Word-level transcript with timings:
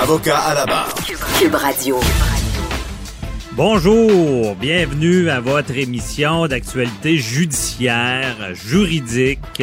Avocat 0.00 0.38
à 0.38 0.54
la 0.54 0.66
barre. 0.66 0.94
Cube 1.38 1.54
Radio. 1.54 2.00
Bonjour, 3.52 4.56
bienvenue 4.56 5.28
à 5.28 5.40
votre 5.40 5.76
émission 5.76 6.48
d'actualité 6.48 7.18
judiciaire, 7.18 8.54
juridique. 8.54 9.62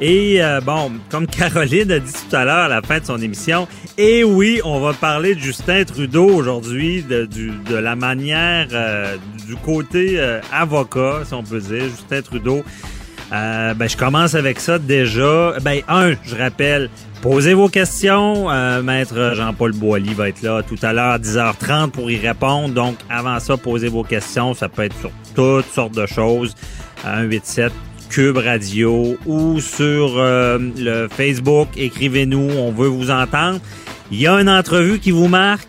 Et 0.00 0.42
euh, 0.42 0.60
bon, 0.60 0.92
comme 1.10 1.26
Caroline 1.26 1.92
a 1.92 1.98
dit 1.98 2.12
tout 2.12 2.36
à 2.36 2.44
l'heure 2.44 2.64
à 2.64 2.68
la 2.68 2.82
fin 2.82 2.98
de 2.98 3.04
son 3.06 3.20
émission, 3.22 3.68
et 3.96 4.24
oui, 4.24 4.60
on 4.64 4.80
va 4.80 4.92
parler 4.92 5.34
de 5.34 5.40
Justin 5.40 5.84
Trudeau 5.84 6.28
aujourd'hui, 6.28 7.02
de, 7.02 7.24
du, 7.26 7.50
de 7.50 7.76
la 7.76 7.96
manière, 7.96 8.68
euh, 8.72 9.16
du 9.46 9.56
côté 9.56 10.18
euh, 10.18 10.40
avocat, 10.52 11.20
si 11.24 11.34
on 11.34 11.42
peut 11.42 11.60
dire, 11.60 11.84
Justin 11.84 12.22
Trudeau. 12.22 12.64
Ben, 13.30 13.88
je 13.88 13.96
commence 13.96 14.34
avec 14.34 14.60
ça 14.60 14.78
déjà. 14.78 15.54
Ben, 15.62 15.80
un, 15.88 16.12
je 16.24 16.36
rappelle, 16.36 16.90
Posez 17.22 17.52
vos 17.52 17.68
questions. 17.68 18.50
Euh, 18.50 18.82
Maître 18.82 19.34
Jean-Paul 19.34 19.72
Boilly 19.72 20.14
va 20.14 20.30
être 20.30 20.40
là 20.40 20.62
tout 20.62 20.78
à 20.80 20.94
l'heure 20.94 21.12
à 21.12 21.18
10h30 21.18 21.90
pour 21.90 22.10
y 22.10 22.16
répondre. 22.16 22.72
Donc, 22.72 22.96
avant 23.10 23.38
ça, 23.40 23.58
posez 23.58 23.88
vos 23.88 24.04
questions. 24.04 24.54
Ça 24.54 24.70
peut 24.70 24.84
être 24.84 24.98
sur 24.98 25.10
toutes 25.34 25.66
sortes 25.66 25.94
de 25.94 26.06
choses. 26.06 26.54
187 27.02 27.72
Cube 28.08 28.38
Radio 28.38 29.18
ou 29.26 29.60
sur 29.60 30.14
euh, 30.16 30.58
le 30.78 31.08
Facebook. 31.08 31.68
Écrivez-nous. 31.76 32.52
On 32.56 32.72
veut 32.72 32.88
vous 32.88 33.10
entendre. 33.10 33.60
Il 34.10 34.18
y 34.18 34.26
a 34.26 34.40
une 34.40 34.48
entrevue 34.48 34.98
qui 34.98 35.10
vous 35.10 35.28
marque. 35.28 35.68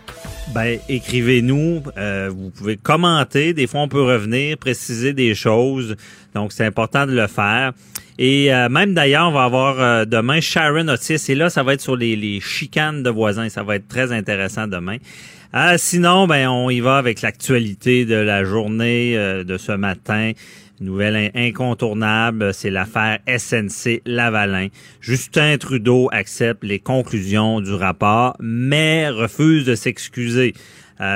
Ben, 0.54 0.78
écrivez-nous. 0.86 1.82
Euh, 1.96 2.30
vous 2.30 2.50
pouvez 2.50 2.76
commenter. 2.76 3.54
Des 3.54 3.66
fois, 3.66 3.80
on 3.80 3.88
peut 3.88 4.02
revenir, 4.02 4.58
préciser 4.58 5.14
des 5.14 5.34
choses. 5.34 5.96
Donc, 6.34 6.52
c'est 6.52 6.66
important 6.66 7.06
de 7.06 7.12
le 7.12 7.26
faire. 7.26 7.72
Et 8.18 8.52
euh, 8.52 8.68
même 8.68 8.92
d'ailleurs, 8.92 9.28
on 9.28 9.32
va 9.32 9.44
avoir 9.44 9.80
euh, 9.80 10.04
demain 10.04 10.40
Sharon 10.40 10.88
Otis. 10.88 11.24
Et 11.30 11.34
là, 11.34 11.48
ça 11.48 11.62
va 11.62 11.72
être 11.72 11.80
sur 11.80 11.96
les, 11.96 12.16
les 12.16 12.40
chicanes 12.40 13.02
de 13.02 13.08
voisins. 13.08 13.48
Ça 13.48 13.62
va 13.62 13.76
être 13.76 13.88
très 13.88 14.12
intéressant 14.12 14.66
demain. 14.66 14.98
Euh, 15.54 15.76
sinon, 15.78 16.26
ben, 16.26 16.48
on 16.48 16.68
y 16.68 16.80
va 16.80 16.98
avec 16.98 17.22
l'actualité 17.22 18.04
de 18.04 18.16
la 18.16 18.44
journée 18.44 19.16
de 19.16 19.56
ce 19.56 19.72
matin. 19.72 20.32
Nouvelle 20.82 21.30
incontournable, 21.34 22.52
c'est 22.52 22.70
l'affaire 22.70 23.18
SNC 23.26 24.02
Lavalin. 24.04 24.68
Justin 25.00 25.56
Trudeau 25.58 26.08
accepte 26.12 26.64
les 26.64 26.78
conclusions 26.78 27.60
du 27.60 27.72
rapport, 27.72 28.36
mais 28.40 29.08
refuse 29.08 29.64
de 29.64 29.74
s'excuser. 29.74 30.54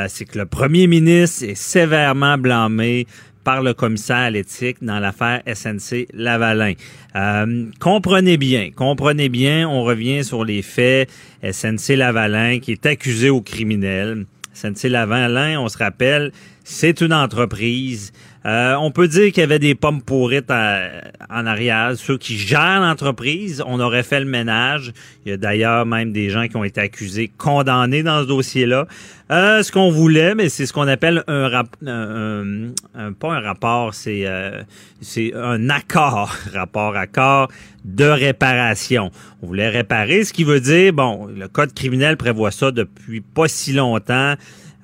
c'est 0.09 0.25
que 0.25 0.39
le 0.39 0.47
premier 0.47 0.87
ministre 0.87 1.45
est 1.45 1.55
sévèrement 1.55 2.39
blâmé 2.39 3.07
par 3.47 3.63
le 3.63 3.75
commissaire 3.75 4.17
à 4.17 4.31
l'éthique 4.31 4.79
dans 4.83 4.99
l'affaire 4.99 5.41
SNC 5.47 6.09
Lavalin. 6.13 6.73
Euh, 7.15 7.67
comprenez 7.79 8.39
bien, 8.39 8.71
comprenez 8.75 9.29
bien, 9.29 9.69
on 9.69 9.85
revient 9.85 10.25
sur 10.25 10.45
les 10.45 10.63
faits. 10.63 11.09
SNC 11.49 11.95
Lavalin 11.95 12.59
qui 12.59 12.73
est 12.73 12.85
accusé 12.87 13.31
au 13.31 13.43
criminel. 13.43 14.27
SNC 14.53 14.89
Lavalin, 14.89 15.61
on 15.61 15.69
se 15.69 15.79
rappelle, 15.79 16.33
c'est 16.69 17.01
une 17.01 17.15
entreprise 17.15 18.13
euh, 18.47 18.77
on 18.77 18.93
peut 18.93 19.09
dire 19.09 19.33
qu'il 19.33 19.41
y 19.41 19.43
avait 19.43 19.59
des 19.59 19.75
pommes 19.75 20.03
pourrites 20.03 20.53
en 20.53 21.47
arrière. 21.47 21.93
Ceux 21.97 22.17
qui 22.17 22.39
gèrent 22.39 22.81
l'entreprise, 22.81 23.63
on 23.67 23.81
aurait 23.81 24.05
fait 24.05 24.21
le 24.21 24.27
ménage. 24.27 24.93
Il 25.25 25.31
y 25.31 25.33
a 25.33 25.37
d'ailleurs 25.37 25.85
même 25.85 26.13
des 26.13 26.31
gens 26.31 26.47
qui 26.47 26.57
ont 26.57 26.63
été 26.63 26.81
accusés, 26.81 27.29
condamnés 27.37 28.05
dans 28.05 28.23
ce 28.23 28.29
dossier-là. 28.29 28.87
Euh, 29.33 29.65
ce 29.65 29.73
qu'on 29.73 29.91
voulait, 29.91 30.37
mais 30.37 30.49
c'est 30.49 30.65
ce 30.65 30.73
qu'on 30.73 30.87
appelle 30.87 31.25
un, 31.27 31.49
rap 31.49 31.77
un, 31.85 33.13
pas 33.19 33.33
un 33.33 33.41
rapport, 33.41 33.93
c'est 33.95 34.23
euh, 34.27 34.63
c'est 35.01 35.35
un 35.35 35.69
accord, 35.69 36.33
rapport 36.55 36.95
accord 36.95 37.49
de 37.85 38.05
réparation. 38.05 39.11
On 39.43 39.49
voulait 39.49 39.71
réparer, 39.71 40.23
ce 40.23 40.33
qui 40.33 40.45
veut 40.45 40.61
dire, 40.61 40.93
bon, 40.93 41.27
le 41.27 41.49
code 41.49 41.75
criminel 41.75 42.17
prévoit 42.17 42.53
ça 42.53 42.71
depuis 42.71 43.23
pas 43.23 43.49
si 43.49 43.73
longtemps. 43.73 44.37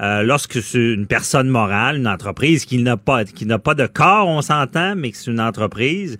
Euh, 0.02 0.22
lorsque 0.22 0.60
c'est 0.62 0.94
une 0.94 1.06
personne 1.06 1.48
morale, 1.48 1.96
une 1.96 2.08
entreprise 2.08 2.64
qui 2.64 2.78
n'a 2.78 2.96
pas 2.96 3.24
qui 3.24 3.46
n'a 3.46 3.58
pas 3.58 3.74
de 3.74 3.86
corps, 3.86 4.26
on 4.26 4.42
s'entend, 4.42 4.96
mais 4.96 5.12
que 5.12 5.16
c'est 5.16 5.30
une 5.30 5.40
entreprise. 5.40 6.18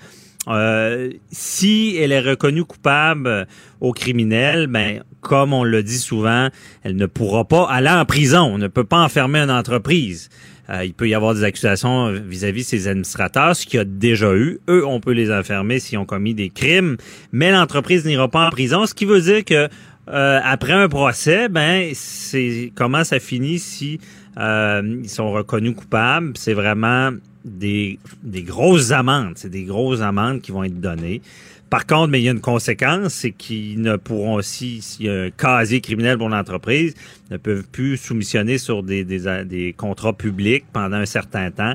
Euh, 0.48 1.10
si 1.31 1.97
elle 2.00 2.10
est 2.10 2.20
reconnue 2.20 2.65
coupable 2.65 3.47
au 3.81 3.93
criminel, 3.93 4.66
ben 4.66 5.03
comme 5.20 5.53
on 5.53 5.65
le 5.65 5.82
dit 5.82 5.98
souvent, 5.98 6.48
elle 6.82 6.97
ne 6.97 7.06
pourra 7.06 7.44
pas 7.44 7.66
aller 7.69 7.91
en 7.91 8.04
prison. 8.04 8.43
On 8.43 8.59
ne 8.59 8.69
peut 8.69 8.84
pas 8.84 8.98
enfermer 8.98 9.38
une 9.41 9.50
entreprise. 9.50 10.31
Euh, 10.70 10.84
il 10.84 10.94
peut 10.94 11.09
y 11.09 11.14
avoir 11.14 11.34
des 11.34 11.44
accusations 11.44 12.12
vis-à-vis 12.12 12.62
de 12.62 12.66
ses 12.66 12.88
administrateurs, 12.88 13.56
ce 13.56 13.66
qu'il 13.66 13.78
y 13.78 13.81
a 13.81 13.84
déjà 13.84 14.32
eu. 14.34 14.60
Eux, 14.69 14.87
on 14.87 15.00
peut 15.00 15.12
les 15.12 15.32
enfermer 15.32 15.81
s'ils 15.81 15.99
ont 15.99 16.04
commis 16.04 16.34
des 16.34 16.50
crimes, 16.50 16.97
mais 17.32 17.50
l'entreprise 17.50 18.04
n'ira 18.04 18.28
pas 18.28 18.47
en 18.47 18.50
prison, 18.50 18.87
ce 18.87 18.94
qui 18.94 19.04
veut 19.04 19.20
dire 19.20 19.44
que 19.44 19.69
euh, 20.08 20.40
après 20.42 20.72
un 20.72 20.88
procès, 20.88 21.48
ben 21.48 21.90
c'est 21.94 22.72
comment 22.74 23.04
ça 23.04 23.20
finit 23.20 23.58
si 23.58 24.00
euh, 24.38 25.00
ils 25.02 25.08
sont 25.08 25.30
reconnus 25.30 25.74
coupables? 25.76 26.32
C'est 26.36 26.54
vraiment 26.54 27.10
des, 27.44 27.98
des 28.22 28.42
grosses 28.42 28.90
amendes. 28.90 29.34
C'est 29.36 29.50
des 29.50 29.64
grosses 29.64 30.00
amendes 30.00 30.40
qui 30.40 30.52
vont 30.52 30.64
être 30.64 30.80
données. 30.80 31.20
Par 31.70 31.86
contre, 31.86 32.08
mais 32.08 32.20
il 32.20 32.24
y 32.24 32.28
a 32.28 32.32
une 32.32 32.40
conséquence, 32.40 33.14
c'est 33.14 33.30
qu'ils 33.30 33.80
ne 33.80 33.96
pourront 33.96 34.34
aussi, 34.34 34.82
s'il 34.82 35.06
y 35.06 35.08
a 35.08 35.22
un 35.22 35.30
casier 35.30 35.80
criminel 35.80 36.19
pour 36.19 36.28
l'entreprise, 36.28 36.94
ne 37.30 37.38
peuvent 37.38 37.66
plus 37.72 37.96
soumissionner 37.96 38.58
sur 38.58 38.82
des, 38.82 39.04
des, 39.04 39.44
des 39.46 39.72
contrats 39.72 40.12
publics 40.12 40.64
pendant 40.70 40.98
un 40.98 41.06
certain 41.06 41.50
temps. 41.50 41.72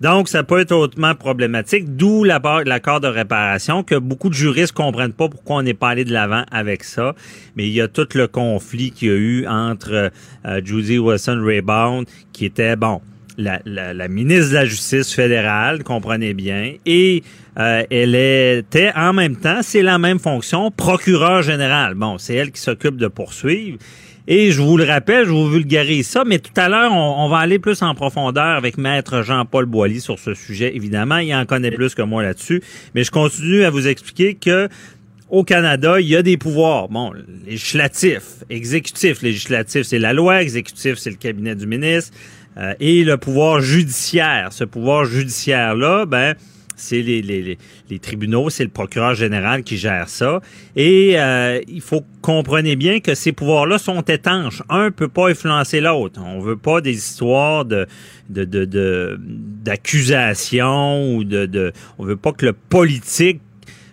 Donc, 0.00 0.28
ça 0.28 0.44
peut 0.44 0.60
être 0.60 0.72
hautement 0.72 1.14
problématique, 1.14 1.96
d'où 1.96 2.22
l'accord 2.24 3.00
de 3.00 3.08
réparation 3.08 3.82
que 3.82 3.96
beaucoup 3.96 4.28
de 4.28 4.34
juristes 4.34 4.72
comprennent 4.72 5.12
pas 5.12 5.28
pourquoi 5.28 5.56
on 5.56 5.62
n'est 5.62 5.74
pas 5.74 5.90
allé 5.90 6.04
de 6.04 6.12
l'avant 6.12 6.44
avec 6.52 6.84
ça. 6.84 7.14
Mais 7.56 7.66
il 7.66 7.72
y 7.72 7.80
a 7.80 7.88
tout 7.88 8.06
le 8.14 8.28
conflit 8.28 8.92
qu'il 8.92 9.08
y 9.08 9.10
a 9.10 9.14
eu 9.14 9.46
entre 9.46 10.12
euh, 10.46 10.60
Judy 10.64 10.98
Wilson-Raybound, 10.98 12.06
qui 12.32 12.44
était, 12.44 12.76
bon, 12.76 13.00
la, 13.38 13.60
la, 13.64 14.08
ministre 14.08 14.50
de 14.50 14.54
la 14.54 14.64
Justice 14.64 15.14
fédérale, 15.14 15.84
comprenez 15.84 16.34
bien, 16.34 16.74
et 16.86 17.22
euh, 17.58 17.84
elle 17.90 18.14
était 18.14 18.92
en 18.94 19.12
même 19.12 19.36
temps, 19.36 19.60
c'est 19.62 19.82
la 19.82 19.98
même 19.98 20.18
fonction, 20.18 20.70
procureur 20.70 21.42
général. 21.42 21.94
Bon, 21.94 22.18
c'est 22.18 22.34
elle 22.34 22.50
qui 22.50 22.60
s'occupe 22.60 22.96
de 22.96 23.08
poursuivre. 23.08 23.78
Et 24.30 24.52
je 24.52 24.60
vous 24.60 24.76
le 24.76 24.84
rappelle, 24.84 25.24
je 25.24 25.30
vous 25.30 25.48
vulgarise 25.48 26.06
ça, 26.06 26.22
mais 26.22 26.38
tout 26.38 26.52
à 26.54 26.68
l'heure, 26.68 26.92
on, 26.92 27.30
va 27.30 27.38
aller 27.38 27.58
plus 27.58 27.80
en 27.80 27.94
profondeur 27.94 28.58
avec 28.58 28.76
Maître 28.76 29.22
Jean-Paul 29.22 29.64
Boilly 29.64 30.02
sur 30.02 30.18
ce 30.18 30.34
sujet. 30.34 30.76
Évidemment, 30.76 31.16
il 31.16 31.34
en 31.34 31.46
connaît 31.46 31.70
plus 31.70 31.94
que 31.94 32.02
moi 32.02 32.22
là-dessus, 32.22 32.62
mais 32.94 33.04
je 33.04 33.10
continue 33.10 33.64
à 33.64 33.70
vous 33.70 33.88
expliquer 33.88 34.34
que 34.34 34.68
au 35.30 35.44
Canada, 35.44 35.98
il 35.98 36.08
y 36.08 36.14
a 36.14 36.22
des 36.22 36.36
pouvoirs. 36.36 36.90
Bon, 36.90 37.14
législatif, 37.46 38.20
exécutif, 38.50 39.22
législatif, 39.22 39.84
c'est 39.84 39.98
la 39.98 40.12
loi, 40.12 40.42
exécutif, 40.42 40.96
c'est 40.96 41.10
le 41.10 41.16
cabinet 41.16 41.54
du 41.54 41.66
ministre, 41.66 42.12
euh, 42.58 42.74
et 42.80 43.04
le 43.04 43.16
pouvoir 43.16 43.62
judiciaire. 43.62 44.48
Ce 44.52 44.64
pouvoir 44.64 45.06
judiciaire-là, 45.06 46.04
ben, 46.04 46.34
c'est 46.78 47.02
les, 47.02 47.58
tribunaux, 48.00 48.50
c'est 48.50 48.64
le 48.64 48.70
procureur 48.70 49.14
général 49.14 49.62
qui 49.62 49.76
gère 49.76 50.08
ça. 50.08 50.40
Et 50.76 51.18
euh, 51.18 51.60
il 51.68 51.80
faut 51.80 52.02
comprendre 52.22 52.74
bien 52.74 53.00
que 53.00 53.14
ces 53.14 53.32
pouvoirs-là 53.32 53.78
sont 53.78 54.00
étanches. 54.02 54.62
Un 54.68 54.90
peut 54.90 55.08
pas 55.08 55.28
influencer 55.28 55.80
l'autre. 55.80 56.20
On 56.24 56.40
veut 56.40 56.56
pas 56.56 56.80
des 56.80 56.94
histoires 56.94 57.64
de 57.64 57.86
ou 61.08 61.24
de, 61.24 61.46
de 61.46 61.72
on 61.98 62.04
veut 62.04 62.16
pas 62.16 62.32
que 62.32 62.46
le 62.46 62.52
politique 62.52 63.40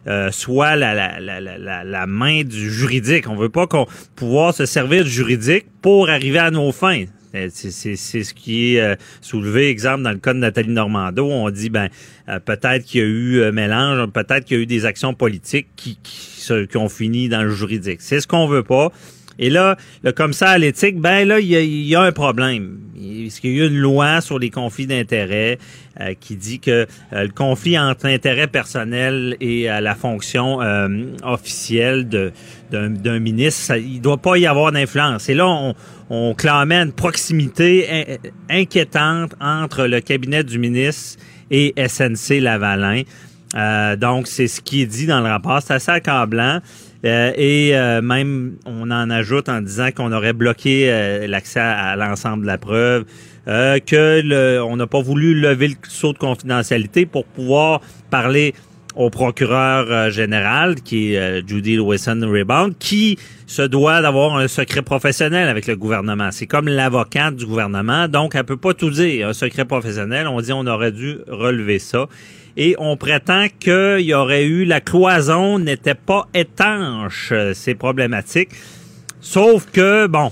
euh, 0.08 0.30
soit 0.30 0.76
la, 0.76 2.06
main 2.06 2.44
du 2.44 2.72
juridique. 2.72 3.28
On 3.28 3.36
veut 3.36 3.50
pas 3.50 3.66
qu'on 3.66 3.88
pouvoir 4.16 4.54
se 4.54 4.68
servir 4.68 5.04
du 5.04 5.10
juridique 5.10 5.66
pour 5.82 6.10
arriver 6.10 6.38
à 6.38 6.52
nos 6.52 6.72
fins. 6.72 7.06
Euh, 7.36 7.50
c'est 7.52 7.96
ce 7.96 8.34
qui 8.34 8.76
est 8.76 8.82
euh, 8.82 8.96
soulevé, 9.22 9.70
exemple, 9.70 10.04
dans 10.04 10.12
le 10.12 10.18
cas 10.18 10.34
de 10.34 10.40
Nathalie 10.40 10.70
Normando, 10.70 11.30
on 11.30 11.50
dit, 11.50 11.70
ben, 11.70 11.90
euh, 12.30 12.40
peut-être 12.40 12.86
qu'il 12.86 13.02
y 13.02 13.04
a 13.04 13.08
eu 13.08 13.52
mélange, 13.52 14.10
peut-être 14.12 14.46
qu'il 14.46 14.58
y 14.58 14.60
a 14.60 14.64
eu 14.64 14.66
des 14.66 14.86
actions 14.86 15.14
politiques 15.14 15.68
qui, 15.76 15.98
qui, 16.02 16.68
qui 16.70 16.78
ont 16.78 16.90
fini 16.90 17.30
dans 17.30 17.44
le 17.44 17.52
juridique. 17.52 18.02
C'est 18.02 18.20
ce 18.20 18.28
qu'on 18.28 18.48
veut 18.48 18.64
pas. 18.64 18.92
Et 19.38 19.50
là, 19.50 19.76
le 20.02 20.14
commissaire 20.14 20.48
à 20.48 20.58
l'éthique, 20.58 20.98
ben 20.98 21.28
là, 21.28 21.42
il 21.42 21.50
y, 21.50 21.96
a, 21.96 22.02
un 22.02 22.14
problème. 22.14 22.80
Parce 22.96 23.42
qu'il 23.42 23.58
y 23.58 23.62
a 23.62 23.66
une 23.66 23.78
loi 23.78 24.22
sur 24.22 24.40
les 24.40 24.50
conflits 24.50 24.88
d'intérêts 24.88 25.58
qui 26.22 26.38
dit 26.38 26.62
que 26.62 26.88
le 27.12 27.28
conflit 27.28 27.78
entre 27.78 28.06
intérêt 28.06 28.48
personnel 28.48 29.36
et 29.42 29.64
la 29.66 29.94
fonction 29.94 30.60
officielle 31.22 32.08
d'un 32.72 33.20
ministre, 33.20 33.76
il 33.76 34.00
doit 34.00 34.22
pas 34.22 34.38
y 34.38 34.48
avoir 34.48 34.72
d'influence. 34.72 35.28
Et 35.28 35.34
là, 35.34 35.48
on, 35.48 35.76
on 36.10 36.34
clamait 36.34 36.82
une 36.82 36.92
proximité 36.92 38.20
inquiétante 38.50 39.34
entre 39.42 39.86
le 39.86 40.02
cabinet 40.02 40.44
du 40.44 40.60
ministre 40.60 41.20
et 41.50 41.74
SNC 41.78 42.40
Lavalin. 42.42 43.04
Euh, 43.56 43.96
donc, 43.96 44.28
c'est 44.28 44.48
ce 44.48 44.62
qui 44.62 44.82
est 44.82 44.86
dit 44.86 45.08
dans 45.08 45.22
le 45.22 45.28
rapport. 45.28 45.62
C'est 45.62 45.74
assez 45.74 45.92
accablant. 45.92 46.60
Euh, 47.06 47.32
et 47.36 47.76
euh, 47.76 48.02
même, 48.02 48.58
on 48.66 48.90
en 48.90 49.10
ajoute 49.10 49.48
en 49.48 49.62
disant 49.62 49.90
qu'on 49.96 50.12
aurait 50.12 50.34
bloqué 50.34 50.88
euh, 50.90 51.28
l'accès 51.28 51.60
à, 51.60 51.96
l'ensemble 51.96 52.44
de 52.44 52.48
la 52.48 52.58
preuve, 52.58 53.06
que 53.46 54.22
le, 54.24 54.64
on 54.64 54.76
n'a 54.76 54.88
pas 54.88 55.02
voulu 55.02 55.40
lever 55.40 55.68
le 55.68 55.76
saut 55.88 56.14
de 56.14 56.18
confidentialité 56.18 57.06
pour 57.06 57.26
pouvoir 57.26 57.82
parler 58.10 58.56
au 58.96 59.10
procureur 59.10 60.10
général, 60.10 60.76
qui 60.76 61.14
est 61.14 61.48
Judy 61.48 61.76
Lewison-Rebound, 61.76 62.76
qui 62.80 63.18
se 63.48 63.62
doit 63.62 64.02
d'avoir 64.02 64.38
un 64.38 64.48
secret 64.48 64.82
professionnel 64.82 65.50
avec 65.50 65.68
le 65.68 65.76
gouvernement. 65.76 66.30
C'est 66.32 66.48
comme 66.48 66.68
l'avocate 66.68 67.36
du 67.36 67.46
gouvernement, 67.46 68.08
donc 68.08 68.36
elle 68.36 68.44
peut 68.44 68.58
pas 68.58 68.74
tout 68.74 68.90
dire. 68.90 69.30
Un 69.30 69.34
secret 69.34 69.66
professionnel, 69.66 70.28
on 70.28 70.40
dit 70.42 70.54
on 70.54 70.66
aurait 70.66 70.92
dû 70.92 71.18
relever 71.28 71.80
ça 71.80 72.08
et 72.58 72.76
on 72.80 72.96
prétend 72.98 73.48
qu'il 73.60 74.02
y 74.02 74.14
aurait 74.14 74.46
eu 74.46 74.66
la 74.66 74.80
cloison 74.82 75.60
n'était 75.60 75.96
pas 75.96 76.28
étanche. 76.34 77.34
C'est 77.54 77.76
problématique. 77.76 78.50
Sauf 79.20 79.66
que, 79.72 80.08
bon, 80.08 80.32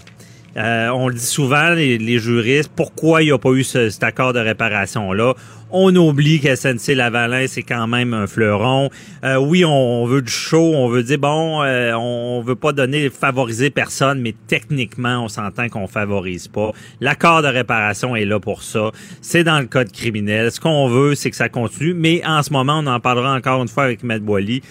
euh, 0.55 0.89
on 0.89 1.07
le 1.07 1.15
dit 1.15 1.25
souvent, 1.25 1.71
les, 1.71 2.19
juristes, 2.19 2.71
pourquoi 2.75 3.23
il 3.23 3.25
n'y 3.25 3.31
a 3.31 3.37
pas 3.37 3.51
eu 3.51 3.63
cet 3.63 4.03
accord 4.03 4.33
de 4.33 4.39
réparation-là? 4.39 5.33
On 5.75 5.95
oublie 5.95 6.39
que 6.39 6.55
SNC 6.55 6.93
Lavalin, 6.93 7.47
c'est 7.47 7.63
quand 7.63 7.87
même 7.87 8.13
un 8.13 8.27
fleuron. 8.27 8.91
Euh, 9.23 9.37
oui, 9.37 9.65
on, 9.65 10.05
veut 10.05 10.21
du 10.21 10.31
show, 10.31 10.75
on 10.75 10.87
veut 10.87 11.01
dire, 11.01 11.17
bon, 11.17 11.63
euh, 11.63 11.93
on 11.93 12.41
veut 12.41 12.53
pas 12.53 12.73
donner, 12.73 13.09
favoriser 13.09 13.71
personne, 13.71 14.21
mais 14.21 14.35
techniquement, 14.45 15.23
on 15.23 15.29
s'entend 15.29 15.69
qu'on 15.69 15.87
favorise 15.87 16.47
pas. 16.47 16.73
L'accord 17.01 17.41
de 17.41 17.47
réparation 17.47 18.15
est 18.15 18.25
là 18.25 18.39
pour 18.39 18.61
ça. 18.61 18.91
C'est 19.21 19.43
dans 19.43 19.59
le 19.59 19.65
code 19.65 19.91
criminel. 19.91 20.51
Ce 20.51 20.59
qu'on 20.59 20.87
veut, 20.89 21.15
c'est 21.15 21.31
que 21.31 21.35
ça 21.35 21.49
continue, 21.49 21.95
mais 21.95 22.23
en 22.23 22.43
ce 22.43 22.53
moment, 22.53 22.77
on 22.77 22.85
en 22.85 22.99
parlera 22.99 23.33
encore 23.33 23.59
une 23.63 23.67
fois 23.67 23.85
avec 23.85 24.03
Matt 24.03 24.21
Boily. 24.21 24.61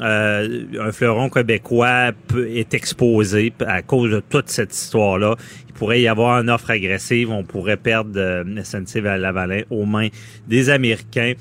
Euh, 0.00 0.64
un 0.80 0.92
fleuron 0.92 1.28
québécois 1.28 2.12
est 2.34 2.72
exposé 2.72 3.52
à 3.66 3.82
cause 3.82 4.10
de 4.10 4.20
toute 4.20 4.48
cette 4.48 4.74
histoire-là. 4.74 5.36
Il 5.68 5.74
pourrait 5.74 6.00
y 6.00 6.08
avoir 6.08 6.40
une 6.40 6.48
offre 6.48 6.70
agressive, 6.70 7.30
on 7.30 7.44
pourrait 7.44 7.76
perdre 7.76 8.12
euh, 8.16 8.62
SNC 8.62 9.00
Lavalin 9.02 9.62
aux 9.70 9.84
mains 9.84 10.08
des 10.48 10.70
Américains. 10.70 11.34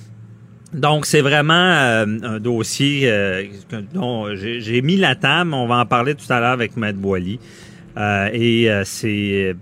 Donc, 0.74 1.06
c'est 1.06 1.22
vraiment 1.22 1.54
euh, 1.54 2.06
un 2.22 2.40
dossier 2.40 3.10
euh, 3.10 3.46
dont 3.94 4.36
j'ai 4.36 4.82
mis 4.82 4.98
la 4.98 5.16
table. 5.16 5.54
On 5.54 5.68
va 5.68 5.78
en 5.78 5.86
parler 5.86 6.16
tout 6.16 6.32
à 6.32 6.40
l'heure 6.40 6.52
avec 6.52 6.76
Matt 6.76 6.96
Boily. 6.96 7.40
et 7.98 8.70
c'est 8.84 9.56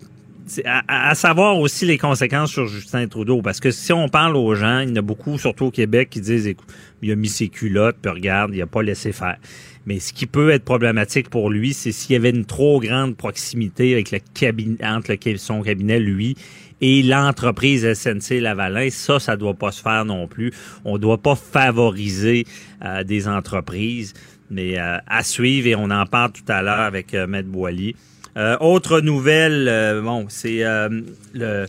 à, 0.65 1.15
savoir 1.15 1.57
aussi 1.57 1.85
les 1.85 1.97
conséquences 1.97 2.51
sur 2.51 2.67
Justin 2.67 3.07
Trudeau. 3.07 3.41
Parce 3.41 3.59
que 3.59 3.71
si 3.71 3.91
on 3.93 4.09
parle 4.09 4.35
aux 4.35 4.55
gens, 4.55 4.79
il 4.79 4.89
y 4.89 4.91
en 4.93 4.95
a 4.97 5.01
beaucoup, 5.01 5.37
surtout 5.37 5.65
au 5.65 5.71
Québec, 5.71 6.09
qui 6.09 6.21
disent 6.21 6.47
écoute, 6.47 6.67
il 7.01 7.11
a 7.11 7.15
mis 7.15 7.27
ses 7.27 7.49
culottes, 7.49 7.97
puis 8.01 8.11
regarde, 8.11 8.53
il 8.53 8.61
a 8.61 8.67
pas 8.67 8.81
laissé 8.81 9.11
faire. 9.11 9.37
Mais 9.85 9.99
ce 9.99 10.11
qui 10.11 10.25
peut 10.25 10.49
être 10.49 10.65
problématique 10.65 11.29
pour 11.29 11.49
lui, 11.49 11.73
c'est 11.73 11.91
s'il 11.91 12.13
y 12.13 12.15
avait 12.15 12.31
une 12.31 12.45
trop 12.45 12.79
grande 12.79 13.15
proximité 13.15 13.93
avec 13.93 14.11
le 14.11 14.19
cabinet, 14.33 14.77
entre 14.85 15.15
son 15.37 15.61
cabinet, 15.61 15.99
lui, 15.99 16.35
et 16.81 17.03
l'entreprise 17.03 17.91
SNC 17.93 18.39
Lavalin. 18.41 18.89
Ça, 18.89 19.19
ça 19.19 19.37
doit 19.37 19.53
pas 19.53 19.71
se 19.71 19.81
faire 19.81 20.05
non 20.05 20.27
plus. 20.27 20.51
On 20.85 20.97
doit 20.97 21.17
pas 21.17 21.35
favoriser 21.35 22.45
euh, 22.83 23.03
des 23.03 23.27
entreprises. 23.27 24.13
Mais 24.49 24.79
euh, 24.79 24.97
à 25.07 25.23
suivre, 25.23 25.67
et 25.67 25.75
on 25.75 25.89
en 25.89 26.05
parle 26.05 26.31
tout 26.31 26.49
à 26.51 26.61
l'heure 26.61 26.79
avec 26.79 27.13
euh, 27.13 27.27
Maître 27.27 27.49
Boily. 27.49 27.95
Euh, 28.37 28.55
autre 28.59 29.01
nouvelle, 29.01 29.67
euh, 29.67 30.01
bon, 30.01 30.27
c'est 30.29 30.63
euh, 30.63 31.01
le 31.33 31.65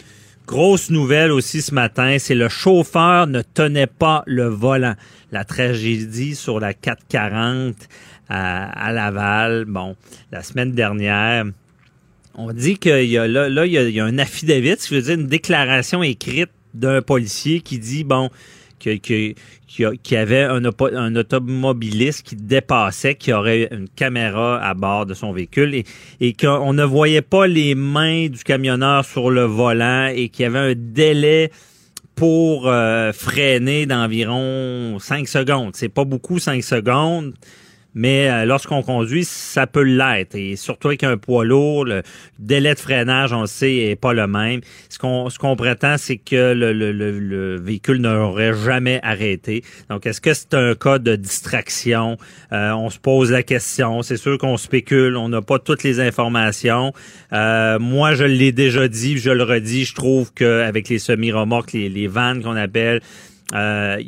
grosse 0.46 0.90
nouvelle 0.90 1.32
aussi 1.32 1.62
ce 1.62 1.72
matin, 1.74 2.18
c'est 2.18 2.34
le 2.34 2.50
chauffeur 2.50 3.26
ne 3.26 3.40
tenait 3.40 3.86
pas 3.86 4.22
le 4.26 4.48
volant. 4.48 4.94
La 5.32 5.44
tragédie 5.44 6.34
sur 6.34 6.60
la 6.60 6.74
440 6.74 7.74
à, 8.28 8.92
Laval, 8.92 9.64
bon, 9.64 9.96
la 10.30 10.42
semaine 10.42 10.72
dernière. 10.72 11.46
On 12.34 12.52
dit 12.52 12.76
qu'il 12.76 13.04
y 13.04 13.16
a 13.16 13.26
là, 13.26 13.48
là 13.48 13.64
il, 13.64 13.72
y 13.72 13.78
a, 13.78 13.82
il 13.84 13.94
y 13.94 14.00
a 14.00 14.04
un 14.04 14.18
affidavit, 14.18 14.76
ce 14.78 14.88
qui 14.88 14.94
veut 14.94 15.02
dire 15.02 15.14
une 15.14 15.26
déclaration 15.26 16.02
écrite 16.02 16.50
d'un 16.74 17.00
policier 17.00 17.62
qui 17.62 17.78
dit 17.78 18.04
bon 18.04 18.28
qu'il 18.78 19.34
y 20.10 20.16
avait 20.16 20.42
un, 20.44 20.64
automobiliste 21.16 22.22
qui 22.22 22.36
dépassait, 22.36 23.14
qui 23.14 23.32
aurait 23.32 23.68
une 23.70 23.88
caméra 23.88 24.62
à 24.62 24.74
bord 24.74 25.06
de 25.06 25.14
son 25.14 25.32
véhicule 25.32 25.74
et, 25.74 25.84
et 26.20 26.32
qu'on 26.32 26.72
ne 26.72 26.84
voyait 26.84 27.22
pas 27.22 27.46
les 27.46 27.74
mains 27.74 28.28
du 28.28 28.42
camionneur 28.44 29.04
sur 29.04 29.30
le 29.30 29.44
volant 29.44 30.08
et 30.14 30.28
qu'il 30.28 30.44
y 30.44 30.46
avait 30.46 30.72
un 30.72 30.74
délai 30.76 31.50
pour 32.14 32.66
euh, 32.66 33.12
freiner 33.12 33.86
d'environ 33.86 34.98
5 34.98 35.28
secondes. 35.28 35.76
C'est 35.76 35.88
pas 35.88 36.04
beaucoup 36.04 36.40
5 36.40 36.64
secondes 36.64 37.34
mais 37.98 38.30
euh, 38.30 38.44
lorsqu'on 38.44 38.82
conduit, 38.82 39.24
ça 39.24 39.66
peut 39.66 39.82
l'être. 39.82 40.36
Et 40.36 40.54
surtout 40.54 40.86
avec 40.86 41.02
un 41.02 41.16
poids 41.16 41.44
lourd, 41.44 41.84
le 41.84 42.02
délai 42.38 42.74
de 42.74 42.78
freinage, 42.78 43.32
on 43.32 43.40
le 43.40 43.48
sait, 43.48 43.74
est 43.74 43.96
pas 43.96 44.12
le 44.12 44.28
même. 44.28 44.60
Ce 44.88 45.00
qu'on 45.00 45.28
ce 45.30 45.38
qu'on 45.40 45.56
prétend, 45.56 45.96
c'est 45.98 46.16
que 46.16 46.54
le, 46.54 46.72
le, 46.72 46.92
le, 46.92 47.60
véhicule 47.60 48.00
n'aurait 48.00 48.54
jamais 48.54 49.00
arrêté. 49.02 49.64
Donc, 49.90 50.06
est-ce 50.06 50.20
que 50.20 50.32
c'est 50.32 50.54
un 50.54 50.76
cas 50.76 51.00
de 51.00 51.16
distraction? 51.16 52.18
Euh, 52.52 52.70
on 52.70 52.88
se 52.88 53.00
pose 53.00 53.32
la 53.32 53.42
question. 53.42 54.02
C'est 54.02 54.16
sûr 54.16 54.38
qu'on 54.38 54.56
spécule, 54.58 55.16
on 55.16 55.28
n'a 55.28 55.42
pas 55.42 55.58
toutes 55.58 55.82
les 55.82 55.98
informations. 55.98 56.92
Euh, 57.32 57.80
moi, 57.80 58.14
je 58.14 58.22
l'ai 58.22 58.52
déjà 58.52 58.86
dit, 58.86 59.18
je 59.18 59.30
le 59.30 59.42
redis, 59.42 59.86
je 59.86 59.96
trouve 59.96 60.32
qu'avec 60.32 60.88
les 60.88 61.00
semi-remorques, 61.00 61.72
les, 61.72 61.88
les 61.88 62.06
vannes 62.06 62.44
qu'on 62.44 62.54
appelle, 62.54 63.00
euh, 63.54 64.02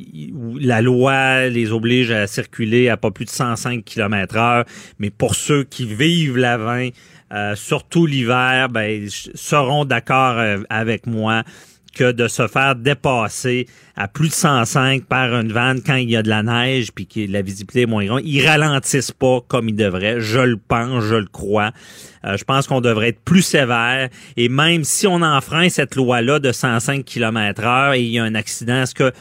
la 0.60 0.82
loi 0.82 1.48
les 1.48 1.72
oblige 1.72 2.10
à 2.10 2.26
circuler 2.26 2.88
à 2.88 2.96
pas 2.96 3.10
plus 3.10 3.24
de 3.24 3.30
105 3.30 3.84
km 3.84 4.36
heure, 4.36 4.64
mais 4.98 5.10
pour 5.10 5.34
ceux 5.34 5.64
qui 5.64 5.86
vivent 5.86 6.36
la 6.36 6.58
euh, 7.32 7.54
surtout 7.54 8.06
l'hiver, 8.06 8.68
ben, 8.70 9.06
seront 9.08 9.84
d'accord 9.84 10.38
euh, 10.38 10.58
avec 10.68 11.06
moi 11.06 11.44
que 11.94 12.12
de 12.12 12.28
se 12.28 12.46
faire 12.46 12.76
dépasser 12.76 13.66
à 13.96 14.08
plus 14.08 14.28
de 14.28 14.34
105 14.34 15.04
par 15.04 15.34
une 15.34 15.52
vanne 15.52 15.80
quand 15.84 15.96
il 15.96 16.10
y 16.10 16.16
a 16.16 16.22
de 16.22 16.28
la 16.28 16.42
neige 16.42 16.92
puis 16.92 17.06
que 17.06 17.20
la 17.30 17.42
visibilité 17.42 17.82
est 17.82 17.86
moins 17.86 18.04
grande. 18.04 18.22
Ils 18.24 18.46
ralentissent 18.46 19.12
pas 19.12 19.40
comme 19.46 19.68
ils 19.68 19.76
devraient. 19.76 20.20
Je 20.20 20.40
le 20.40 20.56
pense, 20.56 21.04
je 21.04 21.16
le 21.16 21.26
crois. 21.26 21.72
Euh, 22.24 22.36
je 22.36 22.44
pense 22.44 22.66
qu'on 22.66 22.80
devrait 22.80 23.08
être 23.08 23.20
plus 23.20 23.42
sévère. 23.42 24.08
Et 24.36 24.48
même 24.48 24.84
si 24.84 25.06
on 25.06 25.22
enfreint 25.22 25.68
cette 25.68 25.96
loi-là 25.96 26.38
de 26.38 26.52
105 26.52 27.04
km 27.04 27.64
heure 27.64 27.94
et 27.94 28.00
il 28.00 28.10
y 28.10 28.18
a 28.18 28.24
un 28.24 28.34
accident, 28.34 28.82
est-ce 28.82 28.94
que 28.94 29.12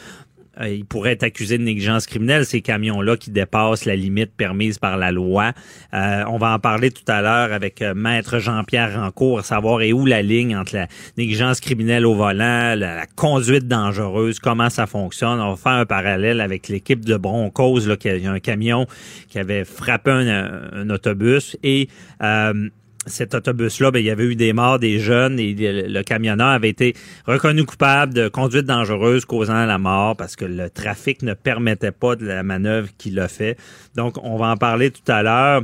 il 0.68 0.84
pourrait 0.84 1.12
être 1.12 1.22
accusé 1.22 1.58
de 1.58 1.62
négligence 1.62 2.06
criminelle, 2.06 2.44
ces 2.44 2.60
camions-là 2.60 3.16
qui 3.16 3.30
dépassent 3.30 3.84
la 3.84 3.96
limite 3.96 4.32
permise 4.36 4.78
par 4.78 4.96
la 4.96 5.12
loi. 5.12 5.52
Euh, 5.94 6.24
on 6.28 6.38
va 6.38 6.52
en 6.52 6.58
parler 6.58 6.90
tout 6.90 7.04
à 7.08 7.22
l'heure 7.22 7.52
avec 7.52 7.82
euh, 7.82 7.94
Maître 7.94 8.38
Jean-Pierre 8.38 9.00
Rancourt, 9.00 9.44
savoir 9.44 9.80
où 9.94 10.06
la 10.06 10.22
ligne 10.22 10.56
entre 10.56 10.76
la 10.76 10.88
négligence 11.16 11.60
criminelle 11.60 12.06
au 12.06 12.14
volant, 12.14 12.74
la, 12.76 13.06
conduite 13.16 13.68
dangereuse, 13.68 14.38
comment 14.38 14.70
ça 14.70 14.86
fonctionne. 14.86 15.40
On 15.40 15.50
va 15.50 15.56
faire 15.56 15.72
un 15.72 15.86
parallèle 15.86 16.40
avec 16.40 16.68
l'équipe 16.68 17.04
de 17.04 17.16
Broncos, 17.16 17.86
là, 17.86 17.96
qui 17.96 18.08
a, 18.08 18.30
un 18.30 18.40
camion 18.40 18.86
qui 19.28 19.38
avait 19.38 19.64
frappé 19.64 20.10
un, 20.10 20.90
autobus 20.90 21.56
et 21.62 21.88
cet 23.06 23.34
autobus-là, 23.34 23.90
ben, 23.90 23.98
il 24.00 24.04
y 24.04 24.10
avait 24.10 24.24
eu 24.24 24.36
des 24.36 24.52
morts, 24.52 24.78
des 24.78 24.98
jeunes, 24.98 25.38
et 25.38 25.54
le 25.54 26.02
camionneur 26.02 26.48
avait 26.48 26.68
été 26.68 26.94
reconnu 27.26 27.64
coupable 27.64 28.12
de 28.12 28.28
conduite 28.28 28.66
dangereuse 28.66 29.24
causant 29.24 29.64
la 29.64 29.78
mort 29.78 30.16
parce 30.16 30.36
que 30.36 30.44
le 30.44 30.68
trafic 30.68 31.22
ne 31.22 31.32
permettait 31.34 31.92
pas 31.92 32.16
de 32.16 32.26
la 32.26 32.42
manœuvre 32.42 32.88
qu'il 32.98 33.18
a 33.18 33.28
fait. 33.28 33.56
Donc, 33.96 34.16
on 34.22 34.36
va 34.36 34.48
en 34.48 34.56
parler 34.56 34.90
tout 34.90 35.10
à 35.10 35.22
l'heure. 35.22 35.62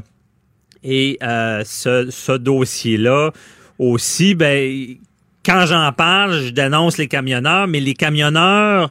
Et 0.83 1.19
euh, 1.23 1.63
ce, 1.65 2.37
dossier-là 2.37 3.33
aussi, 3.79 4.35
ben, 4.35 4.97
quand 5.45 5.67
j'en 5.67 5.93
parle, 5.93 6.41
je 6.43 6.51
dénonce 6.51 6.97
les 6.97 7.09
camionneurs, 7.09 7.67
mais 7.67 7.81
les 7.81 7.95
camionneurs 7.95 8.91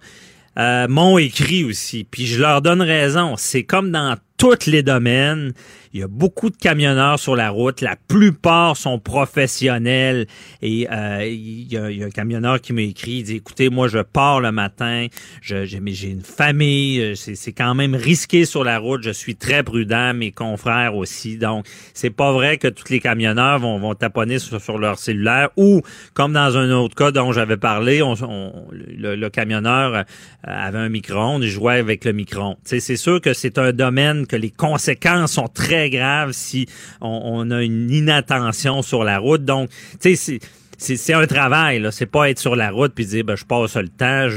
euh, 0.59 0.87
m'ont 0.87 1.17
écrit 1.17 1.63
aussi. 1.63 2.05
Puis 2.09 2.27
je 2.27 2.39
leur 2.41 2.61
donne 2.61 2.81
raison. 2.81 3.35
C'est 3.37 3.63
comme 3.63 3.91
dans 3.91 4.15
tous 4.37 4.67
les 4.67 4.83
domaines. 4.83 5.53
Il 5.95 6.01
y 6.01 6.03
a 6.03 6.09
beaucoup 6.09 6.49
de 6.49 6.57
camionneurs 6.57 7.17
sur 7.19 7.37
la 7.37 7.49
route. 7.49 7.79
La 7.79 7.95
plupart 7.95 8.75
sont 8.75 8.99
professionnels. 8.99 10.27
Et 10.61 10.89
euh, 10.91 11.25
il, 11.25 11.71
y 11.71 11.77
a, 11.77 12.05
un 12.05 12.09
camionneur 12.09 12.59
qui 12.59 12.73
m'a 12.73 12.81
écrit, 12.81 13.19
il 13.19 13.23
dit, 13.23 13.35
écoutez, 13.37 13.69
moi, 13.69 13.87
je 13.87 13.99
pars 13.99 14.41
le 14.41 14.51
matin, 14.51 15.07
j'ai 15.41 15.79
une 16.09 16.21
famille, 16.21 16.99
euh, 16.99 17.15
c'est 17.15 17.53
quand 17.53 17.75
même 17.75 17.95
risqué 17.95 18.43
sur 18.43 18.65
la 18.65 18.77
route. 18.77 19.03
Je 19.03 19.11
suis 19.11 19.37
très 19.37 19.63
prudent, 19.63 20.13
mes 20.13 20.33
confrères 20.33 20.97
aussi. 20.97 21.37
Donc, 21.37 21.65
c'est 21.93 22.09
pas 22.09 22.33
vrai 22.33 22.57
que 22.57 22.67
tous 22.67 22.89
les 22.89 22.99
camionneurs 22.99 23.59
vont, 23.59 23.79
vont 23.79 23.95
taponner 23.95 24.39
sur, 24.39 24.77
leur 24.77 24.99
cellulaire 24.99 25.51
ou, 25.55 25.81
comme 26.13 26.33
dans 26.33 26.57
un 26.57 26.71
autre 26.71 26.95
cas 26.95 27.11
dont 27.11 27.31
j'avais 27.31 27.55
parlé, 27.55 28.01
on, 28.01 28.15
le, 28.73 29.29
camionneur 29.29 29.95
euh, 29.95 30.03
avait 30.43 30.79
un 30.79 30.89
micro-ondes, 30.89 31.43
il 31.43 31.49
jouait 31.49 31.79
avec 31.79 32.03
le 32.03 32.11
micro-ondes. 32.11 32.57
C'est 32.65 32.97
sûr 32.97 33.21
que 33.21 33.33
c'est 33.33 33.57
un 33.57 33.71
domaine 33.71 34.24
que 34.25 34.35
les 34.35 34.51
conséquences 34.51 35.33
sont 35.33 35.47
très 35.47 35.89
graves 35.89 36.31
si 36.31 36.67
on, 37.01 37.21
on 37.23 37.51
a 37.51 37.63
une 37.63 37.91
inattention 37.91 38.81
sur 38.81 39.03
la 39.03 39.19
route. 39.19 39.43
Donc, 39.43 39.69
tu 39.99 40.15
sais, 40.15 40.39
c'est 40.77 41.13
un 41.13 41.25
travail, 41.27 41.79
là. 41.79 41.91
C'est 41.91 42.05
pas 42.05 42.29
être 42.29 42.39
sur 42.39 42.55
la 42.55 42.71
route 42.71 42.93
puis 42.93 43.05
dire 43.05 43.23
ben, 43.23 43.35
je 43.35 43.45
passe 43.45 43.75
le 43.75 43.87
temps. 43.87 44.27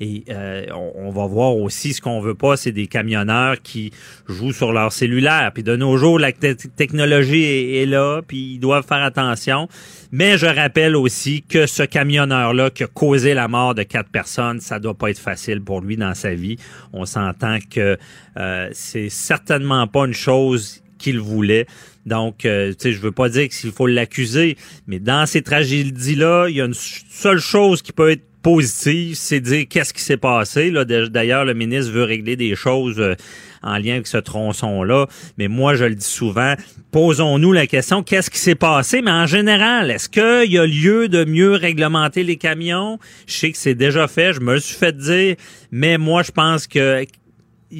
et 0.00 0.24
euh, 0.28 0.66
on, 0.74 1.10
va 1.10 1.26
voir 1.26 1.56
aussi 1.56 1.92
ce 1.92 2.00
qu'on 2.00 2.20
veut 2.20 2.34
pas, 2.34 2.56
c'est 2.56 2.72
des 2.72 2.86
camionneurs 2.86 3.60
qui 3.62 3.92
jouent 4.28 4.52
sur 4.52 4.72
leur 4.72 4.92
cellulaire. 4.92 5.50
Puis 5.54 5.62
de 5.62 5.76
nos 5.76 5.96
jours, 5.96 6.18
la 6.18 6.32
technologie 6.32 7.44
est, 7.76 7.86
là, 7.86 8.20
puis 8.26 8.54
ils 8.54 8.58
doivent 8.58 8.86
faire 8.86 9.02
attention. 9.02 9.68
Mais 10.12 10.38
je 10.38 10.46
rappelle 10.46 10.96
aussi 10.96 11.42
que 11.42 11.66
ce 11.66 11.82
camionneur-là 11.82 12.70
qui 12.70 12.84
a 12.84 12.86
causé 12.86 13.34
la 13.34 13.48
mort 13.48 13.74
de 13.74 13.82
quatre 13.82 14.10
personnes, 14.10 14.60
ça 14.60 14.78
doit 14.78 14.94
pas 14.94 15.10
être 15.10 15.18
facile 15.18 15.60
pour 15.60 15.80
lui 15.80 15.96
dans 15.96 16.14
sa 16.14 16.34
vie. 16.34 16.56
On 16.92 17.04
s'entend 17.04 17.58
que 17.70 17.98
euh, 18.36 18.68
c'est 18.72 19.08
certainement 19.08 19.86
pas 19.86 20.06
une 20.06 20.14
chose 20.14 20.82
qu'il 20.98 21.20
voulait. 21.20 21.66
Donc, 22.06 22.44
euh, 22.44 22.70
tu 22.70 22.76
sais, 22.78 22.92
je 22.92 23.00
veux 23.00 23.12
pas 23.12 23.28
dire 23.28 23.48
qu'il 23.48 23.72
faut 23.72 23.86
l'accuser, 23.86 24.56
mais 24.86 25.00
dans 25.00 25.26
ces 25.26 25.42
tragédies-là, 25.42 26.46
il 26.48 26.56
y 26.56 26.60
a 26.60 26.64
une 26.64 26.74
seule 26.74 27.40
chose 27.40 27.82
qui 27.82 27.92
peut 27.92 28.10
être 28.12 28.22
positive, 28.42 29.16
c'est 29.16 29.40
dire 29.40 29.64
qu'est-ce 29.68 29.92
qui 29.92 30.00
s'est 30.00 30.16
passé. 30.16 30.70
D'ailleurs, 31.10 31.44
le 31.44 31.52
ministre 31.52 31.90
veut 31.90 32.04
régler 32.04 32.36
des 32.36 32.54
choses 32.54 33.00
euh, 33.00 33.16
en 33.60 33.76
lien 33.78 33.94
avec 33.94 34.06
ce 34.06 34.18
tronçon-là. 34.18 35.08
Mais 35.36 35.48
moi, 35.48 35.74
je 35.74 35.84
le 35.84 35.96
dis 35.96 36.04
souvent, 36.04 36.54
posons-nous 36.92 37.52
la 37.52 37.66
question 37.66 38.04
qu'est-ce 38.04 38.30
qui 38.30 38.38
s'est 38.38 38.54
passé? 38.54 39.02
Mais 39.02 39.10
en 39.10 39.26
général, 39.26 39.90
est-ce 39.90 40.08
qu'il 40.08 40.52
y 40.52 40.58
a 40.58 40.64
lieu 40.64 41.08
de 41.08 41.24
mieux 41.24 41.54
réglementer 41.54 42.22
les 42.22 42.36
camions? 42.36 43.00
Je 43.26 43.34
sais 43.34 43.50
que 43.50 43.58
c'est 43.58 43.74
déjà 43.74 44.06
fait. 44.06 44.32
Je 44.32 44.40
me 44.40 44.58
suis 44.60 44.76
fait 44.76 44.96
dire, 44.96 45.34
mais 45.72 45.98
moi, 45.98 46.22
je 46.22 46.30
pense 46.30 46.68
que 46.68 47.04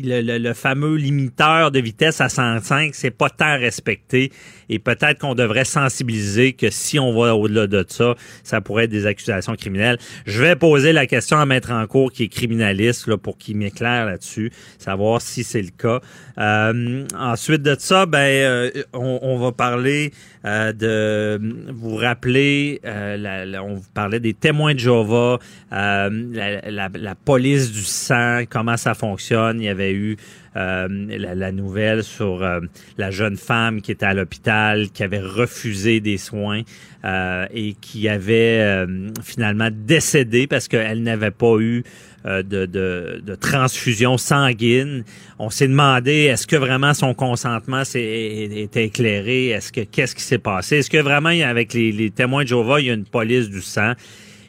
le, 0.04 0.52
fameux 0.52 0.96
limiteur 0.96 1.70
de 1.70 1.80
vitesse 1.80 2.20
à 2.20 2.28
105, 2.28 2.94
c'est 2.94 3.10
pas 3.10 3.30
tant 3.30 3.58
respecté. 3.58 4.32
Et 4.68 4.78
peut-être 4.78 5.20
qu'on 5.20 5.34
devrait 5.34 5.64
sensibiliser 5.64 6.52
que 6.52 6.70
si 6.70 6.98
on 6.98 7.12
va 7.18 7.34
au-delà 7.34 7.66
de 7.66 7.84
ça, 7.88 8.14
ça 8.42 8.60
pourrait 8.60 8.84
être 8.84 8.90
des 8.90 9.06
accusations 9.06 9.54
criminelles. 9.54 9.98
Je 10.26 10.42
vais 10.42 10.56
poser 10.56 10.92
la 10.92 11.06
question 11.06 11.38
à 11.38 11.46
Maître 11.46 11.70
en 11.70 11.86
cours 11.86 12.12
qui 12.12 12.24
est 12.24 12.28
criminaliste 12.28 13.06
là, 13.06 13.16
pour 13.16 13.38
qu'il 13.38 13.56
m'éclaire 13.56 14.06
là-dessus, 14.06 14.50
savoir 14.78 15.20
si 15.22 15.44
c'est 15.44 15.62
le 15.62 15.70
cas. 15.76 16.00
Euh, 16.38 17.06
ensuite 17.16 17.62
de 17.62 17.76
ça, 17.78 18.06
ben 18.06 18.18
euh, 18.18 18.70
on, 18.92 19.38
va 19.38 19.52
parler 19.52 20.12
euh, 20.44 20.72
de 20.72 21.40
vous 21.72 21.96
rappeler, 21.96 22.80
la, 22.84 23.62
on 23.62 23.76
vous 23.76 23.90
parlait 23.94 24.20
des 24.20 24.34
témoins 24.34 24.74
de 24.74 24.78
Jova, 24.78 25.38
la, 25.70 26.10
la, 26.10 27.14
police 27.24 27.72
du 27.72 27.82
sang, 27.82 28.42
comment 28.48 28.76
ça 28.76 28.94
fonctionne. 28.94 29.60
Il 29.60 29.64
y 29.64 29.68
avait 29.68 29.92
eu 29.92 30.16
euh, 30.56 30.88
la, 30.88 31.52
nouvelle 31.52 32.02
sur 32.02 32.42
euh, 32.42 32.60
la 32.96 33.10
jeune 33.10 33.36
femme 33.36 33.82
qui 33.82 33.92
était 33.92 34.06
à 34.06 34.14
l'hôpital, 34.14 34.88
qui 34.90 35.02
avait 35.02 35.20
refusé 35.20 36.00
des 36.00 36.16
soins 36.16 36.62
euh, 37.04 37.46
et 37.52 37.74
qui 37.74 38.08
avait 38.08 38.86
finalement 39.22 39.68
décédé 39.70 40.46
parce 40.46 40.66
qu'elle 40.66 41.02
n'avait 41.02 41.30
pas 41.30 41.58
eu 41.58 41.84
de, 42.24 42.42
de, 42.42 43.34
transfusion 43.34 44.16
sanguine. 44.16 45.04
On 45.38 45.50
s'est 45.50 45.68
demandé 45.68 46.24
est-ce 46.24 46.46
que 46.46 46.56
vraiment 46.56 46.94
son 46.94 47.12
consentement 47.12 47.82
était 47.94 48.86
éclairé, 48.86 49.48
est-ce 49.48 49.72
que 49.72 49.82
qu'est-ce 49.82 50.14
qui 50.14 50.22
s'est 50.22 50.38
passé, 50.38 50.78
est-ce 50.78 50.90
que 50.90 50.98
vraiment 50.98 51.28
avec 51.28 51.74
les, 51.74 51.92
les 51.92 52.10
témoins 52.10 52.44
de 52.44 52.48
Jéhovah 52.48 52.80
il 52.80 52.86
y 52.86 52.90
a 52.90 52.94
une 52.94 53.04
police 53.04 53.50
du 53.50 53.60
sang? 53.60 53.92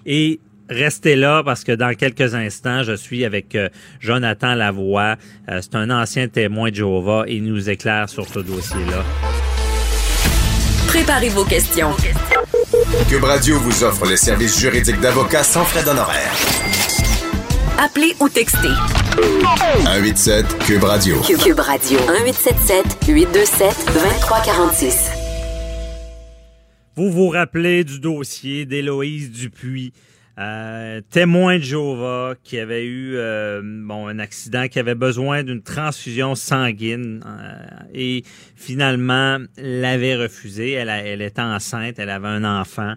Et 0.05 0.39
Restez 0.69 1.15
là 1.15 1.43
parce 1.43 1.63
que 1.63 1.71
dans 1.71 1.93
quelques 1.95 2.35
instants, 2.35 2.83
je 2.83 2.93
suis 2.93 3.23
avec 3.23 3.55
euh, 3.55 3.69
Jonathan 3.99 4.53
Lavoie. 4.53 5.15
Euh, 5.49 5.59
c'est 5.61 5.75
un 5.75 5.89
ancien 5.89 6.27
témoin 6.27 6.69
de 6.69 6.75
Jéhovah 6.75 7.23
et 7.27 7.35
il 7.35 7.43
nous 7.43 7.69
éclaire 7.69 8.09
sur 8.09 8.27
ce 8.27 8.39
dossier-là. 8.39 9.03
Préparez 10.87 11.29
vos 11.29 11.45
questions. 11.45 11.91
Cube 13.09 13.23
Radio 13.23 13.59
vous 13.59 13.83
offre 13.83 14.05
les 14.07 14.17
services 14.17 14.59
juridiques 14.59 14.99
d'avocats 14.99 15.43
sans 15.43 15.63
frais 15.63 15.83
d'honoraires. 15.83 16.33
Appelez 17.77 18.13
ou 18.19 18.27
textez. 18.27 18.67
187 19.83 20.45
Cube 20.65 20.83
Radio. 20.83 21.21
Cube, 21.21 21.59
Radio. 21.59 21.99
1877 21.99 23.07
827 23.07 23.85
2346. 23.93 25.11
Vous 26.95 27.11
vous 27.11 27.29
rappelez 27.29 27.83
du 27.83 27.99
dossier 27.99 28.65
d'Héloïse 28.65 29.31
Dupuis 29.31 29.93
euh, 30.39 31.01
témoin 31.09 31.57
de 31.57 31.63
Jova 31.63 32.35
qui 32.43 32.59
avait 32.59 32.85
eu 32.85 33.15
euh, 33.15 33.61
bon 33.63 34.07
un 34.07 34.19
accident, 34.19 34.67
qui 34.67 34.77
avait 34.77 34.93
besoin 34.93 35.43
d'une 35.43 35.63
transfusion 35.63 36.35
sanguine 36.35 37.23
euh, 37.25 37.65
et 37.93 38.23
finalement 38.55 39.39
l'avait 39.57 40.15
refusé. 40.15 40.73
Elle, 40.73 41.21
était 41.23 41.41
enceinte, 41.41 41.97
elle 41.97 42.11
avait 42.11 42.27
un 42.27 42.43
enfant. 42.43 42.93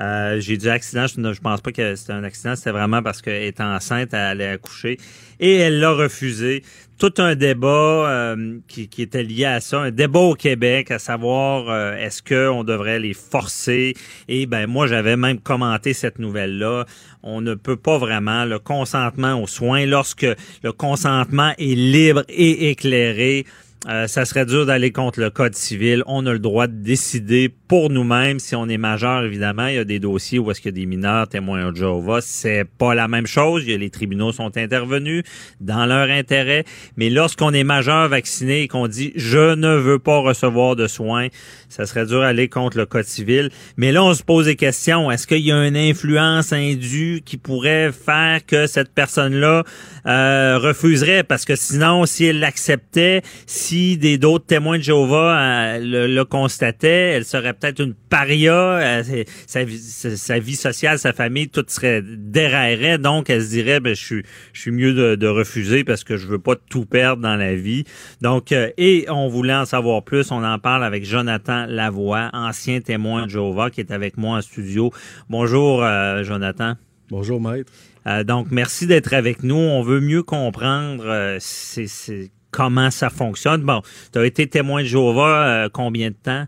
Euh, 0.00 0.40
j'ai 0.40 0.56
dit 0.58 0.68
accident, 0.68 1.06
je 1.06 1.20
ne 1.20 1.32
pense 1.34 1.60
pas 1.60 1.72
que 1.72 1.94
c'était 1.94 2.12
un 2.12 2.24
accident, 2.24 2.56
c'était 2.56 2.72
vraiment 2.72 3.02
parce 3.02 3.22
qu'elle 3.22 3.44
était 3.44 3.62
enceinte, 3.62 4.10
elle 4.12 4.20
allait 4.20 4.48
accoucher. 4.48 4.98
Et 5.40 5.56
elle 5.56 5.80
l'a 5.80 5.92
refusé. 5.92 6.62
Tout 7.02 7.14
un 7.18 7.34
débat 7.34 7.68
euh, 7.68 8.60
qui, 8.68 8.88
était 8.98 9.24
lié 9.24 9.46
à 9.46 9.60
ça, 9.60 9.80
un 9.80 9.90
débat 9.90 10.20
au 10.20 10.34
Québec, 10.34 10.92
à 10.92 11.00
savoir 11.00 11.68
euh, 11.68 11.96
est-ce 11.96 12.22
qu'on 12.22 12.62
devrait 12.62 13.00
les 13.00 13.12
forcer? 13.12 13.94
Et 14.28 14.46
ben 14.46 14.68
moi, 14.68 14.86
j'avais 14.86 15.16
même 15.16 15.40
commenté 15.40 15.94
cette 15.94 16.20
nouvelle-là. 16.20 16.86
On 17.24 17.40
ne 17.40 17.54
peut 17.54 17.74
pas 17.74 17.98
vraiment 17.98 18.44
le 18.44 18.60
consentement 18.60 19.42
aux 19.42 19.48
soins 19.48 19.84
lorsque 19.84 20.28
le 20.62 20.70
consentement 20.70 21.52
est 21.58 21.74
libre 21.74 22.22
et 22.28 22.70
éclairé 22.70 23.46
euh, 23.88 24.06
ça 24.06 24.24
serait 24.24 24.46
dur 24.46 24.64
d'aller 24.64 24.92
contre 24.92 25.18
le 25.18 25.30
code 25.30 25.56
civil. 25.56 26.04
On 26.06 26.24
a 26.26 26.32
le 26.32 26.38
droit 26.38 26.68
de 26.68 26.82
décider 26.82 27.52
pour 27.66 27.90
nous-mêmes 27.90 28.38
si 28.38 28.54
on 28.54 28.68
est 28.68 28.78
majeur. 28.78 29.24
Évidemment, 29.24 29.66
il 29.66 29.74
y 29.74 29.78
a 29.78 29.84
des 29.84 29.98
dossiers 29.98 30.38
où 30.38 30.50
est-ce 30.50 30.60
qu'il 30.60 30.70
y 30.70 30.74
a 30.74 30.80
des 30.80 30.86
mineurs 30.86 31.26
témoins 31.26 31.72
de 31.72 31.76
Jéhovah. 31.76 32.20
C'est 32.20 32.64
pas 32.64 32.94
la 32.94 33.08
même 33.08 33.26
chose. 33.26 33.66
les 33.66 33.90
tribunaux 33.90 34.30
sont 34.30 34.56
intervenus 34.56 35.24
dans 35.60 35.84
leur 35.86 36.08
intérêt. 36.10 36.64
Mais 36.96 37.10
lorsqu'on 37.10 37.52
est 37.52 37.64
majeur 37.64 38.08
vacciné 38.08 38.62
et 38.62 38.68
qu'on 38.68 38.86
dit 38.86 39.12
je 39.16 39.54
ne 39.54 39.74
veux 39.74 39.98
pas 39.98 40.18
recevoir 40.18 40.76
de 40.76 40.86
soins, 40.86 41.26
ça 41.68 41.84
serait 41.86 42.06
dur 42.06 42.20
d'aller 42.20 42.48
contre 42.48 42.76
le 42.76 42.86
code 42.86 43.06
civil. 43.06 43.50
Mais 43.76 43.90
là, 43.90 44.04
on 44.04 44.14
se 44.14 44.22
pose 44.22 44.44
des 44.44 44.56
questions. 44.56 45.10
Est-ce 45.10 45.26
qu'il 45.26 45.40
y 45.40 45.50
a 45.50 45.66
une 45.66 45.76
influence 45.76 46.52
indue 46.52 47.22
qui 47.24 47.36
pourrait 47.36 47.90
faire 47.90 48.46
que 48.46 48.68
cette 48.68 48.94
personne-là 48.94 49.64
euh, 50.06 50.58
refuserait? 50.58 51.24
Parce 51.24 51.44
que 51.44 51.56
sinon, 51.56 52.06
si 52.06 52.26
elle 52.26 52.38
l'acceptait, 52.38 53.22
si 53.72 53.96
des 53.96 54.18
d'autres 54.18 54.44
témoins 54.44 54.76
de 54.76 54.82
Jéhovah 54.82 55.38
euh, 55.40 56.06
le, 56.06 56.24
constataient, 56.24 57.12
elle 57.12 57.24
serait 57.24 57.54
peut-être 57.54 57.80
une 57.80 57.94
paria, 57.94 58.54
euh, 58.54 59.24
sa, 59.46 59.64
vie 59.64 60.56
sociale, 60.56 60.98
sa 60.98 61.14
famille, 61.14 61.48
tout 61.48 61.64
serait 61.68 62.02
déraillerait. 62.04 62.98
Donc, 62.98 63.30
elle 63.30 63.42
se 63.42 63.48
dirait, 63.48 63.80
ben, 63.80 63.94
je 63.94 64.04
suis, 64.04 64.22
je 64.52 64.60
suis 64.60 64.72
mieux 64.72 65.16
de, 65.16 65.26
refuser 65.26 65.84
parce 65.84 66.04
que 66.04 66.18
je 66.18 66.26
veux 66.26 66.38
pas 66.38 66.54
tout 66.54 66.84
perdre 66.84 67.22
dans 67.22 67.36
la 67.36 67.54
vie. 67.54 67.84
Donc, 68.20 68.52
euh, 68.52 68.68
et 68.76 69.06
on 69.08 69.28
voulait 69.28 69.54
en 69.54 69.64
savoir 69.64 70.02
plus. 70.02 70.30
On 70.32 70.44
en 70.44 70.58
parle 70.58 70.84
avec 70.84 71.06
Jonathan 71.06 71.64
Lavoie, 71.66 72.28
ancien 72.34 72.82
témoin 72.82 73.24
de 73.24 73.30
Jéhovah, 73.30 73.70
qui 73.70 73.80
est 73.80 73.90
avec 73.90 74.18
moi 74.18 74.36
en 74.36 74.42
studio. 74.42 74.92
Bonjour, 75.30 75.82
Jonathan. 76.24 76.74
Bonjour, 77.08 77.40
maître. 77.40 77.72
donc, 78.24 78.48
merci 78.50 78.86
d'être 78.86 79.14
avec 79.14 79.42
nous. 79.42 79.56
On 79.56 79.82
veut 79.82 80.00
mieux 80.00 80.22
comprendre 80.22 81.38
c'est 81.38 81.86
comment 82.52 82.92
ça 82.92 83.10
fonctionne. 83.10 83.62
Bon, 83.62 83.82
tu 84.12 84.18
as 84.20 84.26
été 84.26 84.46
témoin 84.46 84.82
de 84.82 84.86
Jéhovah 84.86 85.64
euh, 85.64 85.68
combien 85.72 86.10
de 86.10 86.16
temps? 86.22 86.46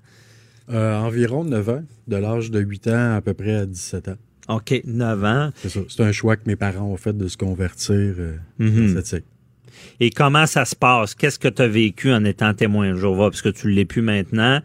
Euh, 0.70 0.96
environ 0.96 1.44
9 1.44 1.68
ans, 1.68 1.82
de 2.06 2.16
l'âge 2.16 2.50
de 2.52 2.61
8 2.61 2.87
ans 2.88 3.16
à 3.16 3.20
peu 3.20 3.34
près 3.34 3.54
à 3.56 3.66
17 3.66 4.08
ans. 4.08 4.16
OK, 4.49 4.82
9 4.84 5.25
ans. 5.25 5.50
C'est 5.56 5.70
ça. 5.70 5.80
C'est 5.88 6.02
un 6.02 6.12
choix 6.12 6.37
que 6.37 6.42
mes 6.46 6.56
parents 6.56 6.87
ont 6.87 6.96
fait 6.96 7.16
de 7.16 7.26
se 7.26 7.37
convertir 7.37 7.96
euh, 7.96 8.37
cette 8.94 9.06
secte. 9.06 9.26
Et 10.00 10.11
comment 10.11 10.46
ça 10.46 10.64
se 10.64 10.76
passe? 10.76 11.14
Qu'est-ce 11.14 11.38
que 11.38 11.49
tu 11.49 11.62
as 11.62 11.68
vécu 11.68 12.12
en 12.12 12.25
étant 12.25 12.54
témoin 12.54 12.92
de 12.92 12.99
Jéhovah? 12.99 13.30
Parce 13.30 13.42
que 13.42 13.49
tu 13.49 13.66
ne 13.66 13.73
l'es 13.73 13.84
plus 13.84 14.02
maintenant. 14.02 14.61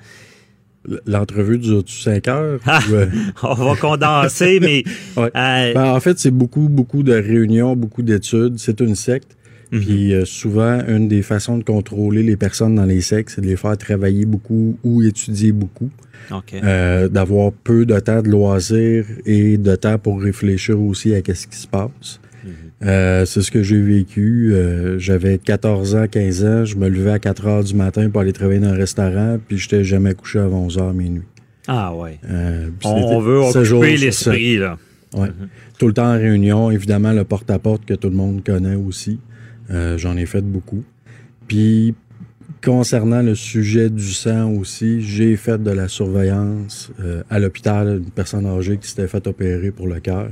L'entrevue 1.05 1.57
dure 1.57 1.83
5 1.85 2.27
heures? 2.27 2.59
Ah, 2.65 2.79
on 3.43 3.53
va 3.53 3.75
condenser, 3.75 4.59
mais... 4.59 4.83
Ben, 5.33 5.75
en 5.75 5.99
fait, 5.99 6.17
c'est 6.19 6.31
beaucoup, 6.31 6.69
beaucoup 6.69 7.03
de 7.03 7.13
réunions, 7.13 7.75
beaucoup 7.75 8.01
d'études. 8.01 8.57
C'est 8.57 8.79
une 8.79 8.95
secte. 8.95 9.35
Mhm. 9.71 9.81
Puis 9.81 10.13
euh, 10.13 10.25
souvent, 10.25 10.79
une 10.87 11.07
des 11.07 11.21
façons 11.21 11.57
de 11.57 11.63
contrôler 11.63 12.23
les 12.23 12.35
personnes 12.37 12.75
dans 12.75 12.85
les 12.85 13.01
sectes, 13.01 13.33
c'est 13.35 13.41
de 13.41 13.47
les 13.47 13.55
faire 13.55 13.77
travailler 13.77 14.25
beaucoup 14.25 14.77
ou 14.83 15.01
étudier 15.03 15.51
beaucoup. 15.51 15.89
Euh, 16.53 17.07
d'avoir 17.07 17.51
peu 17.51 17.85
de 17.87 17.99
temps 17.99 18.21
de 18.21 18.29
loisirs 18.29 19.05
et 19.25 19.57
de 19.57 19.75
temps 19.75 19.97
pour 19.97 20.21
réfléchir 20.21 20.79
aussi 20.79 21.15
à 21.15 21.17
ce 21.17 21.47
qui 21.47 21.57
se 21.57 21.67
passe. 21.67 22.19
Mhm. 22.43 22.51
Euh, 22.87 23.25
c'est 23.25 23.41
ce 23.41 23.49
que 23.49 23.63
j'ai 23.63 23.81
vécu. 23.81 24.53
J'avais 24.97 25.37
14 25.39 25.95
ans, 25.95 26.05
15 26.09 26.45
ans. 26.45 26.65
Je 26.65 26.75
me 26.75 26.87
levais 26.87 27.11
à 27.11 27.19
4 27.19 27.47
heures 27.47 27.63
du 27.63 27.73
matin 27.73 28.09
pour 28.09 28.21
aller 28.21 28.33
travailler 28.33 28.59
dans 28.59 28.69
un 28.69 28.77
restaurant, 28.77 29.37
puis 29.47 29.57
j'étais 29.57 29.83
jamais 29.83 30.13
couché 30.13 30.39
avant 30.39 30.65
11 30.65 30.77
heures 30.77 30.93
minuit. 30.93 31.23
Ah 31.67 31.93
ouais. 31.95 32.19
on, 32.83 33.19
veut 33.19 33.39
occuper 33.39 33.97
l'esprit, 33.97 34.57
là. 34.57 34.77
Ouais. 35.13 35.27
Mhm. 35.27 35.47
Tout 35.79 35.87
le 35.87 35.93
temps 35.93 36.13
en 36.13 36.17
réunion, 36.17 36.69
évidemment, 36.69 37.13
le 37.13 37.23
porte-à-porte 37.23 37.83
-porte 37.83 37.85
que 37.87 37.93
tout 37.95 38.09
le 38.09 38.15
monde 38.15 38.43
connaît 38.43 38.75
aussi. 38.75 39.19
Euh, 39.71 39.97
j'en 39.97 40.17
ai 40.17 40.25
fait 40.25 40.41
beaucoup. 40.41 40.83
Puis 41.47 41.93
concernant 42.63 43.21
le 43.21 43.35
sujet 43.35 43.89
du 43.89 44.11
sang 44.11 44.51
aussi, 44.51 45.01
j'ai 45.01 45.35
fait 45.35 45.61
de 45.63 45.71
la 45.71 45.87
surveillance 45.87 46.91
euh, 46.99 47.23
à 47.29 47.39
l'hôpital, 47.39 47.99
une 48.03 48.11
personne 48.11 48.45
âgée 48.45 48.77
qui 48.77 48.89
s'était 48.89 49.07
fait 49.07 49.25
opérer 49.27 49.71
pour 49.71 49.87
le 49.87 49.99
cœur, 49.99 50.31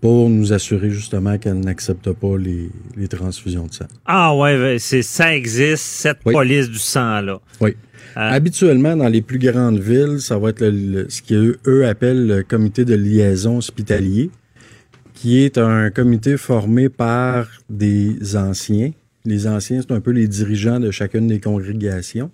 pour 0.00 0.28
nous 0.28 0.52
assurer 0.52 0.90
justement 0.90 1.38
qu'elle 1.38 1.60
n'accepte 1.60 2.10
pas 2.12 2.36
les, 2.36 2.70
les 2.96 3.06
transfusions 3.08 3.66
de 3.66 3.72
sang. 3.74 3.86
Ah 4.06 4.34
ouais, 4.36 4.78
ça 4.78 5.34
existe, 5.36 5.84
cette 5.84 6.18
Oui. 6.24 6.32
police 6.32 6.68
du 6.68 6.78
sang-là. 6.78 7.40
Oui. 7.60 7.76
Ah. 8.16 8.30
Habituellement, 8.32 8.94
dans 8.96 9.08
les 9.08 9.22
plus 9.22 9.38
grandes 9.38 9.78
villes, 9.78 10.16
ça 10.20 10.36
va 10.38 10.50
être 10.50 10.60
le- 10.60 10.70
le- 10.70 11.06
ce 11.08 11.22
qu'eux 11.22 11.56
eux 11.66 11.86
appellent 11.86 12.26
le 12.26 12.42
comité 12.42 12.84
de 12.84 12.94
liaison 12.94 13.58
hospitalier, 13.58 14.30
qui 15.22 15.38
est 15.44 15.56
un 15.56 15.90
comité 15.90 16.36
formé 16.36 16.88
par 16.88 17.46
des 17.70 18.34
anciens. 18.36 18.90
Les 19.24 19.46
anciens, 19.46 19.80
c'est 19.80 19.92
un 19.92 20.00
peu 20.00 20.10
les 20.10 20.26
dirigeants 20.26 20.80
de 20.80 20.90
chacune 20.90 21.28
des 21.28 21.38
congrégations, 21.38 22.32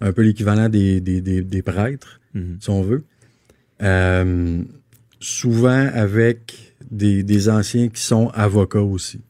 un 0.00 0.12
peu 0.12 0.22
l'équivalent 0.22 0.68
des, 0.68 1.00
des, 1.00 1.20
des, 1.20 1.42
des 1.42 1.62
prêtres, 1.62 2.20
Mhm. 2.34 2.58
si 2.60 2.70
on 2.70 2.82
veut. 2.82 3.02
Euh, 3.82 4.62
souvent 5.18 5.88
avec 5.92 6.74
des, 6.88 7.48
anciens 7.48 7.88
qui 7.88 8.00
sont 8.00 8.28
avocats 8.28 8.80
aussi. 8.80 9.20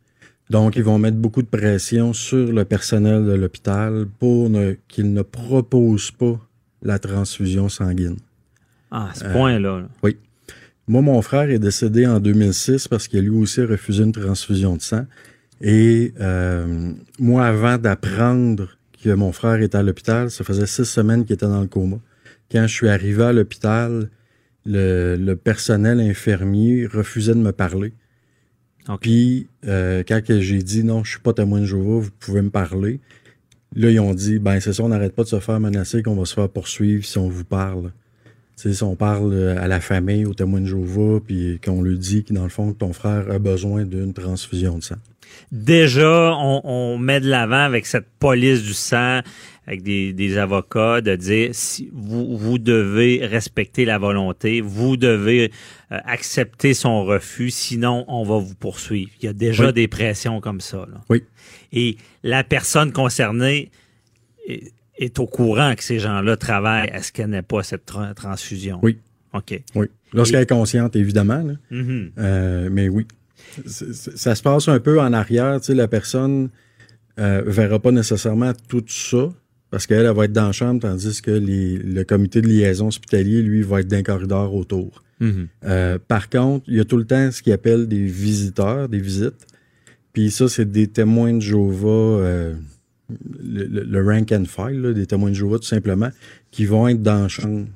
Donc, 0.50 0.76
ils 0.76 0.82
vont 0.82 0.98
mettre 0.98 1.16
beaucoup 1.16 1.40
de 1.40 1.46
pression 1.46 2.12
sur 2.12 2.52
le 2.52 2.66
personnel 2.66 3.24
de 3.24 3.32
l'hôpital 3.32 4.06
pour 4.18 4.50
ne, 4.50 4.74
qu'ils 4.88 5.14
ne 5.14 5.22
proposent 5.22 6.10
pas 6.10 6.38
la 6.82 6.98
transfusion 6.98 7.70
sanguine. 7.70 8.16
Ah, 8.90 9.08
à 9.10 9.14
ce 9.14 9.24
Euh, 9.24 9.32
point-là. 9.32 9.80
là. 9.80 9.88
Moi, 10.90 11.02
mon 11.02 11.22
frère 11.22 11.48
est 11.50 11.60
décédé 11.60 12.04
en 12.04 12.18
2006 12.18 12.88
parce 12.88 13.06
qu'il 13.06 13.20
a 13.20 13.22
lui 13.22 13.36
aussi 13.36 13.62
refusé 13.62 14.02
une 14.02 14.10
transfusion 14.10 14.74
de 14.74 14.82
sang. 14.82 15.06
Et 15.60 16.12
euh, 16.20 16.92
moi, 17.20 17.46
avant 17.46 17.78
d'apprendre 17.78 18.76
que 19.00 19.10
mon 19.10 19.30
frère 19.30 19.62
était 19.62 19.78
à 19.78 19.84
l'hôpital, 19.84 20.32
ça 20.32 20.42
faisait 20.42 20.66
six 20.66 20.86
semaines 20.86 21.24
qu'il 21.24 21.34
était 21.34 21.46
dans 21.46 21.60
le 21.60 21.68
coma. 21.68 21.98
Quand 22.50 22.66
je 22.66 22.74
suis 22.74 22.88
arrivé 22.88 23.22
à 23.22 23.32
l'hôpital, 23.32 24.10
le, 24.66 25.14
le 25.14 25.36
personnel 25.36 26.00
infirmier 26.00 26.88
refusait 26.92 27.34
de 27.34 27.40
me 27.40 27.52
parler. 27.52 27.92
Puis, 29.00 29.46
euh, 29.68 30.02
quand 30.02 30.20
j'ai 30.26 30.58
dit 30.58 30.82
non, 30.82 31.04
je 31.04 31.12
suis 31.12 31.20
pas 31.20 31.34
témoin 31.34 31.60
de 31.60 31.66
Jéhovah, 31.66 32.00
vous 32.00 32.10
pouvez 32.18 32.42
me 32.42 32.50
parler. 32.50 32.98
Là, 33.76 33.90
ils 33.90 34.00
ont 34.00 34.12
dit, 34.12 34.40
ben 34.40 34.58
c'est 34.58 34.72
ça, 34.72 34.82
on 34.82 34.88
n'arrête 34.88 35.14
pas 35.14 35.22
de 35.22 35.28
se 35.28 35.38
faire 35.38 35.60
menacer 35.60 36.02
qu'on 36.02 36.16
va 36.16 36.24
se 36.24 36.34
faire 36.34 36.48
poursuivre 36.48 37.04
si 37.04 37.16
on 37.16 37.28
vous 37.28 37.44
parle. 37.44 37.92
Si 38.68 38.82
on 38.82 38.94
parle 38.96 39.32
euh, 39.32 39.58
à 39.62 39.68
la 39.68 39.80
famille, 39.80 40.26
aux 40.26 40.34
témoins 40.34 40.60
de 40.60 40.66
Jéhovah, 40.66 41.20
puis 41.26 41.58
qu'on 41.64 41.82
lui 41.82 41.96
dit 41.98 42.24
que 42.24 42.32
dans 42.34 42.42
le 42.44 42.50
fond, 42.50 42.72
que 42.72 42.78
ton 42.78 42.92
frère 42.92 43.30
a 43.30 43.38
besoin 43.38 43.84
d'une 43.84 44.12
transfusion 44.12 44.78
de 44.78 44.82
sang. 44.82 44.96
Déjà, 45.52 46.32
on, 46.38 46.60
on 46.64 46.98
met 46.98 47.20
de 47.20 47.28
l'avant 47.28 47.64
avec 47.64 47.86
cette 47.86 48.06
police 48.18 48.62
du 48.62 48.74
sang, 48.74 49.20
avec 49.66 49.82
des, 49.82 50.12
des 50.12 50.36
avocats, 50.38 51.00
de 51.00 51.14
dire 51.16 51.50
si 51.52 51.88
vous, 51.92 52.36
vous 52.36 52.58
devez 52.58 53.24
respecter 53.24 53.84
la 53.84 53.98
volonté, 53.98 54.60
vous 54.60 54.96
devez 54.96 55.52
euh, 55.92 55.98
accepter 56.04 56.74
son 56.74 57.04
refus, 57.04 57.50
sinon 57.50 58.04
on 58.08 58.24
va 58.24 58.38
vous 58.38 58.54
poursuivre. 58.56 59.10
Il 59.22 59.26
y 59.26 59.28
a 59.28 59.32
déjà 59.32 59.68
Oui. 59.68 59.72
des 59.72 59.88
pressions 59.88 60.40
comme 60.40 60.60
ça. 60.60 60.78
là. 60.92 61.00
Oui. 61.08 61.22
Et 61.72 61.96
la 62.24 62.42
personne 62.44 62.92
concernée 62.92 63.70
est, 65.00 65.18
au 65.18 65.26
courant 65.26 65.74
que 65.74 65.82
ces 65.82 65.98
gens-là 65.98 66.36
travaillent 66.36 66.90
à 66.90 67.02
ce 67.02 67.10
qu'elle 67.12 67.30
n'ait 67.30 67.42
pas 67.42 67.62
cette 67.62 67.86
tra- 67.90 68.14
transfusion? 68.14 68.78
Oui. 68.82 68.98
OK. 69.32 69.60
Oui. 69.74 69.86
Lorsqu'elle 70.12 70.42
est 70.42 70.48
consciente, 70.48 70.96
évidemment. 70.96 71.42
là. 71.42 71.54
Mhm. 71.70 72.10
Euh, 72.18 72.68
mais 72.70 72.88
oui. 72.88 73.06
Ça 73.66 74.34
se 74.34 74.42
passe 74.42 74.68
un 74.68 74.80
peu 74.80 75.00
en 75.00 75.12
arrière. 75.12 75.60
Tu 75.60 75.66
sais, 75.66 75.74
la 75.74 75.88
personne 75.88 76.50
euh, 77.18 77.42
verra 77.46 77.78
pas 77.78 77.90
nécessairement 77.92 78.52
tout 78.68 78.84
ça 78.88 79.28
parce 79.70 79.86
qu'elle 79.86 80.04
elle 80.06 80.14
va 80.14 80.24
être 80.24 80.32
dans 80.32 80.46
la 80.46 80.52
chambre, 80.52 80.80
tandis 80.80 81.22
que 81.22 81.30
les- 81.30 81.76
le 81.78 82.02
comité 82.04 82.40
de 82.42 82.48
liaison 82.48 82.88
hospitalier, 82.88 83.40
lui, 83.42 83.62
va 83.62 83.80
être 83.80 83.88
d'un 83.88 84.02
corridor 84.02 84.54
autour. 84.54 85.02
Mhm. 85.20 85.46
Euh, 85.64 85.98
par 86.08 86.28
contre, 86.28 86.64
il 86.68 86.76
y 86.76 86.80
a 86.80 86.84
tout 86.84 86.96
le 86.96 87.04
temps 87.04 87.30
ce 87.30 87.42
qu'ils 87.42 87.52
appellent 87.52 87.86
des 87.86 88.04
visiteurs, 88.04 88.88
des 88.88 88.98
visites. 89.00 89.46
Puis 90.12 90.30
ça, 90.32 90.48
c'est 90.48 90.70
des 90.70 90.88
témoins 90.88 91.34
de 91.34 91.40
Jéhovah, 91.40 91.88
euh, 91.88 92.54
le, 93.42 94.04
rank 94.04 94.32
and 94.32 94.44
file, 94.44 94.80
là, 94.80 94.92
des 94.92 95.06
témoins 95.06 95.30
de 95.30 95.34
Jéhovah, 95.34 95.58
tout 95.58 95.64
simplement, 95.64 96.10
qui 96.50 96.66
vont 96.66 96.88
être 96.88 97.02
dans 97.02 97.22
la 97.22 97.28
chambre 97.28 97.66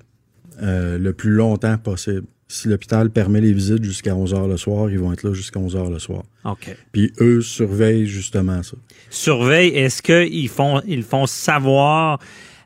euh, 0.62 0.98
le 0.98 1.12
plus 1.12 1.30
longtemps 1.30 1.78
possible. 1.78 2.24
Si 2.48 2.68
l'hôpital 2.68 3.10
permet 3.10 3.40
les 3.40 3.52
visites 3.52 3.82
jusqu'à 3.82 4.14
11 4.14 4.34
heures 4.34 4.48
le 4.48 4.56
soir, 4.56 4.90
ils 4.90 4.98
vont 4.98 5.12
être 5.12 5.22
là 5.22 5.32
jusqu'à 5.32 5.58
11 5.58 5.76
heures 5.76 5.90
le 5.90 5.98
soir. 5.98 6.22
OK. 6.44 6.76
Puis 6.92 7.12
eux 7.20 7.40
surveillent 7.40 8.06
justement 8.06 8.62
ça. 8.62 8.76
surveille, 9.10 9.70
est-ce 9.70 10.02
qu'ils 10.02 10.48
font, 10.48 10.80
ils 10.86 11.02
font 11.02 11.26
savoir 11.26 12.20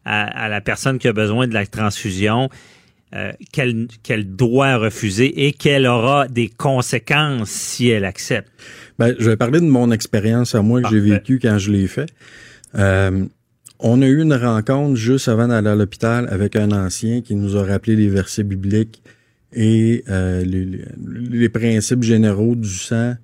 à, 0.04 0.44
à 0.44 0.48
la 0.48 0.60
personne 0.60 0.98
qui 0.98 1.08
a 1.08 1.12
besoin 1.12 1.46
de 1.46 1.54
la 1.54 1.64
transfusion 1.64 2.50
euh, 3.14 3.32
qu'elle 3.52 4.36
doit 4.36 4.76
refuser 4.76 5.46
et 5.46 5.52
qu'elle 5.52 5.86
aura 5.86 6.28
des 6.28 6.50
conséquences 6.50 7.48
si 7.48 7.88
elle 7.88 8.04
accepte? 8.04 8.52
Ben, 8.98 9.14
je 9.18 9.30
vais 9.30 9.36
parler 9.38 9.60
de 9.60 9.64
mon 9.64 9.90
expérience 9.90 10.54
à 10.54 10.60
moi 10.60 10.82
que 10.82 10.90
j'ai 10.90 11.00
vécue 11.00 11.38
quand 11.40 11.56
je 11.56 11.72
l'ai 11.72 11.86
fait. 11.86 12.10
Euh, 12.74 13.24
on 13.80 14.02
a 14.02 14.06
eu 14.06 14.20
une 14.22 14.34
rencontre 14.34 14.96
juste 14.96 15.28
avant 15.28 15.48
d'aller 15.48 15.68
à 15.68 15.76
l'hôpital 15.76 16.28
avec 16.30 16.56
un 16.56 16.72
ancien 16.72 17.20
qui 17.20 17.34
nous 17.34 17.56
a 17.56 17.64
rappelé 17.64 17.94
les 17.96 18.08
versets 18.08 18.42
bibliques 18.42 19.02
et 19.52 20.04
euh, 20.08 20.44
les, 20.44 21.48
principes 21.48 22.02
généraux 22.02 22.54
du 22.54 22.68
sang 22.68 23.14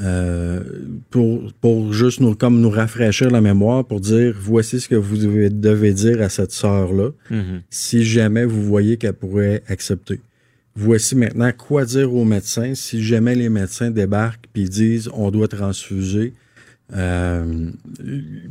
euh, 0.00 0.62
pour, 1.10 1.52
pour 1.60 1.92
juste 1.92 2.20
nous, 2.20 2.34
comme 2.34 2.60
nous 2.60 2.70
rafraîchir 2.70 3.30
la 3.30 3.40
mémoire, 3.40 3.84
pour 3.84 4.00
dire 4.00 4.34
voici 4.38 4.80
ce 4.80 4.88
que 4.88 4.96
vous 4.96 5.16
devez, 5.16 5.50
devez 5.50 5.92
dire 5.92 6.20
à 6.20 6.28
cette 6.28 6.52
sœur-là 6.52 7.10
si 7.70 8.04
jamais 8.04 8.44
vous 8.44 8.62
voyez 8.62 8.96
qu'elle 8.96 9.12
pourrait 9.14 9.62
accepter. 9.68 10.20
Voici 10.74 11.14
maintenant 11.14 11.52
quoi 11.56 11.84
dire 11.84 12.12
aux 12.14 12.24
médecins 12.24 12.74
si 12.74 13.02
jamais 13.02 13.34
les 13.34 13.50
médecins 13.50 13.90
débarquent 13.90 14.46
puis 14.52 14.64
disent 14.64 15.10
on 15.12 15.30
doit 15.30 15.48
transfuser. 15.48 16.32
Euh, 16.94 17.70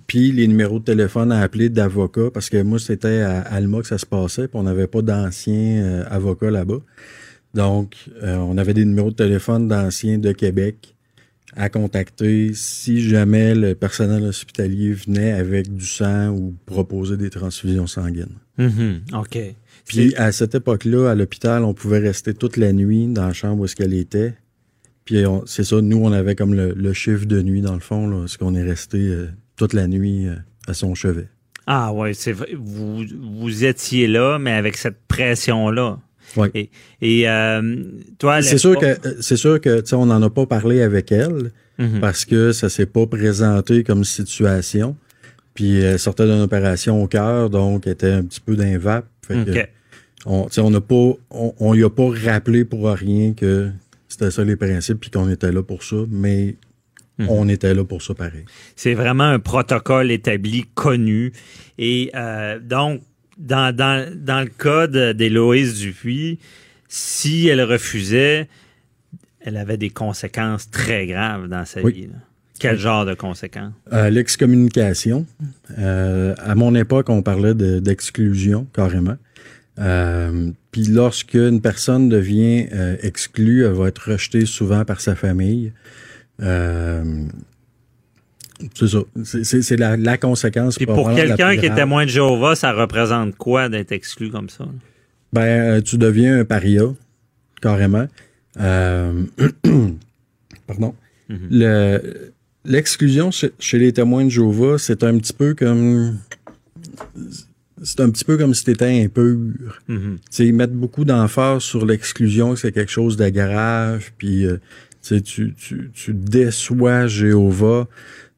puis 0.08 0.32
les 0.32 0.48
numéros 0.48 0.80
de 0.80 0.86
téléphone 0.86 1.32
à 1.32 1.42
appeler 1.42 1.70
d'avocats, 1.70 2.32
parce 2.34 2.50
que 2.50 2.62
moi, 2.62 2.80
c'était 2.80 3.22
à 3.22 3.42
Alma 3.42 3.82
que 3.82 3.88
ça 3.88 3.98
se 3.98 4.06
passait, 4.06 4.48
puis 4.48 4.58
on 4.58 4.64
n'avait 4.64 4.88
pas 4.88 5.02
d'anciens 5.02 5.84
euh, 5.84 6.04
avocats 6.10 6.52
là-bas. 6.52 6.80
Donc, 7.54 7.96
euh, 8.24 8.38
on 8.38 8.58
avait 8.58 8.74
des 8.74 8.86
numéros 8.86 9.12
de 9.12 9.16
téléphone 9.16 9.68
d'anciens 9.68 10.18
de 10.18 10.32
Québec 10.32 10.96
à 11.56 11.68
contacter 11.70 12.52
si 12.54 13.08
jamais 13.08 13.54
le 13.54 13.76
personnel 13.76 14.24
hospitalier 14.24 14.94
venait 14.94 15.34
avec 15.34 15.74
du 15.74 15.86
sang 15.86 16.30
ou 16.30 16.56
proposait 16.66 17.18
des 17.18 17.30
transfusions 17.30 17.88
sanguines. 17.88 18.38
Mhm. 18.58 19.02
OK. 19.14 19.38
Puis 19.86 20.16
à 20.16 20.32
cette 20.32 20.56
époque-là, 20.56 21.12
à 21.12 21.16
l'hôpital, 21.16 21.64
on 21.64 21.74
pouvait 21.74 22.00
rester 22.00 22.34
toute 22.34 22.56
la 22.56 22.72
nuit 22.72 23.08
dans 23.08 23.28
la 23.28 23.34
chambre 23.34 23.62
où 23.62 23.66
est-ce 23.66 23.76
qu'elle 23.76 23.94
était. 23.94 24.34
Puis 25.06 25.24
c'est 25.46 25.64
ça, 25.64 25.82
nous, 25.82 25.98
on 25.98 26.12
avait 26.12 26.36
comme 26.36 26.54
le, 26.54 26.74
le 26.74 26.94
chiffre 26.94 27.26
de 27.26 27.42
nuit, 27.42 27.62
dans 27.62 27.74
le 27.74 27.80
fond, 27.80 28.08
là, 28.08 28.20
parce 28.20 28.38
qu'on 28.38 28.56
est 28.56 28.64
resté 28.64 28.98
euh, 29.00 29.28
toute 29.56 29.74
la 29.74 29.88
nuit 29.88 30.28
euh, 30.28 30.36
à 30.68 30.74
son 30.74 30.94
chevet. 30.96 31.28
Ah 31.68 31.92
ouais, 31.94 32.14
c'est 32.14 32.32
vrai. 32.34 32.50
Vous, 32.58 33.04
vous 33.40 33.66
étiez 33.66 34.08
là, 34.08 34.38
mais 34.40 34.52
avec 34.52 34.78
cette 34.78 34.98
pression-là. 35.08 36.00
Oui. 36.38 36.48
Et, 36.54 36.70
et 37.02 37.30
euh, 37.30 37.84
toi, 38.20 38.42
C'est 38.42 38.58
sûr 38.58 38.78
que 38.78 38.98
c'est 39.20 39.36
sûr 39.36 39.60
que 39.60 39.84
on 39.96 40.06
n'en 40.06 40.22
a 40.22 40.30
pas 40.30 40.46
parlé 40.46 40.82
avec 40.82 41.12
elle 41.12 41.52
Mhm. 41.78 42.00
parce 42.00 42.26
que 42.26 42.52
ça 42.52 42.70
s'est 42.70 42.86
pas 42.86 43.08
présenté 43.08 43.84
comme 43.84 44.04
situation. 44.04 44.96
Puis 45.56 45.80
elle 45.80 45.98
sortait 45.98 46.26
d'une 46.26 46.42
opération 46.42 47.02
au 47.02 47.08
cœur, 47.08 47.50
donc 47.50 47.88
elle 47.88 47.94
était 47.94 48.12
un 48.12 48.24
petit 48.24 48.40
peu 48.40 48.56
d'un 48.56 48.78
vape. 48.78 49.08
Fait 49.28 49.44
que 49.46 49.60
OK. 50.26 50.50
on, 50.58 50.70
n'a 50.70 50.82
pas, 50.82 51.14
on, 51.32 51.54
on 51.60 51.74
y 51.74 51.84
a 51.84 51.90
pas 51.90 52.10
rappelé 52.24 52.66
pour 52.66 52.88
rien 52.90 53.34
que 53.34 53.70
c'était 54.12 54.32
ça 54.32 54.44
les 54.44 54.56
principes 54.56 55.00
puis 55.00 55.10
qu'on 55.10 55.30
était 55.30 55.52
là 55.52 55.64
pour 55.64 55.84
ça, 55.84 55.96
mais 56.10 56.56
Mhm. 57.20 57.28
on 57.30 57.48
était 57.50 57.74
là 57.74 57.84
pour 57.84 58.02
ça 58.02 58.14
pareil. 58.14 58.46
C'est 58.76 58.94
vraiment 58.94 59.26
un 59.26 59.40
protocole 59.40 60.12
établi, 60.12 60.66
connu. 60.74 61.34
Et 61.78 62.10
euh, 62.16 62.58
donc, 62.60 63.02
dans, 63.38 63.76
dans, 63.76 64.12
dans 64.16 64.42
le 64.42 64.48
cas 64.50 64.88
d'Héloïse 64.88 65.80
Dupuis, 65.80 66.40
si 66.88 67.48
elle 67.48 67.62
refusait, 67.62 68.48
elle 69.40 69.58
avait 69.58 69.78
des 69.78 69.90
conséquences 69.90 70.70
très 70.72 71.06
graves 71.08 71.48
dans 71.48 71.66
sa 71.66 71.82
Oui. 71.82 71.94
vie. 71.94 72.08
là. 72.08 72.18
Quel 72.60 72.78
genre 72.78 73.06
de 73.06 73.14
conséquences? 73.16 73.74
Euh, 73.92 74.10
L'excommunication. 74.12 75.26
Euh, 75.80 76.36
à 76.38 76.54
mon 76.56 76.76
époque, 76.76 77.10
on 77.10 77.24
parlait 77.24 77.56
de- 77.56 77.80
d'exclusion 77.80 78.68
carrément. 78.74 79.18
Puis 80.72 80.84
lorsque 80.86 81.34
une 81.34 81.60
personne 81.62 82.08
devient 82.10 82.68
euh, 82.72 82.96
exclue, 83.02 83.66
elle 83.66 83.74
va 83.74 83.88
être 83.90 84.12
rejetée 84.12 84.46
souvent 84.46 84.86
par 84.86 85.02
sa 85.02 85.16
famille. 85.16 85.74
Euh, 86.42 87.26
c'est 88.76 88.88
ça. 88.88 89.00
C'est- 89.24 89.76
la, 89.78 89.98
la 89.98 90.18
conséquence. 90.18 90.78
Puis 90.78 90.86
pour 90.86 91.14
quelqu'un 91.14 91.58
qui 91.58 91.66
est 91.66 91.76
témoin 91.76 92.06
de 92.06 92.10
Jéhovah, 92.10 92.56
ça 92.56 92.72
représente 92.74 93.36
quoi 93.36 93.70
d'être 93.70 93.92
exclu 93.92 94.30
comme 94.30 94.50
ça? 94.50 94.66
Ben, 95.34 95.42
euh, 95.42 95.82
tu 95.82 95.98
deviens 95.98 96.40
un 96.40 96.46
paria, 96.46 96.84
carrément. 97.62 98.08
Euh, 98.60 99.24
pardon. 100.68 100.94
Le- 101.30 102.32
L'exclusion 102.64 103.32
chez, 103.32 103.52
chez 103.58 103.80
les 103.80 103.92
témoins 103.92 104.24
de 104.26 104.30
Jéhovah, 104.30 104.78
c'est 104.78 105.04
un 105.04 105.18
petit 105.18 105.34
peu 105.34 105.56
comme 105.56 106.20
c'est 107.84 108.00
un 108.00 108.10
petit 108.10 108.26
peu 108.26 108.38
comme 108.38 108.54
si 108.54 108.64
tu 108.64 108.72
étais 108.72 109.04
impur. 109.04 109.38
Sais, 110.30 110.46
ils 110.48 110.54
mettent 110.54 110.74
beaucoup 110.74 111.06
d'emphase 111.06 111.64
sur 111.64 111.86
l'exclusion, 111.86 112.54
que 112.54 112.60
c'est 112.60 112.72
quelque 112.72 112.92
chose 112.92 113.18
de 113.18 113.30
grave, 113.30 114.12
puis 114.18 114.46
euh, 114.46 114.58
tu, 115.02 115.54
tu, 115.54 115.92
tu, 115.94 116.14
déçois 116.14 117.08
Jéhovah, 117.08 117.88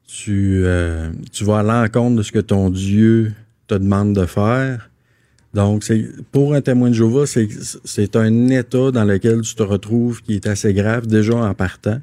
tu, 0.08 0.64
euh, 0.66 1.10
tu 1.32 1.44
vas 1.44 1.60
à 1.60 1.64
l'encontre 1.64 2.18
de 2.18 2.24
ce 2.24 2.32
que 2.32 2.40
ton 2.40 2.70
Dieu 2.70 3.34
te 3.68 3.76
demande 3.76 4.14
de 4.16 4.26
faire. 4.26 4.90
Donc, 5.54 5.84
c'est 5.84 6.08
pour 6.32 6.56
un 6.56 6.62
témoin 6.62 6.90
de 6.90 6.96
Jéhovah, 6.96 7.28
c'est 7.28 7.48
c'est 7.84 8.16
un 8.16 8.48
état 8.50 8.92
dans 8.92 9.06
lequel 9.06 9.42
tu 9.42 9.54
te 9.54 9.64
retrouves 9.64 10.22
qui 10.24 10.36
est 10.36 10.48
assez 10.48 10.74
grave 10.74 11.06
déjà 11.06 11.36
en 11.36 11.54
partant. 11.54 12.00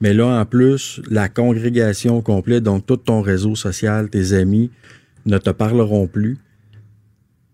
Mais 0.00 0.14
là, 0.14 0.26
en 0.40 0.44
plus, 0.44 1.00
la 1.08 1.28
congrégation 1.28 2.22
complète, 2.22 2.64
donc 2.64 2.86
tout 2.86 2.96
ton 2.96 3.22
réseau 3.22 3.54
social, 3.54 4.08
tes 4.10 4.32
amis, 4.32 4.70
ne 5.26 5.38
te 5.38 5.50
parleront 5.50 6.06
plus. 6.06 6.38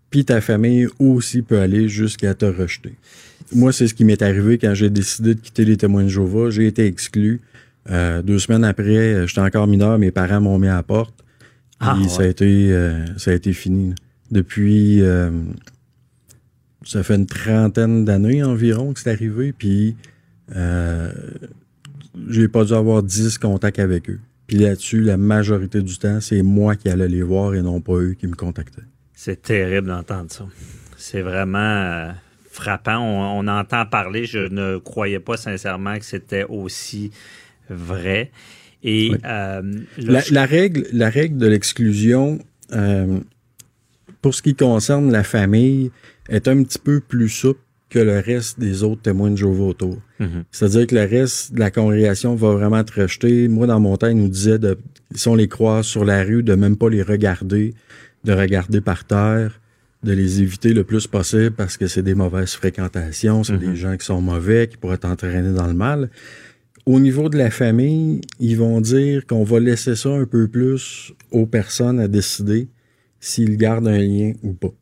Puis 0.09 0.25
ta 0.25 0.41
famille 0.41 0.87
aussi 0.99 1.41
peut 1.41 1.59
aller 1.59 1.87
jusqu'à 1.87 2.33
te 2.33 2.45
rejeter. 2.45 2.95
Moi, 3.53 3.71
c'est 3.73 3.87
ce 3.87 3.93
qui 3.93 4.05
m'est 4.05 4.21
arrivé 4.21 4.57
quand 4.57 4.73
j'ai 4.73 4.89
décidé 4.89 5.35
de 5.35 5.39
quitter 5.39 5.65
les 5.65 5.77
témoins 5.77 6.03
de 6.03 6.09
Jéhovah. 6.09 6.49
J'ai 6.49 6.67
été 6.67 6.85
exclu. 6.85 7.41
Euh, 7.89 8.21
deux 8.21 8.39
semaines 8.39 8.63
après, 8.63 8.83
euh, 8.97 9.27
j'étais 9.27 9.41
encore 9.41 9.65
mineur, 9.65 9.97
mes 9.97 10.11
parents 10.11 10.41
m'ont 10.41 10.59
mis 10.59 10.67
à 10.67 10.75
la 10.75 10.83
porte. 10.83 11.23
Ah, 11.79 11.97
ouais. 11.97 12.07
ça 12.09 12.23
a 12.23 12.25
été 12.27 12.71
euh, 12.73 13.05
ça 13.17 13.31
a 13.31 13.33
été 13.33 13.53
fini. 13.53 13.89
là. 13.89 13.95
Depuis 14.31 15.01
euh, 15.01 15.31
ça 16.83 17.03
fait 17.03 17.15
une 17.15 17.25
trentaine 17.25 18.05
d'années 18.05 18.43
environ 18.43 18.93
que 18.93 18.99
c'est 18.99 19.09
arrivé, 19.09 19.53
puis 19.53 19.95
euh, 20.55 21.11
j'ai 22.27 22.47
pas 22.47 22.65
dû 22.65 22.73
avoir 22.73 23.01
dix 23.01 23.37
contacts 23.37 23.79
avec 23.79 24.09
eux. 24.09 24.19
Puis 24.47 24.57
là-dessus, 24.57 25.01
la 25.01 25.17
majorité 25.17 25.81
du 25.81 25.97
temps, 25.97 26.19
c'est 26.21 26.41
moi 26.41 26.75
qui 26.75 26.89
allais 26.89 27.07
les 27.07 27.21
voir 27.21 27.53
et 27.53 27.61
non 27.61 27.81
pas 27.81 27.93
eux 27.93 28.15
qui 28.19 28.27
me 28.27 28.35
contactaient. 28.35 28.81
C'est 29.21 29.41
terrible 29.41 29.87
d'entendre 29.89 30.31
ça. 30.31 30.45
C'est 30.95 31.19
vraiment 31.21 31.57
euh, 31.59 32.09
frappant. 32.49 32.99
On, 32.99 33.39
on 33.45 33.47
entend 33.49 33.85
parler. 33.85 34.23
Je 34.23 34.39
ne 34.39 34.77
croyais 34.77 35.19
pas 35.19 35.35
sincèrement 35.35 35.97
que 35.99 36.05
c'était 36.05 36.45
aussi 36.45 37.11
vrai. 37.69 38.31
Et 38.81 39.09
Oui. 39.11 39.17
euh, 39.25 39.61
La, 39.97 40.21
je- 40.21 40.33
la 40.33 40.45
règle, 40.45 40.85
la 40.93 41.09
règle 41.09 41.37
de 41.37 41.47
l'exclusion, 41.47 42.39
euh, 42.71 43.19
pour 44.21 44.33
ce 44.33 44.41
qui 44.41 44.55
concerne 44.55 45.11
la 45.11 45.23
famille, 45.25 45.91
est 46.29 46.47
un 46.47 46.63
petit 46.63 46.79
peu 46.79 47.01
plus 47.01 47.27
souple 47.27 47.59
que 47.89 47.99
le 47.99 48.19
reste 48.19 48.57
des 48.57 48.83
autres 48.83 49.01
témoins 49.01 49.31
de 49.31 49.35
Jéhovah 49.35 49.63
autour. 49.65 49.97
Mhm. 50.19 50.45
C'est-à-dire 50.51 50.87
que 50.87 50.95
le 50.95 51.03
reste 51.05 51.53
de 51.55 51.59
la 51.59 51.71
congrégation 51.71 52.35
va 52.35 52.51
vraiment 52.53 52.83
te 52.85 53.01
rejeter. 53.01 53.49
Moi, 53.49 53.67
dans 53.67 53.81
mon 53.81 53.97
temps, 53.97 54.07
ils 54.07 54.15
nous 54.17 54.29
disaient, 54.29 54.59
de, 54.59 54.77
si 55.13 55.27
on 55.27 55.35
les 55.35 55.49
croise 55.49 55.85
sur 55.85 56.05
la 56.05 56.23
rue, 56.23 56.41
de 56.41 56.55
même 56.55 56.77
pas 56.77 56.89
les 56.89 57.01
regarder, 57.01 57.73
de 58.23 58.33
regarder 58.33 58.81
par 58.81 59.05
terre, 59.05 59.59
de 60.03 60.13
les 60.13 60.41
éviter 60.41 60.73
le 60.73 60.83
plus 60.83 61.07
possible 61.07 61.51
parce 61.51 61.77
que 61.77 61.87
c'est 61.87 62.03
des 62.03 62.15
mauvaises 62.15 62.53
fréquentations, 62.53 63.43
c'est 63.43 63.57
des 63.57 63.75
gens 63.75 63.97
qui 63.97 64.05
sont 64.05 64.21
mauvais, 64.21 64.67
qui 64.67 64.77
pourraient 64.77 64.97
t'entraîner 64.97 65.53
dans 65.53 65.67
le 65.67 65.73
mal. 65.73 66.09
Au 66.85 66.99
niveau 66.99 67.29
de 67.29 67.37
la 67.37 67.51
famille, 67.51 68.21
ils 68.39 68.57
vont 68.57 68.81
dire 68.81 69.27
qu'on 69.27 69.43
va 69.43 69.59
laisser 69.59 69.95
ça 69.95 70.09
un 70.09 70.25
peu 70.25 70.47
plus 70.47 71.13
aux 71.31 71.45
personnes 71.45 71.99
à 71.99 72.07
décider 72.07 72.67
s'ils 73.19 73.57
gardent 73.57 73.87
un 73.87 73.99
lien 73.99 74.33
ou 74.43 74.53
pas. 74.53 74.73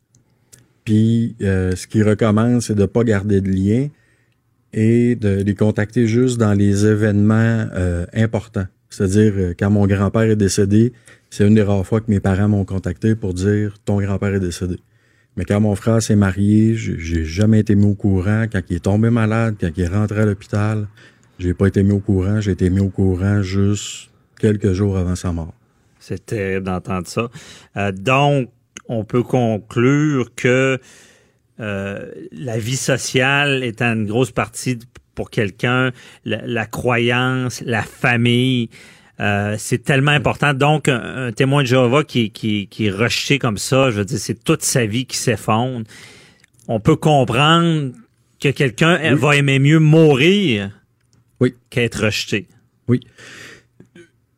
Puis, 0.84 1.36
euh, 1.42 1.76
ce 1.76 1.86
qu'ils 1.86 2.08
recommandent, 2.08 2.62
c'est 2.62 2.74
de 2.74 2.86
pas 2.86 3.04
garder 3.04 3.40
de 3.40 3.50
lien 3.50 3.88
et 4.72 5.16
de 5.16 5.42
les 5.42 5.54
contacter 5.54 6.06
juste 6.06 6.38
dans 6.38 6.54
les 6.54 6.86
événements 6.86 7.66
euh, 7.74 8.06
importants. 8.14 8.66
C'est-à-dire, 8.88 9.32
euh, 9.36 9.54
quand 9.58 9.70
mon 9.70 9.86
grand-père 9.86 10.22
est 10.22 10.36
décédé, 10.36 10.92
c'est 11.30 11.46
une 11.46 11.54
des 11.54 11.62
rares 11.62 11.86
fois 11.86 12.00
que 12.00 12.10
mes 12.10 12.20
parents 12.20 12.48
m'ont 12.48 12.64
contacté 12.64 13.14
pour 13.14 13.34
dire 13.34 13.74
«ton 13.84 14.00
grand-père 14.00 14.34
est 14.34 14.40
décédé». 14.40 14.78
Mais 15.36 15.44
quand 15.44 15.60
mon 15.60 15.76
frère 15.76 16.02
s'est 16.02 16.16
marié, 16.16 16.74
j'ai 16.74 17.24
jamais 17.24 17.60
été 17.60 17.76
mis 17.76 17.86
au 17.86 17.94
courant. 17.94 18.46
Quand 18.50 18.60
il 18.68 18.76
est 18.76 18.80
tombé 18.80 19.08
malade, 19.08 19.54
quand 19.60 19.70
il 19.76 19.84
est 19.84 19.88
rentré 19.88 20.22
à 20.22 20.24
l'hôpital, 20.24 20.88
j'ai 21.38 21.54
pas 21.54 21.68
été 21.68 21.84
mis 21.84 21.92
au 21.92 22.00
courant. 22.00 22.40
J'ai 22.40 22.50
été 22.50 22.70
mis 22.70 22.80
au 22.80 22.88
courant 22.88 23.40
juste 23.40 24.10
quelques 24.40 24.72
jours 24.72 24.98
avant 24.98 25.14
sa 25.14 25.30
mort. 25.32 25.54
C'est 26.00 26.26
terrible 26.26 26.66
d'entendre 26.66 27.06
ça. 27.06 27.28
Euh, 27.76 27.92
donc, 27.92 28.48
on 28.88 29.04
peut 29.04 29.22
conclure 29.22 30.34
que 30.34 30.80
euh, 31.60 32.12
la 32.32 32.58
vie 32.58 32.76
sociale 32.76 33.62
est 33.62 33.80
une 33.80 34.06
grosse 34.06 34.32
partie 34.32 34.80
pour 35.14 35.30
quelqu'un, 35.30 35.92
la 36.24 36.66
croyance, 36.66 37.60
la 37.64 37.82
famille, 37.82 38.70
euh, 39.20 39.56
c'est 39.58 39.82
tellement 39.82 40.12
important. 40.12 40.54
Donc, 40.54 40.88
un, 40.88 41.26
un 41.26 41.32
témoin 41.32 41.62
de 41.62 41.68
Jéhovah 41.68 42.04
qui, 42.04 42.30
qui, 42.30 42.68
qui 42.68 42.86
est 42.86 42.90
rejeté 42.90 43.38
comme 43.38 43.58
ça, 43.58 43.90
je 43.90 43.96
veux 43.98 44.04
dire, 44.04 44.18
c'est 44.18 44.42
toute 44.44 44.62
sa 44.62 44.86
vie 44.86 45.06
qui 45.06 45.16
s'effondre. 45.16 45.84
On 46.68 46.80
peut 46.80 46.96
comprendre 46.96 47.92
que 48.40 48.50
quelqu'un 48.50 48.98
Oui. 49.02 49.18
va 49.18 49.36
aimer 49.36 49.58
mieux 49.58 49.80
mourir 49.80 50.70
Oui. 51.40 51.54
qu'être 51.70 52.04
rejeté. 52.04 52.46
Oui. 52.86 53.00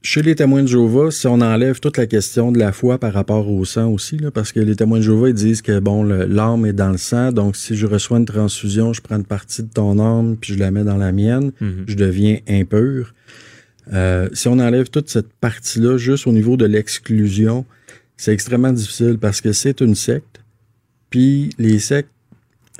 Chez 0.03 0.23
les 0.23 0.35
témoins 0.35 0.63
de 0.63 0.67
Jéhovah, 0.69 1.11
si 1.11 1.27
on 1.27 1.43
enlève 1.43 1.79
toute 1.79 1.99
la 1.99 2.07
question 2.07 2.53
de 2.53 2.59
la 2.59 2.73
foi 2.73 2.97
par 2.99 3.13
rapport 3.13 3.51
au 3.51 3.63
sang 3.67 3.89
aussi, 3.91 4.17
là, 4.17 4.31
parce 4.31 4.51
que 4.51 4.59
les 4.61 4.75
témoins 4.75 4.97
de 4.97 5.03
Jéhovah 5.03 5.29
ils 5.29 5.35
disent 5.35 5.61
que 5.61 5.79
bon, 5.79 6.03
l'âme 6.05 6.65
est 6.65 6.73
dans 6.73 6.89
le 6.89 6.97
sang, 6.97 7.33
donc 7.33 7.55
si 7.55 7.77
je 7.77 7.87
reçois 7.87 8.17
une 8.17 8.25
transfusion, 8.25 8.95
je 8.95 9.03
prends 9.03 9.17
une 9.17 9.27
partie 9.27 9.63
de 9.63 9.69
ton 9.69 9.99
âme 9.99 10.39
puis 10.41 10.55
je 10.55 10.59
la 10.59 10.71
mets 10.71 10.85
dans 10.85 10.97
la 10.97 11.13
mienne, 11.13 11.53
Mhm. 11.61 11.85
je 11.87 11.97
deviens 11.97 12.39
impur. 12.49 13.13
Euh, 13.93 14.29
si 14.33 14.49
on 14.49 14.59
enlève 14.59 14.89
toute 14.89 15.09
cette 15.09 15.33
partie-là, 15.41 15.99
juste 15.99 16.27
au 16.27 16.33
niveau 16.33 16.57
de 16.57 16.65
l'exclusion, 16.65 17.65
c'est 18.17 18.33
extrêmement 18.33 18.73
difficile 18.73 19.19
parce 19.19 19.41
que 19.41 19.53
c'est 19.53 19.81
une 19.81 19.95
secte. 19.95 20.41
Puis 21.11 21.51
les 21.59 21.79
sectes 21.79 22.11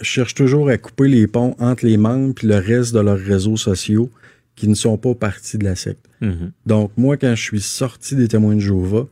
cherchent 0.03 0.35
toujours 0.35 0.69
à 0.69 0.79
couper 0.79 1.09
les 1.09 1.27
ponts 1.27 1.57
entre 1.59 1.85
les 1.85 1.97
membres 1.97 2.35
puis 2.35 2.47
le 2.47 2.57
reste 2.57 2.95
de 2.95 3.01
leurs 3.01 3.19
réseaux 3.19 3.57
sociaux 3.57 4.11
qui 4.55 4.69
ne 4.69 4.75
sont 4.75 4.97
pas 4.99 5.15
partie 5.15 5.59
de 5.59 5.65
la 5.65 5.75
secte. 5.75 6.07
Mhm. 6.21 6.53
Donc, 6.67 6.93
moi, 6.97 7.17
quand 7.17 7.35
je 7.35 7.43
suis 7.43 7.61
sorti 7.61 8.15
des 8.15 8.29
témoins 8.29 8.55
de 8.55 8.61
Jéhovah, 8.61 9.09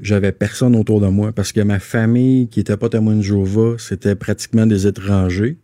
j'avais 0.00 0.32
personne 0.32 0.76
autour 0.76 1.00
de 1.00 1.08
moi 1.08 1.32
parce 1.32 1.52
que 1.52 1.60
ma 1.60 1.78
famille 1.78 2.48
qui 2.48 2.60
était 2.60 2.76
pas 2.76 2.88
témoin 2.88 3.16
de 3.16 3.22
Jéhovah, 3.22 3.76
c'était 3.78 4.14
pratiquement 4.14 4.66
des 4.66 4.86
étrangers 4.86 5.56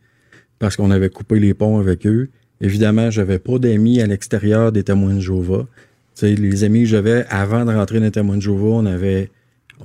parce 0.58 0.76
qu'on 0.76 0.90
avait 0.90 1.10
coupé 1.10 1.40
les 1.40 1.54
ponts 1.54 1.78
avec 1.78 2.06
eux. 2.06 2.28
Évidemment, 2.60 3.10
j'avais 3.10 3.38
pas 3.38 3.58
d'amis 3.58 4.00
à 4.00 4.06
l'extérieur 4.06 4.72
des 4.72 4.84
témoins 4.84 5.14
de 5.14 5.20
Jéhovah. 5.20 5.66
Tu 6.14 6.26
sais, 6.26 6.34
les 6.34 6.64
amis 6.64 6.80
que 6.80 6.88
j'avais 6.88 7.24
avant 7.30 7.64
de 7.64 7.72
rentrer 7.72 7.98
dans 7.98 8.06
les 8.06 8.10
témoins 8.10 8.36
de 8.36 8.42
Jéhovah, 8.42 8.68
on 8.68 8.86
avait, 8.86 9.30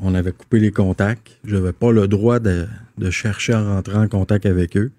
on 0.01 0.13
avait 0.13 0.31
coupé 0.31 0.59
les 0.59 0.71
contacts. 0.71 1.37
J'avais 1.45 1.71
pas 1.71 1.91
le 1.91 2.07
droit 2.07 2.39
de, 2.39 2.67
de 2.97 3.09
chercher 3.09 3.53
à 3.53 3.63
rentrer 3.63 3.97
en 3.97 4.07
contact 4.07 4.45
avec 4.45 4.75
eux. 4.75 4.91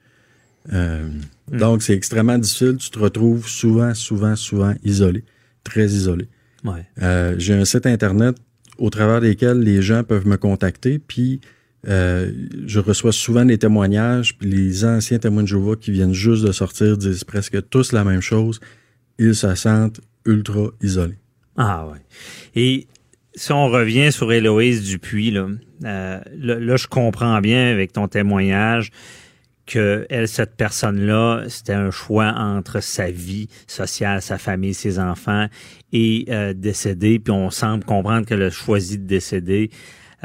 Euh, 0.72 1.08
Donc, 1.52 1.82
c'est 1.82 1.94
extrêmement 1.94 2.38
difficile. 2.38 2.76
Tu 2.78 2.90
te 2.90 2.98
retrouves 2.98 3.48
souvent, 3.48 3.94
souvent, 3.94 4.36
souvent 4.36 4.74
isolé, 4.84 5.24
très 5.62 5.86
isolé. 5.86 6.28
Ouais. 6.64 6.84
Euh, 7.02 7.34
j'ai 7.38 7.54
un 7.54 7.64
site 7.64 7.86
internet 7.86 8.36
au 8.78 8.90
travers 8.90 9.20
desquels 9.20 9.60
les 9.60 9.82
gens 9.82 10.02
peuvent 10.02 10.26
me 10.26 10.36
contacter, 10.36 10.98
puis 10.98 11.40
euh, 11.88 12.32
je 12.66 12.80
reçois 12.80 13.12
souvent 13.12 13.44
des 13.44 13.58
témoignages, 13.58 14.36
puis 14.36 14.48
les 14.48 14.84
anciens 14.84 15.18
témoins 15.18 15.42
de 15.42 15.48
Jéhovah 15.48 15.76
qui 15.76 15.92
viennent 15.92 16.12
juste 16.12 16.44
de 16.44 16.52
sortir 16.52 16.96
disent 16.96 17.24
presque 17.24 17.68
tous 17.68 17.92
la 17.92 18.04
même 18.04 18.20
chose. 18.20 18.60
Ils 19.18 19.34
se 19.34 19.54
sentent 19.54 20.00
ultra 20.24 20.70
isolés. 20.82 21.18
Ah 21.56 21.86
ouais. 21.86 21.98
Et 22.54 22.86
si 23.34 23.52
on 23.52 23.68
revient 23.68 24.10
sur 24.10 24.32
Héloïse 24.32 24.84
Dupuis, 24.84 25.30
là, 25.30 25.48
euh, 25.84 26.20
là, 26.36 26.76
je 26.76 26.86
comprends 26.86 27.40
bien 27.40 27.70
avec 27.70 27.92
ton 27.92 28.08
témoignage 28.08 28.90
que 29.66 30.06
elle, 30.10 30.28
cette 30.28 30.56
personne-là, 30.56 31.44
c'était 31.48 31.72
un 31.74 31.90
choix 31.90 32.32
entre 32.36 32.80
sa 32.80 33.10
vie 33.10 33.48
sociale, 33.66 34.22
sa 34.22 34.38
famille, 34.38 34.74
ses 34.74 34.98
enfants 34.98 35.46
et 35.92 36.26
euh, 36.30 36.52
décéder. 36.54 37.18
Puis 37.18 37.32
on 37.32 37.50
semble 37.50 37.84
comprendre 37.84 38.26
qu'elle 38.26 38.42
a 38.42 38.50
choisi 38.50 38.98
de 38.98 39.06
décéder. 39.06 39.70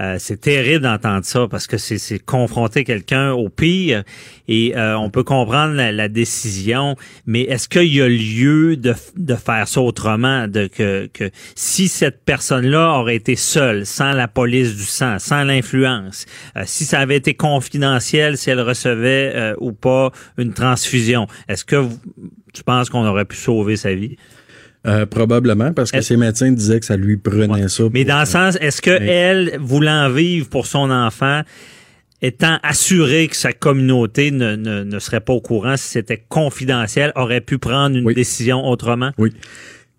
Euh, 0.02 0.16
c'est 0.20 0.42
terrible 0.42 0.84
d'entendre 0.84 1.26
ça 1.26 1.48
parce 1.50 1.68
que 1.68 1.78
c'est, 1.78 2.20
confronter 2.20 2.84
quelqu'un 2.84 3.34
au 3.34 3.50
pire 3.50 4.04
et 4.48 4.76
euh, 4.76 4.98
on 4.98 5.10
peut 5.10 5.24
comprendre 5.24 5.76
la, 5.76 6.08
décision, 6.08 6.96
mais 7.26 7.42
est-ce 7.42 7.70
qu'il 7.70 7.94
y 7.94 8.02
a 8.02 8.08
lieu 8.08 8.76
de, 8.78 8.94
faire 9.36 9.68
ça 9.68 9.82
autrement, 9.82 10.48
que, 10.50 11.08
que 11.08 11.30
si 11.56 11.88
cette 11.88 12.26
personne-là 12.26 13.00
aurait 13.00 13.16
été 13.16 13.36
seule, 13.36 13.86
sans 13.86 14.12
la 14.12 14.28
police 14.28 14.76
du 14.76 14.84
sang, 14.84 15.20
sans 15.20 15.44
l'influence, 15.44 16.26
euh, 16.58 16.64
si 16.66 16.86
ça 16.86 17.00
avait 17.00 17.18
été 17.18 17.34
confidentiel, 17.34 18.38
si 18.38 18.50
elle 18.50 18.62
recevait 18.62 19.54
ou 19.60 19.72
pas 19.72 20.12
une 20.38 20.54
transfusion, 20.54 21.28
est-ce 21.48 21.64
que 21.64 21.76
vous- 21.76 22.00
tu 22.54 22.64
penses 22.64 22.90
qu'on 22.90 23.06
aurait 23.06 23.26
pu 23.26 23.38
sauver 23.38 23.78
sa 23.78 23.94
vie? 23.94 24.18
Euh, 24.88 25.06
probablement 25.06 25.74
parce 25.74 25.91
que 25.91 26.02
ses 26.02 26.17
médecins 26.17 26.52
disaient 26.52 26.80
que 26.80 26.86
ça 26.88 26.98
lui 26.98 27.15
prenait 27.17 27.48
Ouais. 27.63 27.67
ça. 27.67 27.84
Mais 27.94 28.04
dans 28.04 28.20
le 28.22 28.26
sens, 28.26 28.58
est-ce 28.62 28.82
que 28.82 28.89
elle, 28.89 29.58
voulant 29.60 30.10
vivre 30.10 30.50
pour 30.50 30.65
son 30.65 30.89
enfant, 30.89 31.41
étant 32.24 32.58
assurée 32.63 33.28
que 33.28 33.36
sa 33.36 33.54
communauté 33.54 34.32
ne, 34.32 34.56
ne, 34.56 34.84
ne 34.84 35.00
serait 35.00 35.20
pas 35.22 35.34
au 35.34 35.41
courant 35.41 35.78
si 35.78 35.88
c'était 35.88 36.24
confidentiel, 36.30 37.12
aurait 37.15 37.41
pu 37.41 37.60
prendre 37.60 37.96
une 37.96 38.06
Oui. 38.06 38.15
décision 38.15 38.65
autrement? 38.67 39.12
Oui. 39.20 39.32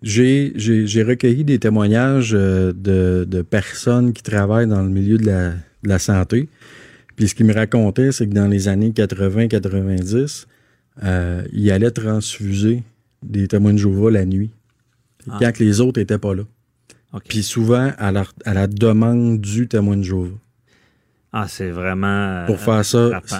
J'ai, 0.01 0.51
j'ai, 0.55 0.85
j'ai 0.85 1.01
recueilli 1.03 1.45
des 1.45 1.59
témoignages 1.59 2.31
euh, 2.33 2.73
de, 2.75 3.23
de 3.25 3.41
personnes 3.41 4.11
qui 4.11 4.21
travaillent 4.21 4.67
dans 4.67 4.81
le 4.81 4.89
milieu 4.89 5.17
de 5.17 5.25
la, 5.25 5.51
de 5.51 5.87
la 5.87 5.97
santé. 5.99 6.49
Puis 7.15 7.29
ce 7.29 7.35
qu'il 7.35 7.45
me 7.45 7.53
racontait, 7.53 8.11
c'est 8.11 8.27
que 8.27 8.33
dans 8.33 8.47
les 8.47 8.67
années 8.67 8.89
80-90, 8.89 10.45
euh, 11.03 11.41
il 11.53 11.71
allait 11.71 11.91
transfuser 11.91 12.83
des 13.23 13.47
témoins 13.47 13.71
de 13.73 13.77
Jéhovah 13.77 14.11
la 14.11 14.25
nuit, 14.25 14.51
Ah. 15.29 15.37
quand 15.39 15.59
les 15.59 15.81
autres 15.81 15.99
étaient 15.99 16.17
pas 16.17 16.33
là. 16.35 16.43
OK. 17.13 17.23
Puis 17.29 17.43
souvent 17.43 17.91
à 17.97 18.11
la, 18.11 18.23
à 18.45 18.53
la 18.53 18.67
demande 18.67 19.39
du 19.39 19.67
témoin 19.67 19.97
de 19.97 20.03
Jéhovah. 20.03 20.29
Ah, 21.31 21.45
c'est 21.47 21.69
vraiment. 21.71 22.43
Pour 22.45 22.55
euh, 22.55 22.57
faire 22.59 22.85
ça, 22.85 23.21
c'est 23.25 23.37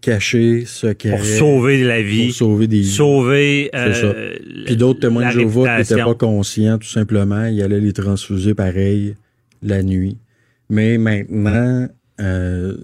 caché, 0.00 0.64
secret. 0.66 1.10
Pour 1.10 1.24
sauver 1.24 1.82
la 1.84 2.02
vie. 2.02 2.26
pour 2.26 2.34
sauver 2.36 2.66
des 2.66 2.80
vies. 2.80 2.90
Sauver. 2.90 3.70
C'est 3.72 3.94
ça. 3.94 4.06
euh, 4.06 4.36
Puis 4.66 4.76
d'autres 4.76 5.00
témoins 5.00 5.26
de 5.28 5.32
Jéhovah 5.32 5.74
qui 5.76 5.92
n'étaient 5.92 6.04
pas 6.04 6.14
conscients, 6.14 6.78
tout 6.78 6.88
simplement, 6.88 7.44
ils 7.46 7.62
allaient 7.62 7.80
les 7.80 7.92
transfuser 7.92 8.54
pareil 8.54 9.14
la 9.62 9.82
nuit. 9.82 10.18
Mais 10.70 10.98
maintenant, 10.98 11.88
euh, 12.20 12.76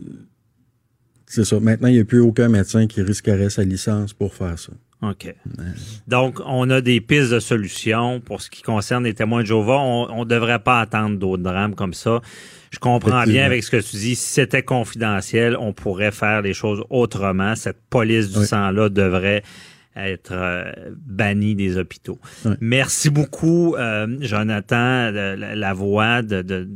c'est 1.34 1.44
ça. 1.44 1.60
Maintenant, 1.60 1.88
il 1.88 1.94
n'y 1.94 2.00
a 2.00 2.04
plus 2.04 2.20
aucun 2.20 2.48
médecin 2.48 2.86
qui 2.86 3.02
risquerait 3.02 3.50
sa 3.50 3.62
licence 3.64 4.12
pour 4.12 4.34
faire 4.34 4.58
ça. 4.58 4.72
OK. 5.02 5.34
Donc, 6.08 6.40
on 6.46 6.70
a 6.70 6.80
des 6.80 7.00
pistes 7.00 7.30
de 7.32 7.40
solutions 7.40 8.20
pour 8.20 8.40
ce 8.40 8.48
qui 8.48 8.62
concerne 8.62 9.04
les 9.04 9.12
témoins 9.12 9.42
de 9.42 9.46
Jéhovah. 9.46 9.76
On 9.78 10.20
ne 10.24 10.28
devrait 10.28 10.60
pas 10.60 10.80
attendre 10.80 11.18
d'autres 11.18 11.42
drames 11.42 11.74
comme 11.74 11.92
ça. 11.94 12.20
Je 12.70 12.78
comprends 12.78 13.24
bien 13.24 13.44
avec 13.44 13.62
ce 13.62 13.70
que 13.70 13.76
tu 13.76 13.96
dis. 13.96 14.14
Si 14.14 14.32
c'était 14.32 14.62
confidentiel, 14.62 15.56
on 15.60 15.72
pourrait 15.72 16.10
faire 16.10 16.40
les 16.42 16.54
choses 16.54 16.82
autrement. 16.90 17.54
Cette 17.54 17.80
police 17.90 18.30
du 18.32 18.38
Oui. 18.40 18.46
sang-là 18.46 18.88
devrait 18.88 19.42
être 19.96 20.32
euh, 20.32 20.72
bannie 21.06 21.54
des 21.54 21.76
hôpitaux. 21.76 22.18
Oui. 22.44 22.52
Merci 22.60 23.10
beaucoup, 23.10 23.76
euh, 23.76 24.06
Jonathan, 24.20 25.10
la 25.12 25.72
voix 25.74 26.22
de, 26.22 26.42
de 26.42 26.68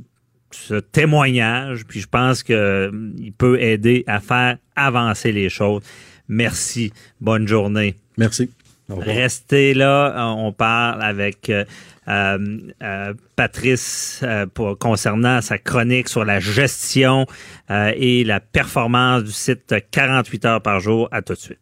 ce 0.51 0.75
témoignage. 0.75 1.85
Puis 1.87 2.01
je 2.01 2.09
pense 2.09 2.43
que 2.43 2.53
euh, 2.53 2.91
il 3.19 3.33
peut 3.33 3.61
aider 3.61 4.05
à 4.07 4.21
faire 4.21 4.59
avancer 4.77 5.33
les 5.33 5.49
choses. 5.49 5.83
Merci. 6.29 6.93
Bonne 7.21 7.49
journée. 7.49 7.97
Merci. 8.17 8.51
Restez 8.91 9.75
là, 9.75 10.15
euh, 10.17 10.35
on 10.39 10.53
parle 10.53 11.03
avec 11.03 11.51
euh, 11.51 11.65
euh, 12.09 12.39
euh, 12.83 13.13
Patrice 13.37 14.21
euh, 14.23 14.47
pour, 14.47 14.79
concernant 14.79 15.43
sa 15.43 15.59
chronique 15.59 16.09
sur 16.09 16.25
la 16.25 16.41
gestion 16.41 17.27
euh, 17.71 17.93
et 17.97 18.25
la 18.25 18.41
performance 18.41 19.25
du 19.25 19.33
site 19.33 19.75
48 19.91 20.45
heures 20.47 20.63
par 20.63 20.81
jour. 20.81 21.09
À 21.13 21.21
tout 21.21 21.35
de 21.35 21.39
suite. 21.39 21.59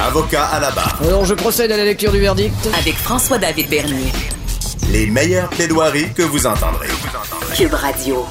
Avocat 0.00 0.44
à 0.46 0.60
la 0.60 0.70
barre. 0.72 1.00
Alors 1.02 1.24
je 1.24 1.34
procède 1.34 1.70
à 1.70 1.76
la 1.76 1.84
lecture 1.84 2.10
du 2.10 2.18
verdict. 2.18 2.54
Avec 2.76 2.94
François-David 2.94 3.68
Bernier. 3.68 4.10
Les 4.86 5.06
meilleures 5.06 5.50
plaidoiries 5.50 6.12
que 6.14 6.22
vous 6.22 6.46
entendrez. 6.46 6.88
Cube 7.56 7.74
Radio. 7.74 8.24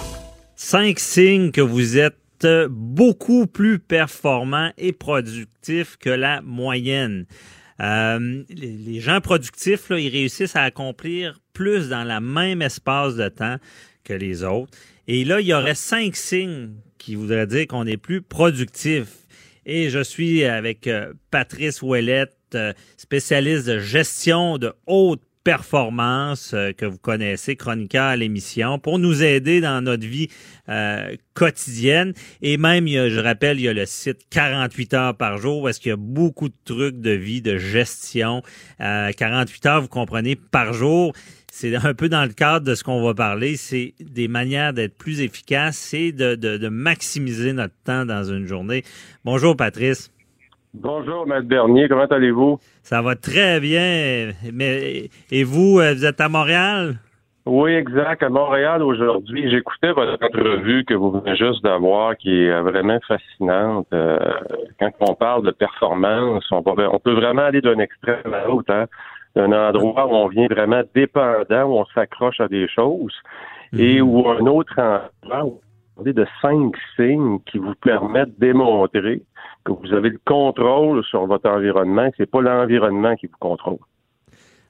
Cinq 0.55 0.99
signes 0.99 1.51
que 1.51 1.61
vous 1.61 1.97
êtes 1.97 2.47
beaucoup 2.69 3.47
plus 3.47 3.79
performant 3.79 4.71
et 4.77 4.93
productif 4.93 5.97
que 5.97 6.09
la 6.09 6.41
moyenne. 6.41 7.25
Euh, 7.79 8.43
les, 8.49 8.71
les 8.71 8.99
gens 8.99 9.21
productifs, 9.21 9.89
là, 9.89 9.99
ils 9.99 10.09
réussissent 10.09 10.55
à 10.55 10.63
accomplir 10.63 11.39
plus 11.53 11.89
dans 11.89 12.03
la 12.03 12.19
même 12.19 12.61
espace 12.61 13.15
de 13.15 13.29
temps 13.29 13.57
que 14.03 14.13
les 14.13 14.43
autres. 14.43 14.71
Et 15.07 15.25
là, 15.25 15.41
il 15.41 15.47
y 15.47 15.53
aurait 15.53 15.75
cinq 15.75 16.15
signes 16.15 16.71
qui 16.97 17.15
voudraient 17.15 17.47
dire 17.47 17.67
qu'on 17.67 17.85
est 17.85 17.97
plus 17.97 18.21
productif. 18.21 19.07
Et 19.65 19.89
je 19.89 20.03
suis 20.03 20.43
avec 20.45 20.87
euh, 20.87 21.13
Patrice 21.29 21.81
Ouellette, 21.81 22.37
euh, 22.55 22.73
spécialiste 22.95 23.67
de 23.67 23.79
gestion 23.79 24.57
de 24.57 24.73
haute 24.85 25.21
performance 25.47 26.51
euh, 26.53 26.73
que 26.73 26.85
vous 26.85 26.97
connaissez, 26.97 27.55
chroniqueur 27.55 28.03
à 28.03 28.17
l'émission, 28.17 28.79
pour 28.79 28.99
nous 28.99 29.23
aider 29.23 29.61
dans 29.61 29.81
notre 29.81 30.05
vie 30.05 30.27
euh, 30.67 31.15
quotidienne. 31.35 32.11
Et 32.41 32.57
même, 32.57 32.85
je 32.85 33.17
rappelle, 33.21 33.57
il 33.57 33.63
y 33.63 33.69
a 33.69 33.73
le 33.73 33.85
site 33.85 34.27
48 34.29 34.93
heures 34.93 35.15
par 35.15 35.37
jour 35.37 35.61
où 35.61 35.69
est-ce 35.69 35.79
qu'il 35.79 35.91
y 35.91 35.93
a 35.93 35.97
beaucoup 35.97 36.49
de 36.49 36.55
trucs 36.65 36.99
de 36.99 37.11
vie, 37.11 37.41
de 37.41 37.57
gestion. 37.57 38.41
Euh, 38.81 39.11
48 39.17 39.65
heures, 39.67 39.81
vous 39.81 39.87
comprenez, 39.87 40.35
par 40.35 40.73
jour. 40.73 41.13
C'est 41.49 41.73
un 41.77 41.93
peu 41.93 42.09
dans 42.09 42.23
le 42.23 42.33
cadre 42.33 42.65
de 42.65 42.75
ce 42.75 42.83
qu'on 42.83 43.01
va 43.01 43.13
parler. 43.13 43.55
C'est 43.55 43.93
des 44.01 44.27
manières 44.27 44.73
d'être 44.73 44.97
plus 44.97 45.21
efficace, 45.21 45.77
c'est 45.77 46.11
de, 46.11 46.35
de, 46.35 46.67
maximiser 46.67 47.53
notre 47.53 47.75
temps 47.85 48.05
dans 48.05 48.25
une 48.25 48.47
journée. 48.47 48.83
Bonjour, 49.23 49.55
Patrice. 49.55 50.11
Bonjour, 50.73 51.25
Maître 51.25 51.47
Bernier, 51.47 51.87
comment 51.87 52.05
allez-vous? 52.05 52.59
Ça 52.89 53.01
va 53.01 53.15
très 53.15 53.59
bien. 53.59 54.29
Mais 54.53 55.09
et 55.29 55.43
vous, 55.43 55.77
euh, 55.77 55.93
vous 55.93 56.05
êtes 56.05 56.21
à 56.21 56.29
Montréal? 56.29 56.95
Oui, 57.45 57.73
exact. 57.73 58.23
À 58.23 58.29
Montréal 58.29 58.81
aujourd'hui, 58.81 59.51
j'écoutais 59.51 59.91
votre 59.91 60.13
entrevue 60.23 60.85
que 60.85 60.93
vous 60.93 61.11
venez 61.11 61.35
juste 61.35 61.61
d'avoir, 61.65 62.15
qui 62.15 62.43
est 62.43 62.49
euh, 62.49 62.61
vraiment 62.61 62.97
fascinante. 63.05 63.87
Euh, 63.91 64.17
quand 64.79 64.91
on 65.01 65.15
parle 65.15 65.45
de 65.45 65.51
performance, 65.51 66.45
on, 66.49 66.61
va- 66.61 66.89
on 66.93 66.99
peut 66.99 67.11
vraiment 67.13 67.41
aller 67.41 67.59
d'un 67.59 67.77
extrême 67.79 68.33
à 68.33 68.45
l'autre, 68.47 68.71
hein? 68.73 68.85
d'un 69.35 69.51
endroit 69.51 70.07
où 70.07 70.15
on 70.15 70.27
vient 70.29 70.47
vraiment 70.47 70.83
dépendant, 70.95 71.63
où 71.65 71.79
on 71.79 71.85
s'accroche 71.93 72.39
à 72.39 72.47
des 72.47 72.69
choses, 72.69 73.15
et 73.77 73.99
où 73.99 74.29
un 74.29 74.45
autre 74.45 74.79
endroit 74.79 75.43
où 75.43 75.59
on 75.97 76.03
parle 76.03 76.13
de 76.13 76.25
cinq 76.41 76.73
signes 76.95 77.39
qui 77.51 77.57
vous 77.57 77.75
permettent 77.83 78.39
de 78.39 78.45
démontrer 78.47 79.23
que 79.75 79.87
vous 79.87 79.93
avez 79.93 80.09
le 80.09 80.19
contrôle 80.25 81.03
sur 81.03 81.25
votre 81.25 81.49
environnement, 81.49 82.05
et 82.05 82.11
c'est 82.17 82.29
pas 82.29 82.41
l'environnement 82.41 83.15
qui 83.15 83.27
vous 83.27 83.37
contrôle. 83.39 83.79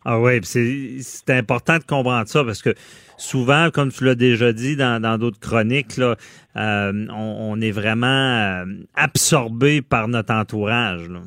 Ah 0.05 0.19
oui, 0.21 0.39
c'est 0.43 1.33
important 1.33 1.77
de 1.79 1.83
comprendre 1.83 2.27
ça 2.27 2.43
parce 2.45 2.61
que 2.61 2.69
souvent, 3.17 3.69
comme 3.73 3.89
tu 3.89 4.05
l'as 4.05 4.15
déjà 4.15 4.53
dit 4.53 4.77
dans 4.77 5.01
dans 5.01 5.17
d'autres 5.17 5.39
chroniques, 5.39 5.97
là, 5.97 6.15
euh, 6.55 6.93
on, 7.09 7.51
on 7.51 7.61
est 7.61 7.71
vraiment 7.71 8.07
euh, 8.07 8.65
absorbé 8.95 9.81
par 9.81 10.07
notre 10.07 10.33
entourage. 10.33 11.09
là. 11.09 11.19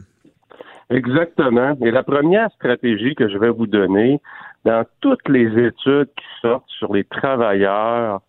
Exactement. 0.89 1.77
Et 1.83 1.91
la 1.91 2.03
première 2.03 2.51
stratégie 2.53 3.15
que 3.15 3.29
je 3.29 3.39
vais 3.39 3.51
vous 3.51 3.67
donner, 3.67 4.21
dans 4.65 4.85
toutes 5.01 5.29
les 5.29 5.47
études 5.67 6.09
qui 6.17 6.27
sortent 6.41 6.69
sur 6.79 6.93
les 6.93 7.05
travailleurs 7.05 8.23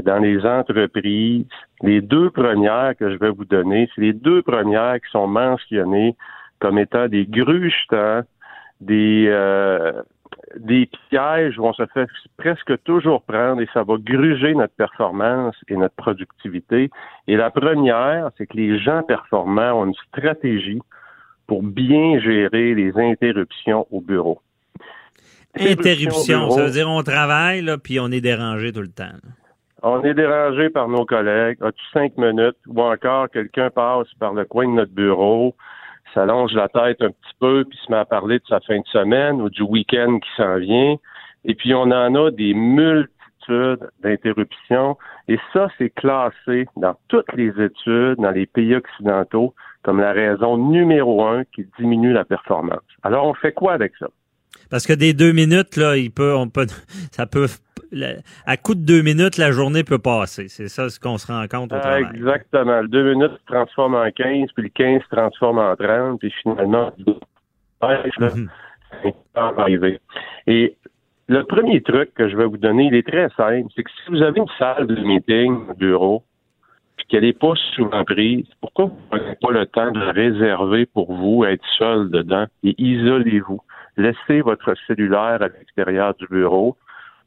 dans 0.00 0.18
les 0.18 0.44
entreprises, 0.46 1.44
les 1.82 2.00
deux 2.00 2.30
premières 2.30 2.96
que 2.96 3.10
je 3.10 3.16
vais 3.16 3.30
vous 3.30 3.44
donner, 3.44 3.90
c'est 3.94 4.00
les 4.00 4.12
deux 4.14 4.42
premières 4.42 5.00
qui 5.00 5.10
sont 5.10 5.26
mentionnées 5.26 6.16
comme 6.60 6.78
étant 6.78 7.08
des 7.08 7.26
grugetants, 7.26 8.22
des 8.80 9.26
euh, 9.28 9.92
des 10.56 10.88
pièges 11.10 11.58
où 11.58 11.64
on 11.66 11.72
se 11.72 11.84
fait 11.86 12.08
presque 12.36 12.82
toujours 12.84 13.22
prendre 13.22 13.60
et 13.60 13.68
ça 13.72 13.82
va 13.82 13.96
gruger 13.98 14.54
notre 14.54 14.74
performance 14.74 15.56
et 15.68 15.76
notre 15.76 15.94
productivité. 15.94 16.90
Et 17.26 17.36
la 17.36 17.50
première, 17.50 18.30
c'est 18.36 18.46
que 18.46 18.56
les 18.56 18.78
gens 18.78 19.02
performants 19.02 19.72
ont 19.72 19.86
une 19.86 19.94
stratégie 20.08 20.80
pour 21.46 21.62
bien 21.62 22.18
gérer 22.20 22.74
les 22.74 22.96
interruptions 22.96 23.86
au 23.90 24.00
bureau. 24.00 24.40
Interruption, 25.54 26.50
ça 26.50 26.64
veut 26.64 26.70
dire 26.70 26.88
on 26.88 27.02
travaille 27.02 27.60
là, 27.62 27.76
puis 27.76 28.00
on 28.00 28.10
est 28.10 28.22
dérangé 28.22 28.72
tout 28.72 28.80
le 28.80 28.88
temps. 28.88 29.04
là. 29.04 29.41
On 29.82 30.02
est 30.04 30.14
dérangé 30.14 30.70
par 30.70 30.88
nos 30.88 31.04
collègues. 31.04 31.58
As-tu 31.60 31.82
cinq 31.92 32.16
minutes? 32.16 32.56
Ou 32.68 32.80
encore, 32.80 33.28
quelqu'un 33.30 33.70
passe 33.70 34.06
par 34.20 34.32
le 34.32 34.44
coin 34.44 34.68
de 34.68 34.74
notre 34.74 34.92
bureau, 34.92 35.56
s'allonge 36.14 36.52
la 36.52 36.68
tête 36.68 37.02
un 37.02 37.10
petit 37.10 37.34
peu, 37.40 37.64
puis 37.68 37.78
se 37.84 37.90
met 37.90 37.98
à 37.98 38.04
parler 38.04 38.38
de 38.38 38.44
sa 38.48 38.60
fin 38.60 38.78
de 38.78 38.86
semaine 38.86 39.40
ou 39.40 39.50
du 39.50 39.62
week-end 39.62 40.18
qui 40.20 40.28
s'en 40.36 40.58
vient. 40.58 40.96
Et 41.44 41.54
puis, 41.56 41.74
on 41.74 41.90
en 41.90 42.14
a 42.14 42.30
des 42.30 42.54
multitudes 42.54 43.90
d'interruptions. 44.04 44.96
Et 45.26 45.38
ça, 45.52 45.68
c'est 45.78 45.90
classé 45.90 46.68
dans 46.76 46.94
toutes 47.08 47.32
les 47.32 47.50
études, 47.60 48.18
dans 48.18 48.30
les 48.30 48.46
pays 48.46 48.76
occidentaux, 48.76 49.52
comme 49.82 49.98
la 49.98 50.12
raison 50.12 50.58
numéro 50.58 51.24
un 51.24 51.42
qui 51.54 51.66
diminue 51.80 52.12
la 52.12 52.24
performance. 52.24 52.82
Alors, 53.02 53.26
on 53.26 53.34
fait 53.34 53.52
quoi 53.52 53.72
avec 53.72 53.94
ça? 53.98 54.06
Parce 54.70 54.86
que 54.86 54.92
des 54.92 55.12
deux 55.12 55.32
minutes 55.32 55.76
là, 55.76 55.96
il 55.96 56.12
peut, 56.12 56.34
on 56.36 56.48
peut, 56.48 56.66
ça 57.10 57.26
peut, 57.26 57.48
la- 57.92 58.14
à 58.46 58.56
coup 58.56 58.74
de 58.74 58.84
deux 58.84 59.02
minutes, 59.02 59.36
la 59.38 59.52
journée 59.52 59.84
peut 59.84 59.98
passer. 59.98 60.48
C'est 60.48 60.68
ça 60.68 60.88
ce 60.88 60.98
qu'on 60.98 61.18
se 61.18 61.26
rend 61.30 61.46
compte 61.48 61.72
au 61.72 61.76
Ah, 61.76 61.80
travail. 61.80 62.06
exactement. 62.14 62.80
Le 62.80 62.88
deux 62.88 63.12
minutes 63.14 63.32
se 63.32 63.46
transforme 63.52 63.94
en 63.94 64.10
15, 64.10 64.48
puis 64.54 64.64
le 64.64 64.68
15 64.70 65.02
se 65.02 65.08
transforme 65.14 65.58
en 65.58 65.76
30, 65.76 66.18
puis 66.18 66.32
finalement, 66.42 66.92
pas 69.34 69.52
arrivé. 69.58 70.00
Et 70.46 70.76
le 71.28 71.44
premier 71.44 71.80
truc 71.82 72.12
que 72.14 72.28
je 72.28 72.36
vais 72.36 72.46
vous 72.46 72.58
donner, 72.58 72.84
il 72.86 72.94
est 72.94 73.06
très 73.06 73.28
simple, 73.36 73.68
c'est 73.74 73.82
que 73.82 73.90
si 73.90 74.10
vous 74.10 74.22
avez 74.22 74.38
une 74.40 74.46
salle 74.58 74.86
de 74.86 74.96
meeting 74.96 75.68
au 75.70 75.74
bureau, 75.74 76.22
puis 76.96 77.06
qu'elle 77.08 77.22
n'est 77.24 77.32
pas 77.32 77.54
souvent 77.74 78.04
prise, 78.04 78.46
pourquoi 78.60 78.86
vous 78.86 79.16
n'avez 79.18 79.34
pas 79.40 79.50
le 79.50 79.66
temps 79.66 79.90
de 79.90 79.98
la 80.00 80.12
réserver 80.12 80.86
pour 80.86 81.12
vous, 81.12 81.44
être 81.44 81.64
seul 81.78 82.10
dedans, 82.10 82.46
et 82.64 82.74
isolez-vous. 82.78 83.60
Laissez 83.96 84.40
votre 84.40 84.74
cellulaire 84.86 85.38
à 85.42 85.48
l'extérieur 85.48 86.14
du 86.14 86.26
bureau, 86.26 86.76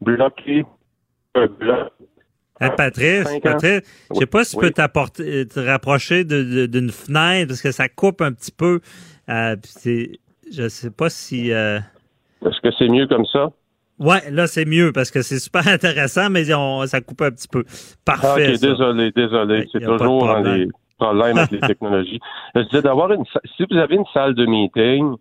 bloquez 0.01 0.65
un 1.35 1.47
bloc 1.47 1.91
Hey, 2.61 2.71
Patrice. 2.77 3.27
Patrice, 3.43 3.81
je 4.13 4.19
sais 4.19 4.25
pas 4.25 4.45
si 4.45 4.55
tu 4.55 4.61
peux 4.61 4.71
t'apporter, 4.71 5.45
te 5.45 5.59
rapprocher 5.59 6.23
d'une 6.23 6.89
fenêtre 6.89 7.49
parce 7.49 7.61
que 7.61 7.73
ça 7.73 7.89
coupe 7.89 8.21
un 8.21 8.31
petit 8.31 8.53
peu. 8.53 8.79
Euh, 9.27 9.57
je 9.85 10.69
sais 10.69 10.89
pas 10.91 11.09
si. 11.09 11.51
euh, 11.51 11.79
Est-ce 12.45 12.61
que 12.61 12.69
c'est 12.79 12.87
mieux 12.87 13.07
comme 13.07 13.25
ça? 13.25 13.49
Ouais, 13.99 14.31
là, 14.31 14.47
c'est 14.47 14.63
mieux 14.63 14.93
parce 14.93 15.11
que 15.11 15.21
c'est 15.21 15.39
super 15.39 15.67
intéressant, 15.67 16.29
mais 16.29 16.53
on, 16.53 16.85
ça 16.87 17.01
coupe 17.01 17.23
un 17.23 17.31
petit 17.31 17.49
peu. 17.49 17.65
Parfait. 18.05 18.53
Ok, 18.53 18.61
désolé, 18.61 19.11
désolé. 19.11 19.67
C'est 19.73 19.81
toujours 19.81 20.29
un 20.29 20.41
des 20.41 20.69
problèmes 20.97 21.37
avec 21.37 21.51
les 21.51 21.59
technologies. 21.67 22.21
Je 22.55 22.61
disais 22.61 22.81
d'avoir 22.81 23.11
une, 23.11 23.25
si 23.57 23.65
vous 23.69 23.77
avez 23.77 23.95
une 23.95 24.05
salle 24.13 24.33
de 24.33 24.45
meeting 24.45 25.15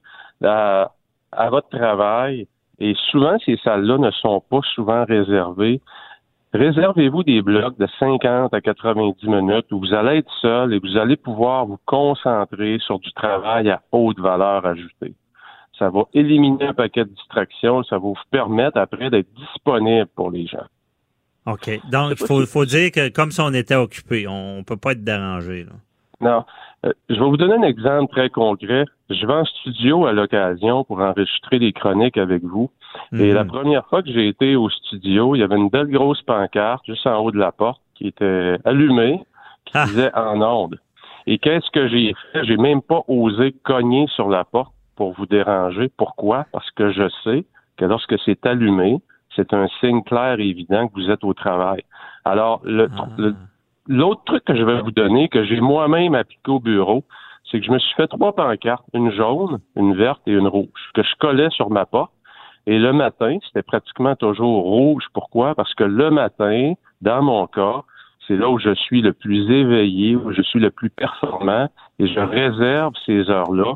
à, 0.45 0.93
à 1.33 1.51
votre 1.51 1.69
travail, 1.69 2.47
et 2.79 2.95
souvent 3.11 3.37
ces 3.45 3.57
salles-là 3.59 3.99
ne 3.99 4.11
sont 4.11 4.43
pas 4.49 4.61
souvent 4.75 5.05
réservées, 5.05 5.81
réservez-vous 6.53 7.23
des 7.23 7.43
blocs 7.43 7.79
de 7.79 7.87
50 7.99 8.53
à 8.55 8.61
90 8.61 9.27
minutes 9.27 9.73
où 9.73 9.81
vous 9.81 9.95
allez 9.95 10.19
être 10.19 10.33
seul 10.41 10.75
et 10.75 10.79
vous 10.79 10.97
allez 10.97 11.17
pouvoir 11.17 11.67
vous 11.67 11.79
concentrer 11.87 12.79
sur 12.81 12.99
du 12.99 13.13
travail 13.13 13.71
à 13.71 13.83
haute 13.93 14.19
valeur 14.19 14.65
ajoutée 14.67 15.15
ça 15.79 15.91
va 15.91 16.05
éliminer 16.15 16.67
un 16.67 16.75
paquet 16.75 17.05
de 17.05 17.11
distractions, 17.11 17.83
ça 17.85 17.97
va 17.97 18.03
vous 18.03 18.15
permettre 18.31 18.79
après 18.79 19.11
d'être 19.11 19.33
disponible 19.35 20.09
pour 20.15 20.31
les 20.31 20.47
gens. 20.47 20.67
OK. 21.47 21.81
Donc, 21.91 22.13
il 22.13 22.27
faut, 22.27 22.47
faut, 22.47 22.65
dire 22.65 22.91
que 22.91 23.09
comme 23.11 23.31
si 23.31 23.41
on 23.41 23.53
était 23.53 23.75
occupé, 23.75 24.27
on 24.27 24.59
ne 24.59 24.63
peut 24.63 24.77
pas 24.77 24.93
être 24.93 25.05
dérangé. 25.05 25.65
Là. 25.65 25.73
Non. 26.21 26.45
Euh, 26.85 26.93
je 27.09 27.15
vais 27.15 27.25
vous 27.25 27.37
donner 27.37 27.55
un 27.55 27.63
exemple 27.63 28.13
très 28.13 28.31
concret. 28.31 28.85
Je 29.11 29.27
vais 29.27 29.33
en 29.33 29.45
studio 29.45 30.07
à 30.07 30.13
l'occasion 30.13 30.85
pour 30.85 31.01
enregistrer 31.01 31.59
des 31.59 31.73
chroniques 31.73 32.19
avec 32.19 32.43
vous. 32.43 32.71
Et 33.13 33.33
la 33.33 33.45
mhm. 33.45 33.51
première 33.51 33.87
fois 33.87 34.03
que 34.03 34.11
j'ai 34.11 34.29
été 34.29 34.57
au 34.57 34.71
studio, 34.71 35.35
il 35.35 35.41
y 35.41 35.43
avait 35.43 35.57
une 35.57 35.69
belle 35.69 35.89
grosse 35.89 36.23
pancarte 36.23 36.85
juste 36.87 37.07
en 37.07 37.19
haut 37.19 37.31
de 37.31 37.39
la 37.39 37.53
porte 37.53 37.81
qui 37.95 38.09
était 38.09 38.57
allumée, 38.65 39.21
qui 39.65 39.73
ah. 39.75 39.85
disait 39.87 40.15
en 40.15 40.41
onde. 40.43 40.79
Et 41.27 41.39
qu'est-ce 41.39 41.71
que 41.71 41.89
j'ai 41.89 42.15
fait? 42.33 42.45
J'ai 42.45 42.57
même 42.57 42.83
pas 42.83 43.03
osé 43.09 43.53
cogner 43.63 44.07
sur 44.09 44.29
la 44.29 44.45
porte 44.45 44.73
pour 44.97 45.13
vous 45.13 45.27
déranger. 45.27 45.91
Pourquoi? 45.97 46.47
Parce 46.53 46.71
que 46.73 46.93
je 46.93 47.09
sais 47.25 47.45
que 47.77 47.85
lorsque 47.85 48.19
c'est 48.25 48.45
allumé, 48.47 49.01
c'est 49.35 49.53
un 49.55 49.67
signe 49.81 50.03
clair 50.03 50.39
et 50.39 50.49
évident 50.49 50.87
que 50.89 50.95
vous 50.95 51.11
êtes 51.11 51.25
au 51.25 51.35
travail. 51.35 51.83
Alors, 52.25 52.61
le, 52.65 52.89
ah. 52.97 53.09
L'autre 53.87 54.23
truc 54.25 54.45
que 54.45 54.55
je 54.55 54.63
vais 54.63 54.81
vous 54.81 54.91
donner, 54.91 55.29
que 55.29 55.45
j'ai 55.45 55.61
moi-même 55.61 56.15
appliqué 56.15 56.51
au 56.51 56.61
bureau, 56.61 57.05
c'est 57.51 57.61
que 57.61 57.67
je 57.67 57.71
me 57.73 57.79
suis 57.79 57.95
fait 57.95 58.09
trois 58.09 58.35
pancartes, 58.35 58.85
une 58.95 59.13
jaune, 59.13 59.61
une 59.77 59.95
verte 59.95 60.23
et 60.27 60.33
une 60.33 60.49
rouge, 60.49 60.91
que 60.95 61.03
je 61.03 61.15
collais 61.19 61.51
sur 61.51 61.71
ma 61.71 61.87
porte. 61.87 62.13
Et 62.67 62.79
le 62.79 62.93
matin, 62.93 63.39
c'était 63.47 63.63
pratiquement 63.63 64.17
toujours 64.17 64.65
rouge. 64.65 65.05
Pourquoi? 65.13 65.55
Parce 65.55 65.75
que 65.75 65.85
le 65.85 66.11
matin, 66.11 66.73
dans 67.03 67.23
mon 67.23 67.47
cas, 67.47 67.83
c'est 68.27 68.37
là 68.37 68.49
où 68.49 68.59
je 68.59 68.75
suis 68.75 69.03
le 69.03 69.13
plus 69.13 69.51
éveillé, 69.51 70.17
où 70.17 70.33
je 70.33 70.41
suis 70.41 70.61
le 70.61 70.71
plus 70.71 70.89
performant, 70.89 71.69
et 71.99 72.07
je 72.07 72.21
réserve 72.21 72.95
ces 73.05 73.29
heures-là 73.29 73.75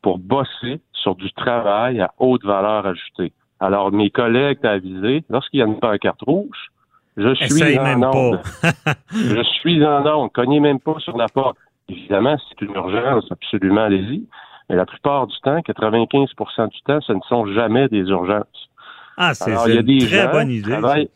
pour 0.00 0.18
bosser 0.18 0.80
sur 0.92 1.14
du 1.14 1.30
travail 1.32 2.00
à 2.00 2.12
haute 2.18 2.44
valeur 2.44 2.86
ajoutée. 2.86 3.34
Alors, 3.60 3.92
mes 3.92 4.08
collègues 4.08 4.64
avisé, 4.64 5.22
lorsqu'il 5.28 5.60
y 5.60 5.62
a 5.62 5.66
une 5.66 5.78
pancarte 5.78 6.22
rouge, 6.22 6.70
je 7.16 7.34
suis 7.34 7.78
en 7.78 8.02
onde. 8.02 8.40
je 9.12 9.42
suis 9.42 9.84
en 9.84 10.06
onde. 10.06 10.32
Cognez 10.32 10.60
même 10.60 10.80
pas 10.80 10.98
sur 11.00 11.16
la 11.16 11.26
porte. 11.28 11.56
Évidemment, 11.88 12.36
c'est 12.48 12.64
une 12.64 12.74
urgence, 12.74 13.24
absolument, 13.30 13.82
allez-y. 13.82 14.26
Mais 14.68 14.76
la 14.76 14.86
plupart 14.86 15.26
du 15.26 15.36
temps, 15.40 15.58
95% 15.58 16.68
du 16.68 16.80
temps, 16.82 17.00
ce 17.00 17.12
ne 17.12 17.20
sont 17.28 17.46
jamais 17.46 17.88
des 17.88 18.02
urgences. 18.08 18.68
Ah, 19.16 19.34
c'est 19.34 19.50
une 19.50 19.98
très 19.98 20.28
bonne 20.28 20.50
idée. 20.50 21.10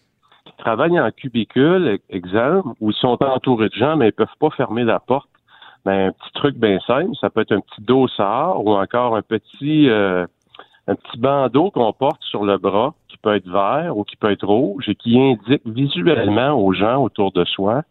Qui 0.44 0.52
travaillent 0.58 1.00
en 1.00 1.10
cubicule, 1.10 2.00
exemple, 2.10 2.68
où 2.80 2.90
ils 2.90 2.96
sont 2.96 3.16
entourés 3.22 3.68
de 3.68 3.74
gens, 3.74 3.96
mais 3.96 4.08
ils 4.08 4.12
peuvent 4.12 4.26
pas 4.38 4.50
fermer 4.50 4.84
la 4.84 5.00
porte 5.00 5.28
ben, 5.84 6.08
un 6.08 6.12
petit 6.12 6.32
truc 6.34 6.56
bien 6.56 6.78
simple, 6.86 7.14
ça 7.20 7.30
peut 7.30 7.42
être 7.42 7.52
un 7.52 7.60
petit 7.60 7.82
dossard 7.82 8.64
ou 8.64 8.70
encore 8.70 9.16
un 9.16 9.22
petit 9.22 9.88
euh, 9.90 10.26
un 10.86 10.94
petit 10.94 11.18
bandeau 11.18 11.70
qu'on 11.70 11.92
porte 11.92 12.22
sur 12.22 12.44
le 12.44 12.58
bras 12.58 12.94
qui 13.03 13.03
peut 13.24 13.34
être 13.34 13.48
vert 13.48 13.96
ou 13.96 14.04
qui 14.04 14.16
peut 14.16 14.30
être 14.30 14.46
rouge 14.46 14.88
et 14.88 14.94
qui 14.94 15.18
indique 15.18 15.62
visuellement 15.66 16.52
aux 16.52 16.72
gens 16.72 17.02
autour 17.02 17.32
de 17.32 17.44
soi 17.44 17.82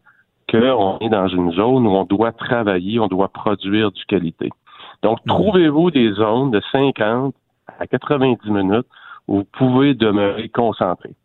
qu'on 0.50 1.00
est 1.00 1.10
dans 1.10 1.28
une 1.28 1.52
zone 1.54 1.88
où 1.88 1.90
on 1.90 2.04
doit 2.06 2.32
travailler, 2.32 3.00
on 3.00 3.08
doit 3.08 3.30
produire 3.30 3.92
du 3.92 4.06
qualité. 4.06 4.50
Donc, 5.02 5.18
trouvez-vous 5.26 5.90
des 5.90 6.12
zones 6.14 6.52
de 6.52 6.62
50 6.72 7.34
à 7.80 7.88
90 7.88 8.50
minutes 8.52 8.88
où 9.28 9.38
vous 9.38 9.48
pouvez 9.58 9.96
demeurer 9.96 10.50
concentré. 10.50 11.16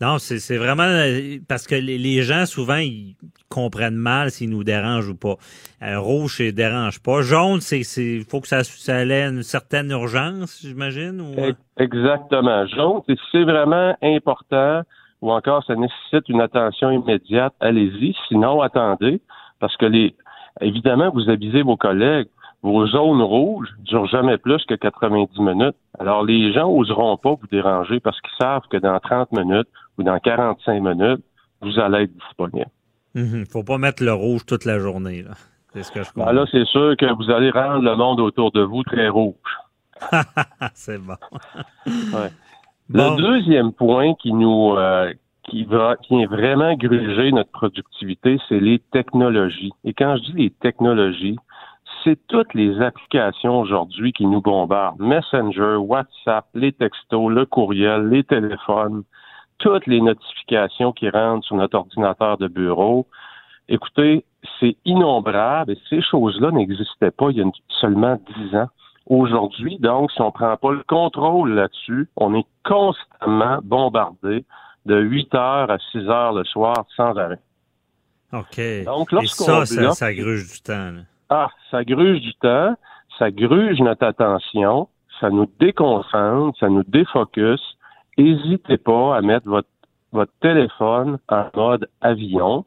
Non, 0.00 0.16
c'est 0.18 0.56
vraiment 0.56 0.84
euh, 0.84 1.36
parce 1.46 1.66
que 1.66 1.74
les 1.74 2.22
gens, 2.22 2.46
souvent, 2.46 2.76
ils 2.76 3.16
comprennent 3.50 3.96
mal 3.96 4.30
s'ils 4.30 4.48
nous 4.48 4.64
dérangent 4.64 5.10
ou 5.10 5.16
pas. 5.16 5.36
Euh, 5.82 5.98
rouge, 5.98 6.38
ça 6.38 6.50
dérange 6.52 7.02
pas. 7.02 7.20
Jaune, 7.20 7.60
c'est 7.60 7.80
il 7.80 8.24
faut 8.24 8.40
que 8.40 8.48
ça, 8.48 8.64
ça 8.64 9.04
ait 9.04 9.28
une 9.28 9.42
certaine 9.42 9.90
urgence, 9.90 10.60
j'imagine. 10.62 11.20
Ou... 11.20 11.38
Euh? 11.38 11.52
Exactement. 11.76 12.66
Jaune, 12.66 13.02
c'est 13.30 13.44
vraiment 13.44 13.94
important 14.02 14.82
ou 15.20 15.32
encore 15.32 15.62
ça 15.66 15.74
nécessite 15.74 16.28
une 16.28 16.40
attention 16.40 16.90
immédiate, 16.90 17.52
allez-y. 17.60 18.14
Sinon, 18.28 18.62
attendez, 18.62 19.20
parce 19.58 19.76
que 19.76 19.84
les 19.84 20.14
évidemment, 20.62 21.10
vous 21.10 21.28
avisez 21.28 21.62
vos 21.62 21.76
collègues 21.76 22.28
vos 22.62 22.86
zones 22.86 23.22
rouges 23.22 23.68
durent 23.80 24.06
jamais 24.06 24.36
plus 24.38 24.64
que 24.66 24.74
90 24.74 25.40
minutes. 25.40 25.76
Alors, 25.98 26.24
les 26.24 26.52
gens 26.52 26.70
n'oseront 26.70 27.16
pas 27.16 27.30
vous 27.30 27.46
déranger 27.50 28.00
parce 28.00 28.20
qu'ils 28.20 28.36
savent 28.38 28.66
que 28.70 28.76
dans 28.76 28.98
30 29.00 29.32
minutes 29.32 29.68
ou 29.98 30.02
dans 30.02 30.18
45 30.18 30.80
minutes, 30.80 31.24
vous 31.62 31.78
allez 31.78 32.04
être 32.04 32.14
disponible. 32.14 32.70
Il 33.14 33.22
mhm. 33.22 33.40
ne 33.40 33.44
faut 33.44 33.64
pas 33.64 33.78
mettre 33.78 34.04
le 34.04 34.12
rouge 34.12 34.44
toute 34.46 34.64
la 34.64 34.78
journée. 34.78 35.22
Là. 35.22 35.32
C'est 35.72 35.82
ce 35.82 35.92
que 35.92 36.02
je 36.02 36.10
ben 36.16 36.32
là, 36.32 36.44
c'est 36.50 36.64
sûr 36.66 36.96
que 36.96 37.12
vous 37.14 37.30
allez 37.30 37.50
rendre 37.50 37.82
le 37.82 37.96
monde 37.96 38.20
autour 38.20 38.50
de 38.50 38.62
vous 38.62 38.82
très 38.82 39.08
rouge. 39.08 39.34
c'est 40.74 40.98
bon. 40.98 41.16
Le 42.92 43.16
deuxième 43.16 43.72
point 43.72 44.14
qui 44.14 44.32
nous 44.32 44.74
euh, 44.76 45.12
qui 45.44 45.62
va 45.62 45.94
qui 46.02 46.16
vient 46.16 46.26
vraiment 46.26 46.74
gruger 46.74 47.30
notre 47.30 47.50
productivité, 47.52 48.38
c'est 48.48 48.58
les 48.58 48.80
technologies. 48.90 49.70
Et 49.84 49.94
quand 49.94 50.16
je 50.16 50.32
dis 50.32 50.42
les 50.42 50.50
technologies, 50.50 51.36
c'est 52.04 52.18
toutes 52.28 52.54
les 52.54 52.80
applications 52.80 53.60
aujourd'hui 53.60 54.12
qui 54.12 54.26
nous 54.26 54.40
bombardent. 54.40 55.00
Messenger, 55.00 55.76
WhatsApp, 55.76 56.46
les 56.54 56.72
textos, 56.72 57.30
le 57.30 57.46
courriel, 57.46 58.08
les 58.08 58.24
téléphones, 58.24 59.02
toutes 59.58 59.86
les 59.86 60.00
notifications 60.00 60.92
qui 60.92 61.08
rentrent 61.10 61.46
sur 61.46 61.56
notre 61.56 61.78
ordinateur 61.78 62.38
de 62.38 62.48
bureau. 62.48 63.06
Écoutez, 63.68 64.24
c'est 64.58 64.76
innombrable 64.84 65.72
et 65.72 65.78
ces 65.88 66.02
choses-là 66.02 66.50
n'existaient 66.50 67.10
pas 67.10 67.30
il 67.30 67.38
y 67.38 67.42
a 67.42 67.50
seulement 67.80 68.18
dix 68.36 68.56
ans. 68.56 68.68
Aujourd'hui, 69.06 69.78
donc, 69.78 70.10
si 70.12 70.20
on 70.20 70.26
ne 70.26 70.30
prend 70.30 70.56
pas 70.56 70.72
le 70.72 70.84
contrôle 70.86 71.52
là-dessus, 71.52 72.08
on 72.16 72.34
est 72.34 72.46
constamment 72.64 73.58
bombardé 73.62 74.44
de 74.86 74.98
8 75.00 75.34
heures 75.34 75.70
à 75.70 75.78
6 75.92 76.08
heures 76.08 76.32
le 76.32 76.44
soir 76.44 76.84
sans 76.96 77.16
arrêt. 77.16 77.40
OK. 78.32 78.60
Donc, 78.84 79.12
et 79.12 79.26
ça, 79.26 79.66
ça, 79.66 79.90
ça 79.92 80.14
gruge 80.14 80.52
du 80.52 80.60
temps. 80.60 80.92
Ah, 81.32 81.48
ça 81.70 81.84
gruge 81.84 82.20
du 82.20 82.34
temps, 82.34 82.74
ça 83.16 83.30
gruge 83.30 83.78
notre 83.78 84.04
attention, 84.04 84.88
ça 85.20 85.30
nous 85.30 85.48
déconcentre, 85.60 86.58
ça 86.58 86.68
nous 86.68 86.82
défocus. 86.82 87.60
N'hésitez 88.18 88.78
pas 88.78 89.16
à 89.16 89.20
mettre 89.20 89.48
votre, 89.48 89.68
téléphone 90.40 91.18
en 91.28 91.44
mode 91.54 91.88
avion, 92.00 92.64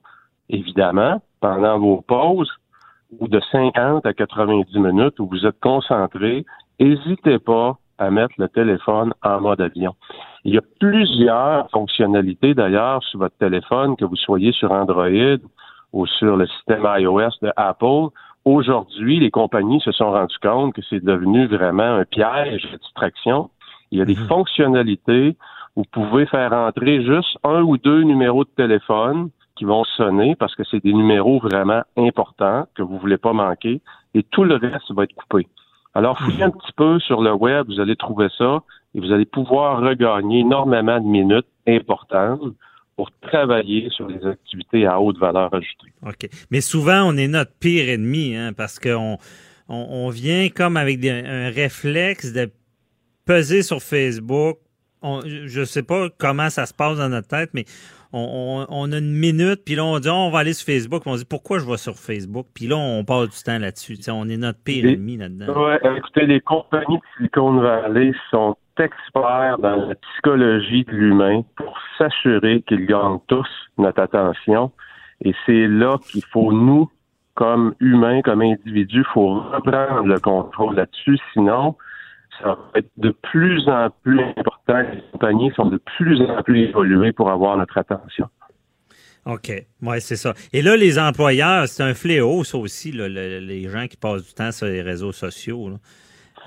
évidemment, 0.48 1.22
pendant 1.42 1.78
vos 1.78 2.02
pauses 2.02 2.50
ou 3.20 3.28
de 3.28 3.42
50 3.52 4.06
à 4.06 4.14
90 4.14 4.80
minutes 4.80 5.20
où 5.20 5.28
vous 5.28 5.46
êtes 5.46 5.60
concentré. 5.60 6.46
N'hésitez 6.80 7.40
pas 7.40 7.78
à 7.98 8.12
mettre 8.12 8.36
le 8.38 8.48
téléphone 8.48 9.14
en 9.24 9.42
mode 9.42 9.60
avion. 9.60 9.94
Il 10.46 10.54
y 10.54 10.58
a 10.58 10.62
plusieurs 10.80 11.70
fonctionnalités 11.72 12.54
d'ailleurs 12.54 13.04
sur 13.04 13.20
votre 13.20 13.38
téléphone, 13.38 13.98
que 13.98 14.06
vous 14.06 14.16
soyez 14.16 14.54
sur 14.54 14.72
Android 14.72 15.38
ou 15.92 16.08
sur 16.08 16.38
le 16.38 16.48
système 16.48 16.88
iOS 16.98 17.32
de 17.42 17.52
Apple, 17.58 18.08
Aujourd'hui, 18.46 19.20
les 19.20 19.32
compagnies 19.32 19.80
se 19.80 19.94
sont 19.94 20.12
rendues 20.12 20.38
compte 20.42 20.74
que 20.74 20.82
c'est 20.90 21.04
devenu 21.04 21.48
vraiment 21.48 21.96
un 21.96 22.04
piège 22.04 22.70
de 22.72 22.78
distraction. 22.78 23.50
Il 23.92 24.00
y 24.00 24.02
a 24.02 24.06
des 24.06 24.16
mhm. 24.16 24.28
fonctionnalités 24.28 25.38
où 25.76 25.82
vous 25.82 25.90
pouvez 25.92 26.26
faire 26.26 26.52
entrer 26.52 27.04
juste 27.04 27.38
un 27.44 27.62
ou 27.62 27.78
deux 27.78 28.04
numéros 28.04 28.44
de 28.44 28.50
téléphone 28.50 29.30
qui 29.56 29.64
vont 29.64 29.86
sonner 29.86 30.36
parce 30.36 30.56
que 30.56 30.64
c'est 30.70 30.84
des 30.84 30.94
numéros 30.94 31.40
vraiment 31.40 31.84
importants 31.96 32.66
que 32.76 32.84
vous 32.84 32.98
voulez 32.98 33.18
pas 33.18 33.34
manquer 33.34 33.82
et 34.14 34.24
tout 34.24 34.44
le 34.44 34.56
reste 34.56 34.92
va 34.92 35.04
être 35.04 35.16
coupé. 35.16 35.48
Alors, 35.94 36.18
fouillez 36.18 36.44
mhm. 36.44 36.50
un 36.50 36.52
petit 36.52 36.74
peu 36.76 37.00
sur 37.00 37.22
le 37.22 37.34
web, 37.34 37.68
vous 37.68 37.80
allez 37.80 37.96
trouver 37.96 38.28
ça 38.38 38.62
et 38.94 39.00
vous 39.00 39.14
allez 39.14 39.26
pouvoir 39.26 39.80
regagner 39.80 40.40
énormément 40.40 41.00
de 41.00 41.06
minutes 41.06 41.48
importantes 41.66 42.42
pour 42.96 43.10
travailler 43.22 43.90
sur 43.90 44.08
les 44.08 44.26
activités 44.26 44.86
à 44.86 45.00
haute 45.00 45.18
valeur 45.18 45.54
ajoutée. 45.54 45.92
OK. 46.06 46.30
Mais 46.52 46.62
souvent, 46.62 47.04
on 47.04 47.18
est 47.18 47.28
notre 47.28 47.54
pire 47.54 47.90
ennemi, 47.90 48.36
hein, 48.36 48.54
parce 48.54 48.80
qu'on 48.80 49.18
on, 49.68 50.10
vient 50.10 50.50
comme 50.50 50.78
avec 50.78 51.04
un 51.06 51.50
réflexe 51.50 52.34
de 52.34 52.52
peser 53.26 53.64
sur 53.64 53.82
Facebook. 53.82 54.60
je 55.04 55.60
ne 55.60 55.66
sais 55.66 55.84
pas 55.84 56.10
comment 56.18 56.50
ça 56.50 56.66
se 56.66 56.74
passe 56.74 56.98
dans 56.98 57.10
notre 57.10 57.28
tête, 57.28 57.50
mais 57.54 57.66
on, 58.14 58.66
on, 58.70 58.92
a 58.92 58.98
une 58.98 59.12
minute, 59.12 59.62
puis 59.66 59.76
là, 59.76 59.84
on 59.84 60.00
dit, 60.00 60.10
on 60.10 60.30
va 60.30 60.40
aller 60.40 60.54
sur 60.54 60.72
Facebook. 60.72 61.02
On 61.06 61.16
dit, 61.16 61.26
pourquoi 61.26 61.58
je 61.58 61.66
vais 61.66 61.78
sur 61.78 61.96
Facebook? 61.96 62.46
Puis 62.54 62.68
là, 62.68 62.76
on 62.78 63.04
passe 63.04 63.30
du 63.30 63.44
temps 63.44 63.58
là-dessus. 63.58 63.98
on 64.10 64.30
est 64.30 64.38
notre 64.38 64.60
pire 64.60 64.86
ennemi 64.86 65.18
là-dedans. 65.18 65.54
Ouais, 65.54 65.80
écoutez, 65.98 66.28
les 66.28 66.40
compagnies 66.40 66.98
de 66.98 67.04
Silicon 67.18 67.60
Valley 67.60 68.14
sont 68.30 68.56
experts 68.80 69.58
dans 69.60 69.88
la 69.88 69.96
psychologie 69.96 70.84
de 70.84 70.92
l'humain 70.92 71.42
pour 71.56 71.78
s'assurer 71.98 72.62
qu'ils 72.68 72.86
gagnent 72.86 73.20
tous 73.28 73.48
notre 73.78 74.02
attention. 74.02 74.72
Et 75.22 75.34
c'est 75.46 75.68
là 75.68 75.98
qu'il 76.12 76.24
faut, 76.26 76.52
nous, 76.52 76.90
comme 77.34 77.74
humains, 77.80 78.22
comme 78.22 78.42
individus, 78.42 79.00
il 79.00 79.14
faut 79.14 79.40
reprendre 79.40 80.06
le 80.06 80.20
contrôle 80.20 80.76
là-dessus. 80.76 81.18
Sinon, 81.34 81.76
ça 82.42 82.50
va 82.50 82.60
être 82.76 82.90
de 82.98 83.10
plus 83.10 83.68
en 83.68 83.90
plus 84.04 84.22
important. 84.38 84.80
Les 84.94 85.04
compagnies 85.12 85.52
sont 85.56 85.66
de 85.66 85.78
plus 85.78 86.22
en 86.22 86.42
plus 86.44 86.70
évoluées 86.70 87.12
pour 87.12 87.30
avoir 87.30 87.58
notre 87.58 87.78
attention. 87.78 88.28
OK. 89.26 89.52
Oui, 89.82 90.02
c'est 90.02 90.16
ça. 90.16 90.34
Et 90.52 90.62
là, 90.62 90.76
les 90.76 91.00
employeurs, 91.00 91.68
c'est 91.68 91.84
un 91.84 91.94
fléau, 91.94 92.44
ça 92.44 92.58
aussi, 92.58 92.92
les 92.92 93.70
gens 93.70 93.88
qui 93.88 93.98
passent 93.98 94.28
du 94.28 94.34
temps 94.34 94.52
sur 94.52 94.68
les 94.68 94.82
réseaux 94.82 95.14
sociaux. 95.14 95.70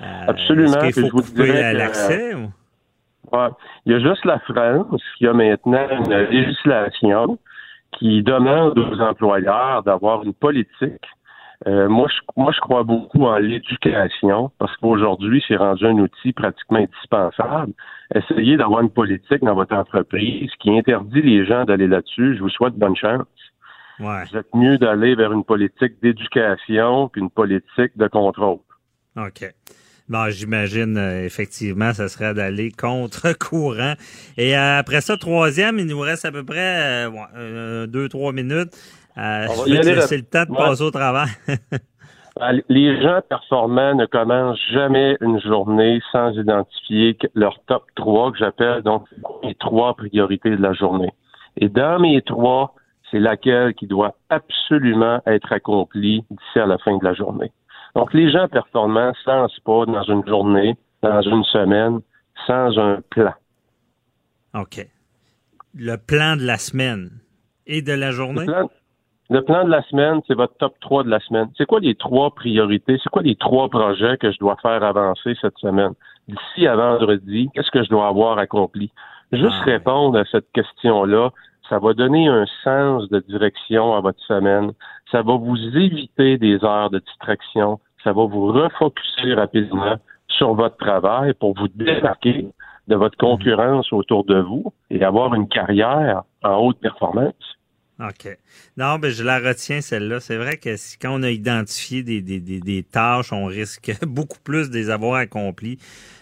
Euh, 0.01 0.05
Absolument. 0.27 0.79
Est-ce 0.81 0.99
qu'il 0.99 1.09
faut 1.09 1.17
couper 1.21 1.73
l'accès? 1.73 2.35
Ouais. 2.35 3.47
Il 3.85 3.93
y 3.93 3.95
a 3.95 3.99
juste 3.99 4.23
la 4.25 4.39
France 4.39 5.01
qui 5.17 5.27
a 5.27 5.33
maintenant 5.33 5.87
une 5.89 6.13
législation 6.29 7.39
qui 7.97 8.21
demande 8.21 8.77
aux 8.77 8.99
employeurs 8.99 9.83
d'avoir 9.83 10.23
une 10.23 10.33
politique 10.33 11.03
euh, 11.67 11.89
moi, 11.89 12.07
je, 12.09 12.21
moi, 12.37 12.51
je 12.55 12.59
crois 12.61 12.83
beaucoup 12.83 13.25
en 13.25 13.37
l'éducation 13.37 14.51
parce 14.57 14.75
qu'aujourd'hui, 14.77 15.43
c'est 15.47 15.57
rendu 15.57 15.85
un 15.85 15.97
outil 15.97 16.31
pratiquement 16.31 16.79
indispensable. 16.79 17.73
Essayez 18.15 18.55
d'avoir 18.55 18.81
une 18.81 18.89
politique 18.89 19.43
dans 19.43 19.55
votre 19.55 19.75
entreprise 19.75 20.49
qui 20.59 20.69
interdit 20.69 21.21
les 21.21 21.45
gens 21.45 21.65
d'aller 21.65 21.87
là-dessus. 21.87 22.37
Je 22.37 22.41
vous 22.41 22.49
souhaite 22.49 22.75
bonne 22.75 22.95
chance. 22.95 23.25
Ouais. 23.99 24.23
Vous 24.31 24.37
êtes 24.37 24.53
mieux 24.53 24.77
d'aller 24.77 25.15
vers 25.15 25.33
une 25.33 25.43
politique 25.43 26.01
d'éducation 26.01 27.09
qu'une 27.09 27.29
politique 27.29 27.97
de 27.97 28.07
contrôle. 28.07 28.59
OK. 29.17 29.53
Bon, 30.07 30.29
j'imagine 30.29 30.95
euh, 30.97 31.25
effectivement, 31.25 31.91
ça 31.91 32.07
serait 32.07 32.33
d'aller 32.33 32.71
contre 32.71 33.33
courant. 33.37 33.95
Et 34.37 34.55
euh, 34.55 34.79
après 34.79 35.01
ça, 35.01 35.17
troisième, 35.17 35.79
il 35.79 35.87
nous 35.87 35.99
reste 35.99 36.23
à 36.23 36.31
peu 36.31 36.45
près 36.45 37.09
deux, 37.87 38.07
trois 38.07 38.31
minutes. 38.31 38.71
Euh, 39.17 39.47
je 39.65 39.73
vais 39.73 39.81
te 39.81 39.87
laisser 39.87 40.17
le 40.17 40.23
temps 40.23 40.43
de 40.43 40.55
passer 40.55 40.83
au 40.83 40.91
travail. 40.91 41.29
Ah, 42.39 42.51
les 42.69 43.01
gens 43.01 43.21
performants 43.27 43.95
ne 43.95 44.05
commencent 44.05 44.59
jamais 44.71 45.17
une 45.21 45.41
journée 45.41 45.99
sans 46.11 46.31
identifier 46.33 47.17
leur 47.33 47.59
top 47.65 47.83
3 47.95 48.31
que 48.33 48.37
j'appelle 48.37 48.83
donc 48.83 49.05
les 49.43 49.55
trois 49.55 49.95
priorités 49.95 50.51
de 50.51 50.61
la 50.61 50.73
journée. 50.73 51.11
Et 51.57 51.69
dans 51.69 51.99
mes 51.99 52.21
trois, 52.21 52.75
c'est 53.09 53.19
laquelle 53.19 53.73
qui 53.73 53.87
doit 53.87 54.15
absolument 54.29 55.21
être 55.25 55.51
accomplie 55.51 56.23
d'ici 56.29 56.59
à 56.59 56.65
la 56.65 56.77
fin 56.77 56.97
de 56.97 57.03
la 57.03 57.13
journée. 57.13 57.51
Donc, 57.95 58.13
les 58.13 58.29
gens 58.31 58.47
performants 58.47 59.11
ne 59.11 59.31
lancent 59.31 59.59
pas 59.61 59.85
dans 59.85 60.03
une 60.03 60.27
journée, 60.27 60.77
dans 61.01 61.21
une 61.21 61.43
semaine, 61.45 62.01
sans 62.45 62.77
un 62.77 63.01
plan. 63.09 63.33
OK. 64.53 64.85
Le 65.73 65.95
plan 65.95 66.35
de 66.35 66.43
la 66.43 66.57
semaine 66.57 67.09
et 67.65 67.81
de 67.81 67.93
la 67.93 68.11
journée? 68.11 68.41
Le 68.41 68.45
plan 68.45 68.69
de 69.29 69.69
la 69.69 69.81
semaine, 69.83 70.21
c'est 70.27 70.35
votre 70.35 70.55
top 70.57 70.73
3 70.79 71.03
de 71.03 71.09
la 71.09 71.19
semaine. 71.19 71.49
C'est 71.57 71.65
quoi 71.65 71.79
les 71.79 71.95
trois 71.95 72.31
priorités? 72.31 72.97
C'est 73.03 73.09
quoi 73.09 73.21
les 73.21 73.35
trois 73.35 73.69
projets 73.69 74.17
que 74.17 74.31
je 74.31 74.39
dois 74.39 74.55
faire 74.61 74.83
avancer 74.83 75.35
cette 75.41 75.57
semaine? 75.57 75.93
D'ici 76.27 76.67
à 76.67 76.75
vendredi, 76.75 77.49
qu'est-ce 77.53 77.71
que 77.71 77.83
je 77.83 77.89
dois 77.89 78.07
avoir 78.07 78.37
accompli? 78.37 78.91
Juste 79.31 79.61
ah. 79.61 79.65
répondre 79.65 80.17
à 80.17 80.25
cette 80.25 80.51
question-là, 80.53 81.31
ça 81.69 81.79
va 81.79 81.93
donner 81.93 82.27
un 82.27 82.45
sens 82.63 83.09
de 83.09 83.19
direction 83.27 83.95
à 83.95 83.99
votre 83.99 84.21
semaine. 84.21 84.71
Ça 85.11 85.21
va 85.21 85.35
vous 85.35 85.57
éviter 85.57 86.37
des 86.37 86.63
heures 86.63 86.89
de 86.89 86.99
distraction. 86.99 87.79
Ça 88.03 88.13
va 88.13 88.25
vous 88.25 88.47
refocuser 88.53 89.33
rapidement 89.33 89.97
sur 90.29 90.53
votre 90.53 90.77
travail 90.77 91.33
pour 91.33 91.53
vous 91.57 91.67
démarquer 91.67 92.47
de 92.87 92.95
votre 92.95 93.17
concurrence 93.17 93.91
autour 93.91 94.23
de 94.23 94.39
vous 94.39 94.71
et 94.89 95.03
avoir 95.03 95.33
une 95.33 95.49
carrière 95.49 96.23
en 96.43 96.55
haute 96.55 96.79
performance. 96.79 97.56
OK. 97.99 98.37
Non, 98.77 98.99
ben 98.99 99.09
je 99.09 99.23
la 99.23 99.39
retiens, 99.39 99.81
celle-là. 99.81 100.19
C'est 100.19 100.37
vrai 100.37 100.57
que 100.57 100.75
si, 100.77 100.97
quand 100.99 101.19
on 101.19 101.23
a 101.23 101.31
identifié 101.31 102.03
des, 102.03 102.21
des, 102.21 102.39
des, 102.39 102.83
tâches, 102.83 103.33
on 103.33 103.45
risque 103.45 103.91
beaucoup 104.05 104.37
plus 104.43 104.69
de 104.69 104.75
les 104.75 104.91
avoir 104.91 105.15
accomplies 105.15 105.79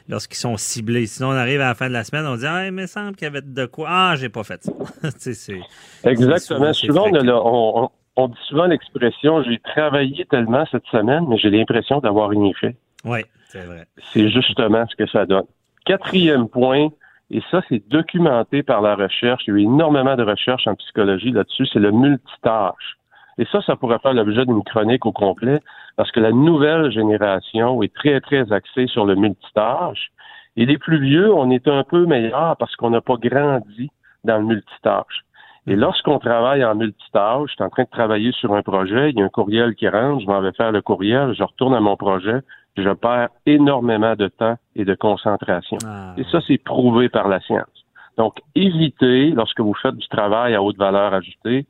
lorsqu'ils 0.08 0.38
sont 0.38 0.56
ciblés. 0.56 1.06
Sinon, 1.06 1.30
on 1.30 1.36
arrive 1.36 1.60
à 1.60 1.68
la 1.68 1.76
fin 1.76 1.90
de 1.90 1.94
la 1.94 2.06
semaine, 2.06 2.26
on 2.26 2.38
dit 2.38 2.46
Ah, 2.46 2.66
il 2.66 2.72
me 2.72 2.86
semble 2.88 3.16
qu'il 3.16 3.26
y 3.26 3.28
avait 3.28 3.42
de 3.42 3.66
quoi. 3.66 3.88
Ah, 3.90 4.16
j'ai 4.16 4.30
pas 4.30 4.44
fait 4.44 4.64
ça. 4.64 4.72
c'est, 5.18 5.60
Exactement. 6.06 6.72
souvent, 6.72 7.10
on, 7.12 7.90
on, 8.16 8.28
dit 8.30 8.40
souvent 8.48 8.68
l'expression 8.68 9.44
j'ai 9.44 9.60
travaillé 9.60 10.26
tellement 10.26 10.66
cette 10.72 10.86
semaine, 10.86 11.26
mais 11.28 11.38
j'ai 11.38 11.50
l'impression 11.50 12.00
d'avoir 12.00 12.30
rien 12.30 12.52
fait. 12.60 12.76
Oui, 13.04 13.20
c'est 13.50 13.66
vrai. 13.66 13.86
C'est 14.14 14.30
justement 14.30 14.86
ce 14.88 14.96
que 14.96 15.08
ça 15.10 15.26
donne. 15.26 15.46
Quatrième 15.86 16.48
point, 16.48 16.88
et 17.32 17.42
ça, 17.50 17.62
c'est 17.70 17.88
documenté 17.88 18.62
par 18.62 18.82
la 18.82 18.96
recherche. 18.96 19.44
Il 19.48 19.52
y 19.52 19.54
a 19.54 19.60
eu 19.60 19.64
énormément 19.64 20.16
de 20.16 20.24
recherches 20.24 20.68
en 20.68 20.76
psychologie 20.76 21.32
là-dessus. 21.32 21.66
C'est 21.68 21.80
le 21.80 21.92
multitâche. 21.92 22.98
Et 23.38 23.46
ça, 23.52 23.62
ça 23.64 23.76
pourrait 23.76 24.00
faire 24.00 24.14
l'objet 24.14 24.46
d'une 24.46 24.64
chronique 24.64 25.06
au 25.06 25.12
complet 25.12 25.60
parce 25.98 26.12
que 26.12 26.20
la 26.20 26.32
nouvelle 26.32 26.92
génération 26.92 27.82
est 27.84 27.94
très, 27.94 28.22
très 28.22 28.52
axée 28.52 28.88
sur 28.88 29.06
le 29.06 29.16
multitâche. 29.16 30.12
Et 30.56 30.66
les 30.66 30.78
plus 30.78 31.00
vieux, 31.00 31.34
on 31.34 31.50
est 31.50 31.68
un 31.68 31.84
peu 31.84 32.06
meilleurs 32.06 32.56
parce 32.58 32.76
qu'on 32.76 32.92
n'a 32.92 33.02
pas 33.02 33.18
grandi 33.18 33.90
dans 34.24 34.38
le 34.38 34.46
multitâche. 34.46 35.26
Et 35.68 35.76
lorsqu'on 35.76 36.20
travaille 36.20 36.64
en 36.64 36.76
multitâche, 36.76 37.50
je 37.50 37.56
suis 37.56 37.64
en 37.64 37.70
train 37.70 37.84
de 37.84 37.90
travailler 37.90 38.32
sur 38.34 38.54
un 38.54 38.62
projet, 38.62 39.10
il 39.10 39.18
y 39.18 39.22
a 39.22 39.26
un 39.26 39.30
courriel 39.30 39.74
qui 39.76 39.90
rentre, 39.90 40.22
je 40.22 40.28
m'en 40.28 40.40
vais 40.40 40.54
faire 40.54 40.72
le 40.72 40.82
courriel, 40.82 41.34
je 41.34 41.44
retourne 41.44 41.74
à 41.74 41.80
mon 41.80 41.98
projet, 41.98 42.42
je 42.78 42.90
perds 42.94 43.30
énormément 43.46 44.16
de 44.16 44.28
temps 44.28 44.58
et 44.76 44.86
de 44.86 44.96
concentration. 44.96 45.78
Ah. 45.86 46.14
Et 46.18 46.24
ça, 46.32 46.40
c'est 46.48 46.58
prouvé 46.58 47.10
par 47.10 47.28
la 47.28 47.40
science. 47.42 47.86
Donc, 48.18 48.40
évitez, 48.56 49.32
lorsque 49.32 49.60
vous 49.60 49.76
faites 49.82 49.96
du 49.96 50.08
travail 50.08 50.56
à 50.56 50.62
haute 50.62 50.78
valeur 50.78 51.14
ajoutée, 51.14 51.66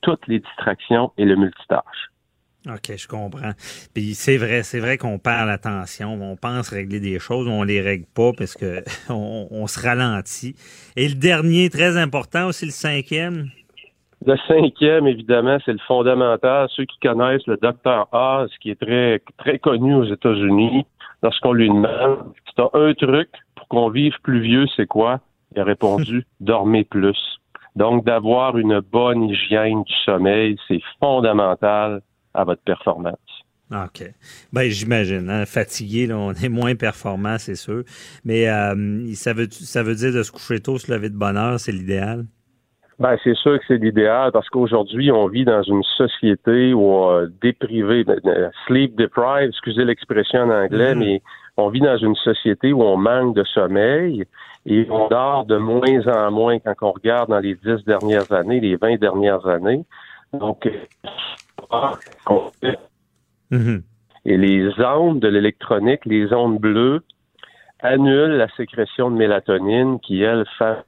toutes 0.00 0.26
les 0.26 0.40
distractions 0.40 1.12
et 1.16 1.24
le 1.24 1.36
multitâche. 1.36 2.10
OK, 2.68 2.96
je 2.96 3.08
comprends. 3.08 3.52
Puis 3.92 4.14
c'est 4.14 4.36
vrai, 4.36 4.62
c'est 4.62 4.78
vrai 4.78 4.96
qu'on 4.96 5.18
perd 5.18 5.48
l'attention. 5.48 6.12
On 6.22 6.36
pense 6.36 6.68
régler 6.68 7.00
des 7.00 7.18
choses, 7.18 7.48
on 7.48 7.64
les 7.64 7.80
règle 7.80 8.06
pas 8.14 8.32
parce 8.32 8.54
que 8.54 8.84
on 9.10 9.66
se 9.66 9.80
ralentit. 9.80 10.54
Et 10.96 11.08
le 11.08 11.14
dernier, 11.14 11.70
très 11.70 11.96
important 11.96 12.46
aussi, 12.46 12.64
le 12.64 12.70
cinquième, 12.70 13.50
le 14.24 14.36
cinquième, 14.46 15.06
évidemment, 15.06 15.58
c'est 15.64 15.72
le 15.72 15.78
fondamental. 15.86 16.68
Ceux 16.74 16.84
qui 16.84 16.98
connaissent 17.00 17.46
le 17.46 17.56
docteur 17.56 18.08
Oz, 18.12 18.50
qui 18.60 18.70
est 18.70 18.80
très, 18.80 19.20
très 19.38 19.58
connu 19.58 19.94
aux 19.94 20.04
États-Unis, 20.04 20.86
lorsqu'on 21.22 21.52
lui 21.52 21.68
demande 21.68 22.32
si 22.46 22.54
tu 22.54 22.62
as 22.62 22.70
un 22.72 22.94
truc 22.94 23.28
pour 23.54 23.68
qu'on 23.68 23.90
vive 23.90 24.14
plus 24.22 24.40
vieux, 24.40 24.66
c'est 24.76 24.86
quoi? 24.86 25.20
Il 25.54 25.60
a 25.60 25.64
répondu 25.64 26.24
dormez 26.40 26.84
plus. 26.84 27.18
Donc, 27.74 28.04
d'avoir 28.04 28.58
une 28.58 28.80
bonne 28.80 29.24
hygiène 29.24 29.82
du 29.82 29.94
sommeil, 30.04 30.56
c'est 30.68 30.80
fondamental 31.00 32.02
à 32.34 32.44
votre 32.44 32.62
performance. 32.62 33.16
OK. 33.72 34.04
Ben, 34.52 34.70
j'imagine. 34.70 35.30
Hein? 35.30 35.46
Fatigué, 35.46 36.06
là, 36.06 36.18
on 36.18 36.32
est 36.32 36.50
moins 36.50 36.74
performant, 36.74 37.38
c'est 37.38 37.54
sûr. 37.54 37.84
Mais 38.24 38.48
euh, 38.48 39.14
ça, 39.14 39.32
veut, 39.32 39.48
ça 39.50 39.82
veut 39.82 39.94
dire 39.94 40.12
de 40.12 40.22
se 40.22 40.30
coucher 40.30 40.60
tôt, 40.60 40.78
se 40.78 40.92
lever 40.92 41.08
de 41.08 41.16
bonne 41.16 41.38
heure, 41.38 41.58
c'est 41.58 41.72
l'idéal? 41.72 42.26
Ben, 43.02 43.16
c'est 43.24 43.34
sûr 43.34 43.58
que 43.58 43.64
c'est 43.66 43.78
l'idéal 43.78 44.30
parce 44.30 44.48
qu'aujourd'hui, 44.48 45.10
on 45.10 45.26
vit 45.26 45.44
dans 45.44 45.64
une 45.64 45.82
société 45.82 46.72
où 46.72 46.84
on 46.84 47.28
déprivé, 47.42 48.04
sleep 48.68 48.94
deprived, 48.94 49.48
excusez 49.48 49.84
l'expression 49.84 50.42
en 50.42 50.50
anglais, 50.50 50.94
mm-hmm. 50.94 50.98
mais 50.98 51.22
on 51.56 51.68
vit 51.68 51.80
dans 51.80 51.96
une 51.96 52.14
société 52.14 52.72
où 52.72 52.80
on 52.84 52.96
manque 52.96 53.34
de 53.34 53.42
sommeil 53.42 54.24
et 54.66 54.86
on 54.88 55.08
dort 55.08 55.46
de 55.46 55.56
moins 55.56 56.06
en 56.06 56.30
moins 56.30 56.60
quand 56.60 56.74
on 56.82 56.92
regarde 56.92 57.30
dans 57.30 57.40
les 57.40 57.56
dix 57.56 57.84
dernières 57.84 58.30
années, 58.30 58.60
les 58.60 58.76
vingt 58.76 59.00
dernières 59.00 59.44
années. 59.48 59.84
Donc, 60.32 60.70
mm-hmm. 63.50 63.82
et 64.26 64.36
les 64.36 64.80
ondes 64.80 65.18
de 65.18 65.26
l'électronique, 65.26 66.06
les 66.06 66.32
ondes 66.32 66.60
bleues, 66.60 67.02
annulent 67.80 68.36
la 68.36 68.48
sécrétion 68.56 69.10
de 69.10 69.16
mélatonine 69.16 69.98
qui, 69.98 70.22
elle, 70.22 70.44
fait 70.56 70.84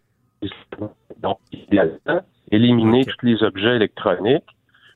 donc, 1.23 1.39
idéalement, 1.53 2.23
éliminer 2.51 3.05
tous 3.05 3.27
les 3.27 3.43
objets 3.43 3.77
électroniques 3.77 4.45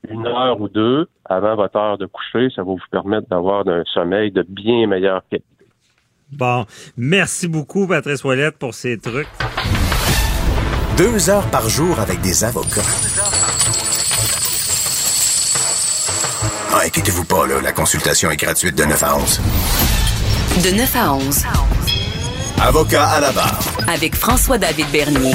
une 0.07 0.25
heure 0.25 0.59
ou 0.61 0.69
deux 0.69 1.07
avant 1.25 1.55
votre 1.55 1.77
heure 1.77 1.97
de 1.97 2.05
coucher. 2.05 2.49
Ça 2.55 2.63
va 2.63 2.71
vous 2.71 2.79
permettre 2.91 3.27
d'avoir 3.29 3.67
un 3.67 3.83
sommeil 3.93 4.31
de 4.31 4.43
bien 4.47 4.87
meilleure 4.87 5.21
qualité. 5.29 5.45
Bon, 6.31 6.65
merci 6.95 7.47
beaucoup, 7.47 7.87
Patrice 7.87 8.23
Ouellette, 8.23 8.57
pour 8.57 8.73
ces 8.73 8.97
trucs. 8.99 9.27
Deux 10.97 11.29
heures 11.29 11.49
par 11.49 11.67
jour 11.69 11.99
avec 11.99 12.21
des 12.21 12.43
avocats. 12.43 12.81
Ah, 16.71 16.81
inquiétez-vous 16.85 17.25
pas, 17.25 17.47
là, 17.47 17.61
la 17.61 17.71
consultation 17.71 18.29
est 18.29 18.37
gratuite 18.37 18.77
de 18.77 18.83
9 18.83 19.03
à 19.03 19.15
11. 19.15 19.39
De 20.63 20.77
9 20.77 20.95
à 20.95 21.13
11. 21.13 21.98
Avocat 22.61 23.07
à 23.07 23.21
la 23.21 23.31
barre. 23.31 23.77
Avec 23.87 24.15
François-David 24.15 24.87
Bernier. 24.91 25.31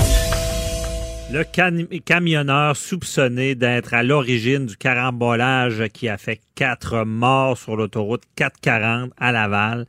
Le 1.33 1.99
camionneur 1.99 2.77
soupçonné 2.77 3.55
d'être 3.55 3.95
à 3.95 4.03
l'origine 4.03 4.67
du 4.67 4.77
carambolage 4.77 5.89
qui 5.95 6.11
a 6.11 6.19
fait 6.19 6.43
quatre 6.55 7.05
morts 7.07 7.57
sur 7.57 7.77
l'autoroute 7.77 8.25
440 8.37 9.11
à 9.17 9.33
Laval. 9.33 9.87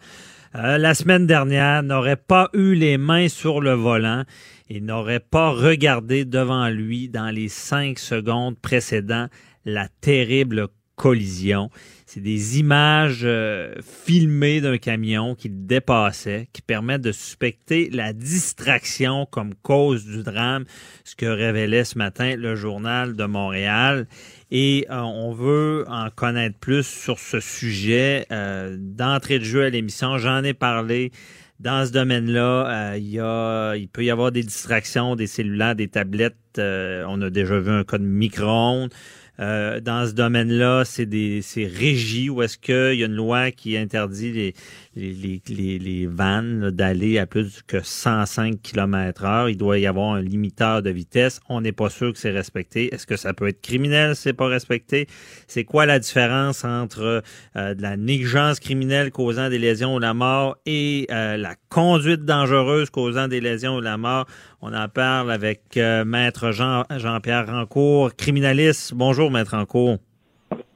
Euh, 0.56 0.78
la 0.78 0.94
semaine 0.94 1.28
dernière 1.28 1.84
n'aurait 1.84 2.16
pas 2.16 2.50
eu 2.54 2.74
les 2.74 2.98
mains 2.98 3.28
sur 3.28 3.60
le 3.60 3.74
volant 3.74 4.24
et 4.70 4.80
n'aurait 4.80 5.20
pas 5.20 5.50
regardé 5.50 6.24
devant 6.24 6.70
lui 6.70 7.10
dans 7.10 7.30
les 7.30 7.50
cinq 7.50 8.00
secondes 8.00 8.58
précédant 8.58 9.28
la 9.66 9.90
terrible 10.00 10.70
collision. 10.96 11.70
C'est 12.16 12.22
des 12.22 12.60
images 12.60 13.24
euh, 13.26 13.74
filmées 14.06 14.62
d'un 14.62 14.78
camion 14.78 15.36
qui 15.36 15.50
dépassait, 15.50 16.48
qui 16.54 16.62
permettent 16.62 17.02
de 17.02 17.12
suspecter 17.12 17.90
la 17.92 18.14
distraction 18.14 19.26
comme 19.26 19.54
cause 19.54 20.06
du 20.06 20.24
drame, 20.24 20.64
ce 21.04 21.14
que 21.18 21.26
révélait 21.26 21.84
ce 21.84 21.98
matin 21.98 22.38
le 22.38 22.56
journal 22.56 23.18
de 23.18 23.26
Montréal. 23.26 24.08
Et 24.50 24.88
euh, 24.90 25.02
on 25.02 25.34
veut 25.34 25.84
en 25.90 26.10
connaître 26.10 26.58
plus 26.58 26.88
sur 26.88 27.20
ce 27.20 27.42
sujet. 27.42 28.26
Euh, 28.32 28.78
d'entrée 28.80 29.40
de 29.40 29.44
jeu 29.44 29.66
à 29.66 29.70
l'émission, 29.70 30.18
j'en 30.18 30.42
ai 30.46 30.54
parlé 30.54 31.12
dans 31.60 31.86
ce 31.86 31.92
domaine-là, 31.92 32.96
il 32.96 33.88
peut 33.92 34.06
y 34.06 34.12
avoir 34.12 34.32
des 34.32 34.44
distractions, 34.44 35.18
des 35.18 35.28
cellulaires, 35.28 35.76
des 35.76 35.90
tablettes. 35.90 36.36
on 36.58 37.22
a 37.22 37.30
déjà 37.30 37.60
vu 37.60 37.72
un 37.72 37.84
cas 37.84 37.98
de 37.98 38.04
micro-ondes. 38.04 38.94
Euh, 39.40 39.80
dans 39.80 40.08
ce 40.08 40.14
domaine-là, 40.14 40.84
c'est 40.86 41.06
des 41.06 41.42
c'est 41.42 41.66
régi 41.66 42.30
ou 42.30 42.42
est-ce 42.42 42.58
qu'il 42.58 43.00
y 43.00 43.04
a 43.04 43.06
une 43.06 43.16
loi 43.16 43.52
qui 43.52 43.78
interdit 43.78 44.32
les, 44.32 44.54
les, 44.96 45.42
les, 45.50 45.80
les 45.80 46.08
vannes 46.08 46.72
d'aller 46.72 47.18
à 47.20 47.26
plus 47.26 47.62
que 47.68 47.82
105 47.84 48.62
km 48.62 49.26
heure? 49.26 49.50
Il 49.50 49.58
doit 49.58 49.78
y 49.78 49.88
avoir 49.88 50.14
un 50.14 50.22
limiteur 50.22 50.82
de 50.82 50.90
vitesse. 50.90 51.40
On 51.50 51.62
n'est 51.62 51.72
pas 51.72 51.90
sûr 51.90 52.14
que 52.14 52.20
c'est 52.20 52.32
respecté. 52.32 52.94
Est-ce 52.94 53.06
que 53.06 53.18
ça 53.18 53.34
peut 53.34 53.48
être 53.48 53.62
criminel? 53.62 54.16
Si 54.16 54.24
c'est 54.24 54.34
pas 54.34 54.48
respecté? 54.48 55.08
C'est 55.48 55.64
quoi 55.64 55.86
la 55.86 56.00
différence 56.00 56.64
entre 56.64 57.24
euh, 57.56 57.74
de 57.74 57.82
la 57.82 57.98
négligence 57.98 58.60
criminelle 58.60 59.12
causant 59.12 59.50
des 59.50 59.60
lésions 59.60 59.96
ou 59.96 60.00
la 60.00 60.14
mort 60.14 60.58
et 60.66 61.08
euh, 61.12 61.38
la 61.38 61.56
conduite 61.70 62.24
dangereuse 62.24 62.90
causant 62.90 63.28
des 63.28 63.42
lésions 63.42 63.76
ou 63.76 63.82
la 63.82 63.98
mort? 63.98 64.26
On 64.68 64.74
en 64.74 64.88
parle 64.88 65.32
avec 65.32 65.78
Maître 65.78 66.50
Jean, 66.50 66.86
Jean-Pierre 66.90 67.46
Rancourt, 67.46 68.16
criminaliste. 68.16 68.96
Bonjour, 68.96 69.30
Maître 69.30 69.56
Rancourt. 69.56 70.00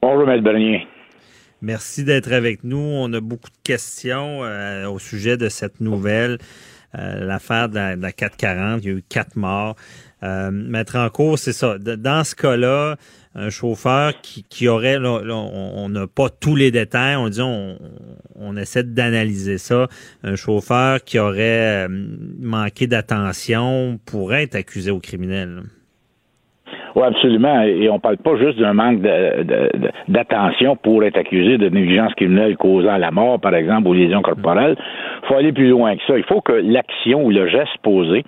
Bonjour, 0.00 0.28
Maître 0.28 0.44
Bernier. 0.44 0.86
Merci 1.60 2.04
d'être 2.04 2.32
avec 2.32 2.62
nous. 2.62 2.78
On 2.78 3.12
a 3.12 3.20
beaucoup 3.20 3.50
de 3.50 3.62
questions 3.64 4.44
euh, 4.44 4.88
au 4.88 5.00
sujet 5.00 5.36
de 5.36 5.48
cette 5.48 5.80
nouvelle. 5.80 6.38
Euh, 6.96 7.24
l'affaire 7.24 7.68
de 7.68 8.00
la, 8.00 8.12
440, 8.12 8.84
il 8.84 8.86
y 8.86 8.94
a 8.94 8.96
eu 8.98 9.02
quatre 9.08 9.34
morts. 9.34 9.74
Euh, 10.22 10.52
Maître 10.52 10.96
Rancourt, 10.96 11.40
c'est 11.40 11.52
ça. 11.52 11.76
Dans 11.78 12.22
ce 12.22 12.36
cas-là, 12.36 12.94
un 13.34 13.48
chauffeur 13.48 14.12
qui, 14.22 14.68
aurait, 14.68 14.96
on 14.98 15.88
n'a 15.88 16.06
pas 16.06 16.28
tous 16.28 16.56
les 16.56 16.70
détails, 16.70 17.16
on 17.16 17.28
dit, 17.28 17.42
on, 17.42 18.56
essaie 18.56 18.82
d'analyser 18.82 19.58
ça. 19.58 19.86
Un 20.24 20.34
chauffeur 20.34 20.98
qui 21.04 21.18
aurait 21.18 21.86
euh, 21.86 21.88
manqué 22.40 22.86
d'attention 22.86 23.98
pourrait 24.04 24.44
être 24.44 24.56
accusé 24.56 24.90
au 24.90 24.98
criminel. 24.98 25.62
Oui, 26.96 27.04
absolument. 27.04 27.62
Et 27.62 27.88
on 27.88 28.00
parle 28.00 28.16
pas 28.16 28.36
juste 28.36 28.58
d'un 28.58 28.72
manque 28.72 29.00
d'attention 30.08 30.74
pour 30.76 31.04
être 31.04 31.16
accusé 31.16 31.56
de 31.56 31.68
négligence 31.68 32.12
criminelle 32.14 32.56
causant 32.56 32.96
la 32.96 33.12
mort, 33.12 33.40
par 33.40 33.54
exemple, 33.54 33.86
ou 33.88 33.92
lésions 33.92 34.22
corporelles. 34.22 34.76
Il 35.22 35.28
faut 35.28 35.36
aller 35.36 35.52
plus 35.52 35.68
loin 35.68 35.94
que 35.96 36.02
ça. 36.08 36.18
Il 36.18 36.24
faut 36.24 36.40
que 36.40 36.52
l'action 36.52 37.24
ou 37.24 37.30
le 37.30 37.48
geste 37.48 37.78
posé 37.82 38.24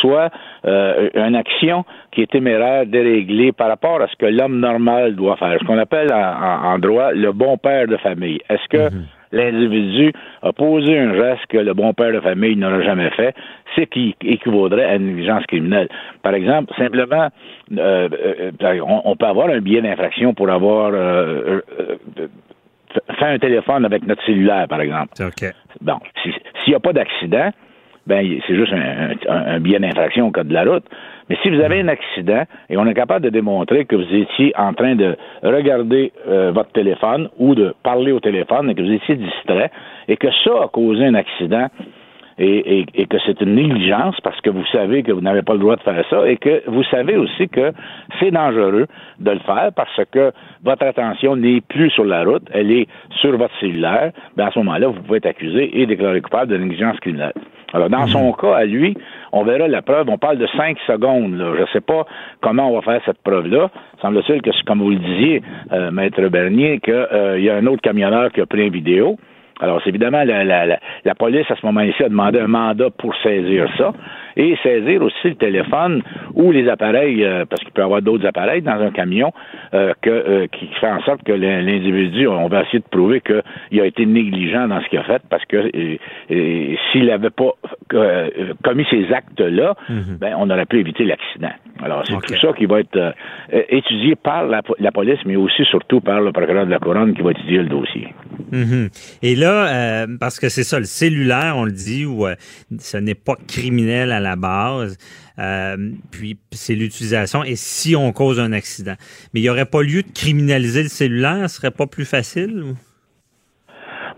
soit 0.00 0.30
euh, 0.66 1.08
une 1.14 1.34
action 1.34 1.84
qui 2.12 2.22
est 2.22 2.30
téméraire, 2.30 2.86
déréglée 2.86 3.52
par 3.52 3.68
rapport 3.68 4.00
à 4.00 4.08
ce 4.08 4.16
que 4.16 4.26
l'homme 4.26 4.58
normal 4.58 5.14
doit 5.16 5.36
faire, 5.36 5.58
ce 5.60 5.64
qu'on 5.64 5.78
appelle 5.78 6.12
en, 6.12 6.78
droit 6.78 7.12
le 7.12 7.32
bon 7.32 7.56
père 7.56 7.86
de 7.86 7.96
famille. 7.96 8.40
Est-ce 8.48 8.68
que 8.68 8.94
mhm. 8.94 9.04
l'individu 9.32 10.12
a 10.42 10.52
posé 10.52 10.98
un 10.98 11.14
geste 11.14 11.46
que 11.48 11.58
le 11.58 11.74
bon 11.74 11.92
père 11.94 12.12
de 12.12 12.20
famille 12.20 12.56
n'aurait 12.56 12.84
jamais 12.84 13.10
fait, 13.10 13.34
ce 13.76 13.82
qui 13.82 14.14
équivaudrait 14.22 14.84
à 14.84 14.96
une 14.96 15.06
négligence 15.06 15.44
criminelle? 15.46 15.88
Par 16.22 16.34
exemple, 16.34 16.72
simplement, 16.76 17.28
euh, 17.76 18.08
euh, 18.62 18.80
on, 19.04 19.16
peut 19.16 19.26
avoir 19.26 19.48
un 19.48 19.60
billet 19.60 19.82
d'infraction 19.82 20.34
pour 20.34 20.50
avoir 20.50 20.92
fait 23.18 23.26
un 23.26 23.38
téléphone 23.38 23.84
avec 23.84 24.06
notre 24.06 24.24
cellulaire, 24.24 24.66
par 24.68 24.80
exemple. 24.80 25.12
Bon, 25.80 25.98
s'il 26.22 26.32
n'y 26.68 26.74
a 26.74 26.80
pas 26.80 26.92
d'accident, 26.92 27.50
ben 28.06 28.26
c'est 28.46 28.56
juste 28.56 28.72
un, 28.72 29.10
un, 29.28 29.60
billet 29.60 29.78
d'infraction 29.78 30.28
au 30.28 30.30
cas 30.30 30.44
de 30.44 30.52
la 30.52 30.64
route. 30.64 30.84
Mais 31.28 31.36
si 31.42 31.50
vous 31.50 31.60
avez 31.60 31.80
un 31.80 31.88
accident 31.88 32.42
et 32.68 32.76
on 32.76 32.86
est 32.86 32.94
capable 32.94 33.24
de 33.24 33.30
démontrer 33.30 33.84
que 33.84 33.96
vous 33.96 34.14
étiez 34.14 34.52
en 34.56 34.74
train 34.74 34.96
de 34.96 35.16
regarder 35.42 36.12
euh, 36.28 36.50
votre 36.52 36.72
téléphone 36.72 37.28
ou 37.38 37.54
de 37.54 37.74
parler 37.82 38.12
au 38.12 38.20
téléphone 38.20 38.70
et 38.70 38.74
que 38.74 38.82
vous 38.82 38.92
étiez 38.92 39.16
distrait 39.16 39.70
et 40.08 40.16
que 40.16 40.28
ça 40.44 40.64
a 40.64 40.68
causé 40.68 41.04
un 41.04 41.14
accident, 41.14 41.68
et, 42.38 43.06
que 43.08 43.16
c'est 43.24 43.40
une 43.40 43.54
négligence 43.54 44.16
parce 44.22 44.40
que 44.40 44.50
vous 44.50 44.64
savez 44.66 45.02
que 45.02 45.12
vous 45.12 45.20
n'avez 45.20 45.42
pas 45.42 45.52
le 45.54 45.60
droit 45.60 45.76
de 45.76 45.82
faire 45.82 46.04
ça 46.08 46.28
et 46.28 46.36
que 46.36 46.62
vous 46.66 46.82
savez 46.84 47.16
aussi 47.16 47.48
que 47.48 47.72
c'est 48.18 48.30
dangereux 48.30 48.86
de 49.20 49.30
le 49.30 49.38
faire 49.40 49.70
parce 49.74 50.00
que 50.10 50.32
votre 50.64 50.84
attention 50.84 51.36
n'est 51.36 51.60
plus 51.60 51.90
sur 51.90 52.04
la 52.04 52.24
route, 52.24 52.42
elle 52.52 52.70
est 52.70 52.88
sur 53.20 53.36
votre 53.36 53.54
cellulaire, 53.60 54.12
ben 54.36 54.46
à 54.46 54.50
ce 54.50 54.58
moment-là, 54.60 54.88
vous 54.88 55.02
pouvez 55.02 55.18
être 55.18 55.26
accusé 55.26 55.80
et 55.80 55.86
déclaré 55.86 56.20
coupable 56.20 56.52
de 56.52 56.56
négligence 56.56 56.98
criminelle. 57.00 57.34
Alors, 57.72 57.88
dans 57.88 58.06
son 58.06 58.28
mhm. 58.28 58.34
cas, 58.40 58.54
à 58.54 58.64
lui, 58.64 58.96
on 59.32 59.44
verra 59.44 59.68
la 59.68 59.82
preuve. 59.82 60.08
On 60.08 60.18
parle 60.18 60.38
de 60.38 60.46
cinq 60.56 60.78
secondes. 60.86 61.36
Là. 61.36 61.52
Je 61.56 61.62
ne 61.62 61.66
sais 61.72 61.80
pas 61.80 62.06
comment 62.40 62.70
on 62.70 62.78
va 62.78 62.82
faire 62.82 63.00
cette 63.04 63.22
preuve-là. 63.22 63.70
Semble-t-il 64.00 64.42
que, 64.42 64.50
comme 64.64 64.80
vous 64.80 64.90
le 64.90 64.96
disiez, 64.96 65.42
euh, 65.72 65.90
Maître 65.90 66.22
Bernier, 66.28 66.80
qu'il 66.80 66.94
euh, 66.94 67.38
y 67.40 67.48
a 67.48 67.56
un 67.56 67.66
autre 67.66 67.82
camionneur 67.82 68.30
qui 68.32 68.40
a 68.40 68.46
pris 68.46 68.66
une 68.66 68.72
vidéo. 68.72 69.18
Alors, 69.60 69.80
c'est 69.82 69.90
évidemment, 69.90 70.24
la, 70.24 70.44
la, 70.44 70.78
la, 71.04 71.14
police, 71.14 71.48
à 71.50 71.54
ce 71.54 71.64
moment-ci, 71.64 72.02
a 72.02 72.08
demandé 72.08 72.40
un 72.40 72.48
mandat 72.48 72.90
pour 72.90 73.14
saisir 73.22 73.68
ça 73.78 73.92
et 74.36 74.56
saisir 74.62 75.02
aussi 75.02 75.28
le 75.28 75.34
téléphone 75.34 76.02
ou 76.34 76.52
les 76.52 76.68
appareils, 76.68 77.24
euh, 77.24 77.44
parce 77.48 77.62
qu'il 77.62 77.72
peut 77.72 77.82
y 77.82 77.84
avoir 77.84 78.02
d'autres 78.02 78.26
appareils 78.26 78.62
dans 78.62 78.80
un 78.80 78.90
camion 78.90 79.32
euh, 79.74 79.92
que, 80.00 80.10
euh, 80.10 80.46
qui 80.46 80.68
fait 80.80 80.90
en 80.90 81.02
sorte 81.02 81.22
que 81.22 81.32
l'individu, 81.32 82.26
on 82.28 82.48
va 82.48 82.62
essayer 82.62 82.80
de 82.80 82.88
prouver 82.90 83.20
qu'il 83.20 83.80
a 83.80 83.86
été 83.86 84.06
négligent 84.06 84.68
dans 84.68 84.80
ce 84.80 84.88
qu'il 84.88 84.98
a 84.98 85.04
fait, 85.04 85.22
parce 85.28 85.44
que 85.46 85.70
s'il 86.92 87.06
n'avait 87.06 87.30
pas 87.30 87.52
commis 88.62 88.86
ces 88.90 89.12
actes-là, 89.12 89.74
mhm. 89.88 90.18
ben, 90.20 90.34
on 90.38 90.48
aurait 90.50 90.66
pu 90.66 90.80
éviter 90.80 91.04
l'accident. 91.04 91.52
Alors, 91.82 92.04
c'est 92.06 92.14
tout 92.14 92.40
ça 92.40 92.52
qui 92.52 92.66
va 92.66 92.80
être 92.80 93.14
étudié 93.50 94.14
par 94.14 94.46
la, 94.46 94.62
police, 94.92 95.18
mais 95.26 95.36
aussi 95.36 95.64
surtout 95.64 96.00
par 96.00 96.20
le 96.20 96.32
procureur 96.32 96.64
de 96.64 96.70
la 96.70 96.78
Couronne 96.78 97.14
qui 97.14 97.22
va 97.22 97.32
étudier 97.32 97.58
le 97.58 97.68
dossier. 97.68 98.08
Mhm. 98.52 98.88
Et 99.22 99.34
là, 99.34 100.06
parce 100.20 100.38
que 100.38 100.48
c'est 100.48 100.62
ça, 100.62 100.78
le 100.78 100.84
cellulaire, 100.84 101.54
on 101.56 101.64
le 101.64 101.72
dit, 101.72 102.06
ou 102.06 102.26
ce 102.78 102.96
n'est 102.96 103.14
pas 103.14 103.34
criminel 103.48 104.12
à 104.12 104.20
la 104.22 104.36
base. 104.36 104.96
Euh, 105.38 105.76
puis 106.10 106.38
c'est 106.50 106.74
l'utilisation 106.74 107.42
et 107.42 107.56
si 107.56 107.96
on 107.96 108.12
cause 108.12 108.38
un 108.38 108.52
accident. 108.52 108.94
Mais 109.32 109.40
il 109.40 109.42
n'y 109.44 109.50
aurait 109.50 109.66
pas 109.66 109.82
lieu 109.82 110.02
de 110.02 110.12
criminaliser 110.14 110.82
le 110.82 110.88
cellulaire, 110.88 111.48
ce 111.48 111.56
serait 111.56 111.70
pas 111.70 111.86
plus 111.86 112.04
facile? 112.04 112.74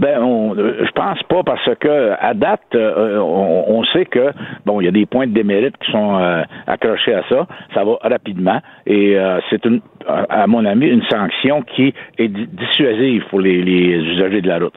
Ben, 0.00 0.20
on, 0.20 0.56
je 0.56 0.90
pense 0.90 1.22
pas 1.28 1.44
parce 1.44 1.70
que 1.78 2.12
à 2.18 2.34
date, 2.34 2.62
euh, 2.74 3.16
on, 3.20 3.84
sait 3.92 4.06
que 4.06 4.32
bon, 4.66 4.80
il 4.80 4.86
y 4.86 4.88
a 4.88 4.90
des 4.90 5.06
points 5.06 5.28
de 5.28 5.32
démérite 5.32 5.76
qui 5.78 5.92
sont 5.92 6.18
euh, 6.18 6.42
accrochés 6.66 7.14
à 7.14 7.22
ça. 7.28 7.46
Ça 7.74 7.84
va 7.84 7.96
rapidement 8.02 8.60
et 8.86 9.16
c'est 9.50 9.64
une, 9.64 9.80
à 10.08 10.48
mon 10.48 10.64
avis, 10.64 10.88
une 10.88 11.04
sanction 11.04 11.62
qui 11.62 11.94
est 12.18 12.28
dissuasive 12.28 13.22
pour 13.30 13.38
les, 13.38 13.62
les 13.62 13.98
usagers 13.98 14.40
de 14.40 14.48
la 14.48 14.58
route. 14.58 14.74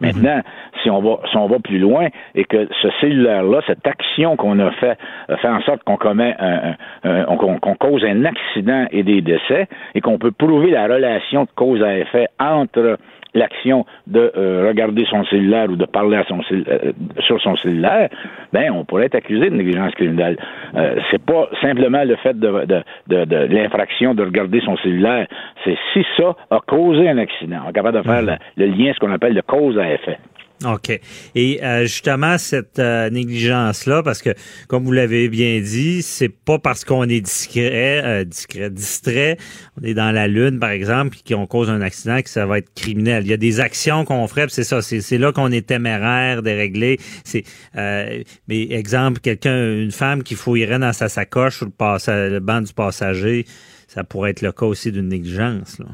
Maintenant, 0.00 0.40
si 0.82 0.90
on 0.90 1.00
va 1.00 1.18
si 1.30 1.36
on 1.36 1.46
va 1.46 1.58
plus 1.58 1.78
loin 1.78 2.08
et 2.34 2.44
que 2.44 2.68
ce 2.82 2.88
cellulaire-là, 3.00 3.60
cette 3.66 3.86
action 3.86 4.36
qu'on 4.36 4.58
a 4.60 4.70
fait, 4.72 4.98
fait 5.40 5.48
en 5.48 5.60
sorte 5.62 5.82
qu'on 5.84 5.96
commet 5.96 6.34
un, 6.38 7.24
qu'on 7.36 7.74
cause 7.74 8.04
un 8.04 8.24
accident 8.24 8.86
et 8.90 9.02
des 9.02 9.20
décès 9.20 9.68
et 9.94 10.00
qu'on 10.00 10.18
peut 10.18 10.30
prouver 10.30 10.70
la 10.70 10.86
relation 10.86 11.44
de 11.44 11.50
cause 11.54 11.82
à 11.82 11.96
effet 11.98 12.28
entre 12.38 12.98
l'action 13.34 13.86
de 14.06 14.32
euh, 14.36 14.68
regarder 14.68 15.04
son 15.10 15.24
cellulaire 15.26 15.70
ou 15.70 15.76
de 15.76 15.84
parler 15.84 16.16
à 16.16 16.24
son 16.24 16.40
euh, 16.50 16.92
sur 17.20 17.40
son 17.40 17.56
cellulaire, 17.56 18.08
ben 18.52 18.70
on 18.72 18.84
pourrait 18.84 19.06
être 19.06 19.14
accusé 19.16 19.50
de 19.50 19.54
négligence 19.54 19.94
criminelle. 19.94 20.36
Euh, 20.74 20.96
c'est 21.10 21.22
pas 21.22 21.48
simplement 21.60 22.04
le 22.04 22.16
fait 22.16 22.38
de, 22.38 22.64
de, 22.66 22.82
de, 23.08 23.24
de 23.24 23.36
l'infraction 23.54 24.14
de 24.14 24.24
regarder 24.24 24.60
son 24.60 24.76
cellulaire, 24.78 25.26
c'est 25.64 25.76
si 25.92 26.04
ça 26.16 26.34
a 26.50 26.60
causé 26.60 27.08
un 27.08 27.18
accident. 27.18 27.58
On 27.66 27.70
est 27.70 27.72
capable 27.72 27.98
de 27.98 28.02
faire 28.02 28.22
mhm. 28.22 28.36
le, 28.56 28.66
lien, 28.66 28.92
ce 28.92 28.98
qu'on 28.98 29.12
appelle 29.12 29.34
le 29.34 29.42
cause 29.42 29.78
à 29.78 29.92
effet. 29.92 30.18
OK. 30.64 31.00
Et 31.36 31.62
euh, 31.62 31.82
justement, 31.82 32.36
cette 32.36 32.80
euh, 32.80 33.10
négligence-là, 33.10 34.02
parce 34.02 34.22
que, 34.22 34.30
comme 34.66 34.84
vous 34.84 34.92
l'avez 34.92 35.28
bien 35.28 35.60
dit, 35.60 36.02
c'est 36.02 36.28
pas 36.28 36.58
parce 36.58 36.84
qu'on 36.84 37.04
est 37.04 37.20
discret, 37.20 38.02
euh, 38.04 38.24
discret, 38.24 38.68
distrait, 38.68 39.36
on 39.80 39.84
est 39.84 39.94
dans 39.94 40.10
la 40.10 40.26
lune, 40.26 40.58
par 40.58 40.70
exemple, 40.70 41.10
puis 41.10 41.34
qu'on 41.34 41.46
cause 41.46 41.70
un 41.70 41.80
accident, 41.80 42.20
que 42.22 42.30
ça 42.30 42.44
va 42.44 42.58
être 42.58 42.74
criminel. 42.74 43.24
Il 43.24 43.30
y 43.30 43.34
a 43.34 43.36
des 43.36 43.60
actions 43.60 44.04
qu'on 44.04 44.26
ferait, 44.26 44.46
c'est 44.48 44.64
ça, 44.64 44.82
c'est 44.82 45.18
là 45.18 45.30
qu'on 45.30 45.52
est 45.52 45.66
téméraire, 45.66 46.42
déréglé. 46.42 46.98
C'est, 47.22 47.44
mais 47.74 48.72
exemple, 48.72 49.20
quelqu'un, 49.20 49.74
une 49.74 49.92
femme 49.92 50.24
qui 50.24 50.34
fouillerait 50.34 50.80
dans 50.80 50.92
sa 50.92 51.08
sacoche 51.08 51.62
ou 51.62 51.66
le, 51.66 52.30
le 52.30 52.40
banc 52.40 52.62
du 52.62 52.72
passager, 52.72 53.44
ça 53.86 54.02
pourrait 54.02 54.32
être 54.32 54.42
le 54.42 54.50
cas 54.50 54.66
aussi 54.66 54.90
d'une 54.90 55.08
négligence, 55.08 55.78
là 55.78 55.86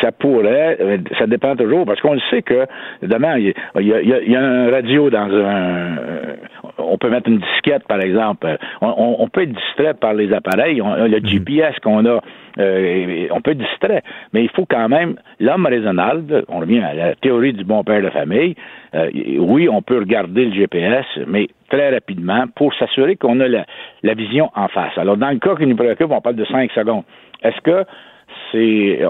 ça 0.00 0.12
pourrait, 0.12 0.76
euh, 0.80 0.98
ça 1.18 1.26
dépend 1.26 1.56
toujours, 1.56 1.84
parce 1.84 2.00
qu'on 2.00 2.14
le 2.14 2.20
sait 2.30 2.42
que, 2.42 2.66
demain, 3.02 3.38
il 3.38 3.54
y, 3.76 4.36
a, 4.36 4.40
un 4.40 4.70
radio 4.70 5.10
dans 5.10 5.26
un, 5.26 5.98
euh, 5.98 6.36
on 6.78 6.98
peut 6.98 7.10
mettre 7.10 7.28
une 7.28 7.38
disquette, 7.38 7.86
par 7.88 8.00
exemple. 8.00 8.46
On, 8.80 9.28
peut 9.28 9.42
être 9.42 9.52
distrait 9.52 9.94
par 9.94 10.14
les 10.14 10.32
appareils. 10.32 10.80
On, 10.80 10.94
le 10.94 11.20
mhm. 11.20 11.26
GPS 11.26 11.78
qu'on 11.80 12.04
a, 12.06 12.20
euh, 12.58 13.26
on 13.30 13.40
peut 13.40 13.52
être 13.52 13.58
distrait. 13.58 14.02
Mais 14.32 14.42
il 14.42 14.50
faut 14.50 14.66
quand 14.66 14.88
même, 14.88 15.16
l'homme 15.40 15.66
raisonnable, 15.66 16.44
on 16.48 16.60
revient 16.60 16.80
à 16.80 16.94
la 16.94 17.14
théorie 17.14 17.52
du 17.52 17.64
bon 17.64 17.84
père 17.84 18.02
de 18.02 18.10
famille, 18.10 18.54
oui, 19.38 19.68
on 19.68 19.82
peut 19.82 19.98
regarder 19.98 20.46
le 20.46 20.54
GPS, 20.54 21.04
mais 21.26 21.48
très 21.68 21.90
rapidement 21.90 22.44
pour 22.56 22.72
s'assurer 22.74 23.16
qu'on 23.16 23.38
a 23.40 23.48
la, 23.48 23.66
la 24.02 24.14
vision 24.14 24.50
en 24.54 24.68
face. 24.68 24.96
Alors, 24.96 25.18
dans 25.18 25.30
le 25.30 25.38
cas 25.38 25.56
qui 25.56 25.66
nous 25.66 25.76
préoccupe, 25.76 26.10
on 26.10 26.20
parle 26.22 26.36
de 26.36 26.46
5 26.46 26.70
secondes. 26.72 27.04
Est-ce 27.42 27.60
que 27.60 27.84
c'est 28.52 29.00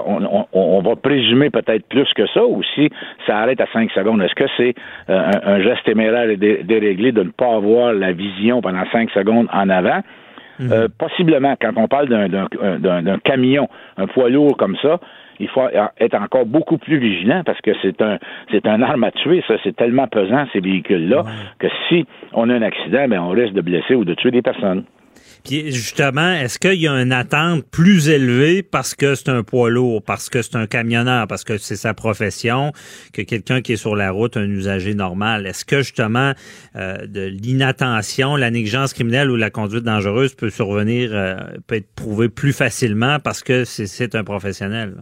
on, 0.53 0.81
va 0.81 0.95
présumer 0.95 1.49
peut-être 1.49 1.87
plus 1.87 2.11
que 2.13 2.27
ça 2.27 2.45
ou 2.45 2.61
si 2.75 2.89
ça 3.25 3.39
arrête 3.39 3.61
à 3.61 3.67
5 3.71 3.91
secondes. 3.91 4.21
Est-ce 4.21 4.35
que 4.35 4.49
c'est 4.57 4.75
euh, 5.09 5.31
un, 5.43 5.61
geste 5.61 5.83
téméraire 5.85 6.29
et 6.29 6.37
déréglé 6.37 7.11
de 7.11 7.23
ne 7.23 7.29
pas 7.29 7.55
avoir 7.55 7.93
la 7.93 8.11
vision 8.11 8.61
pendant 8.61 8.83
5 8.91 9.09
secondes 9.11 9.47
en 9.51 9.69
avant? 9.69 10.01
Mhm. 10.59 10.71
Euh, 10.71 10.87
possiblement, 10.97 11.55
quand 11.59 11.71
on 11.77 11.87
parle 11.87 12.09
d'un 12.09 13.19
camion, 13.23 13.69
un 13.97 14.07
poids 14.07 14.29
lourd 14.29 14.57
comme 14.57 14.75
ça, 14.81 14.99
il 15.39 15.47
faut 15.47 15.67
être 15.99 16.15
encore 16.15 16.45
beaucoup 16.45 16.77
plus 16.77 16.97
vigilant 16.97 17.43
parce 17.45 17.61
que 17.61 17.71
c'est 17.81 18.01
un 18.01 18.19
c'est 18.51 18.67
un 18.67 18.81
arme 18.81 19.05
à 19.05 19.11
tuer, 19.11 19.41
ça, 19.47 19.55
c'est 19.63 19.75
tellement 19.75 20.07
pesant 20.07 20.45
ces 20.51 20.59
véhicules-là 20.59 21.23
que 21.59 21.67
si 21.87 22.05
on 22.33 22.49
a 22.49 22.55
un 22.55 22.61
accident, 22.61 23.07
ben 23.07 23.21
on 23.21 23.29
risque 23.29 23.53
de 23.53 23.61
blesser 23.61 23.95
ou 23.95 24.03
de 24.03 24.13
tuer 24.15 24.31
des 24.31 24.41
personnes. 24.41 24.83
Puis 25.43 25.71
justement, 25.71 26.33
est-ce 26.33 26.59
qu'il 26.59 26.79
y 26.79 26.87
a 26.87 26.93
une 26.93 27.11
attente 27.11 27.63
plus 27.69 28.09
élevée 28.09 28.63
parce 28.63 28.95
que 28.95 29.15
c'est 29.15 29.29
un 29.29 29.43
poids 29.43 29.69
lourd, 29.69 30.03
parce 30.03 30.29
que 30.29 30.41
c'est 30.41 30.55
un 30.55 30.67
camionneur, 30.67 31.27
parce 31.27 31.43
que 31.43 31.57
c'est 31.57 31.75
sa 31.75 31.93
profession, 31.93 32.71
que 33.13 33.21
quelqu'un 33.21 33.61
qui 33.61 33.73
est 33.73 33.77
sur 33.77 33.95
la 33.95 34.11
route, 34.11 34.37
un 34.37 34.49
usager 34.49 34.93
normal? 34.93 35.47
Est-ce 35.47 35.65
que 35.65 35.79
justement 35.79 36.33
euh, 36.75 37.05
de 37.07 37.25
l'inattention, 37.25 38.35
la 38.35 38.51
négligence 38.51 38.93
criminelle 38.93 39.31
ou 39.31 39.35
la 39.35 39.49
conduite 39.49 39.83
dangereuse 39.83 40.33
peut 40.35 40.49
survenir, 40.49 41.11
euh, 41.13 41.35
peut 41.67 41.75
être 41.75 41.93
prouvée 41.95 42.29
plus 42.29 42.53
facilement 42.53 43.19
parce 43.19 43.43
que 43.43 43.65
c'est 43.65 44.15
un 44.15 44.23
professionnel? 44.23 44.95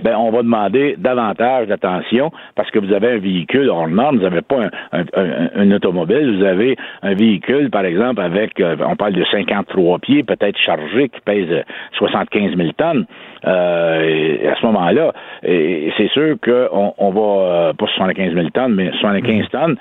Ben, 0.00 0.16
on 0.16 0.30
va 0.30 0.38
demander 0.38 0.94
davantage 0.96 1.68
d'attention 1.68 2.30
parce 2.54 2.70
que 2.70 2.78
vous 2.78 2.92
avez 2.94 3.12
un 3.12 3.18
véhicule 3.18 3.68
hors 3.68 3.88
norme, 3.88 4.16
vous 4.16 4.22
n'avez 4.22 4.40
pas 4.40 4.70
un, 4.92 5.70
automobile, 5.70 6.38
vous 6.38 6.44
avez 6.44 6.76
un 7.02 7.14
véhicule, 7.14 7.68
par 7.70 7.84
exemple, 7.84 8.22
avec, 8.22 8.58
euh, 8.58 8.76
on 8.80 8.96
parle 8.96 9.12
de 9.12 9.24
53 9.24 9.98
pieds, 9.98 10.22
peut-être 10.22 10.56
chargé, 10.58 11.10
qui 11.10 11.20
pèse 11.20 11.64
75 11.98 12.56
000 12.56 12.70
tonnes. 12.72 13.04
Euh, 13.46 14.50
à 14.50 14.54
ce 14.58 14.66
moment-là, 14.66 15.12
c'est 15.42 16.08
sûr 16.12 16.36
qu'on 16.42 16.94
on 16.96 17.10
va, 17.10 17.68
euh, 17.68 17.72
pas 17.74 17.86
75 17.86 18.32
000 18.32 18.48
tonnes, 18.48 18.74
mais 18.74 18.90
75 18.98 19.48
tonnes, 19.50 19.76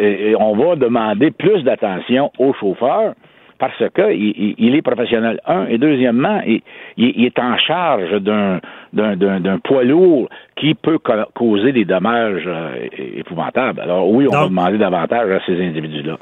et 0.00 0.34
on 0.38 0.56
va 0.56 0.74
demander 0.74 1.30
plus 1.30 1.62
d'attention 1.62 2.32
aux 2.38 2.52
chauffeurs 2.54 3.14
parce 3.58 3.82
que 3.94 4.12
il, 4.12 4.74
est 4.74 4.82
professionnel. 4.82 5.40
Un 5.46 5.66
et 5.66 5.78
deuxièmement, 5.78 6.40
il, 6.46 6.62
il 6.96 7.24
est 7.24 7.38
en 7.38 7.56
charge 7.58 8.20
d'un 8.20 8.60
d'un 8.92 9.58
poids 9.58 9.84
lourd 9.84 10.28
qui 10.56 10.74
peut 10.74 10.98
causer 11.34 11.72
des 11.72 11.84
dommages 11.84 12.44
euh, 12.46 12.86
épouvantables. 13.16 13.80
Alors 13.80 14.08
oui, 14.10 14.26
on 14.28 14.32
va 14.32 14.44
demander 14.44 14.78
davantage 14.78 15.30
à 15.30 15.40
ces 15.46 15.60
individus-là. 15.60 16.16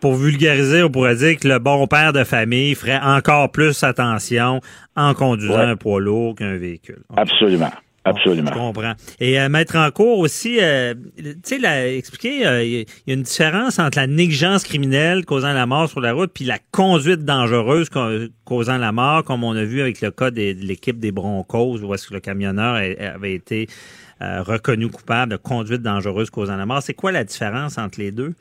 Pour 0.00 0.14
vulgariser, 0.14 0.82
on 0.82 0.90
pourrait 0.90 1.16
dire 1.16 1.38
que 1.38 1.48
le 1.48 1.58
bon 1.58 1.86
père 1.86 2.12
de 2.12 2.24
famille 2.24 2.74
ferait 2.74 3.00
encore 3.02 3.50
plus 3.50 3.82
attention 3.82 4.60
en 4.94 5.14
conduisant 5.14 5.58
un 5.58 5.76
poids 5.76 6.00
lourd 6.00 6.34
qu'un 6.34 6.56
véhicule. 6.56 7.02
Absolument. 7.16 7.70
Absolument. 8.04 8.50
je 8.52 8.58
comprends. 8.58 8.92
Et 9.20 9.38
euh, 9.38 9.48
mettre 9.50 9.76
en 9.76 9.90
cours 9.90 10.20
aussi, 10.20 10.58
euh, 10.60 10.94
tu 11.18 11.60
sais, 11.60 11.96
expliquer, 11.98 12.46
euh, 12.46 12.64
il 12.64 12.86
y 13.06 13.10
a 13.10 13.14
une 13.14 13.22
différence 13.22 13.78
entre 13.78 13.98
la 13.98 14.06
négligence 14.06 14.64
criminelle 14.64 15.26
causant 15.26 15.52
la 15.52 15.66
mort 15.66 15.88
sur 15.88 16.00
la 16.00 16.14
route 16.14 16.30
puis 16.34 16.44
la 16.44 16.56
conduite 16.72 17.26
dangereuse 17.26 17.90
causant 18.44 18.78
la 18.78 18.92
mort, 18.92 19.24
comme 19.24 19.44
on 19.44 19.54
a 19.54 19.64
vu 19.64 19.82
avec 19.82 20.00
le 20.00 20.10
cas 20.10 20.30
de 20.30 20.54
l'équipe 20.66 20.98
des 20.98 21.12
Broncos, 21.12 21.78
où 21.82 21.94
est-ce 21.94 22.08
que 22.08 22.14
le 22.14 22.20
camionneur 22.20 22.76
avait 22.76 23.34
été 23.34 23.66
reconnu 24.20 24.88
coupable 24.88 25.32
de 25.32 25.36
conduite 25.36 25.82
dangereuse 25.82 26.30
causant 26.30 26.56
la 26.56 26.66
mort. 26.66 26.82
C'est 26.82 26.94
quoi 26.94 27.12
la 27.12 27.24
différence 27.24 27.78
entre 27.78 28.00
les 28.00 28.12
deux? 28.12 28.32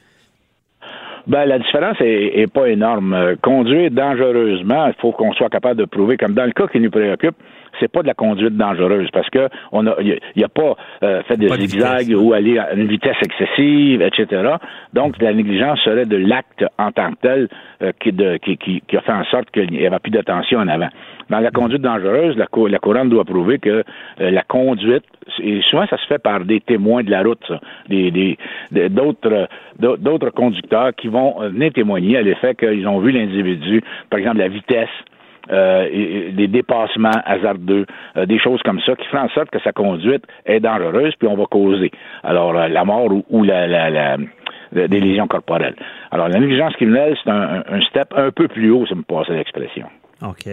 Ben, 1.27 1.45
la 1.45 1.59
différence 1.59 1.97
est, 1.99 2.51
pas 2.51 2.67
énorme. 2.67 3.35
Conduire 3.41 3.91
dangereusement, 3.91 4.87
il 4.87 4.93
faut 4.99 5.11
qu'on 5.11 5.31
soit 5.33 5.49
capable 5.49 5.79
de 5.79 5.85
prouver, 5.85 6.17
comme 6.17 6.33
dans 6.33 6.45
le 6.45 6.51
cas 6.51 6.67
qui 6.67 6.79
nous 6.79 6.89
préoccupe, 6.89 7.35
c'est 7.79 7.91
pas 7.91 8.01
de 8.01 8.07
la 8.07 8.13
conduite 8.13 8.55
dangereuse 8.55 9.09
parce 9.11 9.29
que 9.29 9.49
on 9.71 9.87
a, 9.87 9.95
il 9.99 10.43
a, 10.43 10.49
pas 10.49 10.75
euh, 11.03 11.23
fait 11.23 11.37
des 11.37 11.47
zigzags 11.47 12.13
ou 12.15 12.33
aller 12.33 12.57
à 12.57 12.73
une 12.73 12.87
vitesse 12.87 13.17
excessive, 13.21 14.01
etc. 14.01 14.55
Donc 14.93 15.21
la 15.21 15.33
négligence 15.33 15.79
serait 15.81 16.05
de 16.05 16.17
l'acte 16.17 16.65
en 16.77 16.91
tant 16.91 17.11
que 17.11 17.17
tel 17.21 17.49
euh, 17.81 17.91
qui, 17.99 18.11
de, 18.11 18.37
qui, 18.37 18.57
qui, 18.57 18.81
qui, 18.87 18.97
a 18.97 19.01
fait 19.01 19.11
en 19.11 19.23
sorte 19.25 19.49
qu'il 19.51 19.71
n'y 19.71 19.85
avait 19.85 19.99
plus 19.99 20.11
d'attention 20.11 20.59
en 20.59 20.67
avant. 20.67 20.89
Dans 21.29 21.39
la 21.39 21.51
conduite 21.51 21.81
dangereuse, 21.81 22.35
la, 22.37 22.47
la 22.67 22.79
couronne 22.79 23.09
doit 23.09 23.25
prouver 23.25 23.59
que 23.59 23.83
euh, 24.21 24.31
la 24.31 24.43
conduite, 24.43 25.03
et 25.41 25.61
souvent 25.69 25.85
ça 25.87 25.97
se 25.97 26.07
fait 26.07 26.19
par 26.19 26.43
des 26.45 26.59
témoins 26.59 27.03
de 27.03 27.11
la 27.11 27.21
route, 27.21 27.43
ça, 27.47 27.59
des, 27.87 28.37
d'autres, 28.89 29.47
d'autres 29.77 30.29
conducteurs 30.31 30.95
qui 30.95 31.07
vont 31.07 31.39
venir 31.39 31.71
témoigner 31.73 32.17
à 32.17 32.21
l'effet 32.21 32.55
qu'ils 32.55 32.87
ont 32.87 32.99
vu 32.99 33.11
l'individu, 33.11 33.83
par 34.09 34.19
exemple 34.19 34.37
la 34.39 34.47
vitesse, 34.47 34.89
euh, 35.51 36.31
des 36.31 36.47
dépassements 36.47 37.21
hasardeux, 37.25 37.85
euh, 38.17 38.25
des 38.25 38.39
choses 38.39 38.61
comme 38.63 38.79
ça 38.81 38.95
qui 38.95 39.07
font 39.07 39.19
en 39.19 39.29
sorte 39.29 39.49
que 39.49 39.59
sa 39.59 39.71
conduite 39.71 40.23
est 40.45 40.59
dangereuse, 40.59 41.15
puis 41.15 41.27
on 41.27 41.35
va 41.35 41.45
causer 41.45 41.91
alors 42.23 42.55
euh, 42.57 42.67
la 42.67 42.85
mort 42.85 43.09
ou, 43.29 43.43
la, 43.43 43.67
la, 43.67 43.89
la, 43.89 44.17
des 44.71 44.99
lésions 44.99 45.27
corporelles. 45.27 45.75
Alors 46.11 46.27
la 46.27 46.39
négligence 46.39 46.73
criminelle, 46.75 47.17
c'est 47.23 47.29
un, 47.29 47.63
un, 47.67 47.81
step 47.81 48.13
un 48.15 48.31
peu 48.31 48.47
plus 48.47 48.71
haut, 48.71 48.85
ça 48.85 48.95
me 48.95 49.03
passe 49.03 49.27
l'expression. 49.29 49.87
OK. 50.21 50.49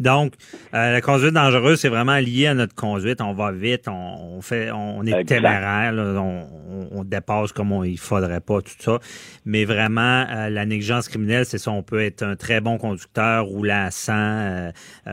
Donc, 0.00 0.34
euh, 0.74 0.92
la 0.92 1.00
conduite 1.00 1.32
dangereuse, 1.32 1.80
c'est 1.80 1.88
vraiment 1.88 2.16
lié 2.16 2.48
à 2.48 2.54
notre 2.54 2.74
conduite. 2.74 3.20
On 3.20 3.34
va 3.34 3.52
vite, 3.52 3.86
on, 3.88 4.40
fait, 4.42 4.70
on 4.72 5.04
est 5.04 5.24
téméraire, 5.24 5.92
on, 5.94 7.04
dépasse 7.04 7.52
comme 7.52 7.84
il 7.84 7.98
faudrait 7.98 8.40
pas, 8.40 8.60
tout 8.62 8.74
ça. 8.80 8.98
Mais 9.44 9.64
vraiment, 9.64 10.26
euh, 10.28 10.48
la 10.50 10.66
négligence 10.66 11.08
criminelle, 11.08 11.46
c'est 11.46 11.58
ça. 11.58 11.70
On 11.70 11.82
peut 11.82 12.02
être 12.02 12.22
un 12.22 12.34
très 12.34 12.60
bon 12.60 12.78
conducteur, 12.78 13.44
rouler 13.44 13.70
à 13.70 13.90
100, 13.92 14.12
euh, 14.12 14.72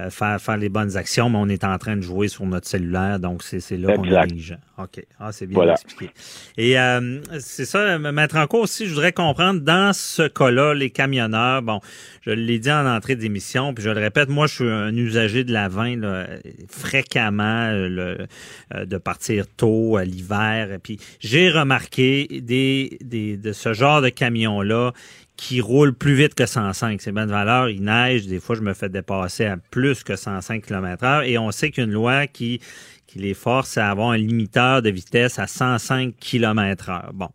faire, 0.09 0.41
faire 0.41 0.57
les 0.57 0.69
bonnes 0.69 0.97
actions, 0.97 1.29
mais 1.29 1.37
on 1.37 1.49
est 1.49 1.63
en 1.63 1.77
train 1.77 1.95
de 1.95 2.01
jouer 2.01 2.27
sur 2.27 2.45
notre 2.45 2.67
cellulaire. 2.67 3.19
Donc, 3.19 3.43
c'est 3.43 3.77
là 3.77 3.95
qu'on 3.95 4.03
est 4.05 4.21
négligent. 4.21 4.57
OK. 4.79 5.05
Ah, 5.19 5.31
c'est 5.31 5.45
bien 5.45 5.71
expliqué. 5.71 6.09
Et 6.57 6.75
c'est 7.39 7.65
ça, 7.65 7.99
mettre 7.99 8.37
en 8.37 8.47
cause 8.47 8.63
aussi, 8.63 8.85
je 8.87 8.93
voudrais 8.93 9.11
comprendre, 9.11 9.61
dans 9.61 9.93
ce 9.93 10.23
cas-là, 10.27 10.73
les 10.73 10.89
camionneurs, 10.89 11.61
bon, 11.61 11.79
je 12.21 12.31
l'ai 12.31 12.57
dit 12.57 12.71
en 12.71 12.87
entrée 12.87 13.15
d'émission, 13.15 13.73
je 13.83 13.89
le 13.89 13.99
répète, 13.99 14.29
moi, 14.29 14.47
je 14.47 14.53
suis 14.53 14.69
un 14.69 14.95
usager 14.95 15.43
de 15.43 15.51
la 15.51 15.67
vin 15.67 15.99
fréquemment 16.69 17.69
euh, 17.69 18.17
euh, 18.73 18.85
de 18.85 18.97
partir 18.97 19.45
tôt 19.47 19.97
à 19.97 20.05
l'hiver. 20.05 20.79
Puis 20.81 20.99
j'ai 21.19 21.49
remarqué 21.49 22.41
des, 22.41 22.97
de 23.01 23.51
ce 23.51 23.73
genre 23.73 24.01
de 24.01 24.09
camions-là 24.09 24.93
qui 25.35 25.61
roulent 25.61 25.93
plus 25.93 26.15
vite 26.15 26.35
que 26.35 26.45
105. 26.45 27.01
C'est 27.01 27.11
bonne 27.11 27.29
valeur. 27.29 27.69
Il 27.69 27.83
neige. 27.83 28.27
Des 28.27 28.39
fois, 28.39 28.55
je 28.55 28.61
me 28.61 28.73
fais 28.73 28.89
dépasser 28.89 29.45
à 29.45 29.57
plus 29.57 30.03
que 30.03 30.15
105 30.15 30.63
km 30.63 31.03
heure. 31.03 31.23
Et 31.23 31.37
on 31.37 31.51
sait 31.51 31.71
qu'une 31.71 31.91
loi 31.91 32.27
qui 32.27 32.61
qui 33.13 33.19
les 33.19 33.35
force 33.35 33.77
à 33.77 33.91
avoir 33.91 34.09
un 34.09 34.17
limiteur 34.17 34.81
de 34.81 34.89
vitesse 34.89 35.37
à 35.37 35.45
105 35.45 36.15
km 36.19 36.89
heure. 36.89 37.11
Bon. 37.13 37.29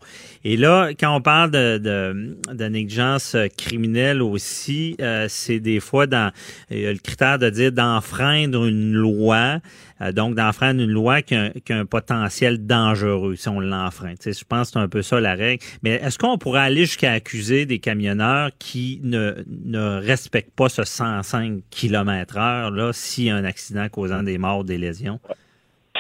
Et 0.45 0.57
là, 0.57 0.91
quand 0.99 1.15
on 1.15 1.21
parle 1.21 1.53
de, 1.53 1.79
de, 1.79 2.65
négligence 2.69 3.37
criminelle 3.57 4.21
aussi, 4.23 4.97
euh, 5.01 5.27
c'est 5.29 5.61
des 5.61 5.79
fois 5.79 6.07
dans 6.07 6.33
le 6.71 6.99
critère 6.99 7.39
de 7.39 7.49
dire 7.49 7.71
d'enfreindre 7.71 8.65
une 8.65 8.93
loi, 8.93 9.61
euh, 10.01 10.11
donc 10.11 10.35
d'enfreindre 10.35 10.83
une 10.83 10.91
loi 10.91 11.23
qui 11.23 11.37
a, 11.37 11.53
un 11.71 11.87
potentiel 11.87 12.67
dangereux 12.67 13.37
si 13.37 13.49
on 13.49 13.61
l'enfreint. 13.61 14.15
je 14.25 14.45
pense 14.49 14.69
que 14.69 14.73
c'est 14.73 14.79
un 14.81 14.89
peu 14.89 15.03
ça 15.03 15.21
la 15.21 15.35
règle. 15.35 15.63
Mais 15.83 15.93
est-ce 16.03 16.19
qu'on 16.19 16.39
pourrait 16.39 16.63
aller 16.63 16.87
jusqu'à 16.87 17.13
accuser 17.13 17.67
des 17.67 17.79
camionneurs 17.79 18.51
qui 18.59 19.01
ne, 19.05 19.45
ne 19.47 20.01
respectent 20.01 20.55
pas 20.57 20.69
ce 20.69 20.85
105 20.85 21.63
km 21.71 22.37
heure 22.37 22.71
là 22.73 22.93
s'il 22.93 23.25
y 23.25 23.31
a 23.31 23.37
un 23.37 23.45
accident 23.45 23.89
causant 23.89 24.25
des 24.25 24.39
morts, 24.39 24.65
des 24.65 24.79
lésions? 24.79 25.21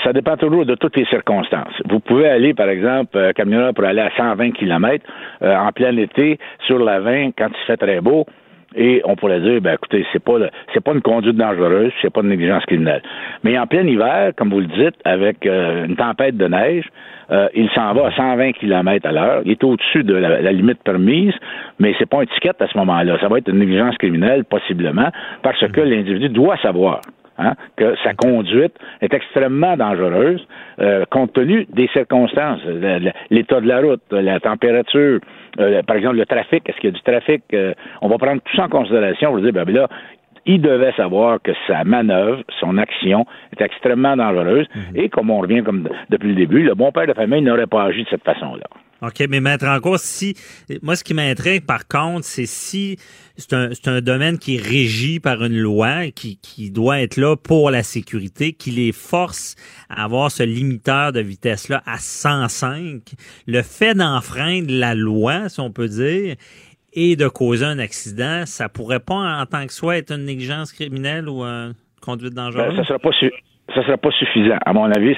Ça 0.08 0.14
dépend 0.14 0.38
toujours 0.38 0.64
de 0.64 0.74
toutes 0.74 0.96
les 0.96 1.04
circonstances. 1.04 1.74
Vous 1.86 2.00
pouvez 2.00 2.26
aller, 2.26 2.54
par 2.54 2.70
exemple, 2.70 3.18
euh, 3.18 3.32
camionneur 3.32 3.74
pour 3.74 3.84
aller 3.84 4.00
à 4.00 4.10
120 4.16 4.52
km 4.52 5.04
euh, 5.42 5.54
en 5.54 5.70
plein 5.70 5.94
été 5.98 6.38
sur 6.66 6.78
la 6.78 6.98
20 7.00 7.32
quand 7.36 7.48
il 7.48 7.66
fait 7.66 7.76
très 7.76 8.00
beau. 8.00 8.24
Et 8.74 9.02
on 9.04 9.16
pourrait 9.16 9.40
dire, 9.40 9.60
ben 9.60 9.74
écoutez, 9.74 10.06
c'est 10.12 10.22
pas 10.22 10.38
c'est 10.72 10.82
pas 10.82 10.92
une 10.92 11.02
conduite 11.02 11.36
dangereuse, 11.36 11.92
c'est 12.00 12.12
pas 12.12 12.20
une 12.20 12.28
négligence 12.28 12.64
criminelle. 12.64 13.02
Mais 13.44 13.58
en 13.58 13.66
plein 13.66 13.86
hiver, 13.86 14.32
comme 14.36 14.48
vous 14.48 14.60
le 14.60 14.66
dites, 14.66 14.96
avec 15.04 15.44
euh, 15.46 15.86
une 15.86 15.96
tempête 15.96 16.36
de 16.36 16.46
neige, 16.48 16.84
euh, 17.30 17.48
il 17.54 17.68
s'en 17.70 17.92
va 17.92 18.06
à 18.06 18.12
120 18.12 18.52
km 18.52 19.06
à 19.06 19.12
l'heure. 19.12 19.42
Il 19.44 19.52
est 19.52 19.64
au-dessus 19.64 20.04
de 20.04 20.14
la, 20.14 20.52
limite 20.52 20.82
permise, 20.82 21.34
mais 21.78 21.94
c'est 21.98 22.08
pas 22.08 22.22
un 22.22 22.26
ticket 22.26 22.52
à 22.60 22.66
ce 22.66 22.76
moment-là. 22.78 23.18
Ça 23.20 23.28
va 23.28 23.38
être 23.38 23.48
une 23.48 23.58
négligence 23.58 23.96
criminelle, 23.98 24.44
possiblement, 24.44 25.08
parce 25.42 25.66
que 25.68 25.80
l'individu 25.80 26.30
doit 26.30 26.56
savoir 26.58 27.00
Hein, 27.40 27.54
que 27.76 27.94
sa 28.02 28.14
conduite 28.14 28.74
est 29.00 29.14
extrêmement 29.14 29.76
dangereuse 29.76 30.44
euh, 30.80 31.04
compte 31.08 31.32
tenu 31.34 31.68
des 31.70 31.86
circonstances, 31.92 32.60
l'état 33.30 33.60
de 33.60 33.68
la 33.68 33.80
route, 33.80 34.02
la 34.10 34.40
température, 34.40 35.20
euh, 35.60 35.82
par 35.84 35.94
exemple 35.94 36.16
le 36.16 36.26
trafic, 36.26 36.68
est-ce 36.68 36.76
qu'il 36.78 36.90
y 36.90 36.92
a 36.92 36.96
du 36.96 37.02
trafic? 37.02 37.44
Euh, 37.54 37.74
on 38.02 38.08
va 38.08 38.18
prendre 38.18 38.42
tout 38.42 38.56
ça 38.56 38.64
en 38.64 38.68
considération 38.68 39.30
pour 39.30 39.40
dire, 39.40 39.52
ben, 39.52 39.64
ben 39.64 39.72
là, 39.72 39.88
il 40.46 40.60
devait 40.60 40.90
savoir 40.96 41.38
que 41.40 41.52
sa 41.68 41.84
manœuvre, 41.84 42.42
son 42.58 42.76
action 42.76 43.24
est 43.56 43.62
extrêmement 43.62 44.16
dangereuse 44.16 44.66
mhm. 44.74 44.96
et 44.96 45.08
comme 45.08 45.30
on 45.30 45.38
revient 45.38 45.62
comme 45.62 45.88
depuis 46.10 46.30
le 46.30 46.34
début, 46.34 46.64
le 46.64 46.74
bon 46.74 46.90
père 46.90 47.06
de 47.06 47.12
famille 47.12 47.42
n'aurait 47.42 47.68
pas 47.68 47.84
agi 47.84 48.02
de 48.02 48.08
cette 48.08 48.24
façon-là. 48.24 48.66
OK, 49.00 49.24
mais 49.28 49.40
mettre 49.40 49.66
en 49.66 49.78
cause, 49.80 50.00
si. 50.00 50.34
Moi, 50.82 50.96
ce 50.96 51.04
qui 51.04 51.14
m'intrigue, 51.14 51.64
par 51.64 51.86
contre, 51.86 52.24
c'est 52.24 52.46
si 52.46 52.96
c'est 53.36 53.52
un, 53.52 53.70
un, 53.86 54.00
domaine 54.00 54.38
qui 54.38 54.56
est 54.56 54.60
régi 54.60 55.20
par 55.20 55.44
une 55.44 55.56
loi, 55.56 56.10
qui, 56.10 56.38
qui 56.38 56.72
doit 56.72 57.00
être 57.00 57.16
là 57.16 57.36
pour 57.36 57.70
la 57.70 57.84
sécurité, 57.84 58.52
qui 58.52 58.72
les 58.72 58.90
force 58.90 59.54
à 59.88 60.04
avoir 60.04 60.32
ce 60.32 60.42
limiteur 60.42 61.12
de 61.12 61.20
vitesse-là 61.20 61.82
à 61.86 61.98
105. 61.98 63.02
Le 63.46 63.62
fait 63.62 63.94
d'enfreindre 63.94 64.72
la 64.72 64.96
loi, 64.96 65.48
si 65.48 65.60
on 65.60 65.70
peut 65.70 65.88
dire, 65.88 66.34
et 66.92 67.14
de 67.14 67.28
causer 67.28 67.64
un 67.64 67.78
accident, 67.78 68.44
ça 68.46 68.68
pourrait 68.68 69.00
pas, 69.00 69.40
en 69.40 69.46
tant 69.46 69.64
que 69.66 69.72
soi, 69.72 69.98
être 69.98 70.10
une 70.10 70.24
négligence 70.24 70.72
criminelle 70.72 71.28
ou 71.28 71.42
une 71.42 71.74
conduite 72.00 72.34
dangereuse? 72.34 72.74
Ben, 72.74 72.82
ça 72.82 72.88
sera 72.88 72.98
pas 72.98 73.12
ça 73.74 73.82
sera 73.84 73.96
pas 73.96 74.10
suffisant. 74.10 74.56
À 74.64 74.72
mon 74.72 74.90
avis, 74.90 75.14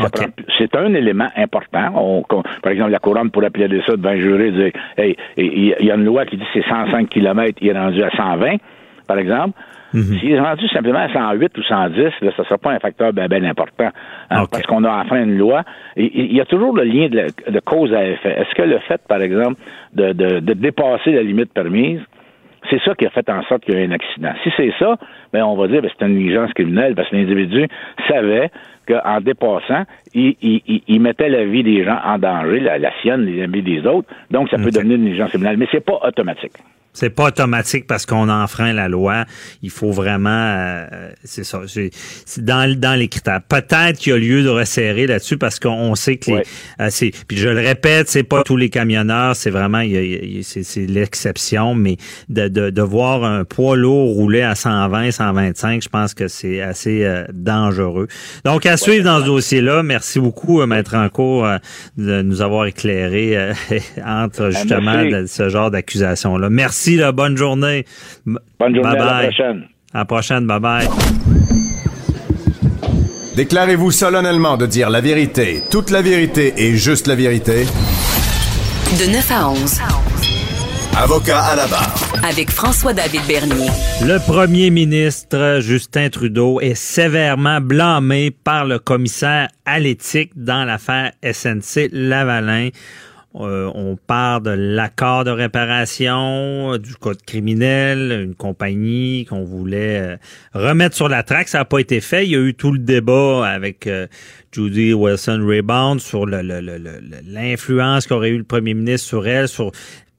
c'est 0.59 0.75
un 0.77 0.95
élément 0.95 1.29
important. 1.37 2.25
par 2.63 2.73
exemple, 2.73 2.91
la 2.91 2.99
couronne 2.99 3.31
pourrait 3.31 3.47
appeler 3.47 3.83
ça 3.87 3.97
devant 3.97 4.11
un 4.11 4.17
jury 4.17 4.53
dire 4.53 4.73
Hey, 4.97 5.17
il 5.37 5.75
y, 5.81 5.91
a 5.91 5.95
une 5.95 6.05
loi 6.05 6.27
qui 6.27 6.37
dit 6.37 6.45
que 6.45 6.61
c'est 6.61 6.69
105 6.69 7.09
km, 7.09 7.59
il 7.61 7.69
est 7.69 7.79
rendu 7.79 8.03
à 8.03 8.11
120, 8.11 8.57
par 9.07 9.19
exemple. 9.19 9.59
Mhm. 9.93 10.19
S'il 10.19 10.33
est 10.33 10.41
rendu 10.41 10.69
simplement 10.69 11.01
à 11.01 11.13
108 11.13 11.59
ou 11.59 11.63
110, 11.63 11.97
là, 11.97 12.11
ça 12.37 12.43
ne 12.43 12.47
sera 12.47 12.59
pas 12.59 12.73
un 12.73 12.79
facteur 12.79 13.13
bien 13.13 13.45
important. 13.45 13.91
Hein, 14.31 14.45
parce 14.51 14.63
qu'on 14.65 14.85
a 14.85 15.03
enfin 15.03 15.25
une 15.25 15.37
loi. 15.37 15.63
Il 15.97 16.33
y 16.33 16.41
a 16.41 16.45
toujours 16.45 16.77
le 16.77 16.85
lien 16.85 17.09
de, 17.09 17.61
cause 17.61 17.93
à 17.93 18.07
effet. 18.07 18.37
Est-ce 18.39 18.55
que 18.55 18.63
le 18.63 18.79
fait, 18.81 19.01
par 19.09 19.21
exemple, 19.21 19.61
de, 19.95 20.13
de 20.13 20.53
dépasser 20.55 21.13
la 21.13 21.23
limite 21.23 21.53
permise, 21.53 22.01
c'est 22.69 22.81
ça 22.83 22.95
qui 22.95 23.07
a 23.07 23.11
fait 23.11 23.29
en 23.31 23.43
sorte 23.45 23.65
qu'il 23.65 23.75
y 23.75 23.77
a 23.79 23.81
eu 23.81 23.87
un 23.87 23.93
accident. 23.93 24.33
Si 24.43 24.51
c'est 24.57 24.73
ça, 24.79 24.97
ben 25.33 25.43
on 25.45 25.57
va 25.57 25.69
dire 25.69 25.79
que 25.79 25.87
ben, 25.87 25.93
c'est 25.99 26.07
une 26.07 26.15
négligence 26.15 26.53
criminelle 26.53 26.95
parce 26.95 27.09
que 27.09 27.17
l'individu 27.17 27.67
savait 28.09 28.51
qu'en 28.87 29.21
dépassant, 29.21 29.85
il, 30.15 30.35
il, 30.43 31.01
mettait 31.01 31.29
la 31.29 31.45
vie 31.45 31.63
des 31.63 31.85
gens 31.85 31.99
en 32.05 32.19
danger, 32.19 32.61
la, 32.61 32.79
la 32.79 32.93
sienne, 33.01 33.25
la 33.25 33.47
vie 33.47 33.63
des 33.63 33.87
autres. 33.87 34.09
Donc, 34.31 34.51
ça 34.51 34.57
peut 34.57 34.71
devenir 34.71 34.97
une 34.97 35.05
négligence 35.05 35.31
criminelle, 35.31 35.57
mais 35.57 35.69
c'est 35.71 35.85
pas 35.85 36.01
automatique. 36.03 36.53
C'est 36.93 37.11
pas 37.11 37.29
automatique 37.29 37.87
parce 37.87 38.05
qu'on 38.05 38.29
enfreint 38.29 38.73
la 38.73 38.89
loi. 38.89 39.25
Il 39.63 39.71
faut 39.71 39.93
vraiment, 39.93 40.29
euh, 40.31 41.11
c'est 41.23 41.45
ça, 41.45 41.61
c'est 41.67 41.91
dans, 42.39 42.77
dans 42.77 42.99
les 42.99 43.07
critères. 43.07 43.41
Peut-être 43.43 43.99
qu'il 43.99 44.13
y 44.13 44.17
a 44.17 44.19
lieu 44.19 44.43
de 44.43 44.49
resserrer 44.49 45.07
là-dessus 45.07 45.37
parce 45.37 45.61
qu'on 45.61 45.95
sait 45.95 46.17
que 46.17 46.33
les, 46.33 46.43
euh, 46.81 46.89
c'est, 46.91 47.13
puis 47.29 47.37
je 47.37 47.49
le 47.49 47.61
répète, 47.61 48.09
c'est 48.09 48.25
pas 48.25 48.43
tous 48.43 48.57
les 48.57 48.71
camionneurs, 48.71 49.37
c'est 49.37 49.51
vraiment, 49.51 49.83
c'est 50.43 50.87
l'exception, 50.87 51.75
mais 51.75 51.97
de, 52.29 52.49
de, 52.49 52.71
de, 52.71 52.83
voir 52.83 53.23
un 53.23 53.45
poids 53.45 53.77
lourd 53.77 54.15
rouler 54.15 54.43
à 54.43 54.57
120, 54.57 55.13
125, 55.13 55.83
je 55.85 55.89
pense 55.89 56.13
que 56.15 56.27
c'est 56.27 56.61
assez 56.61 57.05
euh, 57.05 57.25
dangereux. 57.33 58.09
Donc 58.45 58.67
à 58.67 58.77
suivre 58.77 59.05
dans 59.05 59.21
ce 59.21 59.27
dossier-là. 59.27 59.85
Merci 59.85 60.19
beaucoup, 60.19 60.65
Maître 60.67 60.97
Anco, 60.97 61.45
de 61.97 62.23
nous 62.23 62.43
avoir 62.43 62.67
éclairé 62.67 63.53
entre 64.05 64.43
ben, 64.43 64.51
justement 64.51 65.27
ce 65.27 65.49
genre 65.49 65.71
d'accusation-là. 65.71 66.51
Merci 66.51 66.80
Merci, 66.81 66.97
là, 66.97 67.13
bonne 67.13 67.37
journée. 67.37 67.85
Bonne 68.25 68.41
journée, 68.59 68.81
bye 68.81 68.99
à 68.99 69.23
la 69.23 69.29
prochaine. 69.29 69.65
À 69.93 69.99
la 69.99 70.05
prochaine, 70.07 70.47
bye 70.47 70.61
bye. 70.61 70.89
Déclarez-vous 73.37 73.91
solennellement 73.91 74.57
de 74.57 74.65
dire 74.65 74.89
la 74.89 75.03
vérité, 75.03 75.61
toute 75.71 75.91
la 75.91 76.01
vérité 76.01 76.55
et 76.57 76.77
juste 76.77 77.07
la 77.07 77.17
vérité. 77.17 77.67
De 78.99 79.13
9 79.13 79.31
à 79.31 79.51
11. 79.51 79.81
Avocat 80.97 81.43
à 81.43 81.57
la 81.57 81.67
barre. 81.67 81.95
Avec 82.27 82.51
François-David 82.51 83.27
Bernier. 83.29 83.69
Le 84.03 84.19
premier 84.19 84.71
ministre 84.71 85.59
Justin 85.61 86.09
Trudeau 86.09 86.61
est 86.61 86.75
sévèrement 86.75 87.61
blâmé 87.61 88.31
par 88.31 88.65
le 88.65 88.79
commissaire 88.79 89.49
à 89.67 89.79
l'éthique 89.79 90.33
dans 90.35 90.65
l'affaire 90.65 91.13
SNC 91.23 91.91
Lavalin. 91.93 92.71
Euh, 93.37 93.71
on 93.77 93.97
part 93.97 94.41
de 94.41 94.51
l'accord 94.51 95.23
de 95.23 95.31
réparation, 95.31 96.77
du 96.79 96.97
code 96.97 97.23
criminel, 97.23 98.23
une 98.25 98.35
compagnie 98.35 99.25
qu'on 99.25 99.45
voulait 99.45 100.01
euh, 100.01 100.17
remettre 100.53 100.97
sur 100.97 101.09
la 101.09 101.23
traque. 101.23 101.47
Ça 101.47 101.59
n'a 101.59 101.65
pas 101.65 101.79
été 101.79 102.01
fait. 102.01 102.27
Il 102.27 102.31
y 102.33 102.35
a 102.35 102.41
eu 102.41 102.55
tout 102.55 102.73
le 102.73 102.81
débat 102.81 103.47
avec 103.47 103.87
euh, 103.87 104.09
Judy 104.51 104.93
Wilson-Raybound 104.95 106.01
sur 106.01 106.27
l'influence 106.27 108.09
qu'aurait 108.09 108.31
eu 108.31 108.39
le 108.39 108.45
premier 108.45 108.75
ministre 108.75 109.07
sur 109.07 109.29
elle, 109.29 109.47
sur 109.47 109.71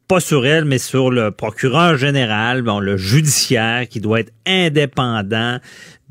pas 0.07 0.21
sur 0.21 0.45
elle, 0.45 0.65
mais 0.65 0.77
sur 0.77 1.09
le 1.09 1.31
procureur 1.31 1.97
général, 1.97 2.61
bon, 2.63 2.79
le 2.79 2.97
judiciaire 2.97 3.87
qui 3.87 4.01
doit 4.01 4.21
être 4.21 4.33
indépendant 4.45 5.59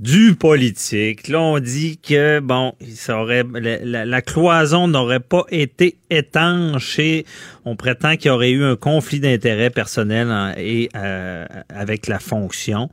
du 0.00 0.34
politique. 0.34 1.28
Là, 1.28 1.40
on 1.40 1.58
dit 1.58 1.98
que 1.98 2.40
bon, 2.40 2.72
ça 2.94 3.18
aurait 3.18 3.44
la, 3.52 4.22
cloison 4.22 4.88
n'aurait 4.88 5.20
pas 5.20 5.44
été 5.50 5.98
étanche 6.08 6.98
et 6.98 7.26
on 7.66 7.76
prétend 7.76 8.16
qu'il 8.16 8.28
y 8.28 8.30
aurait 8.30 8.50
eu 8.50 8.64
un 8.64 8.76
conflit 8.76 9.20
d'intérêts 9.20 9.68
personnel 9.68 10.54
et 10.56 10.88
euh, 10.96 11.44
avec 11.68 12.06
la 12.06 12.18
fonction. 12.18 12.88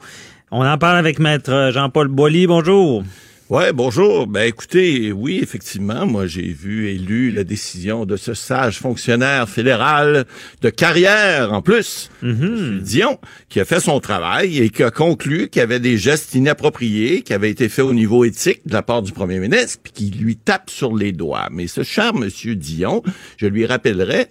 On 0.51 0.65
en 0.65 0.77
parle 0.77 0.97
avec 0.97 1.19
maître 1.19 1.69
Jean-Paul 1.73 2.09
Boilly. 2.09 2.45
Bonjour. 2.45 3.03
Ouais, 3.49 3.71
bonjour. 3.71 4.27
Ben 4.27 4.41
écoutez, 4.41 5.13
oui, 5.13 5.39
effectivement, 5.41 6.05
moi 6.05 6.27
j'ai 6.27 6.51
vu 6.51 6.89
et 6.89 6.95
lu 6.95 7.31
la 7.31 7.45
décision 7.45 8.05
de 8.05 8.17
ce 8.17 8.33
sage 8.33 8.77
fonctionnaire 8.77 9.47
fédéral 9.47 10.25
de 10.61 10.69
carrière 10.69 11.53
en 11.53 11.61
plus, 11.61 12.09
mm 12.21 12.79
Dion, 12.79 13.17
qui 13.47 13.61
a 13.61 13.65
fait 13.65 13.79
son 13.79 14.01
travail 14.01 14.57
et 14.57 14.69
qui 14.69 14.83
a 14.83 14.91
conclu 14.91 15.47
qu'il 15.47 15.61
y 15.61 15.63
avait 15.63 15.79
des 15.79 15.97
gestes 15.97 16.35
inappropriés 16.35 17.21
qui 17.21 17.33
avaient 17.33 17.49
été 17.49 17.69
faits 17.69 17.85
au 17.85 17.93
niveau 17.93 18.25
éthique 18.25 18.67
de 18.67 18.73
la 18.73 18.81
part 18.81 19.01
du 19.01 19.13
premier 19.13 19.39
ministre, 19.39 19.79
puis 19.81 19.93
qui 19.93 20.09
lui 20.09 20.35
tape 20.35 20.69
sur 20.69 20.93
les 20.93 21.13
doigts. 21.13 21.47
Mais 21.49 21.67
ce 21.67 21.83
cher 21.83 22.13
monsieur 22.13 22.53
Dion, 22.53 23.01
je 23.37 23.47
lui 23.47 23.65
rappellerai 23.65 24.25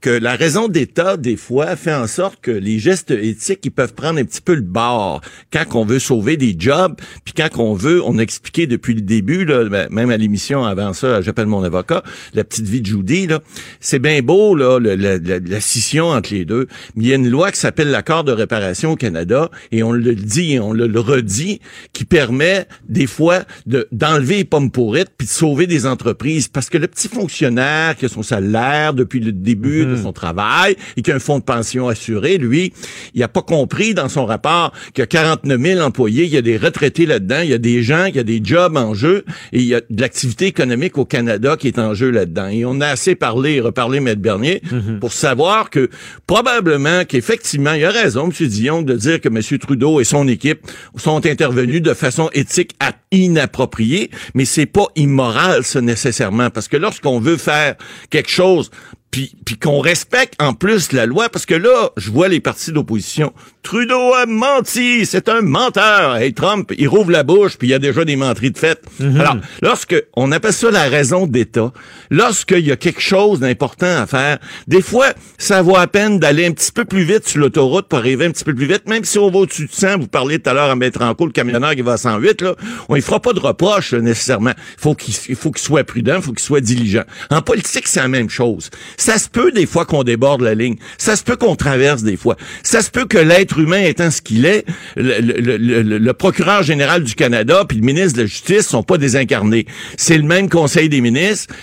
que 0.00 0.10
la 0.10 0.34
raison 0.34 0.68
d'État, 0.68 1.16
des 1.16 1.36
fois, 1.36 1.76
fait 1.76 1.92
en 1.92 2.06
sorte 2.06 2.40
que 2.40 2.50
les 2.50 2.78
gestes 2.78 3.10
éthiques, 3.10 3.60
ils 3.64 3.70
peuvent 3.70 3.94
prendre 3.94 4.18
un 4.18 4.24
petit 4.24 4.40
peu 4.40 4.54
le 4.54 4.62
bord. 4.62 5.20
Quand 5.52 5.64
on 5.74 5.84
veut 5.84 5.98
sauver 5.98 6.36
des 6.36 6.56
jobs, 6.58 6.96
puis 7.24 7.34
quand 7.36 7.58
on 7.58 7.74
veut, 7.74 8.02
on 8.04 8.18
a 8.18 8.22
expliqué 8.22 8.66
depuis 8.66 8.94
le 8.94 9.02
début, 9.02 9.44
là, 9.44 9.64
ben, 9.64 9.88
même 9.90 10.10
à 10.10 10.16
l'émission 10.16 10.64
avant 10.64 10.92
ça, 10.92 11.20
j'appelle 11.20 11.46
mon 11.46 11.62
avocat, 11.62 12.02
la 12.34 12.44
petite 12.44 12.66
vie 12.66 12.80
de 12.80 12.86
Judy, 12.86 13.26
là, 13.26 13.40
c'est 13.80 13.98
bien 13.98 14.22
beau, 14.22 14.54
là, 14.54 14.78
la, 14.80 15.60
scission 15.60 16.08
entre 16.08 16.32
les 16.32 16.44
deux, 16.44 16.66
mais 16.96 17.04
il 17.04 17.08
y 17.08 17.12
a 17.12 17.16
une 17.16 17.28
loi 17.28 17.52
qui 17.52 17.58
s'appelle 17.58 17.90
l'accord 17.90 18.24
de 18.24 18.32
réparation 18.32 18.92
au 18.92 18.96
Canada, 18.96 19.50
et 19.72 19.82
on 19.82 19.92
le 19.92 20.14
dit, 20.14 20.58
on 20.60 20.72
le, 20.72 21.00
redit, 21.00 21.60
qui 21.92 22.04
permet 22.04 22.66
des 22.88 23.06
fois 23.06 23.40
de, 23.66 23.86
d'enlever 23.92 24.36
les 24.36 24.44
pommes 24.44 24.70
pourrites 24.70 25.10
puis 25.16 25.26
de 25.26 25.32
sauver 25.32 25.66
des 25.66 25.86
entreprises, 25.86 26.48
parce 26.48 26.70
que 26.70 26.78
le 26.78 26.88
petit 26.88 27.08
fonctionnaire 27.08 27.96
qui 27.96 28.06
a 28.06 28.08
son 28.08 28.22
salaire 28.22 28.94
depuis 28.94 29.20
le 29.20 29.32
début 29.32 29.89
de 29.90 29.96
son 29.96 30.12
travail 30.12 30.76
et 30.96 31.02
qui 31.02 31.10
a 31.10 31.16
un 31.16 31.20
fonds 31.20 31.38
de 31.38 31.44
pension 31.44 31.88
assuré, 31.88 32.38
lui, 32.38 32.72
il 33.14 33.22
a 33.22 33.28
pas 33.28 33.42
compris 33.42 33.94
dans 33.94 34.08
son 34.08 34.26
rapport 34.26 34.72
qu'il 34.94 35.02
y 35.02 35.02
a 35.02 35.06
49 35.06 35.60
000 35.60 35.80
employés, 35.80 36.24
il 36.24 36.30
y 36.30 36.36
a 36.36 36.42
des 36.42 36.56
retraités 36.56 37.06
là-dedans, 37.06 37.40
il 37.42 37.50
y 37.50 37.54
a 37.54 37.58
des 37.58 37.82
gens, 37.82 38.06
il 38.06 38.16
y 38.16 38.18
a 38.18 38.24
des 38.24 38.40
jobs 38.42 38.76
en 38.76 38.94
jeu 38.94 39.24
et 39.52 39.58
il 39.58 39.66
y 39.66 39.74
a 39.74 39.80
de 39.80 40.00
l'activité 40.00 40.46
économique 40.46 40.98
au 40.98 41.04
Canada 41.04 41.56
qui 41.56 41.68
est 41.68 41.78
en 41.78 41.94
jeu 41.94 42.10
là-dedans. 42.10 42.48
Et 42.48 42.64
on 42.64 42.80
a 42.80 42.86
assez 42.86 43.14
parlé 43.14 43.54
et 43.54 43.60
reparlé, 43.60 44.00
Maître 44.00 44.20
Bernier, 44.20 44.62
hmm. 44.70 44.98
pour 44.98 45.12
savoir 45.12 45.70
que 45.70 45.90
probablement 46.26 47.04
qu'effectivement, 47.04 47.72
il 47.72 47.80
y 47.80 47.84
a 47.84 47.90
raison, 47.90 48.30
M. 48.30 48.46
Dion, 48.48 48.82
de 48.82 48.94
dire 48.94 49.20
que 49.20 49.28
M. 49.28 49.58
Trudeau 49.58 50.00
et 50.00 50.04
son 50.04 50.28
équipe 50.28 50.60
sont 50.96 51.26
intervenus 51.26 51.82
de 51.82 51.94
façon 51.94 52.30
éthique 52.32 52.76
inappropriée, 53.12 54.10
mais 54.34 54.44
c'est 54.44 54.66
pas 54.66 54.86
immoral, 54.96 55.64
ça, 55.64 55.80
nécessairement, 55.80 56.50
parce 56.50 56.68
que 56.68 56.76
lorsqu'on 56.76 57.20
veut 57.20 57.36
faire 57.36 57.74
quelque 58.10 58.30
chose 58.30 58.70
puis, 59.10 59.34
puis 59.44 59.58
qu'on 59.58 59.80
respecte 59.80 60.40
en 60.40 60.54
plus 60.54 60.92
la 60.92 61.06
loi, 61.06 61.28
parce 61.28 61.46
que 61.46 61.54
là, 61.54 61.90
je 61.96 62.10
vois 62.10 62.28
les 62.28 62.40
partis 62.40 62.70
d'opposition. 62.70 63.32
Trudeau 63.62 64.14
a 64.14 64.26
menti, 64.26 65.04
c'est 65.04 65.28
un 65.28 65.42
menteur. 65.42 66.16
Hey, 66.16 66.32
Trump, 66.32 66.72
il 66.78 66.88
rouvre 66.88 67.10
la 67.10 67.24
bouche, 67.24 67.56
puis 67.58 67.68
il 67.68 67.70
y 67.72 67.74
a 67.74 67.78
déjà 67.78 68.04
des 68.04 68.16
menteries 68.16 68.52
de 68.52 68.58
fait. 68.58 68.80
Mhm. 69.00 69.20
Alors, 69.20 69.36
lorsque 69.62 69.96
on 70.14 70.30
appelle 70.32 70.52
ça 70.52 70.70
la 70.70 70.84
raison 70.84 71.26
d'État, 71.26 71.72
lorsqu'il 72.10 72.66
y 72.66 72.72
a 72.72 72.76
quelque 72.76 73.00
chose 73.00 73.40
d'important 73.40 74.00
à 74.00 74.06
faire, 74.06 74.38
des 74.68 74.80
fois, 74.80 75.08
ça 75.38 75.60
vaut 75.60 75.76
à 75.76 75.86
peine 75.88 76.18
d'aller 76.20 76.46
un 76.46 76.52
petit 76.52 76.72
peu 76.72 76.84
plus 76.84 77.02
vite 77.02 77.28
sur 77.28 77.40
l'autoroute 77.40 77.88
pour 77.88 77.98
arriver 77.98 78.26
un 78.26 78.30
petit 78.30 78.44
peu 78.44 78.54
plus 78.54 78.66
vite, 78.66 78.88
même 78.88 79.04
si 79.04 79.18
on 79.18 79.30
va 79.30 79.40
au-dessus 79.40 79.66
de 79.66 79.72
100, 79.72 79.98
vous 79.98 80.06
parlez 80.06 80.38
tout 80.38 80.50
à 80.50 80.54
l'heure 80.54 80.70
à 80.70 80.76
mettre 80.76 81.02
en 81.02 81.14
cours 81.14 81.26
le 81.26 81.32
camionneur 81.32 81.74
qui 81.74 81.82
va 81.82 81.92
à 81.94 81.96
108, 81.96 82.42
là, 82.42 82.54
on 82.88 82.96
ne 82.96 83.00
fera 83.00 83.20
pas 83.20 83.32
de 83.32 83.40
reproches 83.40 83.92
là, 83.92 84.00
nécessairement. 84.00 84.52
Faut 84.78 84.94
qu'il 84.94 85.14
il 85.28 85.36
faut 85.36 85.50
qu'il 85.50 85.62
soit 85.62 85.84
prudent, 85.84 86.16
il 86.16 86.22
faut 86.22 86.32
qu'il 86.32 86.40
soit 86.40 86.60
diligent. 86.60 87.04
En 87.30 87.42
politique, 87.42 87.88
c'est 87.88 88.00
la 88.00 88.08
même 88.08 88.30
chose. 88.30 88.70
Ça 89.00 89.18
se 89.18 89.30
peut 89.30 89.50
des 89.50 89.64
fois 89.64 89.86
qu'on 89.86 90.04
déborde 90.04 90.42
la 90.42 90.54
ligne. 90.54 90.76
Ça 90.98 91.16
se 91.16 91.24
peut 91.24 91.36
qu'on 91.36 91.56
traverse 91.56 92.02
des 92.02 92.18
fois. 92.18 92.36
Ça 92.62 92.82
se 92.82 92.90
peut 92.90 93.06
que 93.06 93.16
l'être 93.16 93.58
humain 93.58 93.80
étant 93.80 94.10
ce 94.10 94.20
qu'il 94.20 94.44
est, 94.44 94.66
le, 94.94 96.12
procureur 96.12 96.62
général 96.62 97.02
du 97.02 97.14
Canada 97.14 97.64
puis 97.66 97.78
le 97.78 97.84
ministre 97.84 98.18
de 98.18 98.22
la 98.22 98.26
Justice 98.26 98.68
sont 98.68 98.82
pas 98.82 98.98
désincarnés. 98.98 99.64
C'est 99.96 100.18
le 100.18 100.24
même 100.24 100.50
conseil 100.50 100.90
des 100.90 101.00
ministres. 101.00 101.54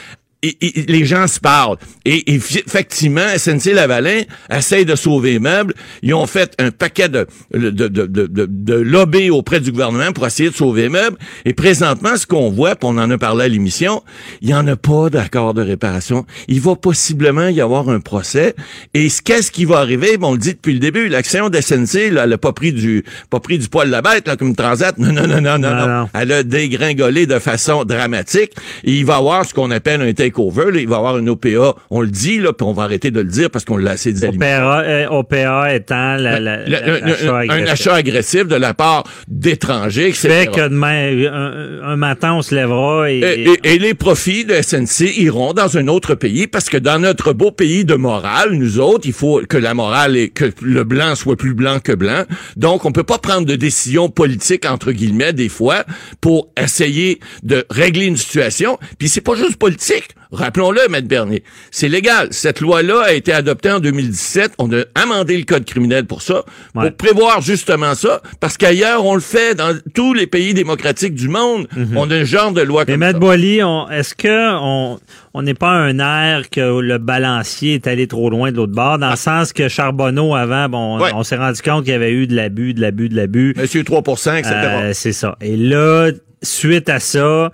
Et, 0.61 0.79
et- 0.79 0.85
les 0.87 1.05
gens 1.05 1.27
se 1.27 1.39
parlent. 1.39 1.77
Et, 2.05 2.31
et 2.33 2.35
effectivement, 2.35 3.25
SNC 3.37 3.73
Lavalin 3.73 4.21
essaye 4.49 4.85
de 4.85 4.95
sauver 4.95 5.33
les 5.33 5.39
meubles. 5.39 5.73
Ils 6.03 6.13
ont 6.13 6.27
fait 6.27 6.53
un 6.59 6.71
paquet 6.71 7.09
de, 7.09 7.25
de, 7.53 7.69
de, 7.69 7.87
de, 7.87 8.05
de, 8.05 8.45
de 8.49 8.73
lobby 8.75 9.29
auprès 9.29 9.59
du 9.59 9.71
gouvernement 9.71 10.11
pour 10.11 10.25
essayer 10.27 10.49
de 10.49 10.55
sauver 10.55 10.83
les 10.83 10.89
meubles. 10.89 11.17
Et 11.45 11.53
présentement, 11.53 12.15
ce 12.17 12.25
qu'on 12.27 12.49
voit, 12.51 12.75
puis 12.75 12.87
on 12.89 12.97
en 12.97 13.09
a 13.09 13.17
parlé 13.17 13.45
à 13.45 13.47
l'émission, 13.47 14.03
il 14.41 14.47
n'y 14.49 14.53
en 14.53 14.67
a 14.67 14.75
pas 14.75 15.09
d'accord 15.09 15.53
de 15.53 15.61
réparation. 15.61 16.25
Il 16.47 16.61
va 16.61 16.75
possiblement 16.75 17.47
y 17.47 17.59
avoir 17.61 17.89
un 17.89 17.99
procès. 17.99 18.55
Et 18.93 19.09
ce- 19.09 19.21
qu'est-ce 19.21 19.51
qui 19.51 19.65
va 19.65 19.77
arriver? 19.79 20.17
Bon, 20.17 20.29
on 20.29 20.31
le 20.33 20.37
dit 20.37 20.53
depuis 20.53 20.73
le 20.73 20.79
début, 20.79 21.07
l'action 21.09 21.49
de 21.49 21.59
SNC, 21.59 22.11
là, 22.11 22.23
elle 22.23 22.29
n'a 22.29 22.37
pas 22.37 22.53
pris 22.53 22.71
du 22.73 23.03
pas 23.29 23.39
pris 23.39 23.57
du 23.57 23.67
poil 23.67 23.87
de 23.87 23.91
la 23.91 24.01
bête, 24.01 24.27
là, 24.27 24.35
comme 24.35 24.55
Transat. 24.55 24.97
Non, 24.97 25.11
non, 25.11 25.27
non, 25.27 25.41
non, 25.41 25.57
non, 25.59 25.87
Non. 25.87 26.09
Elle 26.13 26.31
a 26.31 26.43
dégringolé 26.43 27.25
de 27.25 27.39
façon 27.39 27.83
dramatique. 27.83 28.51
Et 28.83 28.93
il 28.93 29.05
va 29.05 29.15
y 29.15 29.17
avoir 29.17 29.45
ce 29.45 29.53
qu'on 29.53 29.71
appelle 29.71 30.01
un 30.01 30.13
takeover. 30.38 30.71
là. 30.71 30.79
Il 30.79 30.88
va 30.88 30.95
y 30.95 30.97
avoir 30.99 31.17
une 31.17 31.29
OPA. 31.29 31.75
On 31.89 32.01
le 32.01 32.07
dit, 32.07 32.39
là, 32.39 32.53
puis 32.53 32.65
on 32.65 32.73
va 32.73 32.83
arrêter 32.83 33.11
de 33.11 33.19
le 33.19 33.27
dire 33.29 33.49
parce 33.49 33.65
qu'on 33.65 33.77
l'a 33.77 33.91
assez 33.91 34.13
dit. 34.13 34.25
OPA, 34.25 34.81
euh, 34.83 35.07
OPA 35.09 35.73
étant 35.75 36.15
la, 36.17 36.39
la- 36.39 36.65
Le- 36.67 37.29
un- 37.29 37.49
un, 37.49 37.65
achat 37.67 37.95
agressif 37.95 38.47
de 38.47 38.55
la 38.55 38.73
part 38.73 39.03
d'étrangers, 39.27 40.09
etc. 40.09 40.29
fait 40.29 40.47
que 40.51 40.67
demain, 40.69 41.27
un, 41.31 41.91
un 41.91 41.95
matin, 41.95 42.33
on 42.35 42.41
se 42.41 42.53
lèvera 42.55 43.11
et... 43.11 43.19
Et, 43.19 43.49
et- 43.49 43.73
et 43.75 43.79
les 43.79 43.93
profits 43.93 44.45
de 44.45 44.53
SNC 44.61 45.17
iront 45.17 45.53
dans 45.53 45.77
un 45.77 45.88
autre 45.88 46.15
pays 46.15 46.47
parce 46.47 46.69
que 46.69 46.77
dans 46.77 46.99
notre 46.99 47.33
beau 47.33 47.51
pays 47.51 47.85
de 47.85 47.95
morale, 47.95 48.51
nous 48.53 48.79
autres, 48.79 49.05
il 49.07 49.13
faut 49.13 49.41
que 49.47 49.57
la 49.57 49.73
morale 49.73 50.15
et 50.17 50.29
que 50.29 50.45
le 50.61 50.83
blanc 50.83 51.15
soit 51.15 51.35
plus 51.35 51.53
blanc 51.53 51.79
que 51.83 51.91
blanc. 51.91 52.23
Donc, 52.55 52.85
on 52.85 52.91
peut 52.91 53.03
pas 53.03 53.17
prendre 53.17 53.45
de 53.45 53.55
décisions 53.55 54.09
politiques 54.09 54.65
entre 54.65 54.91
guillemets 54.91 55.33
des 55.33 55.49
fois 55.49 55.83
pour 56.21 56.49
essayer 56.61 57.19
de 57.43 57.65
régler 57.69 58.05
une 58.05 58.17
situation. 58.17 58.77
Puis 58.99 59.09
c'est 59.09 59.21
pas 59.21 59.35
juste 59.35 59.57
politique. 59.57 60.09
Rappelons-le, 60.32 60.88
Maître 60.89 61.07
Bernier. 61.07 61.43
C'est 61.71 61.88
légal. 61.89 62.28
Cette 62.32 62.59
loi-là 62.61 63.01
a 63.05 63.13
été 63.13 63.32
adoptée 63.34 63.71
en 63.71 63.80
2017. 63.80 64.53
On 64.57 64.71
a 64.73 64.84
amendé 64.95 65.38
le 65.38 65.43
code 65.43 65.65
criminel 65.65 66.05
pour 66.05 66.21
ça, 66.21 66.43
pour 66.73 66.91
prévoir 66.93 67.41
justement 67.41 67.95
ça, 67.95 68.21
parce 68.39 68.57
qu'ailleurs, 68.57 69.05
on 69.05 69.15
le 69.15 69.21
fait 69.21 69.55
dans 69.55 69.78
tous 69.93 70.13
les 70.13 70.28
pays 70.28 70.53
démocratiques 70.53 71.15
du 71.15 71.30
monde. 71.30 71.67
On 71.95 72.09
a 72.11 72.15
un 72.15 72.23
genre 72.23 72.51
de 72.51 72.61
loi 72.61 72.84
Mhm. 72.84 72.88
Mais 72.88 72.93
comme 72.93 72.99
Maître. 72.99 73.19
Boily, 73.19 73.59
est-ce 73.91 74.15
que 74.15 74.57
on 74.61 74.99
on 75.34 75.41
n'est 75.43 75.53
pas 75.53 75.69
un 75.69 75.99
air 75.99 76.49
que 76.49 76.80
le 76.82 76.97
balancier 76.97 77.75
est 77.75 77.86
allé 77.88 78.07
trop 78.07 78.30
loin 78.32 78.51
de 78.51 78.57
l'autre 78.57 78.73
bord, 78.73 78.97
dans 78.97 79.11
le 79.11 79.15
sens 79.15 79.53
que 79.53 79.67
Charbonneau 79.67 80.34
avant, 80.36 80.67
bon, 80.67 80.97
Ah. 80.97 81.01
Ouais. 81.03 81.11
on 81.13 81.23
s'est 81.23 81.36
rendu 81.38 81.61
compte 81.61 81.84
qu'il 81.84 81.93
y 81.93 81.95
avait 81.95 82.11
eu 82.11 82.25
de 82.25 82.36
l'abus, 82.36 82.73
de 82.73 82.82
l'abus, 82.82 83.07
de 83.09 83.15
l'abus. 83.15 83.53
Monsieur 83.55 83.84
3% 83.84 84.36
etc. 84.36 84.51
Euh, 84.55 84.91
c'est 84.93 85.11
ça. 85.13 85.38
Et 85.41 85.55
là, 85.55 86.09
suite 86.41 86.89
à 86.89 86.99
ça, 86.99 87.51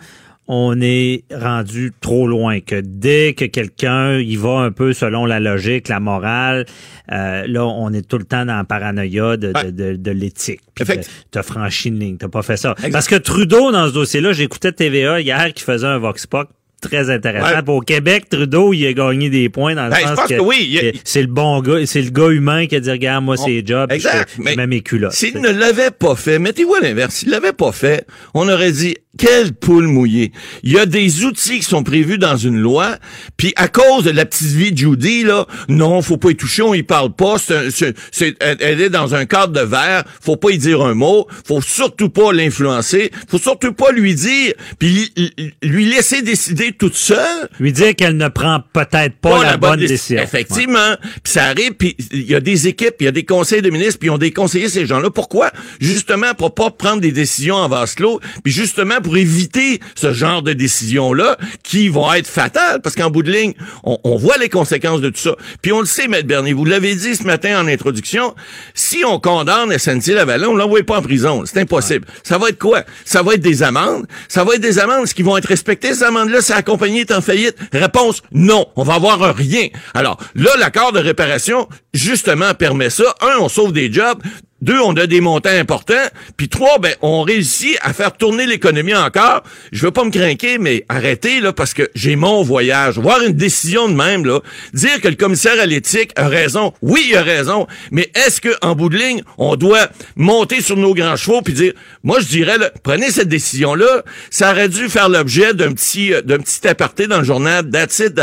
on 0.48 0.80
est 0.82 1.24
rendu 1.34 1.94
trop 2.02 2.28
loin 2.28 2.60
que 2.60 2.82
dès 2.84 3.34
que 3.34 3.46
quelqu'un 3.46 4.18
y 4.20 4.36
va 4.36 4.60
un 4.60 4.72
peu 4.72 4.92
selon 4.94 5.26
la 5.26 5.40
logique, 5.40 5.88
la 5.88 6.00
morale, 6.02 6.66
euh, 7.12 7.46
là, 7.48 7.66
on 7.66 7.92
est 7.94 8.08
tout 8.08 8.18
le 8.18 8.26
temps 8.26 8.46
dans 8.46 8.58
la 8.58 8.64
paranoïa 8.66 9.38
de, 9.38 9.52
de, 9.52 9.58
Ouais. 9.58 9.72
de, 9.72 9.96
de 9.96 10.12
l'éthique. 10.12 10.60
Puis 10.76 10.86
t'as- 11.32 11.44
franchi 11.44 11.90
une 11.90 12.00
ligne, 12.00 12.18
t'as 12.18 12.28
pas 12.28 12.42
fait 12.42 12.58
ça. 12.58 12.72
Exact. 12.78 12.92
Parce 12.92 13.08
que 13.08 13.16
Trudeau, 13.16 13.72
dans 13.72 13.88
ce 13.88 13.94
dossier-là, 13.94 14.34
j'écoutais 14.34 14.72
TVA 14.74 15.22
hier 15.22 15.54
qui 15.54 15.64
faisait 15.64 15.88
un 15.88 15.98
Vox 16.00 16.26
Pop 16.28 16.50
très 16.82 17.10
intéressant. 17.10 17.48
Ouais. 17.62 17.70
Au 17.70 17.80
Québec, 17.80 18.28
Trudeau, 18.30 18.74
il 18.74 18.86
a 18.86 18.92
gagné 18.92 19.30
des 19.30 19.48
points 19.48 19.74
dans 19.76 19.86
le 19.86 19.92
Ben, 19.92 19.98
je 20.02 20.08
sens 20.08 20.16
pense 20.18 20.28
que 20.28 20.40
oui, 20.42 20.78
a- 20.82 20.98
c'est 21.06 21.22
le 21.22 21.28
bon 21.30 21.62
gars, 21.62 21.86
c'est 21.86 22.02
le 22.02 22.10
gars 22.10 22.28
humain 22.28 22.68
qui 22.68 22.76
a 22.76 22.82
dit, 22.82 22.92
regarde, 22.92 23.24
moi, 23.24 23.36
On- 23.40 23.46
c'est 23.46 23.66
job, 23.66 23.90
Exact, 23.90 24.30
je, 24.36 24.42
mais 24.42 24.52
je 24.52 24.58
mets 24.58 24.68
mes 24.68 24.82
culottes. 24.82 25.14
S'il 25.14 25.40
ne 25.40 25.50
l'avait 25.50 25.92
pas 25.92 26.16
fait, 26.16 26.40
mettez-vous 26.40 26.76
à 26.76 26.82
l'inverse, 26.82 27.16
s'il 27.16 27.30
l'avait 27.30 27.54
pas 27.54 27.72
fait, 27.72 28.06
on 28.34 28.50
aurait 28.50 28.74
dit, 28.74 28.98
quelle 29.18 29.54
poule 29.54 29.88
mouillée. 29.88 30.32
Il 30.64 30.72
y 30.72 30.80
a 30.80 30.86
des 30.88 31.24
outils 31.24 31.60
qui 31.60 31.64
sont 31.64 31.84
prévus 31.84 32.18
dans 32.18 32.36
une 32.36 32.58
loi, 32.58 32.98
puis 33.38 33.54
à 33.56 33.68
cause 33.68 34.04
de 34.04 34.10
la 34.10 34.26
petite 34.26 34.48
vie 34.48 34.72
de 34.72 34.78
Judy, 34.78 35.24
là, 35.24 35.46
non, 35.70 36.02
faut 36.02 36.18
pas 36.18 36.32
y 36.32 36.36
toucher, 36.36 36.64
on 36.64 36.74
y 36.74 36.82
parle 36.84 37.14
pas, 37.14 37.38
c'est 37.38 37.56
un- 37.56 37.70
c'est- 37.70 37.96
c'est- 38.12 38.36
elle 38.42 38.82
est 38.82 38.90
dans 38.90 39.14
un 39.14 39.26
cadre 39.26 39.54
de 39.54 39.62
verre, 39.62 40.04
faut 40.22 40.36
pas 40.36 40.50
y 40.50 40.58
dire 40.58 40.82
un 40.82 40.96
mot, 40.96 41.28
faut 41.46 41.62
surtout 41.62 42.10
pas 42.10 42.34
l'influencer, 42.34 43.12
faut 43.30 43.38
surtout 43.38 43.74
pas 43.74 43.92
lui 43.92 44.16
dire, 44.16 44.54
puis 44.80 45.12
lui- 45.16 45.54
lui 45.62 45.86
laisser 45.86 46.24
décider 46.24 46.72
toute 46.72 46.96
seule, 46.96 47.50
lui 47.60 47.72
dire 47.72 47.96
qu'elle 47.96 48.18
ne 48.18 48.30
prend 48.30 48.62
peut-être 48.74 49.16
pas, 49.22 49.44
la, 49.44 49.58
bonne 49.58 49.80
décision. 49.80 50.22
Effectivement. 50.24 50.96
Puis 51.24 51.34
ça 51.34 51.46
arrive, 51.46 51.74
puis 51.74 51.96
il 52.12 52.24
y 52.30 52.36
a 52.36 52.40
des 52.40 52.68
équipes, 52.68 52.96
il 53.00 53.06
y 53.06 53.08
a 53.08 53.12
des 53.12 53.26
conseils 53.26 53.62
de 53.62 53.70
ministres, 53.70 54.00
puis 54.00 54.08
ils 54.08 54.12
ont 54.12 54.18
des 54.18 54.32
conseillers, 54.32 54.70
ces 54.70 54.88
gens-là. 54.88 55.12
Pourquoi? 55.12 55.52
Justement, 55.80 56.34
pour 56.34 56.56
pas 56.56 56.72
prendre 56.72 57.00
des 57.02 57.12
décisions 57.12 57.56
en 57.56 57.70
vase 57.70 57.94
clos, 57.96 58.20
puis 58.44 58.52
justement 58.52 58.96
pour 59.04 59.18
éviter 59.18 59.80
ce 59.96 60.14
genre 60.14 60.42
de 60.42 60.54
décisions-là 60.54 61.38
qui 61.62 61.90
vont 61.90 62.12
être 62.14 62.28
fatales, 62.28 62.82
parce 62.82 62.96
qu'en 62.96 63.12
bout 63.12 63.22
de 63.22 63.32
ligne, 63.32 63.54
on, 63.84 64.00
on 64.04 64.16
voit 64.16 64.38
les 64.38 64.50
conséquences 64.50 65.02
de 65.02 65.10
tout 65.10 65.22
ça. 65.22 65.36
Puis 65.62 65.72
on 65.72 65.80
le 65.80 65.86
sait, 65.86 66.08
Maître 66.08 66.28
Bernier, 66.28 66.54
vous 66.54 66.66
l'avez 66.66 66.96
dit 66.96 67.16
ce 67.16 67.24
matin 67.24 67.62
en 67.62 67.68
introduction, 67.68 68.34
si 68.74 69.04
on 69.06 69.20
condamne 69.20 69.78
SNC-Lavalin, 69.78 70.48
on 70.48 70.56
l'envoie 70.56 70.84
pas 70.84 70.98
en 70.98 71.02
prison. 71.02 71.44
C'est 71.46 71.60
impossible. 71.60 72.08
Ça 72.24 72.38
va 72.38 72.50
être 72.50 72.60
quoi? 72.60 72.84
Ça 73.06 73.22
va 73.22 73.36
être 73.36 73.42
des 73.42 73.64
amendes. 73.64 74.08
Ça 74.28 74.44
va 74.44 74.56
être 74.56 74.62
des 74.62 74.80
amendes 74.80 75.06
qui 75.08 75.24
vont 75.24 75.38
être 75.38 75.48
respectées. 75.48 75.94
Ces 75.94 76.04
amendes-là, 76.04 76.42
si 76.42 76.52
la 76.52 76.64
compagnie 76.64 77.02
est 77.02 77.12
en 77.12 77.22
faillite, 77.22 77.56
réponse, 77.72 78.22
non. 78.32 78.66
On 78.76 78.84
va 78.84 78.96
avoir 78.96 79.22
un 79.24 79.32
rien. 79.32 79.68
Alors, 79.94 80.18
là, 80.36 80.52
l'accord 80.58 80.92
de 80.92 81.00
réparation, 81.00 81.68
justement, 81.94 82.54
permet 82.54 82.90
ça. 82.90 83.16
Un, 83.22 83.38
on 83.40 83.50
sauve 83.50 83.74
des 83.74 83.92
jobs. 83.92 84.22
Deux, 84.64 84.80
on 84.80 84.94
a 84.94 85.08
des 85.08 85.20
montants 85.20 85.50
importants. 85.50 86.08
Puis 86.38 86.48
trois, 86.48 86.80
ben, 86.80 86.94
on 87.02 87.24
réussit 87.24 87.78
à 87.82 87.92
faire 87.92 88.16
tourner 88.16 88.46
l'économie 88.46 88.96
encore. 88.96 89.44
Je 89.74 89.86
veux 89.86 89.92
pas 89.92 90.06
me 90.06 90.10
craquer, 90.10 90.58
mais 90.58 90.86
arrêtez, 90.88 91.42
là, 91.42 91.52
parce 91.52 91.74
que 91.74 91.90
j'ai 91.96 92.16
mon 92.16 92.44
voyage. 92.44 92.98
Voir 92.98 93.22
une 93.24 93.34
décision 93.34 93.90
de 93.90 93.94
même, 93.94 94.26
là. 94.26 94.40
Dire 94.74 95.02
que 95.02 95.10
le 95.10 95.16
commissaire 95.16 95.60
à 95.60 95.66
l'éthique 95.66 96.12
a 96.16 96.30
raison. 96.30 96.74
Oui, 96.82 97.08
il 97.10 97.18
a 97.18 97.24
raison. 97.24 97.68
Mais 97.92 98.10
est-ce 98.16 98.40
que, 98.40 98.56
en 98.62 98.74
bout 98.74 98.88
de 98.88 98.98
ligne, 98.98 99.22
on 99.38 99.58
doit 99.58 99.90
monter 100.16 100.62
sur 100.62 100.78
nos 100.78 100.94
grands 100.94 101.18
chevaux 101.18 101.42
puis 101.42 101.54
dire, 101.54 101.74
moi, 102.02 102.22
je 102.22 102.28
dirais, 102.28 102.58
là, 102.58 102.72
prenez 102.84 103.12
cette 103.12 103.28
décision-là. 103.28 104.04
Ça 104.30 104.52
aurait 104.52 104.70
dû 104.70 104.88
faire 104.88 105.10
l'objet 105.10 105.54
d'un 105.54 105.74
petit, 105.74 106.14
euh, 106.14 106.22
d'un 106.22 106.38
petit 106.38 106.66
aparté 106.66 107.08
dans 107.08 107.18
le 107.18 107.26
journal. 107.26 107.70
That's 107.70 108.00
it. 108.00 108.18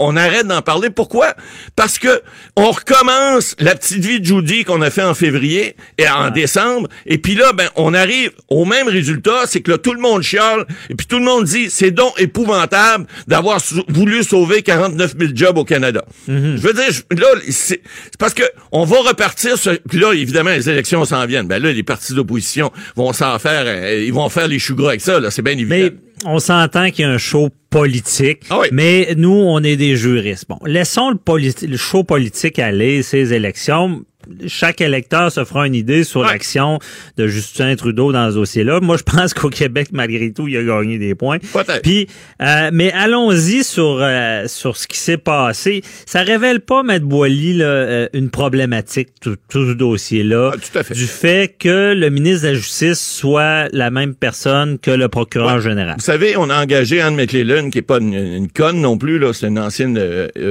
On 0.00 0.16
arrête 0.16 0.48
d'en 0.48 0.62
parler. 0.62 0.90
Pourquoi? 0.90 1.34
Parce 1.76 2.00
que 2.00 2.22
on 2.56 2.72
recommence 2.72 3.54
la 3.60 3.76
petite 3.76 4.04
vie 4.04 4.18
de 4.18 4.24
Judy 4.24 4.64
qu'on 4.64 4.82
a 4.82 4.90
fait 4.90 5.04
en 5.04 5.14
février 5.14 5.75
et 5.98 6.08
en 6.08 6.30
décembre. 6.30 6.88
Et 7.06 7.18
puis 7.18 7.34
là, 7.34 7.52
ben, 7.52 7.68
on 7.76 7.94
arrive 7.94 8.30
au 8.48 8.64
même 8.64 8.88
résultat, 8.88 9.42
c'est 9.46 9.60
que 9.60 9.70
là, 9.72 9.78
tout 9.78 9.92
le 9.94 10.00
monde 10.00 10.22
chiale, 10.22 10.66
et 10.90 10.94
puis 10.94 11.06
tout 11.06 11.18
le 11.18 11.24
monde 11.24 11.44
dit, 11.44 11.70
c'est 11.70 11.90
donc 11.90 12.12
épouvantable 12.20 13.06
d'avoir 13.26 13.60
voulu 13.88 14.22
sauver 14.24 14.62
49 14.62 15.14
000 15.18 15.32
jobs 15.34 15.58
au 15.58 15.64
Canada. 15.64 16.04
Je 16.28 16.32
veux 16.32 16.72
dire, 16.72 16.84
je- 16.90 17.16
là, 17.20 17.26
c'est 17.50 17.80
parce 18.18 18.34
que 18.34 18.42
on 18.72 18.84
va 18.84 18.96
repartir 19.00 19.54
puis 19.88 19.98
là, 19.98 20.12
évidemment, 20.12 20.50
les 20.50 20.68
élections 20.68 21.04
s'en 21.04 21.24
viennent. 21.26 21.46
Ben 21.48 21.62
là, 21.62 21.72
les 21.72 21.82
partis 21.82 22.14
d'opposition 22.14 22.70
vont 22.94 23.12
s'en 23.12 23.38
faire, 23.38 23.64
euh, 23.66 24.02
ils 24.04 24.12
vont 24.12 24.28
faire 24.28 24.48
les 24.48 24.58
choux 24.58 24.74
gras 24.76 24.88
avec 24.90 25.00
ça, 25.00 25.20
là, 25.20 25.30
c'est 25.30 25.42
bien 25.42 25.52
évident. 25.54 25.68
Mais 25.70 25.92
on 26.24 26.38
s'entend 26.38 26.90
qu'il 26.90 27.04
y 27.04 27.08
a 27.08 27.10
un 27.10 27.18
show 27.18 27.50
politique, 27.70 28.42
Ah 28.50 28.58
oui. 28.60 28.68
mais 28.72 29.14
nous, 29.16 29.30
on 29.30 29.62
est 29.62 29.76
des 29.76 29.96
juristes. 29.96 30.46
Bon, 30.48 30.58
laissons 30.64 31.10
le, 31.10 31.16
politi- 31.16 31.66
le 31.66 31.76
show 31.76 32.04
politique 32.04 32.58
aller, 32.58 33.02
ces 33.02 33.32
élections. 33.34 34.02
Chaque 34.46 34.80
électeur 34.80 35.30
se 35.30 35.44
fera 35.44 35.66
une 35.66 35.74
idée 35.74 36.04
sur 36.04 36.22
l'action 36.22 36.78
de 37.16 37.26
Justin 37.26 37.74
Trudeau 37.76 38.12
dans 38.12 38.30
ce 38.30 38.36
dossier-là. 38.36 38.80
Moi, 38.80 38.96
je 38.96 39.02
pense 39.16 39.34
qu'au 39.34 39.50
Québec, 39.50 39.88
malgré 39.92 40.32
tout, 40.32 40.48
il 40.48 40.56
a 40.56 40.62
gagné 40.62 40.98
des 40.98 41.14
points. 41.14 41.38
Puis, 41.82 42.08
euh, 42.42 42.70
mais 42.72 42.92
allons-y 42.92 43.64
sur 43.64 43.98
euh, 44.00 44.44
sur 44.46 44.76
ce 44.76 44.86
qui 44.86 44.98
s'est 44.98 45.18
passé. 45.18 45.82
Ça 46.06 46.22
révèle 46.22 46.60
pas, 46.60 46.82
Maître 46.82 47.06
Boily, 47.06 47.54
là, 47.54 47.64
euh, 47.64 48.08
une 48.12 48.30
problématique 48.30 49.08
tout, 49.20 49.36
tout 49.48 49.68
ce 49.68 49.72
dossier-là, 49.72 50.52
ah, 50.54 50.82
du 50.92 51.06
fait 51.06 51.54
que 51.58 51.94
le 51.94 52.10
ministre 52.10 52.42
de 52.42 52.48
la 52.48 52.54
Justice 52.54 53.00
soit 53.00 53.68
la 53.72 53.90
même 53.90 54.14
personne 54.14 54.78
que 54.78 54.90
le 54.90 55.08
procureur 55.08 55.60
général. 55.60 55.96
Vous 55.98 56.04
savez, 56.04 56.36
on 56.36 56.50
a 56.50 56.60
engagé 56.60 57.00
Anne 57.00 57.16
McClellan, 57.16 57.70
qui 57.70 57.78
est 57.78 57.82
pas 57.82 57.98
une, 57.98 58.48
conne 58.50 58.80
non 58.80 58.98
plus, 58.98 59.18
là, 59.18 59.32
c'est 59.32 59.46
une 59.48 59.58
ancienne 59.58 59.98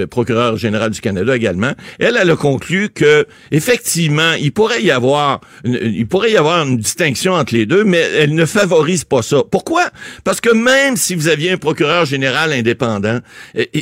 procureure 0.10 0.58
générale 0.58 0.92
du 0.92 1.02
Canada 1.02 1.36
également. 1.36 1.74
Elle, 2.00 2.18
elle 2.20 2.30
a 2.30 2.36
conclu 2.36 2.90
que 2.90 3.26
effectivement, 3.52 3.64
il 3.97 4.51
pourrait 4.51 4.84
y 4.84 4.91
avoir 4.91 5.41
une, 5.63 5.80
il 5.84 6.07
pourrait 6.07 6.32
y 6.32 6.38
avoir 6.38 6.66
une 6.66 6.78
distinction 6.78 7.34
entre 7.34 7.53
les 7.53 7.66
deux, 7.66 7.84
mais 7.84 7.99
elle 7.99 8.36
ne 8.36 8.45
favorise 8.45 9.03
pas 9.03 9.22
ça. 9.22 9.43
Pourquoi? 9.49 9.89
Parce 10.24 10.41
que 10.41 10.53
même 10.53 10.97
si 10.97 11.16
vous 11.16 11.28
aviez 11.28 11.51
un 11.51 11.57
procureur 11.57 12.05
général 12.05 12.53
indépendant, 12.53 13.20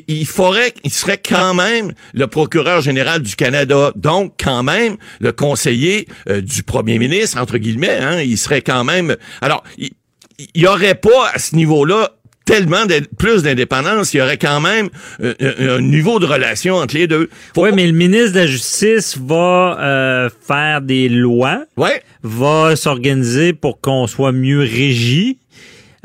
il 0.07 0.25
faudrait 0.25 0.73
il 0.83 0.91
serait 0.91 1.17
quand 1.17 1.53
même 1.53 1.93
le 2.13 2.27
procureur 2.27 2.81
général 2.81 3.21
du 3.21 3.35
Canada, 3.35 3.91
donc 3.95 4.33
quand 4.41 4.63
même 4.63 4.97
le 5.19 5.31
conseiller 5.31 6.07
euh, 6.29 6.41
du 6.41 6.63
premier 6.63 6.99
ministre 6.99 7.39
entre 7.39 7.57
guillemets, 7.57 7.97
hein, 7.97 8.21
il 8.21 8.37
serait 8.37 8.61
quand 8.61 8.83
même 8.83 9.15
alors 9.41 9.63
il, 9.77 9.91
il 10.39 10.61
y 10.61 10.67
aurait 10.67 10.95
pas 10.95 11.31
à 11.33 11.39
ce 11.39 11.55
niveau-là 11.55 12.11
tellement 12.45 12.85
plus 13.17 13.43
d'indépendance, 13.43 14.13
il 14.13 14.17
y 14.17 14.21
aurait 14.21 14.37
quand 14.37 14.59
même 14.59 14.89
euh, 15.21 15.77
un, 15.77 15.81
niveau 15.81 16.19
de 16.19 16.25
relation 16.25 16.75
entre 16.75 16.95
les 16.95 17.07
deux. 17.07 17.29
Oui, 17.55 17.69
mais 17.73 17.87
le 17.87 17.93
ministre 17.93 18.33
de 18.33 18.39
la 18.39 18.47
Justice 18.47 19.17
va 19.17 19.77
euh, 19.79 20.29
faire 20.45 20.81
des 20.81 21.09
lois, 21.09 21.63
ouais. 21.77 22.03
va 22.23 22.75
s'organiser 22.75 23.53
pour 23.53 23.79
qu'on 23.79 24.07
soit 24.07 24.31
mieux 24.31 24.59
régi. 24.59 25.37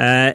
Euh, 0.01 0.30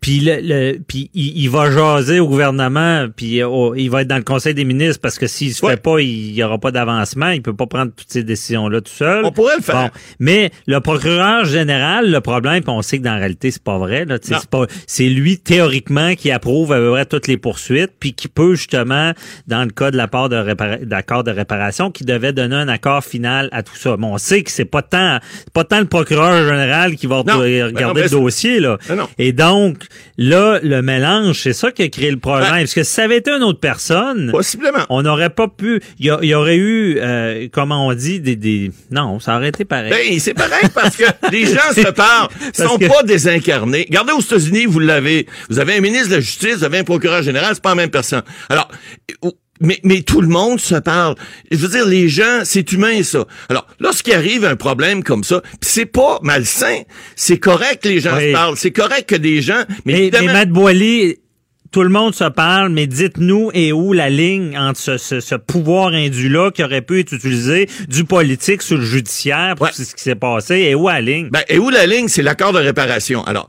puis 0.00 0.20
le, 0.20 0.78
puis 0.78 1.08
il, 1.14 1.48
va 1.48 1.70
jaser 1.70 2.18
au 2.18 2.26
gouvernement, 2.26 3.06
puis 3.14 3.44
oh, 3.44 3.72
il 3.76 3.88
va 3.88 4.02
être 4.02 4.08
dans 4.08 4.16
le 4.16 4.24
Conseil 4.24 4.54
des 4.54 4.64
ministres 4.64 5.00
parce 5.00 5.20
que 5.20 5.28
s'il 5.28 5.54
se 5.54 5.64
fait 5.64 5.80
pas, 5.80 6.00
il 6.00 6.34
y 6.34 6.42
aura 6.42 6.58
pas 6.58 6.72
d'avancement, 6.72 7.28
il 7.28 7.40
peut 7.40 7.54
pas 7.54 7.66
prendre 7.66 7.92
toutes 7.94 8.10
ces 8.10 8.24
décisions 8.24 8.68
là 8.68 8.80
tout 8.80 8.92
seul. 8.92 9.24
On 9.24 9.30
pourrait 9.30 9.56
le 9.56 9.62
faire. 9.62 9.90
mais 10.18 10.50
le 10.66 10.80
procureur 10.80 11.44
général, 11.44 12.10
le 12.10 12.20
problème, 12.20 12.62
puis 12.64 12.72
on 12.72 12.82
sait 12.82 12.98
que 12.98 13.04
dans 13.04 13.12
la 13.12 13.18
réalité 13.18 13.52
c'est 13.52 13.62
pas 13.62 13.78
vrai 13.78 14.04
là, 14.04 14.18
c'est 14.20 14.46
pas 14.46 14.66
c'est 14.88 15.08
lui 15.08 15.38
théoriquement 15.38 16.16
qui 16.16 16.32
approuve 16.32 16.72
à 16.72 16.78
peu 16.78 16.90
près 16.90 17.06
toutes 17.06 17.28
les 17.28 17.36
poursuites, 17.36 17.92
puis 18.00 18.14
qui 18.14 18.26
peut 18.26 18.56
justement 18.56 19.12
dans 19.46 19.62
le 19.62 19.70
cas 19.70 19.92
de 19.92 19.96
la 19.96 20.08
part 20.08 20.28
de 20.28 20.84
d'accord 20.84 21.22
de 21.22 21.30
réparation 21.30 21.92
qui 21.92 22.04
devait 22.04 22.32
donner 22.32 22.56
un 22.56 22.68
accord 22.68 23.04
final 23.04 23.48
à 23.52 23.62
tout 23.62 23.76
ça. 23.76 23.96
Bon, 23.96 24.14
on 24.14 24.18
sait 24.18 24.42
que 24.42 24.50
c'est 24.50 24.64
pas 24.64 24.82
tant 24.82 25.20
pas 25.52 25.62
tant 25.62 25.78
le 25.78 25.86
procureur 25.86 26.48
général 26.48 26.96
qui 26.96 27.06
va 27.06 27.18
regarder 27.18 28.02
le 28.02 28.10
dossier 28.10 28.58
là. 28.58 28.76
Et 29.18 29.32
donc, 29.32 29.78
là, 30.18 30.58
le 30.62 30.82
mélange, 30.82 31.40
c'est 31.40 31.52
ça 31.52 31.72
qui 31.72 31.82
a 31.82 31.88
créé 31.88 32.10
le 32.10 32.18
problème. 32.18 32.50
Parce 32.50 32.74
que 32.74 32.82
si 32.82 32.92
ça 32.92 33.04
avait 33.04 33.18
été 33.18 33.30
une 33.30 33.42
autre 33.42 33.60
personne, 33.60 34.30
possiblement, 34.30 34.84
on 34.88 35.02
n'aurait 35.02 35.30
pas 35.30 35.48
pu. 35.48 35.80
Il 35.98 36.06
y, 36.06 36.34
aurait 36.34 36.56
eu, 36.56 36.98
euh, 36.98 37.48
comment 37.52 37.86
on 37.86 37.94
dit, 37.94 38.20
des, 38.20 38.36
des, 38.36 38.70
non, 38.90 39.20
ça 39.20 39.36
aurait 39.36 39.48
été 39.48 39.64
pareil. 39.64 39.90
Ben, 39.90 40.18
c'est 40.18 40.34
pareil 40.34 40.68
parce 40.74 40.96
que 40.96 41.04
les 41.32 41.46
gens 41.46 41.72
se 41.74 41.90
parlent, 41.90 42.28
sont 42.52 42.78
pas 42.78 43.02
désincarnés. 43.02 43.86
Regardez 43.88 44.12
aux 44.12 44.20
États-Unis, 44.20 44.66
vous 44.66 44.80
l'avez, 44.80 45.26
vous 45.48 45.58
avez 45.58 45.76
un 45.76 45.80
ministre 45.80 46.10
de 46.10 46.14
la 46.16 46.20
Justice, 46.20 46.56
vous 46.58 46.64
avez 46.64 46.78
un 46.78 46.84
procureur 46.84 47.22
général, 47.22 47.50
c'est 47.54 47.62
pas 47.62 47.70
la 47.70 47.74
même 47.76 47.90
personne. 47.90 48.22
Alors, 48.48 48.68
mais, 49.60 49.78
mais 49.84 50.02
tout 50.02 50.20
le 50.20 50.28
monde 50.28 50.60
se 50.60 50.74
parle. 50.74 51.14
Je 51.50 51.56
veux 51.56 51.68
dire, 51.68 51.86
les 51.86 52.08
gens, 52.08 52.40
c'est 52.44 52.72
humain, 52.72 53.02
ça. 53.02 53.24
Alors, 53.48 53.66
lorsqu'il 53.78 54.14
arrive 54.14 54.44
un 54.44 54.56
problème 54.56 55.02
comme 55.02 55.24
ça, 55.24 55.42
c'est 55.60 55.86
pas 55.86 56.18
malsain, 56.22 56.82
c'est 57.16 57.38
correct 57.38 57.82
que 57.82 57.88
les 57.88 58.00
gens 58.00 58.18
se 58.18 58.32
parlent, 58.32 58.56
c'est 58.56 58.72
correct 58.72 59.08
que 59.08 59.16
des 59.16 59.42
gens... 59.42 59.64
Mais, 59.84 60.10
mais, 60.12 60.20
mais 60.20 60.32
Matt 60.32 60.50
Boily, 60.50 61.18
tout 61.74 61.82
le 61.82 61.88
monde 61.88 62.14
se 62.14 62.22
parle, 62.22 62.68
mais 62.68 62.86
dites-nous 62.86 63.50
et 63.52 63.72
où 63.72 63.92
la 63.92 64.08
ligne 64.08 64.56
entre 64.56 64.96
ce, 64.96 65.34
pouvoir 65.34 65.88
indu-là 65.88 66.52
qui 66.52 66.62
aurait 66.62 66.82
pu 66.82 67.00
être 67.00 67.12
utilisé 67.12 67.68
du 67.88 68.04
politique 68.04 68.62
sur 68.62 68.78
le 68.78 68.84
judiciaire 68.84 69.56
pour 69.56 69.66
ce 69.70 69.82
qui 69.82 70.00
s'est 70.00 70.14
passé, 70.14 70.54
et 70.54 70.76
où 70.76 70.86
la 70.86 71.00
ligne? 71.00 71.30
Ben, 71.30 71.42
et 71.48 71.58
où 71.58 71.70
la 71.70 71.84
ligne, 71.86 72.06
c'est 72.06 72.22
l'accord 72.22 72.52
de 72.52 72.58
réparation. 72.58 73.24
Alors, 73.24 73.48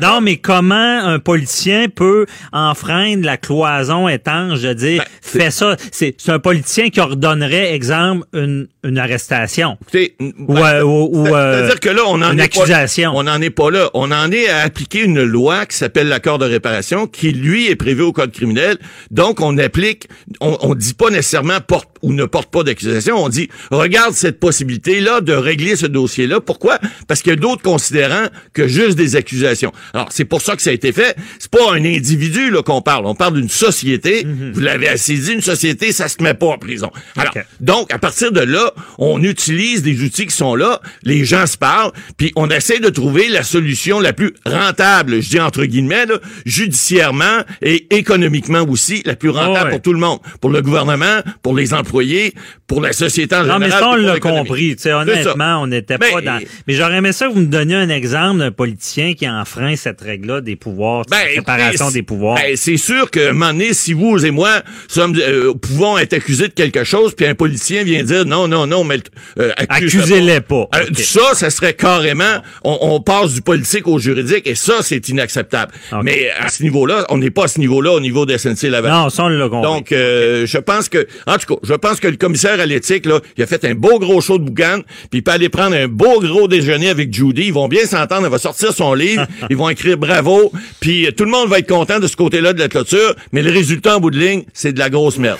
Non, 0.00 0.20
mais 0.20 0.36
comment 0.36 0.74
un 0.74 1.18
politicien 1.18 1.88
peut 1.88 2.26
enfreindre 2.52 3.24
la 3.24 3.38
cloison 3.38 4.06
étanche 4.06 4.60
de 4.60 4.72
dire, 4.72 5.02
ben, 5.02 5.08
fais 5.20 5.50
ça? 5.50 5.76
C'est 5.90 6.14
un 6.28 6.38
politicien 6.38 6.90
qui 6.90 7.00
ordonnerait, 7.00 7.74
exemple, 7.74 8.24
une, 8.34 8.68
une 8.84 8.98
arrestation. 8.98 9.78
ou, 9.92 10.54
ben, 10.54 10.82
ou, 10.82 11.26
euh, 11.26 11.66
dire 11.66 11.80
que 11.80 11.88
là, 11.88 12.02
on 12.06 12.22
en 12.22 12.32
une 12.32 12.40
accusation. 12.40 13.12
on 13.14 13.24
n'en 13.24 13.40
est 13.40 13.50
pas 13.50 13.70
là. 13.70 13.90
On 13.94 14.12
en 14.12 14.30
est 14.30 14.48
à 14.48 14.60
appliquer 14.60 15.00
une 15.00 15.22
loi 15.22 15.66
qui 15.66 15.76
s'appelle 15.76 16.08
l'accord 16.08 16.38
de 16.38 16.44
réparation 16.44 17.06
qui, 17.06 17.32
lui, 17.32 17.68
est 17.68 17.76
prévu 17.76 18.02
au 18.02 18.12
code 18.12 18.32
criminel. 18.32 18.78
Donc, 19.10 19.40
on 19.40 19.56
applique, 19.58 20.08
on, 20.40 20.56
on 20.60 20.74
dit 20.74 20.94
pas 20.94 21.10
nécessairement 21.10 21.60
porte 21.60 21.88
ou 22.04 22.12
ne 22.12 22.26
porte 22.26 22.50
pas 22.50 22.62
d'accusation. 22.62 23.16
On 23.16 23.28
dit, 23.30 23.48
regarde 23.70 24.12
cette 24.12 24.38
possibilité-là 24.38 25.22
de 25.22 25.32
régler 25.32 25.74
ce 25.74 25.86
dossier-là. 25.86 26.40
Pourquoi? 26.40 26.78
Parce 27.08 27.22
qu'il 27.22 27.30
y 27.30 27.32
a 27.32 27.36
d'autres 27.36 27.62
considérants 27.62 28.26
que 28.52 28.68
juste 28.68 28.96
des 28.96 29.16
accusations. 29.16 29.72
Alors, 29.94 30.08
c'est 30.10 30.26
pour 30.26 30.42
ça 30.42 30.54
que 30.54 30.60
ça 30.60 30.70
a 30.70 30.74
été 30.74 30.92
fait. 30.92 31.16
C'est 31.38 31.50
pas 31.50 31.72
un 31.72 31.82
individu, 31.84 32.50
là, 32.50 32.62
qu'on 32.62 32.82
parle. 32.82 33.06
On 33.06 33.14
parle 33.14 33.34
d'une 33.34 33.48
société. 33.48 34.24
Mhm. 34.24 34.52
Vous 34.52 34.60
l'avez 34.60 34.88
assez 34.88 35.14
dit, 35.14 35.32
une 35.32 35.40
société, 35.40 35.92
ça 35.92 36.08
se 36.08 36.22
met 36.22 36.34
pas 36.34 36.46
en 36.46 36.58
prison. 36.58 36.90
Alors, 37.16 37.32
donc, 37.60 37.92
à 37.92 37.98
partir 37.98 38.32
de 38.32 38.40
là, 38.40 38.73
on 38.98 39.22
utilise 39.22 39.82
des 39.82 40.02
outils 40.02 40.26
qui 40.26 40.34
sont 40.34 40.54
là. 40.54 40.80
Les 41.02 41.24
gens 41.24 41.46
se 41.46 41.56
parlent, 41.56 41.92
puis 42.16 42.32
on 42.36 42.48
essaie 42.48 42.80
de 42.80 42.88
trouver 42.88 43.28
la 43.28 43.42
solution 43.42 44.00
la 44.00 44.12
plus 44.12 44.34
rentable, 44.46 45.20
je 45.22 45.30
dis 45.30 45.40
entre 45.40 45.64
guillemets, 45.64 46.06
là, 46.06 46.18
judiciairement 46.44 47.42
et 47.62 47.94
économiquement 47.96 48.62
aussi 48.62 49.02
la 49.04 49.16
plus 49.16 49.30
rentable 49.30 49.70
pour 49.70 49.82
tout 49.82 49.92
le 49.92 49.98
monde, 49.98 50.18
pour 50.40 50.50
le 50.50 50.62
gouvernement, 50.62 51.20
pour 51.42 51.54
les 51.54 51.74
employés, 51.74 52.34
pour 52.66 52.80
la 52.80 52.92
société 52.92 53.34
en 53.34 53.40
général. 53.40 53.60
Non, 53.60 53.66
mais 53.66 53.72
ça, 53.72 53.90
on 53.90 53.96
l'a 53.96 54.20
compris. 54.20 54.76
honnêtement, 54.86 55.62
on 55.62 55.66
n'était 55.66 55.98
pas 55.98 56.20
dans... 56.20 56.40
Mais 56.66 56.74
j'aurais 56.74 56.96
aimé 56.96 57.12
ça 57.12 57.26
que 57.26 57.32
vous 57.32 57.40
me 57.40 57.46
donniez 57.46 57.76
un 57.76 57.88
exemple 57.88 58.38
d'un 58.38 58.50
politicien 58.50 59.14
qui 59.14 59.28
enfreint 59.28 59.76
cette 59.76 60.00
règle-là 60.00 60.40
des 60.40 60.56
pouvoirs, 60.56 61.04
ben, 61.10 61.34
séparation 61.34 61.90
des 61.90 62.02
pouvoirs. 62.02 62.36
Ben, 62.36 62.56
c'est 62.56 62.76
sûr 62.76 63.10
que, 63.10 63.30
un 63.30 63.32
moment 63.32 63.52
donné, 63.52 63.74
si 63.74 63.92
vous 63.92 64.24
et 64.24 64.30
moi 64.30 64.62
sommes, 64.88 65.16
euh, 65.16 65.54
pouvons 65.54 65.98
être 65.98 66.12
accusés 66.12 66.48
de 66.48 66.52
quelque 66.52 66.84
chose, 66.84 67.14
puis 67.14 67.26
un 67.26 67.34
politicien 67.34 67.84
vient 67.84 68.02
dire 68.02 68.24
non, 68.24 68.48
non, 68.48 68.63
non, 68.66 68.84
mais 68.84 68.98
euh, 69.38 69.52
accusez-les 69.56 70.40
pas. 70.40 70.68
Euh, 70.74 70.84
ça, 70.96 71.34
ça 71.34 71.50
serait 71.50 71.74
carrément, 71.74 72.42
on, 72.62 73.00
passe 73.00 73.34
du 73.34 73.42
politique 73.42 73.86
au 73.86 73.98
juridique, 73.98 74.46
et 74.46 74.54
ça, 74.54 74.74
c'est 74.82 75.08
inacceptable. 75.08 75.72
Mais 76.02 76.30
à 76.38 76.48
ce 76.48 76.62
niveau-là, 76.62 77.04
on 77.10 77.18
n'est 77.18 77.30
pas 77.30 77.44
à 77.44 77.48
ce 77.48 77.60
niveau-là 77.60 77.92
au 77.92 78.00
niveau 78.00 78.26
des 78.26 78.38
SNC 78.38 78.64
Laval. 78.64 78.92
Non, 78.92 79.10
ça, 79.10 79.24
on 79.24 79.28
l'a 79.28 79.48
compris. 79.48 79.62
Donc, 79.62 79.92
euh, 79.92 80.46
je 80.46 80.58
pense 80.58 80.88
que, 80.88 81.06
en 81.26 81.36
tout 81.38 81.54
cas, 81.54 81.60
je 81.62 81.74
pense 81.74 82.00
que 82.00 82.08
le 82.08 82.16
commissaire 82.16 82.60
à 82.60 82.66
l'éthique, 82.66 83.06
là, 83.06 83.20
il 83.36 83.42
a 83.42 83.46
fait 83.46 83.64
un 83.64 83.74
beau 83.74 83.98
gros 83.98 84.20
show 84.20 84.38
de 84.38 84.44
boucan, 84.44 84.80
puis 85.10 85.20
il 85.20 85.22
peut 85.22 85.32
aller 85.32 85.48
prendre 85.48 85.76
un 85.76 85.88
beau 85.88 86.20
gros 86.20 86.48
déjeuner 86.48 86.88
avec 86.88 87.12
Judy. 87.12 87.46
Ils 87.46 87.52
vont 87.52 87.68
bien 87.68 87.86
s'entendre. 87.86 88.24
Elle 88.24 88.32
va 88.32 88.38
sortir 88.38 88.72
son 88.72 88.94
livre. 88.94 89.26
ils 89.50 89.56
vont 89.56 89.68
écrire 89.68 89.98
bravo. 89.98 90.52
Puis 90.80 91.06
euh, 91.06 91.12
tout 91.12 91.24
le 91.24 91.30
monde 91.30 91.48
va 91.48 91.58
être 91.58 91.68
content 91.68 92.00
de 92.00 92.06
ce 92.06 92.16
côté-là 92.16 92.52
de 92.52 92.58
la 92.58 92.68
clôture. 92.68 93.14
Mais 93.32 93.42
le 93.42 93.50
résultat 93.50 93.96
en 93.96 94.00
bout 94.00 94.10
de 94.10 94.18
ligne, 94.18 94.44
c'est 94.52 94.72
de 94.72 94.78
la 94.78 94.90
grosse 94.90 95.18
merde. 95.18 95.38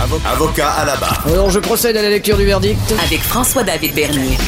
Avocat 0.00 0.70
à 0.70 0.84
la 0.84 0.96
barre. 0.96 1.24
Alors, 1.26 1.50
je 1.50 1.58
procède 1.58 1.96
à 1.96 2.02
la 2.02 2.08
lecture 2.08 2.36
du 2.36 2.44
verdict. 2.44 2.78
Avec 3.04 3.18
François-David 3.18 3.96
Bernier. 3.96 4.38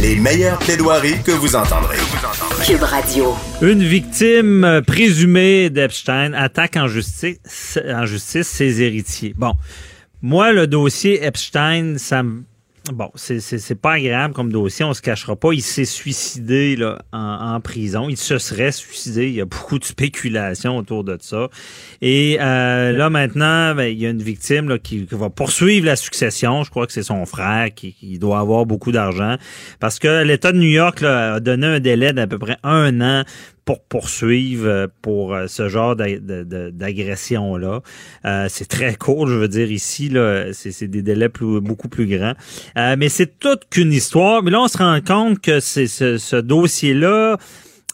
Les 0.00 0.16
meilleures 0.16 0.58
plaidoiries 0.58 1.22
que 1.22 1.30
vous 1.30 1.54
entendrez. 1.54 1.98
Cube 2.66 2.82
Radio. 2.82 3.32
Une 3.60 3.84
victime 3.84 4.82
présumée 4.84 5.70
d'Epstein 5.70 6.32
attaque 6.32 6.76
en 6.76 6.88
justice, 6.88 7.78
en 7.88 8.06
justice 8.06 8.48
ses 8.48 8.82
héritiers. 8.82 9.34
Bon, 9.36 9.52
moi, 10.20 10.50
le 10.50 10.66
dossier 10.66 11.24
Epstein, 11.24 11.94
ça 11.98 12.24
me 12.24 12.42
Bon, 12.90 13.12
c'est 13.14 13.80
pas 13.80 13.92
agréable 13.92 14.34
comme 14.34 14.50
dossier, 14.50 14.84
on 14.84 14.92
se 14.92 15.02
cachera 15.02 15.36
pas. 15.36 15.52
Il 15.52 15.62
s'est 15.62 15.84
suicidé 15.84 16.74
là, 16.74 17.00
en, 17.12 17.60
prison. 17.60 18.08
Il 18.08 18.16
se 18.16 18.38
serait 18.38 18.72
suicidé. 18.72 19.28
Il 19.28 19.34
y 19.34 19.40
a 19.40 19.44
beaucoup 19.44 19.78
de 19.78 19.84
spéculation 19.84 20.76
autour 20.76 21.04
de 21.04 21.16
ça. 21.20 21.48
Et 22.00 22.38
euh, 22.40 22.90
là 22.90 23.08
maintenant, 23.08 23.76
ben, 23.76 23.84
il 23.84 24.00
y 24.00 24.06
a 24.06 24.10
une 24.10 24.22
victime 24.22 24.68
là, 24.68 24.78
qui, 24.78 25.06
va 25.12 25.30
poursuivre 25.30 25.86
la 25.86 25.94
succession. 25.94 26.64
Je 26.64 26.70
crois 26.70 26.88
que 26.88 26.92
c'est 26.92 27.04
son 27.04 27.24
frère 27.24 27.72
qui, 27.72 27.92
qui, 27.92 28.18
doit 28.18 28.40
avoir 28.40 28.66
beaucoup 28.66 28.90
d'argent 28.90 29.36
parce 29.78 30.00
que 30.00 30.24
l'État 30.24 30.50
de 30.50 30.58
New 30.58 30.68
York 30.68 31.02
là, 31.02 31.34
a 31.34 31.40
donné 31.40 31.68
un 31.68 31.80
délai 31.80 32.12
d'à 32.12 32.26
peu 32.26 32.38
près 32.40 32.56
un 32.64 33.00
an 33.00 33.22
pour 33.64 33.80
poursuivre 33.84 34.66
euh, 34.66 34.86
pour 35.02 35.34
euh, 35.34 35.46
ce 35.46 35.68
genre 35.68 35.94
d'agression-là. 35.96 37.82
Euh, 38.24 38.46
c'est 38.48 38.68
très 38.68 38.96
court, 38.96 39.26
je 39.28 39.34
veux 39.34 39.48
dire, 39.48 39.70
ici, 39.70 40.08
là, 40.08 40.52
c'est 40.52 40.88
des 40.88 41.02
délais 41.02 41.28
plus, 41.28 41.60
beaucoup 41.60 41.88
plus 41.88 42.06
grands. 42.06 42.34
mais 42.76 43.08
c'est 43.08 43.38
toute 43.38 43.68
qu'une 43.70 43.92
histoire. 43.92 44.42
Mais 44.42 44.50
là, 44.50 44.62
on 44.62 44.68
se 44.68 44.78
rend 44.78 45.00
compte 45.00 45.40
que 45.40 45.60
c'est 45.60 45.86
ce, 45.86 46.18
ce 46.18 46.36
dossier-là 46.36 47.38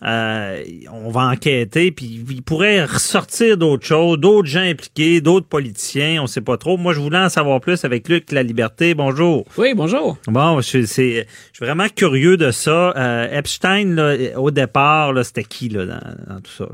euh, 0.05 0.63
on 0.93 1.11
va 1.11 1.23
enquêter, 1.23 1.91
puis 1.91 2.25
il 2.29 2.43
pourrait 2.43 2.85
ressortir 2.85 3.57
d'autres 3.57 3.87
choses, 3.87 4.19
d'autres 4.19 4.49
gens 4.49 4.61
impliqués, 4.61 5.21
d'autres 5.21 5.47
politiciens, 5.47 6.23
on 6.23 6.27
sait 6.27 6.41
pas 6.41 6.57
trop. 6.57 6.77
Moi, 6.77 6.93
je 6.93 7.01
voulais 7.01 7.19
en 7.19 7.29
savoir 7.29 7.61
plus 7.61 7.85
avec 7.85 8.09
Luc 8.09 8.31
La 8.31 8.43
Liberté. 8.43 8.95
Bonjour. 8.95 9.45
Oui, 9.57 9.75
bonjour. 9.75 10.17
Bon, 10.27 10.61
je, 10.61 10.83
suis 10.85 11.25
vraiment 11.61 11.89
curieux 11.89 12.37
de 12.37 12.51
ça. 12.51 12.93
Euh, 12.97 13.39
Epstein, 13.39 13.95
là, 13.95 14.17
au 14.39 14.51
départ, 14.51 15.13
c'était 15.25 15.45
qui 15.45 15.69
là, 15.69 15.87
dans, 15.87 16.41
tout 16.41 16.53
ça? 16.53 16.69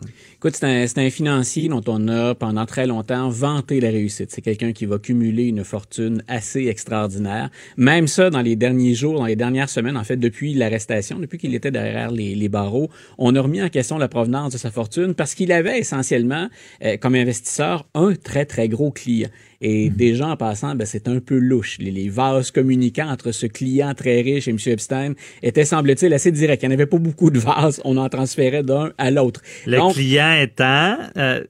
Écoute, 0.45 0.57
c'est 0.61 0.99
un, 0.99 1.07
un, 1.07 1.09
financier 1.09 1.71
dont 1.71 1.81
on 1.87 2.07
a 2.07 2.35
pendant 2.35 2.67
très 2.67 2.87
longtemps 2.87 3.31
vanté 3.31 3.81
la 3.81 3.89
réussite. 3.89 4.31
C'est 4.31 4.43
quelqu'un 4.43 4.73
qui 4.75 4.85
va 4.85 4.99
cumuler 4.99 5.45
une 5.45 5.65
fortune 5.65 6.23
assez 6.29 6.67
extraordinaire. 6.67 7.49
Même 7.79 8.07
ça, 8.09 8.29
dans 8.29 8.43
les 8.43 8.55
derniers 8.55 8.93
jours, 8.93 9.19
dans 9.19 9.25
les 9.25 9.37
dernières 9.37 9.71
semaines, 9.71 9.97
en 9.97 10.05
fait, 10.05 10.19
depuis 10.19 10.53
l'arrestation, 10.53 11.19
depuis 11.19 11.39
qu'il 11.39 11.55
était 11.55 11.71
derrière 11.71 12.11
les, 12.11 12.35
les 12.35 12.51
barreaux, 12.51 12.91
on 13.17 13.35
a 13.35 13.41
remis 13.41 13.63
en 13.63 13.71
question 13.71 13.97
la 13.97 14.09
provenance 14.09 14.53
de 14.53 14.59
sa 14.59 14.71
fortune 14.71 15.15
parce 15.15 15.35
qu'il 15.35 15.51
avait 15.51 15.79
essentiellement, 15.79 16.51
euh, 16.85 16.99
comme 16.99 17.15
investisseur, 17.15 17.87
un 17.95 18.13
très, 18.15 18.45
très 18.45 18.69
gros 18.69 18.91
client. 18.91 19.31
Et 19.67 19.89
mhm. 19.89 19.97
déjà, 19.97 20.29
en 20.29 20.37
passant, 20.37 20.75
ben, 20.75 20.87
c'est 20.87 21.09
un 21.09 21.21
peu 21.21 21.39
louche. 21.39 21.79
Les, 21.79 22.11
vases 22.11 22.51
communicants 22.51 23.09
entre 23.09 23.33
ce 23.33 23.47
client 23.47 23.95
très 23.95 24.21
riche 24.21 24.47
et 24.47 24.51
M. 24.51 24.59
Epstein 24.67 25.15
étaient, 25.43 25.65
semble-t-il, 25.65 26.13
assez 26.13 26.31
directs. 26.31 26.63
Il 26.63 26.69
n'y 26.69 26.75
en 26.75 26.77
avait 26.77 26.87
pas 26.87 26.99
beaucoup 26.99 27.31
de 27.31 27.39
vases. 27.39 27.81
On 27.87 27.97
en 27.97 28.09
transférait 28.11 28.63
d'un 28.63 28.93
à 28.99 29.11
l'autre. 29.11 29.41
Le 29.67 29.93
client 29.93 30.35
étant... 30.35 30.99
Euh, 31.17 31.45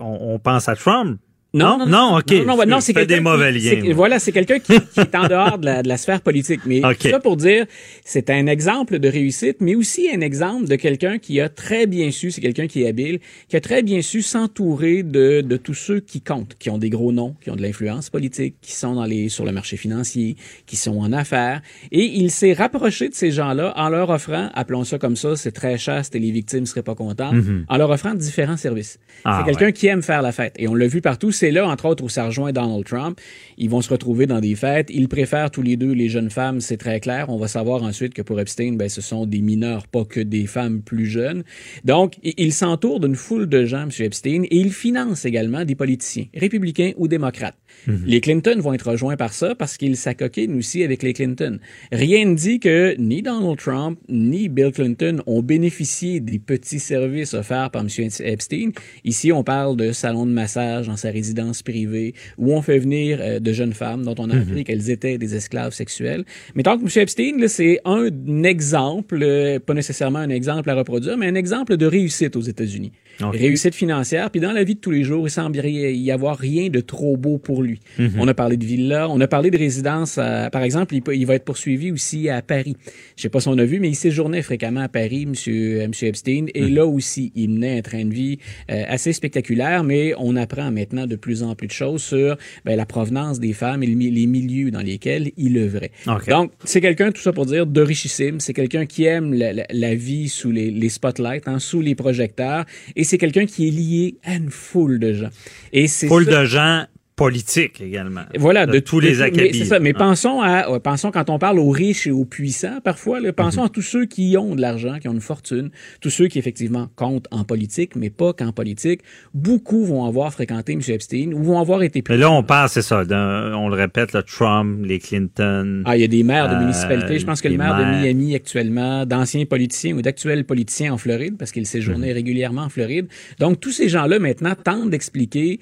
on 0.00 0.38
pense 0.40 0.68
à 0.68 0.74
Trump, 0.74 1.20
non, 1.52 1.78
non, 1.78 1.86
non, 1.86 2.18
ok. 2.18 2.30
Non, 2.46 2.56
non, 2.56 2.66
non 2.66 2.80
c'est 2.80 2.92
des 3.06 3.20
mauvais 3.20 3.50
liens. 3.50 3.92
Voilà, 3.92 4.18
c'est 4.18 4.32
quelqu'un 4.32 4.60
qui, 4.60 4.78
qui, 4.80 5.00
est 5.00 5.14
en 5.16 5.26
dehors 5.26 5.58
de 5.58 5.66
la, 5.66 5.82
de 5.82 5.88
la 5.88 5.96
sphère 5.96 6.20
politique. 6.20 6.60
Mais 6.64 6.80
ça 7.00 7.18
pour 7.18 7.36
dire, 7.36 7.66
c'est 8.04 8.30
un 8.30 8.46
exemple 8.46 8.98
de 8.98 9.08
réussite, 9.08 9.56
mais 9.60 9.74
aussi 9.74 10.08
un 10.14 10.20
exemple 10.20 10.68
de 10.68 10.76
quelqu'un 10.76 11.18
qui 11.18 11.40
a 11.40 11.48
très 11.48 11.86
bien 11.86 12.10
su, 12.10 12.30
c'est 12.30 12.40
quelqu'un 12.40 12.68
qui 12.68 12.82
est 12.82 12.88
habile, 12.88 13.18
qui 13.48 13.56
a 13.56 13.60
très 13.60 13.82
bien 13.82 14.00
su 14.00 14.22
s'entourer 14.22 15.02
de, 15.02 15.40
de 15.40 15.56
tous 15.56 15.74
ceux 15.74 16.00
qui 16.00 16.20
comptent, 16.20 16.54
qui 16.58 16.70
ont 16.70 16.78
des 16.78 16.90
gros 16.90 17.12
noms, 17.12 17.34
qui 17.42 17.50
ont 17.50 17.56
de 17.56 17.62
l'influence 17.62 18.10
politique, 18.10 18.54
qui 18.60 18.72
sont 18.72 18.94
dans 18.94 19.04
les 19.04 19.28
sur 19.28 19.44
le 19.44 19.52
marché 19.52 19.76
financier, 19.76 20.36
qui 20.66 20.76
sont 20.76 20.98
en 20.98 21.12
affaires, 21.12 21.62
et 21.90 22.04
il 22.04 22.30
s'est 22.30 22.52
rapproché 22.52 23.08
de 23.08 23.14
ces 23.14 23.30
gens-là 23.30 23.72
en 23.76 23.88
leur 23.88 24.10
offrant, 24.10 24.50
appelons 24.54 24.84
ça 24.84 24.98
comme 24.98 25.16
ça, 25.16 25.36
c'est 25.36 25.52
très 25.52 25.78
chaste 25.78 26.14
et 26.14 26.18
les 26.18 26.30
victimes 26.30 26.66
seraient 26.66 26.82
pas 26.82 26.94
contentes, 26.94 27.34
mm-hmm. 27.34 27.64
en 27.68 27.76
leur 27.76 27.90
offrant 27.90 28.14
différents 28.14 28.56
services. 28.56 28.98
Ah, 29.24 29.38
c'est 29.40 29.50
quelqu'un 29.50 29.72
qui 29.72 29.88
aime 29.88 30.02
faire 30.02 30.22
la 30.22 30.32
fête, 30.32 30.54
et 30.58 30.68
on 30.68 30.74
l'a 30.74 30.86
vu 30.86 31.00
partout 31.00 31.32
c'est 31.40 31.50
là, 31.50 31.66
entre 31.66 31.86
autres, 31.86 32.04
où 32.04 32.10
ça 32.10 32.26
rejoint 32.26 32.52
Donald 32.52 32.84
Trump. 32.84 33.18
Ils 33.56 33.70
vont 33.70 33.80
se 33.80 33.88
retrouver 33.88 34.26
dans 34.26 34.40
des 34.40 34.54
fêtes. 34.54 34.90
Ils 34.92 35.08
préfèrent 35.08 35.50
tous 35.50 35.62
les 35.62 35.78
deux 35.78 35.92
les 35.92 36.10
jeunes 36.10 36.28
femmes, 36.28 36.60
c'est 36.60 36.76
très 36.76 37.00
clair. 37.00 37.30
On 37.30 37.38
va 37.38 37.48
savoir 37.48 37.82
ensuite 37.82 38.12
que 38.12 38.20
pour 38.20 38.38
Epstein, 38.38 38.74
ben, 38.74 38.90
ce 38.90 39.00
sont 39.00 39.24
des 39.24 39.40
mineurs, 39.40 39.86
pas 39.86 40.04
que 40.04 40.20
des 40.20 40.46
femmes 40.46 40.82
plus 40.82 41.06
jeunes. 41.06 41.42
Donc, 41.82 42.18
il 42.22 42.52
s'entoure 42.52 43.00
d'une 43.00 43.14
foule 43.14 43.48
de 43.48 43.64
gens, 43.64 43.84
M. 43.84 43.90
Epstein, 44.00 44.42
et 44.42 44.56
il 44.58 44.70
finance 44.70 45.24
également 45.24 45.64
des 45.64 45.74
politiciens, 45.74 46.26
républicains 46.34 46.92
ou 46.98 47.08
démocrates. 47.08 47.56
Mhm. 47.86 48.02
Les 48.04 48.20
Clinton 48.20 48.56
vont 48.58 48.74
être 48.74 48.90
rejoints 48.90 49.16
par 49.16 49.32
ça 49.32 49.54
parce 49.54 49.78
qu'ils 49.78 49.96
s'acoquinent 49.96 50.58
aussi 50.58 50.84
avec 50.84 51.02
les 51.02 51.14
Clinton. 51.14 51.58
Rien 51.90 52.26
ne 52.26 52.34
dit 52.34 52.60
que 52.60 52.94
ni 52.98 53.22
Donald 53.22 53.56
Trump 53.58 53.98
ni 54.10 54.50
Bill 54.50 54.72
Clinton 54.72 55.22
ont 55.26 55.42
bénéficié 55.42 56.20
des 56.20 56.38
petits 56.38 56.80
services 56.80 57.32
offerts 57.32 57.70
par 57.70 57.82
M. 57.82 57.88
Epstein. 58.20 58.72
Ici, 59.04 59.32
on 59.32 59.42
parle 59.42 59.76
de 59.76 59.92
salon 59.92 60.26
de 60.26 60.32
massage 60.32 60.86
dans 60.86 60.96
sa 60.96 61.10
résidence 61.10 61.29
privée 61.64 62.14
où 62.38 62.52
on 62.52 62.62
fait 62.62 62.78
venir 62.78 63.18
euh, 63.20 63.40
de 63.40 63.52
jeunes 63.52 63.72
femmes 63.72 64.04
dont 64.04 64.14
on 64.18 64.30
a 64.30 64.34
mhm. 64.34 64.42
appris 64.42 64.64
qu'elles 64.64 64.90
étaient 64.90 65.18
des 65.18 65.34
esclaves 65.34 65.72
sexuels. 65.72 66.24
Mais 66.54 66.62
tant 66.62 66.78
que 66.78 66.82
M. 66.82 67.02
Epstein, 67.02 67.48
c'est 67.48 67.80
un 67.84 68.42
exemple, 68.44 69.18
euh, 69.22 69.58
pas 69.58 69.74
nécessairement 69.74 70.18
un 70.18 70.30
exemple 70.30 70.70
à 70.70 70.74
reproduire, 70.74 71.16
mais 71.16 71.26
un 71.26 71.34
exemple 71.34 71.76
de 71.76 71.86
réussite 71.86 72.36
aux 72.36 72.40
États-Unis. 72.40 72.92
Réussite 73.28 73.74
financière. 73.74 74.30
Puis 74.30 74.40
dans 74.40 74.52
la 74.52 74.64
vie 74.64 74.74
de 74.74 74.80
tous 74.80 74.90
les 74.90 75.04
jours, 75.04 75.26
il 75.26 75.30
semble 75.30 75.56
y 75.64 76.10
avoir 76.10 76.38
rien 76.38 76.68
de 76.68 76.80
trop 76.80 77.16
beau 77.16 77.38
pour 77.38 77.62
lui. 77.62 77.80
Mhm. 77.98 78.12
On 78.18 78.28
a 78.28 78.34
parlé 78.34 78.56
de 78.56 78.64
villa, 78.64 79.08
on 79.08 79.20
a 79.20 79.28
parlé 79.28 79.50
de 79.50 79.58
résidence. 79.58 80.14
par 80.14 80.62
exemple, 80.62 80.94
il, 80.94 81.26
va 81.26 81.34
être 81.34 81.44
poursuivi 81.44 81.92
aussi 81.92 82.28
à 82.28 82.42
Paris. 82.42 82.76
Je 83.16 83.22
sais 83.22 83.28
pas 83.28 83.40
si 83.40 83.48
on 83.48 83.58
a 83.58 83.64
vu, 83.64 83.80
mais 83.80 83.88
il 83.88 83.94
séjournait 83.94 84.42
fréquemment 84.42 84.80
à 84.80 84.88
Paris, 84.88 85.26
Monsieur, 85.26 85.86
Monsieur 85.86 86.08
Epstein. 86.08 86.46
Et 86.54 86.62
mhm. 86.62 86.74
là 86.74 86.86
aussi, 86.86 87.32
il 87.34 87.50
menait 87.50 87.78
un 87.78 87.82
train 87.82 88.04
de 88.04 88.12
vie 88.12 88.38
euh, 88.70 88.84
assez 88.88 89.12
spectaculaire. 89.12 89.84
Mais 89.84 90.12
on 90.18 90.36
apprend 90.36 90.70
maintenant 90.70 91.06
de 91.06 91.16
plus 91.16 91.42
en 91.42 91.54
plus 91.54 91.66
de 91.66 91.72
choses 91.72 92.02
sur 92.02 92.36
ben, 92.64 92.76
la 92.76 92.86
provenance 92.86 93.40
des 93.40 93.52
femmes 93.52 93.82
et 93.82 93.86
les 93.86 94.26
milieux 94.26 94.70
dans 94.70 94.80
lesquels 94.80 95.30
il 95.36 95.58
œuvrait. 95.58 95.90
Donc, 96.28 96.52
c'est 96.64 96.80
quelqu'un, 96.80 97.12
tout 97.12 97.20
ça 97.20 97.32
pour 97.32 97.46
dire, 97.46 97.66
de 97.66 97.80
richissime. 97.80 98.40
C'est 98.40 98.54
quelqu'un 98.54 98.86
qui 98.86 99.04
aime 99.04 99.34
la, 99.34 99.94
vie 99.94 100.28
sous 100.28 100.50
les, 100.50 100.70
les 100.70 100.88
spotlights, 100.88 101.48
hein, 101.48 101.58
sous 101.58 101.80
les 101.80 101.94
projecteurs. 101.94 102.64
Et 102.96 103.04
c'est 103.10 103.18
quelqu'un 103.18 103.44
qui 103.44 103.66
est 103.66 103.72
lié 103.72 104.14
à 104.22 104.34
une 104.36 104.50
foule 104.50 105.00
de 105.00 105.12
gens. 105.12 105.30
Et 105.72 105.88
c'est 105.88 106.06
foule 106.06 106.26
de 106.26 106.44
gens 106.44 106.84
politique 107.20 107.82
également. 107.82 108.22
Voilà, 108.38 108.64
de, 108.64 108.78
tous 108.78 108.98
les 108.98 109.20
acabits. 109.20 109.58
Mais, 109.58 109.64
ça, 109.66 109.78
mais 109.78 109.92
pensons 109.92 110.40
à, 110.40 110.80
pensons 110.80 111.10
quand 111.10 111.28
on 111.28 111.38
parle 111.38 111.58
aux 111.58 111.68
riches 111.68 112.06
et 112.06 112.10
aux 112.10 112.24
puissants, 112.24 112.80
parfois, 112.82 113.18
pensons 113.36 113.60
mhm. 113.60 113.66
à 113.66 113.68
tous 113.68 113.82
ceux 113.82 114.06
qui 114.06 114.38
ont 114.38 114.54
de 114.54 114.62
l'argent, 114.62 114.98
qui 114.98 115.06
ont 115.06 115.12
une 115.12 115.20
fortune, 115.20 115.68
tous 116.00 116.08
ceux 116.08 116.28
qui 116.28 116.38
effectivement 116.38 116.88
comptent 116.96 117.26
en 117.30 117.44
politique, 117.44 117.94
mais 117.94 118.08
pas 118.08 118.32
qu'en 118.32 118.52
politique. 118.52 119.02
Beaucoup 119.34 119.84
vont 119.84 120.06
avoir 120.06 120.32
fréquenté 120.32 120.72
M. 120.72 120.80
Epstein 120.88 121.34
ou 121.34 121.42
vont 121.42 121.60
avoir 121.60 121.82
été. 121.82 122.02
Mais 122.08 122.16
là, 122.16 122.30
on 122.30 122.42
parle, 122.42 122.70
c'est 122.70 122.80
ça, 122.80 123.02
on 123.10 123.68
le 123.68 123.76
répète, 123.76 124.14
le 124.14 124.22
Trump, 124.22 124.80
les 124.82 124.98
Clinton. 124.98 125.82
Ah, 125.84 125.98
il 125.98 126.00
y 126.00 126.04
a 126.04 126.08
des 126.08 126.22
maires 126.22 126.48
de 126.48 126.54
euh, 126.54 126.60
municipalités. 126.60 127.18
Je 127.18 127.26
pense 127.26 127.42
que 127.42 127.48
le 127.48 127.58
maire 127.58 127.76
de 127.76 127.84
Miami 127.84 128.34
actuellement, 128.34 129.04
d'anciens 129.04 129.44
politiciens 129.44 129.94
ou 129.94 130.00
d'actuels 130.00 130.46
politiciens 130.46 130.94
en 130.94 130.96
Floride, 130.96 131.36
parce 131.38 131.52
qu'il 131.52 131.66
séjournait 131.66 132.08
mhm. 132.08 132.14
régulièrement 132.14 132.62
en 132.62 132.70
Floride. 132.70 133.08
Donc, 133.38 133.60
tous 133.60 133.72
ces 133.72 133.90
gens-là 133.90 134.18
maintenant 134.18 134.54
tentent 134.54 134.88
d'expliquer 134.88 135.60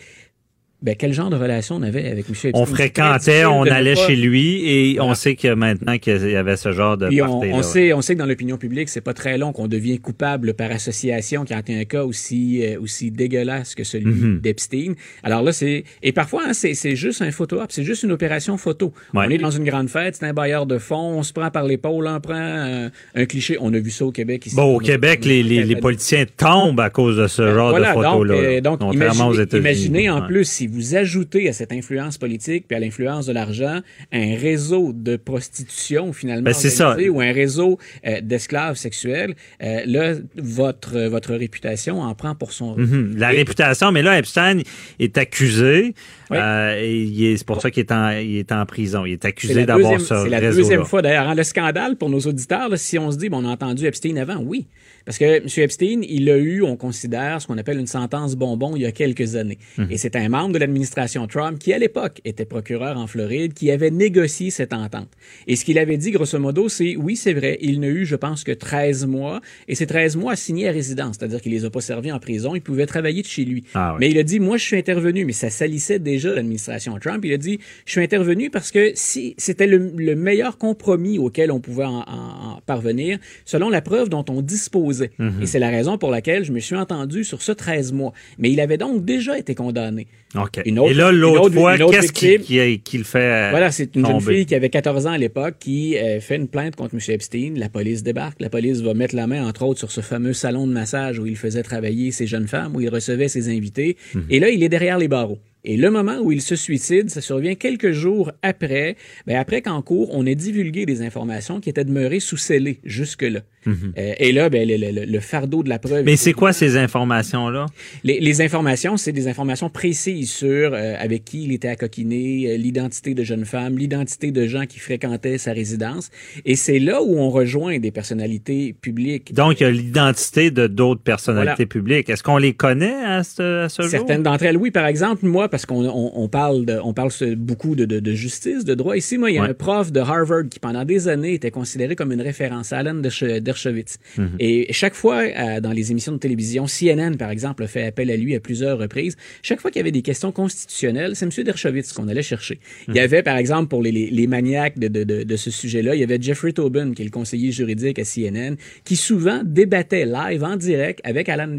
ben, 0.80 0.94
quel 0.96 1.12
genre 1.12 1.28
de 1.28 1.34
relation 1.34 1.74
on 1.74 1.82
avait 1.82 2.08
avec 2.08 2.26
M. 2.28 2.30
Epstein? 2.30 2.50
On 2.54 2.64
fréquentait, 2.64 3.44
on 3.44 3.62
allait 3.62 3.96
chez 3.96 4.14
lui 4.14 4.68
et 4.68 5.00
on 5.00 5.12
sait 5.14 5.34
que 5.34 5.52
maintenant 5.52 5.98
qu'il 5.98 6.30
y 6.30 6.36
avait 6.36 6.56
ce 6.56 6.70
genre 6.70 6.96
de 6.96 7.08
on, 7.20 7.42
on 7.42 7.62
sait, 7.62 7.92
on 7.92 8.00
sait 8.00 8.14
que 8.14 8.20
dans 8.20 8.26
l'opinion 8.26 8.58
publique, 8.58 8.88
c'est 8.88 9.00
pas 9.00 9.12
très 9.12 9.38
long 9.38 9.52
qu'on 9.52 9.66
devient 9.66 9.98
coupable 9.98 10.54
par 10.54 10.70
association 10.70 11.44
quand 11.44 11.60
il 11.68 11.74
y 11.74 11.78
a 11.78 11.80
un 11.80 11.84
cas 11.84 12.04
aussi, 12.04 12.64
euh, 12.64 12.80
aussi 12.80 13.10
dégueulasse 13.10 13.74
que 13.74 13.82
celui 13.82 14.14
mhm. 14.14 14.40
d'Epstein. 14.40 14.92
Alors 15.24 15.42
là, 15.42 15.50
c'est, 15.50 15.82
et 16.04 16.12
parfois, 16.12 16.42
hein, 16.46 16.52
c'est, 16.52 16.94
juste 16.94 17.22
un 17.22 17.32
photo 17.32 17.60
op, 17.60 17.72
c'est 17.72 17.82
juste 17.82 18.04
une 18.04 18.12
opération 18.12 18.56
photo. 18.56 18.92
On 19.14 19.22
est 19.22 19.38
dans 19.38 19.50
une 19.50 19.64
grande 19.64 19.88
fête, 19.88 20.14
c'est 20.14 20.26
un 20.26 20.32
bailleur 20.32 20.66
de 20.66 20.78
fonds, 20.78 21.18
on 21.18 21.22
se 21.24 21.32
prend 21.32 21.50
par 21.50 21.64
l'épaule, 21.64 22.06
on 22.06 22.20
prend 22.20 22.90
un, 23.14 23.26
cliché. 23.26 23.56
On 23.60 23.74
a 23.74 23.78
vu 23.80 23.90
ça 23.90 24.04
au 24.04 24.12
Québec 24.12 24.46
ici. 24.46 24.54
Bon, 24.54 24.76
au 24.76 24.78
Québec, 24.78 25.24
les, 25.24 25.42
les, 25.42 25.64
les, 25.64 25.76
politiciens 25.76 26.24
tombent 26.36 26.80
à 26.80 26.90
cause 26.90 27.16
de 27.16 27.26
ce 27.26 27.42
ben, 27.42 27.54
genre 27.54 27.74
de 27.74 27.84
photos-là. 27.84 28.60
Donc, 28.60 28.80
euh, 28.80 29.14
donc 29.14 29.52
imaginez, 29.52 30.08
en 30.08 30.22
plus 30.22 30.44
si 30.44 30.67
vous 30.68 30.96
ajoutez 30.96 31.48
à 31.48 31.52
cette 31.52 31.72
influence 31.72 32.18
politique 32.18 32.66
puis 32.68 32.76
à 32.76 32.80
l'influence 32.80 33.26
de 33.26 33.32
l'argent 33.32 33.80
un 34.12 34.36
réseau 34.36 34.92
de 34.92 35.16
prostitution 35.16 36.12
finalement 36.12 36.42
ben, 36.42 36.54
ça. 36.54 36.96
ou 37.10 37.20
un 37.20 37.32
réseau 37.32 37.78
euh, 38.06 38.20
d'esclaves 38.20 38.76
sexuels, 38.76 39.34
euh, 39.62 39.82
là 39.86 40.14
votre 40.36 40.98
votre 41.08 41.34
réputation 41.34 42.00
en 42.00 42.14
prend 42.14 42.34
pour 42.34 42.52
son 42.52 42.76
mhm. 42.76 43.16
la 43.16 43.28
réputation. 43.28 43.92
Mais 43.92 44.02
là, 44.02 44.18
Epstein 44.18 44.60
est 44.98 45.18
accusé 45.18 45.94
euh, 46.32 47.34
c'est 47.36 47.46
pour 47.46 47.60
ça 47.60 47.70
qu'il 47.70 47.80
est 47.80 47.92
en 47.92 48.10
il 48.10 48.38
est 48.38 48.52
en 48.52 48.64
prison. 48.66 49.04
Il 49.04 49.12
est 49.12 49.24
accusé 49.24 49.64
d'avoir 49.64 50.00
ce 50.00 50.24
C'est 50.24 50.28
la 50.28 50.40
deuxième 50.40 50.84
fois 50.84 51.02
d'ailleurs. 51.02 51.28
Hein, 51.28 51.34
le 51.34 51.42
scandale 51.42 51.96
pour 51.96 52.10
nos 52.10 52.20
auditeurs, 52.20 52.76
si 52.76 52.98
on 52.98 53.10
se 53.10 53.16
dit 53.16 53.28
bon, 53.28 53.44
on 53.44 53.48
a 53.48 53.52
entendu 53.52 53.86
Epstein 53.86 54.16
avant, 54.16 54.36
oui. 54.36 54.66
Parce 55.08 55.16
que 55.16 55.24
M. 55.24 55.46
Epstein, 55.64 56.02
il 56.06 56.28
a 56.28 56.36
eu, 56.36 56.60
on 56.60 56.76
considère, 56.76 57.40
ce 57.40 57.46
qu'on 57.46 57.56
appelle 57.56 57.78
une 57.78 57.86
sentence 57.86 58.36
bonbon 58.36 58.76
il 58.76 58.82
y 58.82 58.84
a 58.84 58.92
quelques 58.92 59.36
années. 59.36 59.56
Mhm. 59.78 59.86
Et 59.90 59.96
c'est 59.96 60.16
un 60.16 60.28
membre 60.28 60.52
de 60.52 60.58
l'administration 60.58 61.26
Trump 61.26 61.58
qui, 61.58 61.72
à 61.72 61.78
l'époque, 61.78 62.20
était 62.26 62.44
procureur 62.44 62.98
en 62.98 63.06
Floride, 63.06 63.54
qui 63.54 63.70
avait 63.70 63.90
négocié 63.90 64.50
cette 64.50 64.74
entente. 64.74 65.08
Et 65.46 65.56
ce 65.56 65.64
qu'il 65.64 65.78
avait 65.78 65.96
dit, 65.96 66.10
grosso 66.10 66.38
modo, 66.38 66.68
c'est, 66.68 66.94
oui, 66.96 67.16
c'est 67.16 67.32
vrai, 67.32 67.56
il 67.62 67.80
n'a 67.80 67.86
eu, 67.86 68.04
je 68.04 68.16
pense, 68.16 68.44
que 68.44 68.52
13 68.52 69.06
mois, 69.06 69.40
et 69.66 69.74
ces 69.74 69.86
13 69.86 70.16
mois 70.16 70.32
assignés 70.32 70.68
à 70.68 70.72
résidence, 70.72 71.16
c'est-à-dire 71.18 71.40
qu'il 71.40 71.52
les 71.52 71.64
a 71.64 71.70
pas 71.70 71.80
servis 71.80 72.12
en 72.12 72.18
prison, 72.18 72.54
il 72.54 72.60
pouvait 72.60 72.84
travailler 72.84 73.22
de 73.22 73.28
chez 73.28 73.46
lui. 73.46 73.64
Ah 73.72 73.96
mais 73.98 74.10
il 74.10 74.18
a 74.18 74.22
dit, 74.22 74.40
moi, 74.40 74.58
je 74.58 74.64
suis 74.64 74.76
intervenu, 74.76 75.24
mais 75.24 75.32
ça 75.32 75.48
salissait 75.48 76.00
déjà 76.00 76.34
l'administration 76.34 76.98
Trump. 76.98 77.24
Il 77.24 77.32
a 77.32 77.38
dit, 77.38 77.60
je 77.86 77.92
suis 77.92 78.02
intervenu 78.02 78.50
parce 78.50 78.70
que 78.70 78.92
si 78.94 79.34
c'était 79.38 79.66
le, 79.66 79.78
meilleur 80.16 80.58
compromis 80.58 81.18
auquel 81.18 81.50
on 81.50 81.60
pouvait 81.60 81.86
en 81.86 82.60
parvenir, 82.66 83.18
selon 83.46 83.70
la 83.70 83.80
preuve 83.80 84.10
dont 84.10 84.26
on 84.28 84.42
disposait 84.42 84.97
Mhm. 85.18 85.42
Et 85.42 85.46
c'est 85.46 85.58
la 85.58 85.70
raison 85.70 85.98
pour 85.98 86.10
laquelle 86.10 86.44
je 86.44 86.52
me 86.52 86.60
suis 86.60 86.76
entendu 86.76 87.24
sur 87.24 87.42
ce 87.42 87.52
13 87.52 87.92
mois. 87.92 88.12
Mais 88.38 88.50
il 88.50 88.60
avait 88.60 88.78
donc 88.78 89.04
déjà 89.04 89.38
été 89.38 89.54
condamné. 89.54 90.06
OK. 90.34 90.60
Et 90.64 90.70
là, 90.70 91.12
l'autre 91.12 91.54
fois, 91.54 91.76
qu'est-ce 91.76 92.12
qu'il 92.12 93.04
fait 93.04 93.18
euh, 93.18 93.50
Voilà, 93.50 93.70
c'est 93.70 93.94
une 93.96 94.06
jeune 94.06 94.20
fille 94.20 94.46
qui 94.46 94.54
avait 94.54 94.70
14 94.70 95.06
ans 95.06 95.12
à 95.12 95.18
l'époque 95.18 95.56
qui 95.58 95.96
euh, 95.96 96.20
fait 96.20 96.36
une 96.36 96.48
plainte 96.48 96.76
contre 96.76 96.94
M. 96.94 97.00
Epstein. 97.08 97.54
La 97.56 97.68
police 97.68 98.02
débarque. 98.02 98.40
La 98.40 98.50
police 98.50 98.80
va 98.80 98.94
mettre 98.94 99.14
la 99.14 99.26
main, 99.26 99.46
entre 99.46 99.64
autres, 99.64 99.78
sur 99.78 99.90
ce 99.90 100.00
fameux 100.00 100.32
salon 100.32 100.66
de 100.66 100.72
massage 100.72 101.18
où 101.18 101.26
il 101.26 101.36
faisait 101.36 101.62
travailler 101.62 102.10
ces 102.12 102.26
jeunes 102.26 102.48
femmes, 102.48 102.76
où 102.76 102.80
il 102.80 102.88
recevait 102.88 103.28
ses 103.28 103.48
invités. 103.48 103.96
Mhm. 104.14 104.24
Et 104.30 104.40
là, 104.40 104.50
il 104.50 104.62
est 104.62 104.68
derrière 104.68 104.98
les 104.98 105.08
barreaux. 105.08 105.38
Et 105.64 105.76
le 105.76 105.90
moment 105.90 106.18
où 106.20 106.32
il 106.32 106.40
se 106.40 106.56
suicide, 106.56 107.10
ça 107.10 107.20
survient 107.20 107.54
quelques 107.54 107.92
jours 107.92 108.32
après, 108.42 108.96
ben 109.26 109.36
après 109.36 109.62
qu'en 109.62 109.82
cours, 109.82 110.14
on 110.14 110.24
ait 110.24 110.34
divulgué 110.34 110.86
des 110.86 111.02
informations 111.02 111.60
qui 111.60 111.68
étaient 111.68 111.84
demeurées 111.84 112.20
sous 112.20 112.36
scellées 112.36 112.80
jusque-là. 112.84 113.40
Mhm. 113.66 113.92
Euh, 113.98 114.14
et 114.18 114.32
là, 114.32 114.48
ben, 114.48 114.66
le, 114.68 115.20
fardeau 115.20 115.62
de 115.62 115.68
la 115.68 115.78
preuve. 115.78 116.04
Mais 116.04 116.16
c'est 116.16 116.32
quoi 116.32 116.52
ces 116.52 116.76
informations-là? 116.76 117.66
Les, 118.04 118.40
informations, 118.40 118.96
c'est 118.96 119.12
des 119.12 119.26
informations 119.28 119.68
précises 119.68 120.30
sur 120.30 120.72
euh, 120.72 120.94
avec 120.98 121.24
qui 121.24 121.44
il 121.44 121.52
était 121.52 121.68
à 121.68 121.76
coquiner, 121.76 122.52
euh, 122.52 122.56
l'identité 122.56 123.14
de 123.14 123.24
jeunes 123.24 123.44
femmes, 123.44 123.76
l'identité 123.76 124.30
de 124.30 124.46
gens 124.46 124.64
qui 124.66 124.78
fréquentaient 124.78 125.38
sa 125.38 125.52
résidence. 125.52 126.10
Et 126.44 126.54
c'est 126.54 126.78
là 126.78 127.02
où 127.02 127.18
on 127.18 127.30
rejoint 127.30 127.78
des 127.78 127.90
personnalités 127.90 128.74
publiques. 128.80 129.34
Donc, 129.34 129.60
il 129.60 129.64
y 129.64 129.66
a 129.66 129.70
l'identité 129.70 130.50
de 130.50 130.66
d'autres 130.66 131.02
personnalités 131.02 131.66
publiques. 131.66 132.08
Est-ce 132.08 132.22
qu'on 132.22 132.38
les 132.38 132.54
connaît 132.54 133.04
à 133.04 133.24
ce, 133.24 133.64
à 133.64 133.68
ce 133.68 133.82
jour? 133.82 133.90
Certaines 133.90 134.22
d'entre 134.22 134.44
elles, 134.44 134.56
oui. 134.56 134.70
Par 134.70 134.86
exemple, 134.86 135.26
moi, 135.26 135.47
parce 135.48 135.66
qu'on 135.66 135.84
on, 135.86 136.28
parle, 136.28 136.64
de, 136.64 136.78
on 136.82 136.92
parle 136.92 137.10
beaucoup 137.36 137.74
de, 137.74 137.84
de, 137.84 138.12
justice, 138.12 138.64
de 138.64 138.74
droit. 138.74 138.96
Ici, 138.96 139.18
moi, 139.18 139.30
il 139.30 139.34
y 139.34 139.38
a 139.38 139.44
un 139.44 139.54
prof 139.54 139.92
de 139.92 140.00
Harvard 140.00 140.48
qui, 140.50 140.58
pendant 140.58 140.84
des 140.84 141.08
années, 141.08 141.34
était 141.34 141.50
considéré 141.50 141.96
comme 141.96 142.12
une 142.12 142.20
référence, 142.20 142.72
Alan 142.72 142.94
Dershowitz. 142.94 143.98
Mhm. 144.16 144.36
Et 144.38 144.72
chaque 144.72 144.94
fois, 144.94 145.22
euh, 145.22 145.60
dans 145.60 145.72
les 145.72 145.90
émissions 145.90 146.12
de 146.12 146.18
télévision, 146.18 146.66
CNN, 146.66 147.16
par 147.16 147.30
exemple, 147.30 147.62
a 147.64 147.66
fait 147.66 147.84
appel 147.84 148.10
à 148.10 148.16
lui 148.16 148.34
à 148.34 148.40
plusieurs 148.40 148.78
reprises. 148.78 149.16
Chaque 149.42 149.60
fois 149.60 149.70
qu'il 149.70 149.80
y 149.80 149.82
avait 149.82 149.92
des 149.92 150.02
questions 150.02 150.32
constitutionnelles, 150.32 151.14
c'est 151.14 151.24
M. 151.24 151.44
Dershowitz 151.44 151.92
qu'on 151.92 152.08
allait 152.08 152.22
chercher. 152.22 152.60
Il 152.88 152.94
y 152.94 152.98
mhm. 152.98 153.04
avait, 153.04 153.22
par 153.22 153.36
exemple, 153.36 153.68
pour 153.68 153.82
les, 153.82 153.92
les, 153.92 154.26
maniaques 154.26 154.78
de, 154.78 154.88
de, 154.88 155.04
de 155.04 155.36
ce 155.36 155.50
sujet-là, 155.50 155.94
il 155.94 156.00
y 156.00 156.04
avait 156.04 156.18
Jeffrey 156.20 156.52
Tobin, 156.52 156.92
qui 156.92 157.02
est 157.02 157.04
le 157.04 157.10
conseiller 157.10 157.52
juridique 157.52 157.98
à 157.98 158.04
CNN, 158.04 158.56
qui 158.84 158.96
souvent 158.96 159.40
débattait 159.44 160.06
live, 160.06 160.44
en 160.44 160.56
direct, 160.56 161.00
avec 161.04 161.28
Alan 161.28 161.56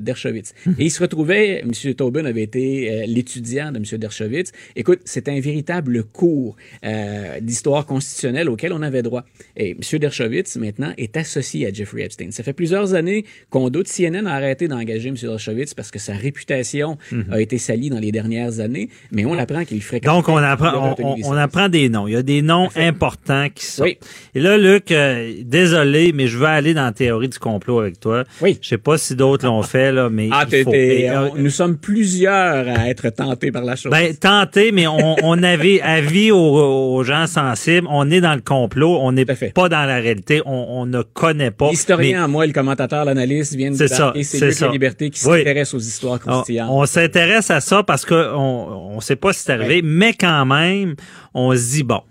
Dershowitz. 0.00 0.54
Mhm. 0.66 0.74
Et 0.78 0.84
il 0.84 0.90
se 0.90 1.00
retrouvait, 1.02 1.60
M. 1.60 1.72
Tobin 1.94 2.24
avait 2.24 2.42
été 2.42 2.90
euh, 2.90 3.04
l'étudiant 3.06 3.31
de 3.40 3.76
M. 3.76 3.98
Dershowitz. 3.98 4.52
Écoute, 4.76 5.00
c'est 5.04 5.28
un 5.28 5.40
véritable 5.40 6.04
cours 6.04 6.56
euh, 6.84 7.40
d'histoire 7.40 7.86
constitutionnelle 7.86 8.48
auquel 8.48 8.72
on 8.72 8.82
avait 8.82 9.02
droit. 9.02 9.24
Et 9.56 9.70
M. 9.70 9.98
Dershowitz, 9.98 10.56
maintenant, 10.56 10.92
est 10.96 11.16
associé 11.16 11.66
à 11.66 11.72
Jeffrey 11.72 12.02
Epstein. 12.02 12.30
Ça 12.30 12.42
fait 12.42 12.52
plusieurs 12.52 12.94
années 12.94 13.24
qu'on 13.50 13.70
doute. 13.70 13.88
CNN 13.88 14.26
a 14.26 14.34
arrêté 14.34 14.68
d'engager 14.68 15.08
M. 15.08 15.16
Dershowitz 15.20 15.74
parce 15.74 15.90
que 15.90 15.98
sa 15.98 16.14
réputation 16.14 16.98
mhm. 17.10 17.26
a 17.30 17.40
été 17.40 17.58
salie 17.58 17.90
dans 17.90 17.98
les 17.98 18.12
dernières 18.12 18.60
années, 18.60 18.88
mais 19.10 19.24
on 19.24 19.38
apprend 19.38 19.64
qu'il 19.64 19.82
fréquente... 19.82 20.14
Donc, 20.14 20.28
on 20.28 20.36
apprend, 20.36 20.96
on, 20.98 21.32
apprend 21.32 21.68
des 21.68 21.88
noms. 21.88 22.06
Il 22.08 22.12
y 22.12 22.16
a 22.16 22.22
des 22.22 22.42
noms 22.42 22.68
importants 22.76 23.48
qui 23.54 23.64
sont... 23.64 23.84
Oui. 23.84 23.98
Et 24.34 24.40
là, 24.40 24.58
Luc, 24.58 24.90
euh, 24.90 25.32
désolé, 25.44 26.12
mais 26.12 26.26
je 26.26 26.38
veux 26.38 26.46
aller 26.46 26.74
dans 26.74 26.84
la 26.84 26.92
théorie 26.92 27.28
du 27.28 27.38
complot 27.38 27.80
avec 27.80 28.00
toi. 28.00 28.24
Oui. 28.40 28.58
Je 28.60 28.68
sais 28.68 28.78
pas 28.78 28.98
si 28.98 29.14
d'autres 29.14 29.46
l'ont 29.46 29.62
fait, 29.62 29.92
là, 29.92 30.08
mais 30.10 30.28
ah, 30.32 30.46
il 30.50 30.64
faut... 30.64 31.36
nous 31.36 31.50
sommes 31.50 31.76
plusieurs 31.76 32.68
à 32.68 32.88
être 32.88 33.10
tentés 33.24 33.52
par 33.52 33.64
la 33.64 33.76
chose. 33.76 33.90
Ben, 33.90 34.14
tenté, 34.14 34.72
mais 34.72 34.86
on, 34.86 35.16
on 35.22 35.42
avait 35.42 35.80
avis 35.82 36.30
aux, 36.30 37.02
gens 37.04 37.26
sensibles. 37.26 37.86
On 37.90 38.10
est 38.10 38.20
dans 38.20 38.34
le 38.34 38.40
complot. 38.40 38.98
On 39.00 39.12
n'est 39.12 39.24
pas 39.24 39.68
dans 39.68 39.84
la 39.84 39.96
réalité. 39.96 40.42
On, 40.46 40.80
on 40.80 40.86
ne 40.86 41.02
connaît 41.02 41.50
pas. 41.50 41.70
L'historien, 41.70 42.28
moi, 42.28 42.46
le 42.46 42.52
commentateur, 42.52 43.04
l'analyste 43.04 43.54
viennent 43.54 43.76
de 43.76 43.86
ça, 43.86 44.12
et 44.14 44.22
c'est 44.22 44.60
la 44.60 44.68
liberté 44.68 45.10
qui 45.10 45.20
s'intéresse 45.20 45.74
aux 45.74 45.78
histoires 45.78 46.20
croustillantes. 46.20 46.70
On, 46.70 46.86
s'intéresse 46.86 47.50
à 47.50 47.60
ça 47.60 47.82
parce 47.82 48.04
qu'on 48.04 48.16
on 48.16 49.00
sait 49.00 49.16
pas 49.16 49.32
si 49.32 49.44
c'est 49.44 49.52
arrivé, 49.52 49.82
mais 49.82 50.12
quand 50.12 50.44
même, 50.44 50.94
on 51.34 51.54
se 51.54 51.70
dit, 51.70 51.82
bon, 51.82 52.02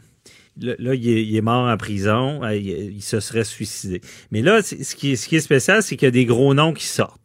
Là, 0.59 0.93
il 0.93 1.35
est, 1.35 1.41
mort 1.41 1.67
en 1.67 1.77
prison, 1.77 2.43
euh, 2.43 2.55
il, 2.55 3.01
se 3.01 3.19
serait 3.19 3.45
suicidé. 3.45 4.01
Mais 4.31 4.41
là, 4.41 4.61
ce 4.61 4.95
qui, 4.95 5.15
ce 5.15 5.27
qui 5.27 5.37
est 5.37 5.41
spécial, 5.41 5.81
c'est 5.81 5.95
qu'il 5.95 6.05
y 6.05 6.09
a 6.09 6.11
des 6.11 6.25
gros 6.25 6.53
noms 6.53 6.73
qui 6.73 6.85
sortent. 6.85 7.21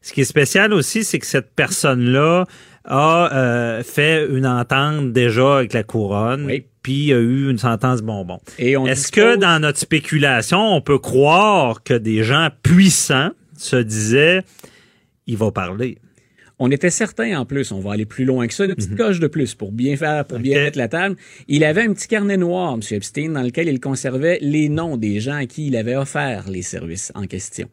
Ce 0.00 0.12
qui 0.12 0.20
est 0.20 0.24
spécial 0.24 0.72
aussi, 0.72 1.04
c'est 1.04 1.18
que 1.18 1.26
cette 1.26 1.54
personne-là 1.54 2.46
a 2.88 3.32
euh, 3.32 3.82
fait 3.82 4.26
une 4.26 4.46
entente 4.46 5.12
déjà 5.12 5.58
avec 5.58 5.72
la 5.72 5.82
couronne. 5.82 6.50
Puis 6.82 6.92
il 6.92 7.06
y 7.06 7.12
a 7.12 7.18
eu 7.18 7.50
une 7.50 7.58
sentence 7.58 8.00
bonbon. 8.00 8.40
Est-ce 8.58 9.12
que 9.12 9.36
dans 9.36 9.60
notre 9.60 9.78
spéculation, 9.78 10.58
on 10.58 10.80
peut 10.80 10.98
croire 10.98 11.82
que 11.82 11.94
des 11.94 12.24
gens 12.24 12.48
puissants 12.62 13.30
se 13.56 13.76
disaient 13.76 14.42
il 15.26 15.36
va 15.36 15.50
parler? 15.50 15.98
On 16.60 16.70
était 16.72 16.90
certain 16.90 17.38
en 17.38 17.44
plus, 17.44 17.70
on 17.70 17.78
va 17.78 17.92
aller 17.92 18.06
plus 18.06 18.24
loin 18.24 18.48
que 18.48 18.54
ça, 18.54 18.64
une 18.64 18.74
petite 18.74 18.92
mhm. 18.92 18.96
coche 18.96 19.20
de 19.20 19.28
plus 19.28 19.54
pour 19.54 19.70
bien 19.70 19.96
faire, 19.96 20.24
pour 20.24 20.40
bien 20.40 20.60
mettre 20.60 20.78
la 20.78 20.88
table. 20.88 21.14
Il 21.46 21.62
avait 21.62 21.82
un 21.82 21.92
petit 21.92 22.08
carnet 22.08 22.36
noir, 22.36 22.74
M. 22.74 22.80
Epstein, 22.90 23.30
dans 23.30 23.42
lequel 23.42 23.68
il 23.68 23.78
conservait 23.78 24.38
les 24.40 24.68
noms 24.68 24.96
des 24.96 25.20
gens 25.20 25.36
à 25.36 25.46
qui 25.46 25.68
il 25.68 25.76
avait 25.76 25.94
offert 25.94 26.50
les 26.50 26.62
services 26.62 27.12
en 27.14 27.26
question. 27.26 27.68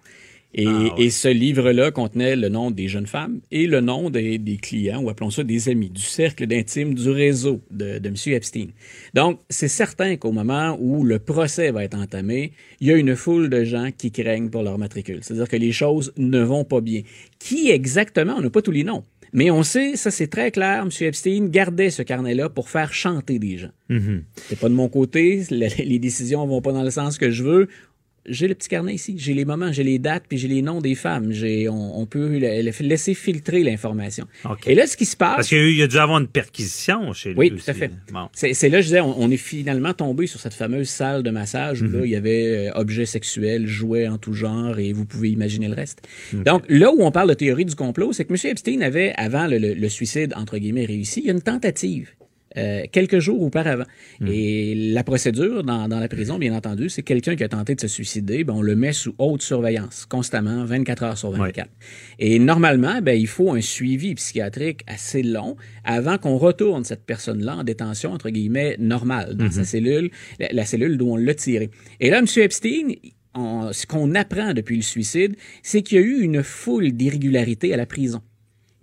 Et, 0.58 0.66
ah, 0.68 0.96
et 0.98 1.10
ce 1.10 1.28
livre-là 1.28 1.92
contenait 1.92 2.38
le 2.38 2.48
nom 2.48 2.72
des 2.72 2.88
jeunes 2.88 3.08
femmes 3.08 3.42
et 3.52 3.68
le 3.68 3.82
nom 3.82 4.10
des, 4.10 4.38
des 4.38 4.56
clients, 4.56 5.02
ou 5.02 5.10
appelons 5.10 5.30
ça 5.30 5.44
des 5.44 5.68
amis, 5.68 5.90
du 5.90 6.02
cercle 6.02 6.48
d'intime 6.48 6.94
du 6.94 7.10
réseau 7.10 7.62
de, 7.72 8.00
de 8.00 8.08
M. 8.08 8.16
Epstein. 8.28 8.68
Donc, 9.14 9.42
c'est 9.50 9.68
certain 9.68 10.16
qu'au 10.16 10.32
moment 10.32 10.78
où 10.80 11.04
le 11.04 11.20
procès 11.20 11.72
va 11.72 11.84
être 11.84 11.98
entamé, 11.98 12.54
il 12.80 12.88
y 12.88 12.92
a 12.92 12.96
une 12.96 13.18
foule 13.18 13.50
de 13.50 13.66
gens 13.66 13.90
qui 13.96 14.12
craignent 14.12 14.50
pour 14.50 14.64
leur 14.64 14.78
matricule. 14.78 15.20
C'est-à-dire 15.22 15.50
que 15.50 15.58
les 15.58 15.74
choses 15.74 16.14
ne 16.16 16.40
vont 16.40 16.64
pas 16.64 16.80
bien. 16.80 17.02
Qui 17.38 17.70
exactement? 17.70 18.36
On 18.38 18.42
n'a 18.42 18.50
pas 18.50 18.62
tous 18.62 18.72
les 18.72 18.86
noms. 18.86 19.04
Mais 19.34 19.52
on 19.52 19.64
sait, 19.64 19.98
ça 19.98 20.12
c'est 20.12 20.28
très 20.28 20.52
clair, 20.52 20.84
M. 20.84 20.90
Epstein 21.06 21.48
gardait 21.48 21.90
ce 21.90 22.02
carnet-là 22.02 22.48
pour 22.48 22.70
faire 22.70 22.94
chanter 22.94 23.40
des 23.40 23.58
gens. 23.58 23.72
Mm-hmm. 23.90 24.22
C'est 24.48 24.58
pas 24.58 24.70
de 24.70 24.74
mon 24.74 24.88
côté, 24.88 25.44
les 25.52 26.00
décisions 26.00 26.48
vont 26.48 26.62
pas 26.62 26.72
dans 26.72 26.84
le 26.84 26.92
sens 26.92 27.18
que 27.18 27.30
je 27.30 27.44
veux 27.44 27.68
j'ai 28.28 28.48
le 28.48 28.56
petit 28.56 28.70
carnet 28.70 28.94
ici, 28.94 29.16
j'ai 29.18 29.34
les 29.34 29.46
moments, 29.46 29.72
j'ai 29.72 29.84
les 29.84 30.00
dates, 30.00 30.24
puis 30.28 30.38
j'ai 30.38 30.48
les 30.48 30.62
noms 30.62 30.82
des 30.82 30.96
femmes. 30.96 31.32
J'ai, 31.32 31.70
on, 31.70 32.06
peut 32.06 32.38
laisser 32.80 33.14
filtrer 33.14 33.64
l'information. 33.64 34.28
Et 34.66 34.76
là, 34.76 34.88
ce 34.88 34.98
qui 34.98 35.06
se 35.06 35.18
passe... 35.18 35.36
Parce 35.36 35.50
qu'il 35.50 35.76
y 35.76 35.82
a 35.82 35.88
dû 35.88 35.98
avoir 35.98 36.20
une 36.20 36.28
perquisition 36.28 37.14
chez 37.14 37.30
lui 37.30 37.38
Oui, 37.38 37.52
tout 37.52 37.70
à 37.70 37.74
fait. 37.74 37.92
C'est, 38.34 38.70
là, 38.70 38.82
je 38.82 38.88
disais, 38.88 39.02
on, 39.02 39.30
est 39.30 39.38
finalement 39.38 39.94
tombé 39.94 40.28
sur 40.28 40.40
cette 40.40 40.54
fameuse 40.54 40.90
salle 40.90 41.24
de 41.24 41.30
massage 41.30 41.82
où 41.82 41.86
là, 41.86 42.00
mhm. 42.00 42.06
il 42.06 42.12
y 42.12 42.16
avait 42.16 42.70
euh, 42.70 42.72
objets 42.76 43.06
sexuels, 43.06 43.68
jouets 43.68 44.08
en 44.08 44.18
tout 44.18 44.34
genre, 44.34 44.80
et 44.80 44.94
vous 44.94 45.06
pouvez 45.06 45.30
imaginer 45.30 45.68
le 45.68 45.76
reste. 45.76 46.08
Donc, 46.34 46.64
là 46.70 46.92
où 46.92 47.02
on 47.02 47.12
parle 47.12 47.30
de 47.30 47.34
théorie 47.34 47.66
du 47.66 47.76
complot, 47.76 48.14
c'est 48.14 48.26
que 48.26 48.34
M. 48.34 48.52
Epstein 48.52 48.82
avait, 48.82 49.14
avant 49.18 49.48
le, 49.48 49.58
le 49.58 49.90
suicide, 49.90 50.34
entre 50.36 50.58
guillemets, 50.58 50.86
réussi, 50.86 51.22
il 51.22 51.26
y 51.28 51.30
a 51.30 51.34
une 51.34 51.42
tentative 51.42 52.10
euh, 52.58 52.84
quelques 52.92 53.20
jours 53.20 53.42
auparavant. 53.42 53.86
Hmm. 54.20 54.28
Et 54.28 54.76
la 54.76 55.04
procédure 55.04 55.64
dans, 55.64 55.88
dans, 55.88 56.00
la 56.00 56.08
prison, 56.08 56.38
bien 56.38 56.56
entendu, 56.56 56.90
c'est 56.90 57.04
quelqu'un 57.04 57.36
qui 57.36 57.44
a 57.44 57.50
tenté 57.50 57.76
de 57.76 57.82
se 57.82 57.88
suicider, 57.88 58.44
ben, 58.44 58.54
on 58.54 58.62
le 58.62 58.76
met 58.76 58.94
sous 58.94 59.14
haute 59.18 59.42
surveillance, 59.42 60.06
constamment, 60.06 60.66
24 60.66 61.04
heures 61.04 61.18
sur 61.18 61.32
24. 61.32 61.70
Et 62.20 62.40
normalement, 62.40 63.02
ben, 63.02 63.20
il 63.20 63.28
faut 63.28 63.54
un 63.54 63.62
suivi 63.62 64.16
psychiatrique 64.16 64.82
assez 64.88 65.24
long 65.24 65.56
avant 65.84 66.18
qu'on 66.18 66.38
retourne 66.38 66.84
cette 66.84 67.06
personne-là 67.06 67.58
en 67.58 67.64
détention, 67.64 68.12
entre 68.12 68.30
guillemets, 68.30 68.76
normale, 68.80 69.36
dans 69.36 69.52
sa 69.52 69.62
hmm. 69.62 69.66
cellule, 69.66 70.12
la, 70.40 70.66
cellule 70.66 70.98
d'où 70.98 71.12
on 71.12 71.18
l'a 71.18 71.34
tiré. 71.34 71.70
Et 72.00 72.10
là, 72.10 72.20
M. 72.20 72.26
Epstein, 72.38 72.94
ce 73.36 73.86
qu'on 73.86 74.16
apprend 74.16 74.54
depuis 74.54 74.78
le 74.78 74.82
suicide, 74.82 75.36
c'est 75.62 75.82
qu'il 75.82 75.98
y 75.98 76.02
a 76.02 76.04
eu 76.04 76.22
une 76.22 76.44
foule 76.44 76.92
d'irrégularités 76.92 77.74
à 77.74 77.78
la 77.78 77.86
prison. 77.86 78.22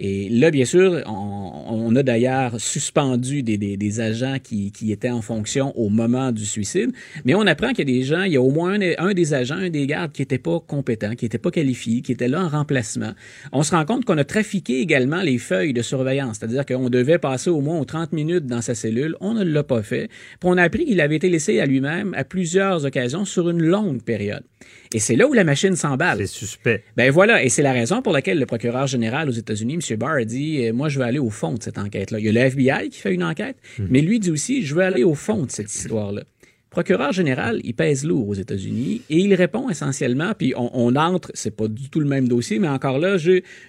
Et 0.04 0.28
là, 0.28 0.50
bien 0.50 0.64
sûr, 0.64 1.00
on, 1.06 1.94
a 1.94 2.02
d'ailleurs 2.02 2.60
suspendu 2.60 3.44
des, 3.44 4.00
agents 4.00 4.38
qui, 4.42 4.72
qui, 4.72 4.90
étaient 4.90 5.10
en 5.10 5.22
fonction 5.22 5.72
au 5.78 5.90
moment 5.90 6.32
du 6.32 6.44
suicide, 6.44 6.90
mais 7.24 7.36
on 7.36 7.46
apprend 7.46 7.68
qu'il 7.68 7.88
y 7.88 7.92
a 7.92 7.98
des 7.98 8.02
gens, 8.02 8.22
il 8.22 8.32
y 8.32 8.36
a 8.36 8.42
au 8.42 8.50
moins 8.50 8.80
un, 8.98 9.14
des 9.14 9.32
agents, 9.32 9.54
un 9.54 9.70
des 9.70 9.86
gardes 9.86 10.10
qui 10.10 10.22
n'était 10.22 10.38
pas 10.38 10.58
compétent, 10.58 11.14
qui 11.14 11.26
n'était 11.26 11.38
pas 11.38 11.52
qualifié, 11.52 12.02
qui 12.02 12.10
était 12.10 12.26
là 12.26 12.42
en 12.42 12.48
remplacement. 12.48 13.12
On 13.52 13.62
se 13.62 13.70
rend 13.70 13.84
compte 13.84 14.04
qu'on 14.04 14.18
a 14.18 14.24
trafiqué 14.24 14.80
également 14.80 15.22
les 15.22 15.38
feuilles 15.38 15.72
de 15.72 15.82
surveillance, 15.82 16.38
c'est-à-dire 16.40 16.66
qu'on 16.66 16.90
devait 16.90 17.18
passer 17.18 17.50
au 17.50 17.60
moins 17.60 17.84
30 17.84 18.12
minutes 18.12 18.46
dans 18.46 18.60
sa 18.60 18.74
cellule, 18.74 19.14
on 19.20 19.34
ne 19.34 19.44
l'a 19.44 19.62
pas 19.62 19.84
fait. 19.84 20.08
Puis 20.40 20.50
on 20.50 20.56
a 20.56 20.64
appris 20.64 20.84
qu'il 20.84 21.00
avait 21.00 21.16
été 21.16 21.28
laissé 21.28 21.60
à 21.60 21.66
lui-même 21.66 22.12
à 22.14 22.24
plusieurs 22.24 22.84
occasions 22.84 23.24
sur 23.24 23.48
une 23.48 23.62
longue 23.62 24.02
période. 24.02 24.42
Et 24.94 24.98
c'est 24.98 25.16
là 25.16 25.26
où 25.26 25.32
la 25.32 25.44
machine 25.44 25.76
s'emballe. 25.76 26.18
C'est 26.18 26.26
suspect. 26.26 26.84
Ben 26.96 27.10
voilà, 27.10 27.42
et 27.42 27.48
c'est 27.48 27.62
la 27.62 27.72
raison 27.72 28.02
pour 28.02 28.12
laquelle 28.12 28.38
le 28.38 28.46
procureur 28.46 28.86
général 28.86 29.28
aux 29.28 29.32
États-Unis, 29.32 29.74
M. 29.74 29.96
Barr, 29.96 30.16
a 30.16 30.24
dit 30.24 30.66
euh, 30.66 30.72
Moi, 30.72 30.88
je 30.88 30.98
veux 30.98 31.04
aller 31.04 31.18
au 31.18 31.30
fond 31.30 31.54
de 31.54 31.62
cette 31.62 31.78
enquête-là. 31.78 32.18
Il 32.18 32.26
y 32.26 32.28
a 32.28 32.32
le 32.32 32.40
FBI 32.40 32.88
qui 32.90 33.00
fait 33.00 33.14
une 33.14 33.24
enquête, 33.24 33.56
hmm. 33.78 33.86
mais 33.88 34.00
lui 34.00 34.20
dit 34.20 34.30
aussi 34.30 34.62
Je 34.62 34.74
veux 34.74 34.82
aller 34.82 35.04
au 35.04 35.14
fond 35.14 35.44
de 35.44 35.50
cette 35.50 35.74
histoire-là. 35.74 36.22
Procureur 36.72 37.12
général, 37.12 37.60
il 37.64 37.74
pèse 37.74 38.02
lourd 38.02 38.28
aux 38.28 38.34
États-Unis 38.34 39.02
et 39.10 39.18
il 39.18 39.34
répond 39.34 39.68
essentiellement, 39.68 40.32
puis 40.36 40.54
on, 40.56 40.70
on 40.72 40.96
entre, 40.96 41.30
c'est 41.34 41.54
pas 41.54 41.68
du 41.68 41.90
tout 41.90 42.00
le 42.00 42.06
même 42.06 42.26
dossier, 42.26 42.58
mais 42.58 42.68
encore 42.68 42.98
là, 42.98 43.18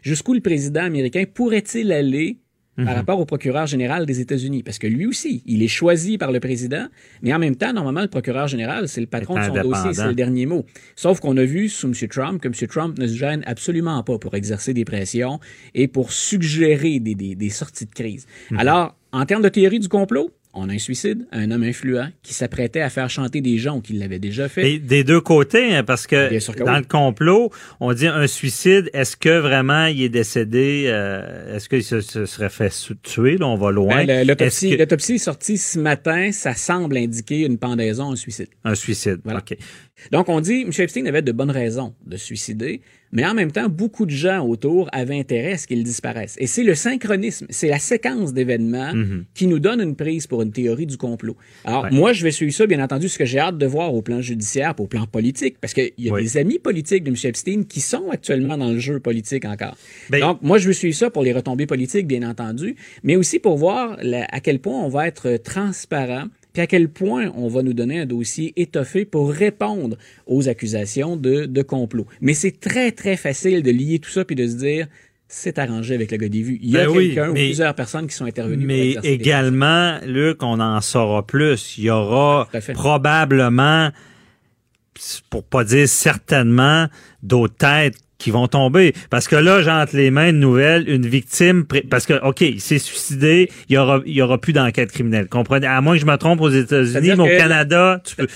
jusqu'où 0.02 0.34
le 0.34 0.40
président 0.40 0.84
américain 0.84 1.26
pourrait-il 1.32 1.92
aller 1.92 2.38
par 2.76 2.86
mhm. 2.86 2.94
rapport 2.94 3.20
au 3.20 3.26
procureur 3.26 3.68
général 3.68 4.06
des 4.06 4.20
États-Unis. 4.20 4.64
Parce 4.64 4.80
que 4.80 4.88
lui 4.88 5.06
aussi, 5.06 5.44
il 5.46 5.62
est 5.62 5.68
choisi 5.68 6.18
par 6.18 6.32
le 6.32 6.40
président, 6.40 6.88
mais 7.22 7.34
en 7.34 7.40
même 7.40 7.56
temps, 7.56 7.74
normalement, 7.74 8.02
le 8.02 8.08
procureur 8.08 8.48
général, 8.48 8.88
c'est 8.88 9.02
le 9.02 9.08
patron 9.08 9.36
de 9.36 9.44
son 9.44 9.54
dossier, 9.54 9.94
c'est 9.94 10.08
le 10.08 10.16
dernier 10.16 10.46
mot. 10.46 10.66
Sauf 10.96 11.20
qu'on 11.20 11.38
a 11.38 11.44
vu 11.44 11.70
sous 11.70 11.88
M. 11.88 11.94
Trump 12.10 12.42
que 12.42 12.48
M. 12.48 12.54
Trump 12.68 12.98
ne 12.98 13.08
se 13.08 13.16
gêne 13.16 13.44
absolument 13.46 14.02
pas 14.04 14.18
pour 14.18 14.34
exercer 14.36 14.74
des 14.74 14.86
pressions 14.86 15.40
et 15.76 15.88
pour 15.88 16.12
suggérer 16.12 17.00
des, 17.00 17.16
des, 17.16 17.36
des 17.36 17.50
sorties 17.50 17.86
de 17.86 17.94
crise. 17.94 18.26
Mhm. 18.52 18.60
Alors, 18.60 18.96
en 19.12 19.26
termes 19.26 19.44
de 19.44 19.50
théorie 19.50 19.80
du 19.80 19.90
complot, 19.90 20.32
on 20.54 20.70
a 20.70 20.74
un 20.74 20.78
suicide, 20.78 21.26
un 21.32 21.50
homme 21.52 21.64
influent 21.64 22.10
qui 22.22 22.34
s'apprêtait 22.34 22.82
à 22.82 22.90
faire 22.90 23.10
chanter 23.10 23.42
des 23.42 23.58
gens 23.58 23.82
qui 23.82 23.94
l'avaient 23.94 24.20
déjà 24.20 24.48
fait. 24.48 24.74
Et 24.74 24.80
des 24.80 25.04
deux 25.04 25.22
côtés, 25.22 25.76
hein, 25.76 25.84
parce 25.84 26.06
que, 26.06 26.30
dans 26.64 26.78
le 26.78 26.84
complot, 26.84 27.52
on 27.80 27.94
dit 27.94 28.08
un 28.08 28.28
suicide. 28.28 28.90
Est-ce 28.94 29.18
que 29.18 29.40
vraiment 29.40 29.88
il 29.88 30.04
est 30.04 30.10
décédé 30.10 30.86
euh, 30.88 31.56
Est-ce 31.56 31.70
qu'il 31.70 31.84
se, 31.84 32.02
serait 32.02 32.50
fait 32.50 32.72
tuer 33.02 33.38
Là, 33.38 33.48
on 33.48 33.56
va 33.56 33.72
loin. 33.72 34.06
Ben, 34.06 34.28
l'autopsie, 34.28 34.74
est 34.74 35.18
sortie 35.18 35.58
ce 35.58 35.80
matin. 35.80 36.32
Ça 36.32 36.54
semble 36.54 36.98
indiquer 36.98 37.46
une 37.46 37.58
pendaison, 37.58 38.12
un 38.12 38.16
suicide. 38.16 38.50
Un 38.64 38.76
suicide. 38.76 39.20
Voilà. 39.24 39.40
Ok. 39.40 39.58
Donc 40.12 40.30
on 40.30 40.40
dit, 40.42 40.62
M. 40.62 40.72
Epstein 40.78 41.06
avait 41.06 41.22
de 41.22 41.32
bonnes 41.32 41.52
raisons 41.52 41.94
de 42.06 42.18
se 42.18 42.26
suicider, 42.26 42.82
mais 43.14 43.26
en 43.26 43.36
même 43.36 43.52
temps, 43.52 43.70
beaucoup 43.70 44.08
de 44.08 44.12
gens 44.12 44.46
autour 44.46 44.90
avaient 44.92 45.20
intérêt 45.20 45.54
à 45.54 45.58
ce 45.58 45.68
qu'il 45.68 45.84
disparaisse. 45.84 46.36
Et 46.40 46.48
c'est 46.48 46.64
le 46.64 46.74
synchronisme, 46.74 47.46
c'est 47.50 47.68
la 47.68 47.78
séquence 47.78 48.34
d'événements 48.34 48.94
mhm. 48.94 49.26
qui 49.36 49.46
nous 49.46 49.60
donne 49.60 49.82
une 49.82 49.96
prise 49.96 50.26
pour 50.26 50.42
une 50.42 50.52
théorie 50.52 50.88
du 50.88 50.98
complot. 50.98 51.38
Alors, 51.64 51.92
moi, 51.92 52.12
je 52.12 52.24
vais 52.24 52.32
suivre 52.32 52.52
ça, 52.52 52.66
bien 52.66 52.84
entendu, 52.84 53.08
ce 53.08 53.20
que 53.20 53.26
j'ai 53.26 53.38
hâte 53.38 53.60
de 53.60 53.66
voir 53.68 53.94
au 53.94 54.02
plan 54.02 54.20
judiciaire, 54.20 54.74
au 54.80 54.88
plan 54.88 55.06
politique, 55.06 55.58
parce 55.62 55.76
qu'il 55.76 55.92
y 56.00 56.10
a 56.10 56.20
des 56.20 56.38
amis 56.38 56.58
politiques 56.58 57.04
de 57.04 57.12
M. 57.12 57.16
Epstein 57.24 57.64
qui 57.64 57.82
sont 57.82 58.10
actuellement 58.10 58.58
dans 58.58 58.72
le 58.72 58.80
jeu 58.80 59.00
politique 59.00 59.46
encore. 59.46 59.78
Ben, 60.10 60.20
Donc, 60.20 60.42
moi, 60.42 60.58
je 60.58 60.68
veux 60.68 60.74
suivre 60.74 60.96
ça 60.96 61.12
pour 61.12 61.22
les 61.22 61.34
retombées 61.34 61.68
politiques, 61.68 62.08
bien 62.08 62.28
entendu, 62.28 62.76
mais 63.04 63.16
aussi 63.16 63.38
pour 63.38 63.58
voir 63.58 63.98
à 64.02 64.40
quel 64.40 64.58
point 64.58 64.80
on 64.82 64.90
va 64.90 65.08
être 65.08 65.38
transparent 65.38 66.26
puis 66.54 66.62
à 66.62 66.68
quel 66.68 66.88
point 66.88 67.32
on 67.36 67.48
va 67.48 67.64
nous 67.64 67.74
donner 67.74 68.00
un 68.00 68.06
dossier 68.06 68.54
étoffé 68.56 69.06
pour 69.06 69.32
répondre 69.32 69.98
aux 70.28 70.48
accusations 70.48 71.18
de, 71.18 71.46
de 71.46 71.62
complot. 71.64 72.06
Mais 72.22 72.34
c'est 72.34 72.60
très, 72.60 72.92
très 72.92 73.18
facile 73.18 73.64
de 73.64 73.72
lier 73.72 74.00
tout 74.00 74.12
ça 74.12 74.24
puis 74.24 74.36
de 74.36 74.48
se 74.48 74.56
dire 74.56 74.88
c'est 75.28 75.58
arrangé 75.58 75.96
avec 75.96 76.12
le 76.12 76.18
gars 76.18 76.30
des 76.30 76.44
vues. 76.44 76.60
Il 76.62 76.70
y 76.70 76.78
a 76.78 76.86
ben 76.86 76.94
quelqu'un 76.94 77.30
ou 77.32 77.34
plusieurs 77.34 77.74
personnes 77.74 78.06
qui 78.08 78.16
sont 78.16 78.26
intervenues. 78.26 78.66
Mais 78.66 78.92
également, 79.04 79.98
Luc, 80.06 80.44
on 80.44 80.60
en 80.60 80.80
saura 80.80 81.26
plus. 81.26 81.78
Il 81.80 81.86
y 81.86 81.90
aura 81.90 82.48
probablement, 82.74 83.90
pour 85.32 85.44
pas 85.44 85.64
dire 85.64 85.90
certainement, 85.90 86.88
d'autres 87.24 87.56
têtes 87.56 87.98
qui 88.24 88.32
vont 88.32 88.48
tomber. 88.48 88.94
Parce 89.10 89.28
que 89.28 89.36
là, 89.36 89.62
j'ai 89.62 89.70
entre 89.70 89.98
les 89.98 90.10
mains 90.10 90.30
une 90.30 90.40
nouvelle, 90.40 90.88
une 90.88 91.06
victime, 91.06 91.66
parce 91.90 92.06
que, 92.06 92.14
OK, 92.26 92.40
il 92.40 92.62
s'est 92.62 92.80
suicidé, 92.80 93.50
il 93.68 93.76
y 93.76 93.78
aura, 93.78 94.02
il 94.06 94.14
y 94.14 94.22
aura 94.22 94.38
plus 94.38 94.54
d'enquête 94.54 94.92
criminelle. 94.92 95.28
Comprenez? 95.28 95.68
À 95.68 95.82
moins 95.82 95.96
que 95.96 96.02
je 96.02 96.06
me 96.06 96.16
trompe 96.16 96.40
aux 96.40 96.50
États-Unis, 96.50 97.12
mais 97.18 97.20
au 97.20 97.38
Canada, 97.38 98.02
tu 98.06 98.16
peux, 98.16 98.28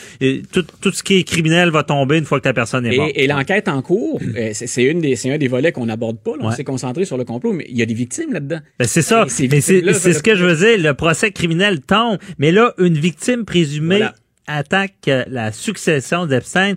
tout, 0.51 0.65
tout 0.81 0.91
ce 0.91 1.03
qui 1.03 1.19
est 1.19 1.23
criminel 1.23 1.69
va 1.69 1.83
tomber 1.83 2.17
une 2.17 2.25
fois 2.25 2.41
que 2.41 2.47
la 2.47 2.53
personne 2.53 2.85
est 2.85 2.97
morte. 2.97 3.11
Et, 3.15 3.27
l'enquête 3.27 3.69
en 3.69 3.81
cours, 3.81 4.19
euh, 4.37 4.49
c'est 4.53 4.83
une 4.83 4.99
des, 4.99 5.15
c'est 5.15 5.31
un 5.31 5.37
des 5.37 5.47
volets 5.47 5.71
qu'on 5.71 5.85
n'aborde 5.85 6.17
pas. 6.19 6.31
On 6.39 6.51
s'est 6.51 6.65
concentré 6.65 7.05
sur 7.05 7.17
le 7.17 7.23
complot, 7.23 7.53
mais 7.53 7.65
il 7.69 7.77
y 7.77 7.81
a 7.81 7.85
des 7.85 7.93
victimes 7.93 8.33
là-dedans. 8.33 8.59
Ben 8.79 8.87
c'est 8.87 9.01
ça. 9.01 9.25
Mais 9.49 9.61
c'est 9.61 10.13
ce 10.13 10.21
que 10.21 10.35
je 10.35 10.43
veux 10.43 10.55
dire. 10.55 10.77
Le 10.85 10.93
procès 10.93 11.31
criminel 11.31 11.79
tombe, 11.79 12.17
mais 12.39 12.51
là, 12.51 12.73
une 12.77 12.97
victime 12.97 13.45
présumée 13.45 14.05
attaque 14.47 15.09
la 15.27 15.51
succession 15.51 16.25
d'Epstein 16.25 16.75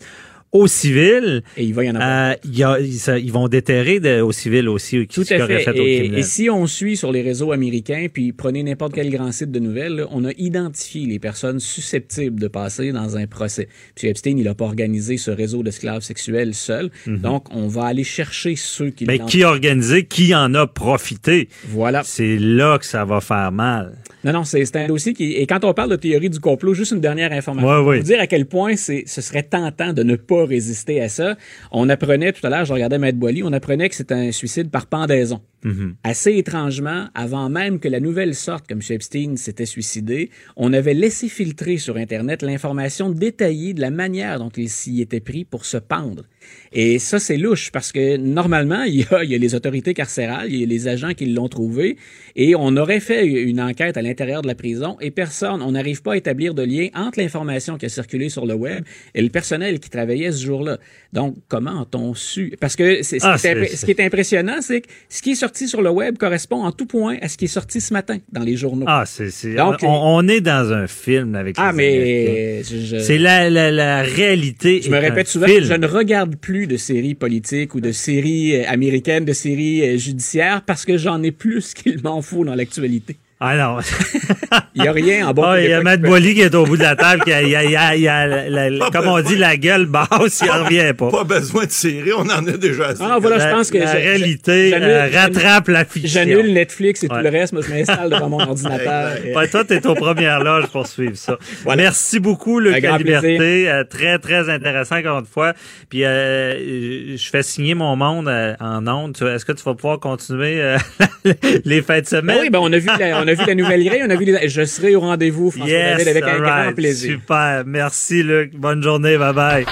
au 0.52 0.66
civil. 0.66 1.42
Et 1.56 1.64
il 1.64 1.74
va 1.74 1.84
y 1.84 1.90
en 1.90 1.94
avoir. 1.94 2.32
Euh, 2.32 3.18
ils 3.18 3.32
vont 3.32 3.48
déterrer 3.48 4.00
de, 4.00 4.20
au 4.20 4.32
civil 4.32 4.68
aussi 4.68 5.06
Tout 5.06 5.20
à 5.22 5.46
fait. 5.46 5.60
fait 5.60 5.76
et, 5.76 6.18
et, 6.18 6.22
si 6.22 6.50
on 6.50 6.66
suit 6.66 6.96
sur 6.96 7.12
les 7.12 7.22
réseaux 7.22 7.52
américains, 7.52 8.06
puis 8.12 8.32
prenez 8.32 8.62
n'importe 8.62 8.94
quel 8.94 9.10
grand 9.10 9.30
site 9.32 9.50
de 9.50 9.60
nouvelles, 9.60 10.06
on 10.10 10.24
a 10.24 10.32
identifié 10.38 11.06
les 11.06 11.18
personnes 11.18 11.60
susceptibles 11.60 12.40
de 12.40 12.48
passer 12.48 12.92
dans 12.92 13.16
un 13.16 13.26
procès. 13.26 13.68
Puis 13.94 14.08
Epstein, 14.08 14.36
il 14.38 14.44
n'a 14.44 14.54
pas 14.54 14.64
organisé 14.64 15.16
ce 15.16 15.30
réseau 15.30 15.62
d'esclaves 15.62 16.02
sexuels 16.02 16.54
seul. 16.54 16.90
Mhm. 17.06 17.18
Donc, 17.18 17.54
on 17.54 17.68
va 17.68 17.84
aller 17.84 18.04
chercher 18.04 18.56
ceux 18.56 18.90
qui... 18.90 19.04
Mais 19.04 19.18
qui 19.20 19.44
a 19.44 19.48
organisé, 19.50 20.04
qui 20.04 20.34
en 20.34 20.54
a 20.54 20.66
profité? 20.66 21.48
Voilà. 21.68 22.02
C'est 22.04 22.38
là 22.38 22.78
que 22.78 22.86
ça 22.86 23.04
va 23.04 23.20
faire 23.20 23.52
mal. 23.52 23.98
Non, 24.24 24.32
non, 24.32 24.44
c'est 24.44 24.76
un 24.76 24.86
dossier 24.88 25.14
qui... 25.14 25.32
Et 25.34 25.46
quand 25.46 25.64
on 25.64 25.72
parle 25.72 25.90
de 25.90 25.96
théorie 25.96 26.28
du 26.28 26.40
complot, 26.40 26.74
juste 26.74 26.92
une 26.92 27.00
dernière 27.00 27.32
information. 27.32 27.84
Pour 27.84 28.02
dire 28.02 28.20
à 28.20 28.26
quel 28.26 28.46
point 28.46 28.76
ce 28.76 29.02
serait 29.06 29.42
tentant 29.42 29.92
de 29.92 30.02
ne 30.02 30.16
pas 30.16 30.39
résister 30.44 31.00
à 31.00 31.08
ça. 31.08 31.36
On 31.72 31.88
apprenait 31.88 32.32
tout 32.32 32.46
à 32.46 32.50
l'heure, 32.50 32.64
je 32.64 32.72
regardais 32.72 32.98
Maître 32.98 33.18
Boily, 33.18 33.42
on 33.42 33.52
apprenait 33.52 33.88
que 33.88 33.94
c'est 33.94 34.12
un 34.12 34.32
suicide 34.32 34.70
par 34.70 34.86
pendaison. 34.86 35.40
Mm-hmm. 35.64 35.94
Assez 36.04 36.36
étrangement, 36.36 37.08
avant 37.14 37.50
même 37.50 37.80
que 37.80 37.88
la 37.88 38.00
nouvelle 38.00 38.34
sorte 38.34 38.66
que 38.66 38.74
M. 38.74 38.80
Epstein 38.88 39.36
s'était 39.36 39.66
suicidé, 39.66 40.30
on 40.56 40.72
avait 40.72 40.94
laissé 40.94 41.28
filtrer 41.28 41.76
sur 41.76 41.96
Internet 41.96 42.42
l'information 42.42 43.10
détaillée 43.10 43.74
de 43.74 43.80
la 43.80 43.90
manière 43.90 44.38
dont 44.38 44.48
il 44.50 44.70
s'y 44.70 45.00
était 45.02 45.20
pris 45.20 45.44
pour 45.44 45.66
se 45.66 45.76
pendre. 45.76 46.24
Et 46.72 46.98
ça, 46.98 47.18
c'est 47.18 47.36
louche 47.36 47.70
parce 47.70 47.92
que 47.92 48.16
normalement, 48.16 48.82
il 48.84 49.00
y, 49.00 49.06
a, 49.14 49.24
il 49.24 49.30
y 49.30 49.34
a 49.34 49.38
les 49.38 49.54
autorités 49.54 49.92
carcérales, 49.92 50.50
il 50.50 50.60
y 50.60 50.62
a 50.62 50.66
les 50.66 50.88
agents 50.88 51.12
qui 51.12 51.26
l'ont 51.26 51.48
trouvé 51.48 51.96
et 52.36 52.54
on 52.54 52.76
aurait 52.76 53.00
fait 53.00 53.26
une 53.26 53.60
enquête 53.60 53.96
à 53.96 54.02
l'intérieur 54.02 54.40
de 54.40 54.46
la 54.46 54.54
prison 54.54 54.96
et 55.00 55.10
personne, 55.10 55.62
on 55.62 55.72
n'arrive 55.72 56.00
pas 56.00 56.14
à 56.14 56.16
établir 56.16 56.54
de 56.54 56.62
lien 56.62 56.88
entre 56.94 57.20
l'information 57.20 57.76
qui 57.76 57.86
a 57.86 57.88
circulé 57.88 58.28
sur 58.28 58.46
le 58.46 58.54
web 58.54 58.84
et 59.14 59.20
le 59.20 59.28
personnel 59.28 59.80
qui 59.80 59.90
travaillait 59.90 60.32
ce 60.32 60.44
jour-là. 60.44 60.78
Donc, 61.12 61.36
comment 61.48 61.82
ont-on 61.82 62.14
su? 62.14 62.54
Parce 62.60 62.76
que 62.76 63.00
ah, 63.22 63.36
ce 63.36 63.84
qui 63.84 63.90
est 63.90 64.00
impressionnant, 64.00 64.60
c'est 64.60 64.82
que 64.82 64.88
ce 65.08 65.22
qui 65.22 65.32
est 65.32 65.34
sorti 65.50 65.66
sur 65.66 65.82
le 65.82 65.90
web 65.90 66.16
correspond 66.16 66.62
en 66.62 66.70
tout 66.70 66.86
point 66.86 67.16
à 67.22 67.28
ce 67.28 67.36
qui 67.36 67.46
est 67.46 67.48
sorti 67.48 67.80
ce 67.80 67.92
matin 67.92 68.18
dans 68.30 68.42
les 68.42 68.56
journaux. 68.56 68.86
Ah, 68.88 69.02
c'est, 69.04 69.54
Donc, 69.56 69.78
on, 69.82 70.28
est 70.28 70.40
dans 70.40 70.72
un 70.72 70.86
film 70.86 71.34
avec 71.34 71.56
Ah, 71.58 71.72
mais 71.72 72.62
c'est 72.62 73.18
la, 73.18 73.50
la, 73.50 73.72
la, 73.72 74.02
réalité. 74.02 74.80
Je 74.80 74.90
me 74.90 74.98
répète 74.98 75.26
souvent, 75.26 75.48
je 75.48 75.74
ne 75.74 75.86
regarde 75.88 76.36
plus 76.36 76.68
de 76.68 76.76
séries 76.76 77.16
politiques 77.16 77.74
ou 77.74 77.80
de 77.80 77.90
séries 77.90 78.54
euh, 78.54 78.68
américaines, 78.68 79.24
de 79.24 79.32
séries 79.32 79.82
euh, 79.82 79.96
judiciaires 79.96 80.62
parce 80.64 80.84
que 80.84 80.96
j'en 80.96 81.20
ai 81.24 81.32
plus 81.32 81.74
qu'il 81.74 82.00
m'en 82.04 82.22
faut 82.22 82.44
dans 82.44 82.54
l'actualité. 82.54 83.16
Ah 83.42 83.56
non. 83.56 83.78
il 84.74 84.82
n'y 84.82 84.88
a 84.88 84.92
rien 84.92 85.28
en 85.28 85.32
bas. 85.32 85.58
il 85.58 85.70
y 85.70 85.72
a 85.72 85.80
Matt 85.80 86.02
Boily 86.02 86.34
qui 86.34 86.42
est 86.42 86.54
au 86.54 86.66
bout 86.66 86.76
de 86.76 86.82
la 86.82 86.94
table, 86.94 87.22
qui 87.24 87.32
a, 87.32 87.40
il 87.40 87.48
y 87.48 87.56
a, 87.56 87.96
il 87.96 88.02
y 88.02 88.08
a, 88.08 88.90
comme 88.90 89.08
on 89.08 89.18
dit, 89.22 89.36
la 89.36 89.56
gueule 89.56 89.86
basse, 89.86 90.42
il 90.42 90.46
n'en 90.46 90.64
revient 90.64 90.92
pas. 90.92 91.10
Pas 91.10 91.24
besoin 91.24 91.64
de 91.64 91.70
série, 91.70 92.12
on 92.12 92.20
en 92.20 92.46
a 92.46 92.56
déjà 92.58 92.88
assez. 92.88 93.02
Ah, 93.02 93.16
voilà, 93.18 93.38
je 93.38 93.54
pense 93.54 93.70
que. 93.70 93.78
La 93.78 93.92
réalité 93.92 94.74
euh, 94.74 95.08
rattrape 95.10 95.68
la 95.68 95.86
fiction. 95.86 96.20
J'annule 96.20 96.52
Netflix 96.52 97.02
et 97.02 97.08
tout 97.08 97.16
le 97.16 97.30
reste, 97.30 97.54
moi, 97.54 97.62
je 97.66 97.72
m'installe 97.72 98.10
devant 98.10 98.28
mon 98.28 98.40
ordinateur. 98.46 99.12
Toi, 99.50 99.64
t'es 99.64 99.86
aux 99.86 99.94
premières 99.94 100.44
loges 100.44 100.66
pour 100.66 100.86
suivre 100.86 101.16
ça. 101.16 101.38
Merci 101.76 102.20
beaucoup, 102.20 102.60
Luc 102.60 102.82
La 102.82 102.98
Liberté. 102.98 103.70
Euh, 103.70 103.84
très, 103.84 104.18
très 104.18 104.50
intéressant, 104.50 104.96
encore 104.96 105.20
une 105.20 105.26
fois. 105.26 105.54
Puis, 105.88 106.04
euh, 106.04 107.16
je 107.16 107.30
fais 107.30 107.42
signer 107.42 107.74
mon 107.74 107.96
monde 107.96 108.30
en 108.60 108.86
ondes. 108.86 109.16
Est-ce 109.22 109.46
que 109.46 109.52
tu 109.52 109.64
vas 109.64 109.74
pouvoir 109.74 109.98
continuer 109.98 110.76
les 111.64 111.80
fêtes 111.80 112.04
de 112.04 112.08
semaine? 112.10 112.38
oui, 112.42 112.50
ben, 112.50 112.58
on 112.58 112.70
a 112.70 112.78
vu 112.78 112.86
la, 112.86 113.29
a 113.29 113.29
vu 113.34 113.44
la 113.46 113.54
nouvelle 113.54 113.84
grille, 113.84 114.02
on 114.06 114.10
a 114.10 114.16
vu 114.16 114.24
les... 114.24 114.48
Je 114.48 114.64
serai 114.64 114.96
au 114.96 115.00
rendez-vous, 115.00 115.50
François 115.50 115.76
David, 115.76 116.08
avec 116.08 116.24
un 116.24 116.38
grand 116.38 116.72
plaisir. 116.74 117.12
Super. 117.12 117.64
Merci, 117.66 118.22
Luc. 118.22 118.54
Bonne 118.54 118.82
journée. 118.82 119.16
Bye-bye. 119.16 119.66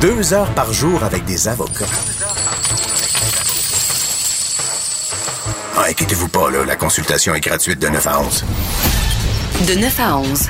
Deux 0.00 0.34
heures 0.34 0.52
par 0.54 0.72
jour 0.72 1.02
avec 1.02 1.24
des 1.24 1.48
avocats. 1.48 1.86
Ah, 5.76 5.86
inquiétez-vous 5.88 6.28
pas, 6.28 6.50
là, 6.50 6.64
la 6.64 6.76
consultation 6.76 7.34
est 7.34 7.40
gratuite 7.40 7.80
de 7.80 7.88
9 7.88 8.06
à 8.06 8.20
11. 8.20 8.44
De 9.68 9.80
9 9.80 10.00
à 10.00 10.18
11. 10.18 10.48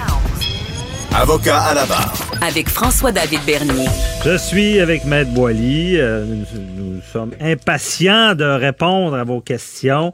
Avocat 1.15 1.61
à 1.61 1.75
la 1.75 1.87
barre. 1.87 2.13
Avec 2.41 2.69
François-David 2.69 3.41
Bernier. 3.47 3.87
Je 4.25 4.37
suis 4.37 4.81
avec 4.81 5.05
Maître 5.05 5.31
Boily. 5.31 5.97
Euh, 5.97 6.25
nous, 6.27 7.01
sommes 7.13 7.33
impatients 7.41 8.35
de 8.35 8.45
répondre 8.45 9.17
à 9.17 9.23
vos 9.23 9.41
questions. 9.41 10.13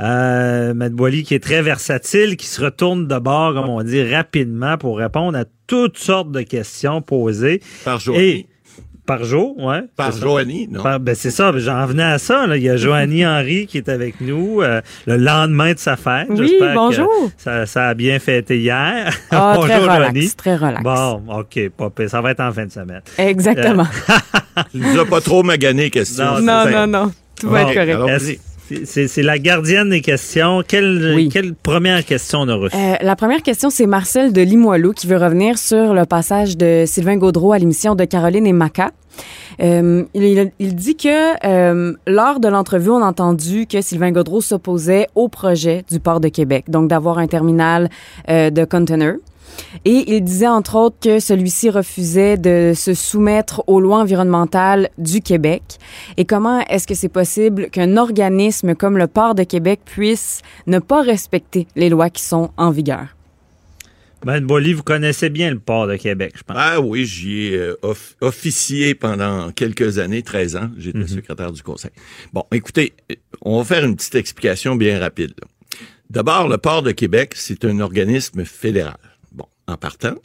Euh, 0.00 0.74
Matt 0.74 0.92
Boily 0.92 1.24
qui 1.24 1.34
est 1.34 1.42
très 1.42 1.62
versatile, 1.62 2.36
qui 2.36 2.46
se 2.46 2.62
retourne 2.62 3.06
de 3.06 3.18
bord, 3.18 3.54
comme 3.54 3.68
on 3.68 3.82
dit, 3.82 4.02
rapidement 4.02 4.78
pour 4.78 4.98
répondre 4.98 5.36
à 5.36 5.44
toutes 5.66 5.98
sortes 5.98 6.30
de 6.30 6.42
questions 6.42 7.02
posées. 7.02 7.60
Par 7.84 7.98
jour. 7.98 8.16
Et, 8.16 8.46
par 9.08 9.24
jour, 9.24 9.58
ouais. 9.58 9.84
Par 9.96 10.12
Joanie, 10.12 10.68
non? 10.70 10.82
ben 11.00 11.14
c'est 11.14 11.30
ça, 11.30 11.50
j'en 11.56 11.86
venais 11.86 12.02
à 12.02 12.18
ça. 12.18 12.46
Là. 12.46 12.58
Il 12.58 12.62
y 12.62 12.68
a 12.68 12.76
Joanie 12.76 13.26
Henry 13.26 13.66
qui 13.66 13.78
est 13.78 13.88
avec 13.88 14.20
nous 14.20 14.60
euh, 14.60 14.82
le 15.06 15.16
lendemain 15.16 15.72
de 15.72 15.78
sa 15.78 15.96
fête. 15.96 16.28
Oui, 16.28 16.58
bonjour. 16.74 17.08
Ça, 17.38 17.64
ça, 17.64 17.88
a 17.88 17.94
bien 17.94 18.18
fêté 18.18 18.58
hier. 18.58 19.10
Ah, 19.30 19.54
bonjour, 19.56 19.64
très 19.64 19.78
relax, 19.78 19.98
Joanie. 19.98 20.30
très 20.36 20.56
relax. 20.56 20.82
Bon, 20.82 21.22
OK, 21.38 21.70
pas 21.70 22.08
Ça 22.08 22.20
va 22.20 22.32
être 22.32 22.40
en 22.40 22.52
fin 22.52 22.66
de 22.66 22.70
semaine. 22.70 23.00
Exactement. 23.16 23.86
Euh... 24.58 24.62
Il 24.74 24.80
nous 24.80 24.98
a 24.98 25.06
pas 25.06 25.20
trop 25.20 25.44
magané, 25.44 25.88
question. 25.88 26.40
Non, 26.40 26.68
non, 26.68 26.86
non, 26.88 27.12
Tout 27.38 27.48
va 27.48 27.62
être 27.62 27.74
correct. 27.74 28.40
C'est 28.84 29.22
la 29.22 29.38
gardienne 29.38 29.90
des 29.90 30.00
questions. 30.00 30.62
Quelle, 30.66 31.28
quelle 31.32 31.54
première 31.54 32.04
question 32.04 32.40
on 32.40 32.48
a 32.48 32.54
reçue? 32.54 32.76
Euh, 32.76 32.94
la 33.00 33.16
première 33.16 33.42
question, 33.42 33.70
c'est 33.70 33.86
Marcel 33.86 34.32
de 34.32 34.42
Limoilou 34.42 34.92
qui 34.92 35.06
veut 35.06 35.16
revenir 35.16 35.58
sur 35.58 35.94
le 35.94 36.04
passage 36.04 36.56
de 36.56 36.84
Sylvain 36.86 37.16
Gaudreau 37.16 37.52
à 37.52 37.58
l'émission 37.58 37.94
de 37.94 38.04
Caroline 38.04 38.46
et 38.46 38.52
Maca. 38.52 38.92
Euh, 39.60 40.04
il, 40.14 40.52
il, 40.58 40.74
dit 40.74 40.96
que 40.96 41.46
euh, 41.46 41.94
lors 42.06 42.40
de 42.40 42.48
l'entrevue, 42.48 42.90
on 42.90 43.02
a 43.02 43.06
entendu 43.06 43.66
que 43.66 43.80
Sylvain 43.80 44.12
Gaudreau 44.12 44.40
s'opposait 44.40 45.08
au 45.14 45.28
projet 45.28 45.84
du 45.90 46.00
port 46.00 46.20
de 46.20 46.28
Québec, 46.28 46.66
donc 46.68 46.88
d'avoir 46.88 47.18
un 47.18 47.26
terminal 47.26 47.90
euh, 48.28 48.50
de 48.50 48.64
container. 48.64 49.14
Et 49.84 50.16
il 50.16 50.22
disait 50.22 50.48
entre 50.48 50.76
autres 50.76 50.96
que 51.00 51.20
celui-ci 51.20 51.70
refusait 51.70 52.36
de 52.36 52.72
se 52.74 52.94
soumettre 52.94 53.62
aux 53.66 53.80
lois 53.80 53.98
environnementales 53.98 54.90
du 54.98 55.20
Québec. 55.20 55.62
Et 56.16 56.24
comment 56.24 56.60
est-ce 56.66 56.86
que 56.86 56.94
c'est 56.94 57.08
possible 57.08 57.70
qu'un 57.70 57.96
organisme 57.96 58.74
comme 58.74 58.98
le 58.98 59.06
Port 59.06 59.34
de 59.34 59.44
Québec 59.44 59.80
puisse 59.84 60.42
ne 60.66 60.78
pas 60.78 61.02
respecter 61.02 61.66
les 61.76 61.88
lois 61.88 62.10
qui 62.10 62.22
sont 62.22 62.50
en 62.56 62.70
vigueur? 62.70 63.08
Ben 64.24 64.44
Bolly, 64.44 64.72
vous 64.72 64.82
connaissez 64.82 65.30
bien 65.30 65.50
le 65.50 65.60
port 65.60 65.86
de 65.86 65.94
Québec, 65.94 66.32
je 66.36 66.42
pense. 66.42 66.56
Ah 66.58 66.80
oui, 66.80 67.06
j'y 67.06 67.46
ai 67.46 67.56
euh, 67.56 67.76
officié 68.20 68.96
pendant 68.96 69.52
quelques 69.52 69.98
années, 69.98 70.22
13 70.22 70.56
ans. 70.56 70.70
J'étais 70.76 70.98
mhm. 70.98 71.06
secrétaire 71.06 71.52
du 71.52 71.62
conseil. 71.62 71.92
Bon, 72.32 72.44
écoutez, 72.50 72.94
on 73.42 73.58
va 73.58 73.64
faire 73.64 73.84
une 73.84 73.94
petite 73.94 74.16
explication 74.16 74.74
bien 74.74 74.98
rapide. 74.98 75.34
D'abord, 76.10 76.48
le 76.48 76.58
port 76.58 76.82
de 76.82 76.90
Québec, 76.90 77.34
c'est 77.36 77.64
un 77.64 77.78
organisme 77.78 78.44
fédéral 78.44 78.98
en 79.68 79.76
partant. 79.76 80.16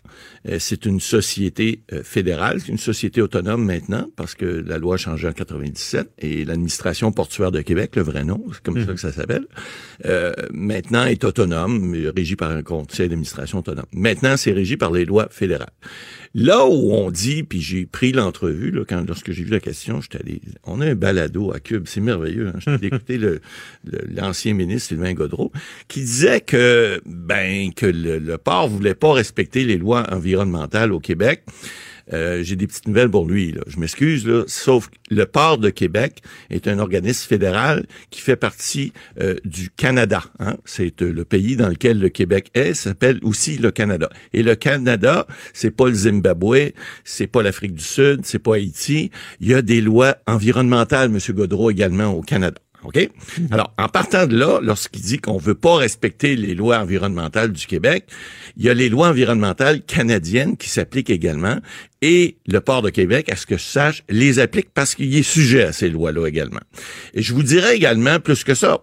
Euh, 0.49 0.57
c'est 0.60 0.86
une 0.86 0.99
société 0.99 1.84
euh, 1.94 2.03
fédérale, 2.03 2.60
une 2.68 2.78
société 2.78 3.22
autonome 3.22 3.64
maintenant, 3.64 4.10
parce 4.15 4.36
que 4.36 4.45
la 4.45 4.78
loi 4.78 4.95
a 4.95 4.98
changé 4.98 5.28
en 5.28 5.32
97 5.32 6.11
et 6.20 6.44
l'administration 6.44 7.11
portuaire 7.11 7.52
de 7.52 7.61
Québec, 7.61 7.95
le 7.95 8.02
vrai 8.02 8.24
nom, 8.24 8.44
c'est 8.52 8.61
comme 8.61 8.80
ça 8.80 8.88
mhm. 8.88 8.95
que 8.95 8.99
ça 8.99 9.11
s'appelle, 9.11 9.45
euh, 10.06 10.34
maintenant 10.52 11.06
est 11.06 11.24
autonome, 11.24 11.95
régi 12.15 12.36
par 12.36 12.52
un 12.52 12.61
conseil 12.61 13.07
d'administration 13.07 13.60
autonome. 13.60 13.86
Maintenant, 13.94 14.36
c'est 14.36 14.52
régi 14.52 14.76
par 14.76 14.91
les 14.91 15.06
lois 15.06 15.28
fédérales. 15.32 15.72
Là 16.36 16.65
où 16.65 16.91
on 16.94 17.11
dit, 17.11 17.44
puis 17.44 17.61
j'ai 17.61 17.86
pris 17.86 18.11
l'entrevue, 18.11 18.72
là, 18.72 18.84
quand, 18.88 19.07
lorsque 19.07 19.32
j'ai 19.32 19.44
vu 19.44 19.52
la 19.52 19.60
question, 19.60 20.02
j'étais 20.02 20.20
allé, 20.20 20.41
on 20.64 20.82
a 20.82 20.88
un 20.88 20.95
balado 20.95 21.53
à 21.53 21.60
Cube, 21.60 21.84
c'est 21.86 22.02
merveilleux, 22.02 22.48
hein, 22.48 22.60
j'étais 22.60 22.88
écouté 22.95 23.18
le, 23.18 23.40
l'ancien 24.15 24.53
ministre 24.56 24.90
Sylvain 24.90 25.14
Godreau, 25.14 25.52
qui 25.88 26.02
disait 26.02 26.41
que, 26.41 26.99
ben, 27.06 27.72
que 27.74 27.86
le, 27.86 28.18
le 28.18 28.38
port 28.38 28.68
voulait 28.68 28.95
pas 28.95 29.14
respecter 29.14 29.64
les 29.64 29.78
lois 29.78 30.11
environnementales 30.11 30.32
au 30.35 30.99
Québec. 30.99 31.43
Euh, 32.11 32.43
j'ai 32.43 32.55
des 32.55 32.68
petites 32.68 32.88
nouvelles 32.88 33.10
pour 33.10 33.26
lui. 33.26 33.53
Là. 33.53 33.61
Je 33.68 33.80
m'excuse, 33.80 34.30
sauf 34.47 34.89
que 34.89 34.95
le 35.10 35.26
port 35.26 35.57
de 35.57 35.69
Québec 35.69 36.22
est 36.49 36.68
un 36.68 36.80
organisme 36.80 37.27
fédéral 37.27 37.85
qui 38.10 38.19
fait 38.19 38.35
partie 38.35 38.91
euh, 39.22 39.35
du 39.45 39.69
Canada. 39.69 40.23
Hein. 40.39 40.57
C'est 40.65 41.01
euh, 41.01 41.14
le 41.14 41.23
pays 41.23 41.55
dans 41.55 41.69
lequel 41.69 41.99
le 41.99 42.10
Québec 42.10 42.49
est, 42.55 42.73
s'appelle 42.73 43.19
aussi 43.23 43.57
le 43.57 43.72
Canada. 43.72 44.10
Et 44.34 44.43
le 44.43 44.55
Canada, 44.55 45.27
c'est 45.53 45.72
pas 45.72 45.88
le 45.88 45.93
Zimbabwe, 45.93 46.73
c'est 47.05 47.27
pas 47.27 47.41
l'Afrique 47.41 47.76
du 47.76 47.84
Sud, 47.84 48.22
c'est 48.26 48.39
pas 48.39 48.55
Haïti. 48.55 49.11
Il 49.39 49.47
y 49.47 49.53
a 49.53 49.61
des 49.61 49.80
lois 49.80 50.18
environnementales, 50.27 51.10
Monsieur 51.10 51.34
Godreau, 51.34 51.72
également 51.72 52.07
au 52.07 52.22
Canada. 52.22 52.60
Alors, 53.51 53.73
en 53.77 53.88
partant 53.88 54.27
de 54.27 54.38
là, 54.38 54.60
lorsqu'il 54.61 55.01
dit 55.01 55.19
qu'on 55.19 55.38
veut 55.38 55.55
pas 55.55 55.76
respecter 55.77 56.35
les 56.35 56.55
lois 56.55 56.80
environnementales 56.80 57.51
du 57.51 57.65
Québec, 57.65 58.05
il 58.57 58.65
y 58.65 58.69
a 58.69 58.73
les 58.73 58.89
lois 58.89 59.10
environnementales 59.10 59.81
canadiennes 59.81 60.57
qui 60.57 60.69
s'appliquent 60.69 61.10
également 61.10 61.60
et 62.01 62.38
le 62.47 62.60
port 62.60 62.81
de 62.81 62.89
Québec, 62.89 63.31
à 63.31 63.38
ce 63.38 63.45
que 63.45 63.55
je 63.55 63.64
sache, 63.64 64.03
les 64.10 64.39
applique 64.39 64.69
parce 64.73 64.93
qu'il 64.93 65.15
est 65.15 65.23
sujet 65.23 65.64
à 65.64 65.72
ces 65.72 65.89
lois-là 65.89 66.27
également. 66.27 66.60
Et 67.14 67.22
je 67.22 67.34
vous 67.34 67.43
dirais 67.43 67.77
également, 67.77 68.19
plus 68.19 68.43
que 68.43 68.55
ça, 68.55 68.81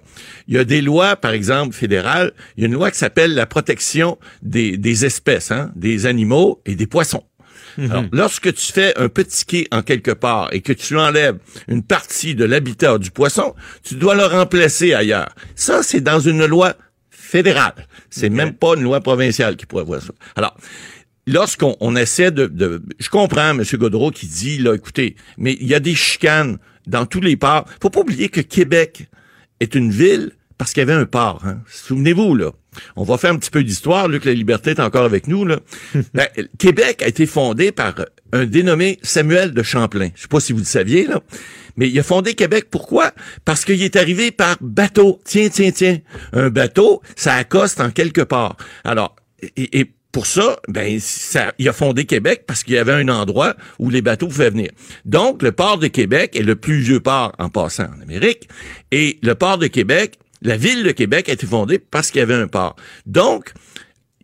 il 0.49 0.55
y 0.55 0.59
a 0.59 0.65
des 0.65 0.81
lois, 0.81 1.17
par 1.17 1.33
exemple, 1.33 1.75
fédérales, 1.75 2.33
il 2.57 2.63
y 2.63 2.65
a 2.65 2.69
une 2.69 2.75
loi 2.75 2.91
qui 2.91 2.97
s'appelle 2.99 3.35
la 3.35 3.45
protection 3.45 4.19
des, 4.43 4.79
des 4.79 5.05
espèces, 5.05 5.51
hein, 5.51 5.71
des 5.77 6.07
animaux 6.07 6.63
et 6.65 6.75
des 6.75 6.87
poissons. 6.87 7.23
Mhm. 7.79 7.91
Alors, 7.91 8.05
lorsque 8.13 8.53
tu 8.55 8.73
fais 8.73 8.97
un 8.99 9.09
petit 9.09 9.45
quai 9.45 9.69
en 9.71 9.83
quelque 9.83 10.11
part 10.11 10.49
et 10.53 10.61
que 10.61 10.73
tu 10.73 10.99
enlèves 10.99 11.39
une 11.69 11.83
partie 11.83 12.35
de 12.35 12.45
l'habitat 12.45 12.99
du 12.99 13.11
poisson, 13.11 13.55
tu 13.83 13.95
dois 13.95 14.15
le 14.15 14.25
remplacer 14.25 14.95
ailleurs. 14.95 15.35
Ça, 15.55 15.83
c'est 15.83 16.01
dans 16.01 16.21
une 16.21 16.47
loi 16.47 16.75
fédérale. 17.11 17.87
C'est 18.11 18.31
même 18.31 18.55
pas 18.55 18.75
une 18.77 18.83
loi 18.83 19.01
provinciale 19.01 19.57
qui 19.57 19.67
pourrait 19.67 19.85
voir 19.85 20.03
ça. 20.03 20.13
Alors, 20.37 20.57
lorsqu'on 21.27 21.77
on 21.81 21.97
essaie 21.97 22.31
de, 22.31 22.47
de, 22.47 22.83
Je 22.99 23.09
comprends 23.09 23.51
M. 23.51 23.63
Godreau 23.75 24.11
qui 24.11 24.27
dit, 24.27 24.59
là, 24.59 24.75
écoutez, 24.75 25.17
mais 25.39 25.57
il 25.61 25.67
y 25.67 25.75
a 25.75 25.81
des 25.81 25.95
chicanes 25.95 26.59
dans 26.87 27.07
tous 27.07 27.21
les 27.21 27.37
ports. 27.37 27.67
Faut 27.81 27.91
pas 27.91 28.01
oublier 28.01 28.29
que 28.29 28.41
Québec 28.41 29.09
est 29.61 29.75
une 29.75 29.91
ville 29.91 30.33
parce 30.59 30.73
qu'il 30.73 30.81
y 30.81 30.83
avait 30.83 30.93
un 30.93 31.07
port. 31.07 31.43
Hein. 31.45 31.61
Souvenez-vous, 31.69 32.35
là. 32.35 32.53
On 32.97 33.05
va 33.05 33.19
faire 33.19 33.33
un 33.33 33.39
petit 33.39 33.51
peu 33.51 33.63
d'histoire, 33.63 34.09
Luc 34.09 34.25
La 34.25 34.33
Liberté 34.33 34.71
est 34.71 34.81
encore 34.81 35.05
avec 35.05 35.27
nous. 35.27 35.45
Là. 35.45 35.59
Ben, 36.15 36.27
Québec 36.59 37.03
a 37.03 37.09
été 37.09 37.27
fondé 37.27 37.73
par 37.73 37.95
un 38.33 38.45
dénommé 38.45 38.99
Samuel 39.03 39.53
de 39.53 39.63
Champlain. 39.63 40.11
Je 40.15 40.23
sais 40.23 40.29
pas 40.29 40.41
si 40.41 40.53
vous 40.53 40.59
le 40.59 40.65
saviez, 40.65 41.07
là. 41.07 41.21
Mais 41.77 41.89
il 41.89 41.99
a 41.99 42.03
fondé 42.03 42.35
Québec, 42.35 42.67
pourquoi? 42.71 43.13
Parce 43.45 43.65
qu'il 43.65 43.83
est 43.83 43.97
arrivé 43.97 44.31
par 44.31 44.57
bateau. 44.61 45.21
Tiens, 45.25 45.49
tiens, 45.49 45.71
tiens. 45.71 45.99
Un 46.33 46.51
bateau, 46.51 47.01
ça 47.17 47.35
accoste 47.35 47.81
en 47.81 47.91
quelque 47.91 48.21
part. 48.21 48.57
Alors, 48.85 49.17
et, 49.57 49.91
pour 50.13 50.27
ça, 50.27 50.59
ben, 50.67 50.99
ça, 50.99 51.55
il 51.59 51.69
a 51.69 51.73
fondé 51.73 52.05
Québec 52.05 52.43
parce 52.47 52.65
qu'il 52.65 52.75
y 52.75 52.79
avait 52.79 52.93
un 52.93 53.09
endroit 53.09 53.55
où 53.79 53.91
les 53.91 54.03
bateaux 54.03 54.27
pouvaient 54.27 54.51
venir. 54.51 54.71
Donc, 55.05 55.43
le 55.43 55.53
port 55.53 55.79
de 55.79 55.87
Québec 55.87 56.35
est 56.35 56.43
le 56.43 56.57
plus 56.57 56.81
vieux 56.81 57.01
port 57.01 57.33
en 57.39 57.49
passant 57.49 57.85
en 57.85 58.03
Amérique. 58.03 58.49
Et 58.91 59.19
le 59.23 59.37
port 59.37 59.57
de 59.57 59.69
Québec 59.69 60.19
la 60.43 60.57
ville 60.57 60.83
de 60.83 60.93
Québec 60.93 61.29
a 61.29 61.33
été 61.33 61.47
fondée 61.47 61.79
parce 61.79 62.11
qu'il 62.11 62.21
y 62.21 62.23
avait 62.23 62.35
un 62.35 62.49
port. 62.49 62.77
Donc, 63.07 63.53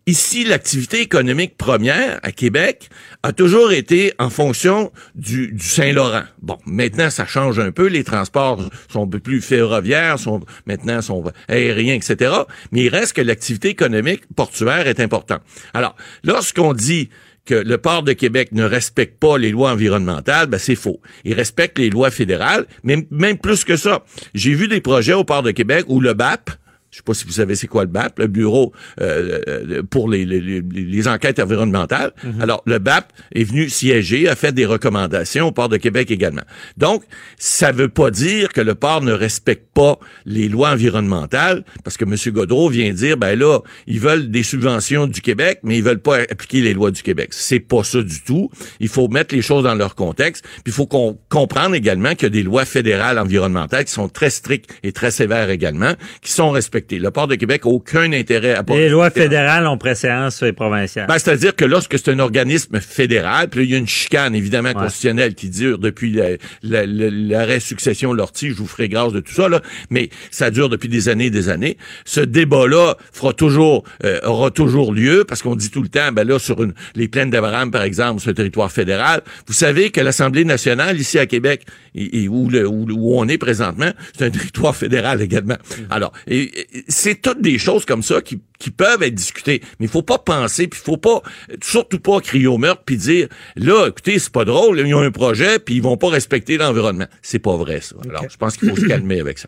Ici, 0.07 0.45
l'activité 0.45 1.01
économique 1.01 1.57
première 1.57 2.21
à 2.23 2.31
Québec 2.31 2.89
a 3.23 3.33
toujours 3.33 3.73
été 3.73 4.13
en 4.19 4.29
fonction 4.29 4.93
du, 5.15 5.53
Saint-Laurent. 5.59 6.23
Bon, 6.41 6.57
maintenant, 6.65 7.09
ça 7.09 7.25
change 7.25 7.59
un 7.59 7.73
peu. 7.73 7.87
Les 7.87 8.05
transports 8.05 8.69
sont 8.87 9.05
plus 9.05 9.41
ferroviaires, 9.41 10.17
sont 10.17 10.39
maintenant 10.65 11.01
sont 11.01 11.25
aériens, 11.49 11.93
etc. 11.93 12.33
Mais 12.71 12.85
il 12.85 12.87
reste 12.87 13.17
que 13.17 13.21
l'activité 13.21 13.67
économique 13.67 14.21
portuaire 14.33 14.87
est 14.87 15.01
importante. 15.01 15.41
Alors, 15.73 15.97
lorsqu'on 16.23 16.71
dit 16.71 17.09
que 17.47 17.55
le 17.55 17.77
port 17.77 18.03
de 18.03 18.13
Québec 18.13 18.49
ne 18.51 18.63
respecte 18.63 19.19
pas 19.19 19.37
les 19.37 19.49
lois 19.49 19.71
environnementales, 19.71 20.47
ben 20.47 20.59
c'est 20.59 20.75
faux. 20.75 21.01
Il 21.23 21.33
respecte 21.33 21.79
les 21.79 21.89
lois 21.89 22.11
fédérales, 22.11 22.67
mais 22.83 23.07
même 23.09 23.37
plus 23.39 23.63
que 23.63 23.77
ça. 23.77 24.03
J'ai 24.35 24.53
vu 24.53 24.67
des 24.67 24.81
projets 24.81 25.13
au 25.13 25.23
port 25.23 25.41
de 25.41 25.51
Québec 25.51 25.85
où 25.87 25.99
le 25.99 26.13
BAP, 26.13 26.51
je 26.97 27.01
sais 27.01 27.03
pas 27.05 27.13
si 27.13 27.25
vous 27.25 27.33
savez 27.33 27.55
c'est 27.55 27.67
quoi 27.67 27.83
le 27.83 27.91
BAP, 27.91 28.17
le 28.17 28.25
Bureau 28.25 28.73
euh, 29.01 29.39
euh, 29.47 29.83
pour 29.83 30.09
les, 30.09 30.25
les, 30.25 31.07
enquêtes 31.07 31.39
environnementales. 31.39 32.11
Mhm. 32.23 32.41
Alors, 32.41 32.63
le 32.65 32.79
BAP 32.79 33.13
est 33.35 33.43
venu 33.43 33.69
siéger, 33.69 34.27
a 34.27 34.35
fait 34.35 34.51
des 34.51 34.65
recommandations 34.65 35.49
au 35.49 35.51
port 35.51 35.69
de 35.69 35.77
Québec 35.77 36.09
également. 36.09 36.41
Donc, 36.75 37.03
ça 37.37 37.71
veut 37.71 37.87
pas 37.87 38.09
dire 38.09 38.51
que 38.51 38.61
le 38.61 38.73
port 38.73 39.01
ne 39.01 39.11
respecte 39.11 39.67
pas 39.75 39.99
les 40.25 40.49
lois 40.49 40.71
environnementales, 40.71 41.63
parce 41.83 41.97
que 41.97 42.05
M. 42.05 42.15
Godreau 42.33 42.67
vient 42.69 42.91
dire, 42.91 43.15
ben 43.15 43.37
là, 43.37 43.59
ils 43.85 43.99
veulent 43.99 44.31
des 44.31 44.41
subventions 44.41 45.05
du 45.05 45.21
Québec, 45.21 45.59
mais 45.61 45.77
ils 45.77 45.83
veulent 45.83 46.01
pas 46.01 46.21
appliquer 46.21 46.61
les 46.61 46.73
lois 46.73 46.89
du 46.89 47.03
Québec. 47.03 47.29
C'est 47.31 47.59
pas 47.59 47.83
ça 47.83 48.01
du 48.01 48.23
tout. 48.23 48.49
Il 48.79 48.87
faut 48.87 49.07
mettre 49.07 49.35
les 49.35 49.43
choses 49.43 49.65
dans 49.65 49.75
leur 49.75 49.93
contexte. 49.93 50.43
Puis 50.43 50.63
il 50.67 50.73
faut 50.73 50.87
qu'on 50.87 51.19
comprenne 51.29 51.75
également 51.75 52.15
qu'il 52.15 52.23
y 52.23 52.25
a 52.25 52.29
des 52.29 52.43
lois 52.43 52.65
fédérales 52.65 53.19
environnementales 53.19 53.85
qui 53.85 53.91
sont 53.93 54.09
très 54.09 54.31
strictes 54.31 54.71
et 54.81 54.91
très 54.91 55.11
sévères 55.11 55.51
également, 55.51 55.93
qui 56.23 56.31
sont 56.31 56.49
respectées 56.49 56.86
le 56.91 57.11
port 57.11 57.27
de 57.27 57.35
Québec 57.35 57.65
n'a 57.65 57.71
aucun 57.71 58.11
intérêt 58.13 58.55
à 58.55 58.63
Les 58.69 58.89
lois 58.89 59.09
fédérales 59.09 59.67
ont 59.67 59.77
préséance 59.77 60.37
sur 60.37 60.45
les 60.45 60.53
provinciales. 60.53 61.07
Ben, 61.07 61.17
C'est-à-dire 61.17 61.55
que 61.55 61.65
lorsque 61.65 61.97
c'est 61.97 62.09
un 62.09 62.19
organisme 62.19 62.79
fédéral, 62.79 63.49
puis 63.49 63.63
il 63.63 63.71
y 63.71 63.75
a 63.75 63.77
une 63.77 63.87
chicane 63.87 64.35
évidemment 64.35 64.73
constitutionnelle 64.73 65.35
qui 65.35 65.49
dure 65.49 65.77
depuis 65.79 66.19
l'arrêt 66.63 67.59
succession 67.59 68.13
Lortie, 68.13 68.49
je 68.49 68.55
vous 68.55 68.67
ferai 68.67 68.89
grâce 68.89 69.13
de 69.13 69.19
tout 69.19 69.33
ça, 69.33 69.49
là, 69.49 69.61
mais 69.89 70.09
ça 70.31 70.51
dure 70.51 70.69
depuis 70.69 70.89
des 70.89 71.09
années 71.09 71.25
et 71.25 71.29
des 71.29 71.49
années. 71.49 71.77
Ce 72.05 72.21
débat-là 72.21 72.95
fera 73.11 73.33
toujours, 73.33 73.83
euh, 74.03 74.19
aura 74.23 74.51
toujours 74.51 74.93
lieu, 74.93 75.25
parce 75.27 75.41
qu'on 75.41 75.55
dit 75.55 75.69
tout 75.69 75.81
le 75.81 75.89
temps, 75.89 76.11
ben 76.11 76.27
là, 76.27 76.39
sur 76.39 76.63
une, 76.63 76.73
les 76.95 77.07
plaines 77.07 77.29
d'Abraham, 77.29 77.71
par 77.71 77.83
exemple, 77.83 78.21
sur 78.21 78.29
le 78.29 78.35
territoire 78.35 78.71
fédéral, 78.71 79.21
vous 79.47 79.53
savez 79.53 79.91
que 79.91 80.01
l'Assemblée 80.01 80.45
nationale, 80.45 80.99
ici 80.99 81.19
à 81.19 81.25
Québec, 81.25 81.65
et, 81.95 82.27
où, 82.27 82.49
le, 82.49 82.67
où, 82.67 83.17
on 83.17 83.27
est 83.27 83.37
présentement, 83.37 83.91
c'est 84.15 84.25
un 84.25 84.29
territoire 84.37 84.75
fédéral 84.75 85.21
également. 85.21 85.57
Alors, 85.89 86.11
et, 86.27 86.51
c'est 86.87 87.21
toutes 87.21 87.41
des 87.41 87.57
choses 87.57 87.85
comme 87.85 88.03
ça 88.03 88.21
qui, 88.21 88.41
qui 88.59 88.71
peuvent 88.71 89.03
être 89.03 89.15
discutées. 89.15 89.61
Mais 89.79 89.85
il 89.85 89.89
faut 89.89 90.01
pas 90.01 90.17
penser, 90.17 90.67
puis 90.67 90.79
il 90.81 90.85
faut 90.85 90.97
pas, 90.97 91.21
surtout 91.61 91.99
pas 91.99 92.19
crier 92.21 92.47
au 92.47 92.57
meurtre, 92.57 92.83
puis 92.85 92.97
dire, 92.97 93.27
là, 93.55 93.87
écoutez, 93.87 94.19
c'est 94.19 94.31
pas 94.31 94.45
drôle, 94.45 94.79
ils 94.79 94.93
ont 94.93 95.01
un 95.01 95.11
projet, 95.11 95.59
puis 95.59 95.75
ils 95.75 95.81
vont 95.81 95.97
pas 95.97 96.09
respecter 96.09 96.57
l'environnement. 96.57 97.07
C'est 97.21 97.39
pas 97.39 97.55
vrai, 97.55 97.81
ça. 97.81 97.95
Alors, 98.09 98.25
je 98.29 98.37
pense 98.37 98.57
qu'il 98.57 98.69
faut 98.69 98.75
se 98.75 98.85
calmer 98.85 99.19
avec 99.19 99.39
ça. 99.39 99.47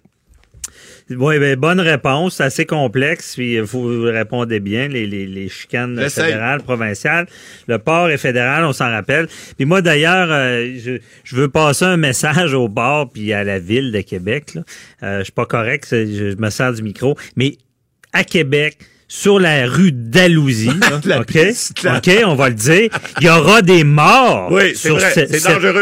Oui, 1.10 1.40
ben, 1.40 1.56
bonne 1.56 1.80
réponse, 1.80 2.40
assez 2.40 2.66
complexe, 2.66 3.34
puis 3.36 3.60
vous 3.60 4.04
répondez 4.04 4.60
bien, 4.60 4.88
les, 4.88 5.08
les, 5.08 5.26
les 5.26 5.50
chicanes 5.50 6.00
fédérales, 6.10 6.62
provinciales. 6.62 7.26
Le 7.68 7.80
port 7.80 8.10
est 8.10 8.18
fédéral, 8.18 8.64
on 8.64 8.74
s'en 8.74 8.90
rappelle. 8.92 9.28
Puis 9.58 9.66
moi, 9.66 9.82
d'ailleurs, 9.82 10.28
euh, 10.32 10.72
je, 10.78 11.00
je, 11.24 11.36
veux 11.36 11.50
passer 11.50 11.86
un 11.86 11.98
message 11.98 12.54
au 12.54 12.70
port 12.70 13.10
puis 13.10 13.34
à 13.34 13.44
la 13.44 13.58
ville 13.58 13.92
de 13.92 14.02
Québec. 14.02 14.54
Là. 14.54 14.62
Euh, 15.02 15.20
je 15.20 15.24
suis 15.26 15.34
pas 15.34 15.48
correct, 15.48 15.88
je 15.90 16.36
me 16.40 16.50
sers 16.52 16.74
du 16.74 16.84
micro, 16.84 17.18
mais 17.36 17.58
à 18.14 18.24
Québec, 18.24 18.78
sur 19.12 19.40
la 19.40 19.66
rue 19.66 19.92
d'Alousie, 19.92 20.70
OK, 21.20 21.38
OK, 21.98 22.10
on 22.26 22.36
va 22.36 22.50
le 22.50 22.56
dire, 22.56 22.90
il 23.20 23.26
y 23.26 23.30
aura 23.30 23.64
des 23.64 23.84
morts 23.84 24.54
sur 24.76 25.02
cette 25.02 25.32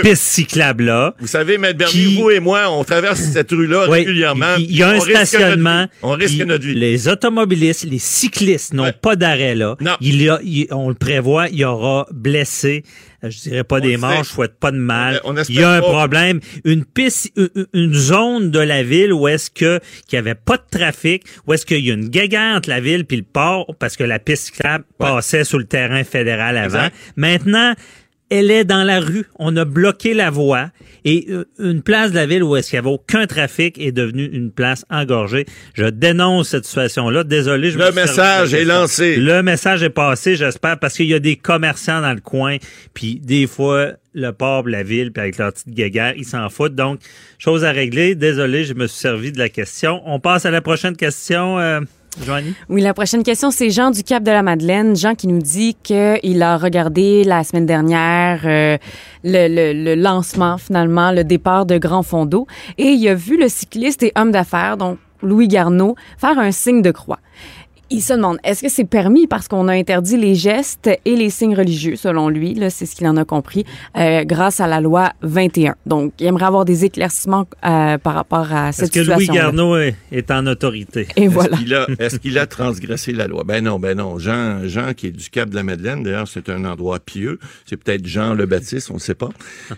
piste 0.02 0.24
cyclable-là. 0.24 1.14
Vous 1.20 1.28
savez, 1.28 1.58
Maître 1.58 1.78
Bernier, 1.78 2.16
vous 2.18 2.32
et 2.32 2.40
moi, 2.40 2.72
on 2.72 2.86
traverse 2.86 3.20
cette 3.20 3.52
rue-là 3.52 3.86
régulièrement. 3.88 4.56
Il 4.58 4.76
y 4.76 4.82
a 4.82 4.90
un 4.90 4.99
stationnement. 5.02 5.88
on 6.02 6.14
risque 6.14 6.38
notre 6.40 6.66
vie. 6.66 6.74
Les 6.74 7.10
automobilistes, 7.10 7.84
les 7.84 7.99
cyclistes 7.99 8.74
n'ont 8.74 8.94
pas 8.94 9.18
d'arrêt 9.18 9.56
là. 9.56 9.76
Non. 9.82 9.98
Il 9.99 10.22
y 10.22 10.30
a, 10.30 10.40
on 10.72 10.88
le 10.88 10.95
prévoit, 10.95 11.49
il 11.49 11.58
y 11.58 11.66
aura 11.66 12.08
blessés. 12.14 12.84
Euh, 13.23 13.30
je 13.30 13.39
dirais 13.39 13.64
pas 13.64 13.80
des 13.80 13.98
morts, 13.98 14.23
je 14.23 14.30
souhaite 14.30 14.60
pas 14.60 14.72
de 14.72 14.77
mal. 14.77 15.22
il 15.49 15.56
y 15.56 15.64
a 15.64 15.72
un 15.72 15.81
problème. 15.81 16.39
Une 16.65 16.85
piste, 16.85 17.31
une 17.73 17.94
zone 17.94 18.52
de 18.52 18.60
la 18.60 18.84
ville 18.84 19.14
où 19.14 19.27
est-ce 19.27 19.49
que 19.49 19.80
qu'il 20.07 20.18
y 20.18 20.19
avait 20.19 20.35
pas 20.35 20.57
de 20.57 20.64
trafic, 20.69 21.23
où 21.45 21.53
est-ce 21.53 21.65
qu'il 21.65 21.85
y 21.85 21.91
a 21.91 21.94
une 21.94 22.10
guéguerre 22.10 22.56
entre 22.56 22.69
la 22.69 22.80
ville 22.80 23.06
puis 23.06 23.18
le 23.18 23.23
port 23.23 23.73
parce 23.80 23.98
que 23.98 24.03
la 24.03 24.19
piste 24.19 24.48
cyclable 24.48 24.85
passait 24.98 25.44
sur 25.44 25.57
le 25.57 25.65
terrain 25.65 26.03
fédéral 26.03 26.57
avant. 26.57 26.88
Maintenant, 27.15 27.73
elle 28.30 28.52
est 28.52 28.66
dans 28.66 28.84
la 28.84 28.99
rue. 28.99 29.26
On 29.40 29.56
a 29.56 29.66
bloqué 29.66 30.14
la 30.14 30.30
voie 30.30 30.70
et 31.06 31.28
euh, 31.30 31.45
une 31.60 31.82
place 31.82 32.12
de 32.12 32.16
la 32.16 32.26
ville 32.26 32.44
où 32.44 32.56
est-ce 32.56 32.70
qu'il 32.70 32.80
n'y 32.80 32.86
avait 32.86 32.94
aucun 32.94 33.28
trafic 33.28 33.80
est 33.80 33.91
devenue 33.91 34.30
une 34.32 34.52
place 34.52 34.86
engorgée. 34.90 35.45
Je 35.74 35.86
dénonce 35.86 36.49
cette 36.49 36.66
situation-là. 36.66 37.24
Désolé, 37.24 37.72
je 37.72 37.78
Le 37.78 37.91
message 37.91 38.54
est 38.54 38.66
lancé. 38.66 39.16
Le 39.16 39.41
message 39.41 39.84
est 39.84 39.90
passé, 39.90 40.36
j'espère, 40.36 40.78
parce 40.80 40.95
qu'il 40.95 41.08
y 41.08 41.14
a 41.14 41.20
des 41.20 41.36
commerçants 41.38 42.02
dans 42.02 42.14
le 42.14 42.20
coin, 42.20 42.58
puis 42.94 43.22
des 43.24 43.48
fois 43.48 43.94
le 44.14 44.32
port, 44.32 44.68
la 44.68 44.84
ville, 44.84 45.12
puis 45.12 45.22
avec 45.22 45.38
leur 45.38 45.54
petite 45.54 45.70
guéguerre, 45.70 46.14
ils 46.18 46.26
s'en 46.26 46.49
foutent. 46.49 46.76
Donc, 46.76 46.99
chose 47.38 47.64
à 47.64 47.72
régler. 47.72 48.16
Désolé, 48.16 48.64
je 48.64 48.74
me 48.74 48.88
suis 48.88 48.99
servi 48.99 49.32
de 49.32 49.38
la 49.38 49.49
question. 49.49 50.02
On 50.06 50.20
passe 50.20 50.45
à 50.45 50.52
la 50.52 50.62
prochaine 50.62 50.98
question. 50.98 51.60
Euh, 51.60 51.82
oui, 52.69 52.81
la 52.81 52.94
prochaine 52.94 53.23
question, 53.23 53.52
c'est 53.52 53.69
Jean 53.69 53.91
du 53.91 54.03
Cap 54.03 54.23
de 54.23 54.31
la 54.31 54.44
Madeleine. 54.44 54.95
Jean 54.95 55.15
qui 55.15 55.27
nous 55.27 55.41
dit 55.41 55.76
qu'il 55.81 56.44
a 56.44 56.57
regardé 56.57 57.23
la 57.23 57.44
semaine 57.44 57.65
dernière 57.65 58.41
euh, 58.45 58.77
le, 59.23 59.95
lancement, 59.95 60.57
finalement, 60.57 61.11
le 61.11 61.23
départ 61.23 61.65
de 61.65 61.77
Grand 61.77 62.03
Fondo. 62.03 62.48
Et 62.77 62.89
il 62.89 63.07
a 63.07 63.15
vu 63.15 63.38
le 63.38 63.48
cycliste 63.48 64.03
et 64.03 64.11
homme 64.15 64.31
d'affaires, 64.31 64.77
donc 64.77 64.98
Louis 65.22 65.48
Garneau, 65.48 65.95
faire 66.18 66.38
un 66.38 66.52
signe 66.52 66.81
de 66.81 66.91
croix. 66.91 67.19
Il 67.89 68.01
se 68.01 68.14
demande, 68.14 68.38
est-ce 68.43 68.61
que 68.61 68.69
c'est 68.69 68.84
permis 68.84 69.27
parce 69.27 69.47
qu'on 69.47 69.69
a 69.69 69.73
interdit 69.73 70.18
les 70.18 70.35
gestes 70.35 70.89
et 71.05 71.15
les 71.15 71.30
signes 71.30 71.55
religieux, 71.55 71.95
selon 71.95 72.27
lui, 72.27 72.53
là, 72.53 72.69
c'est 72.69 72.85
ce 72.85 72.95
qu'il 72.95 73.07
en 73.07 73.15
a 73.15 73.23
compris, 73.23 73.64
euh, 73.95 74.26
grâce 74.26 74.59
à 74.59 74.68
la 74.68 74.81
loi 74.81 75.14
21. 75.22 75.76
Donc, 75.85 76.14
il 76.19 76.26
aimerait 76.26 76.45
avoir 76.45 76.65
des 76.65 76.84
éclaircissements 76.84 77.47
euh, 77.65 77.97
par 77.97 78.15
rapport 78.15 78.51
à 78.51 78.73
cette 78.73 78.88
situation. 78.88 79.14
Est-ce 79.14 79.27
que 79.27 79.31
Louis 79.31 79.38
Garneau 79.38 79.77
est, 79.77 80.31
en 80.31 80.45
autorité? 80.47 81.07
Et 81.15 81.30
voilà. 81.30 81.57
Est-ce 81.99 82.18
qu'il 82.18 82.38
a, 82.38 82.45
transgressé 82.45 83.14
la 83.14 83.27
loi? 83.27 83.43
Ben 83.45 83.64
non, 83.64 83.80
ben 83.80 83.97
non. 83.97 84.19
Jean, 84.19 84.68
Jean 84.68 84.93
qui 84.93 85.07
est 85.07 85.11
du 85.11 85.30
Cap 85.30 85.49
de 85.49 85.55
la 85.55 85.64
Madeleine, 85.64 86.03
d'ailleurs, 86.03 86.27
c'est 86.27 86.49
un 86.49 86.65
endroit 86.65 86.99
pieux. 86.99 87.39
C'est 87.65 87.77
peut-être 87.77 88.05
Jean 88.05 88.34
le 88.34 88.45
Baptiste, 88.45 88.91
on 88.91 88.95
ne 88.95 88.99
sait 88.99 89.15
pas. 89.15 89.30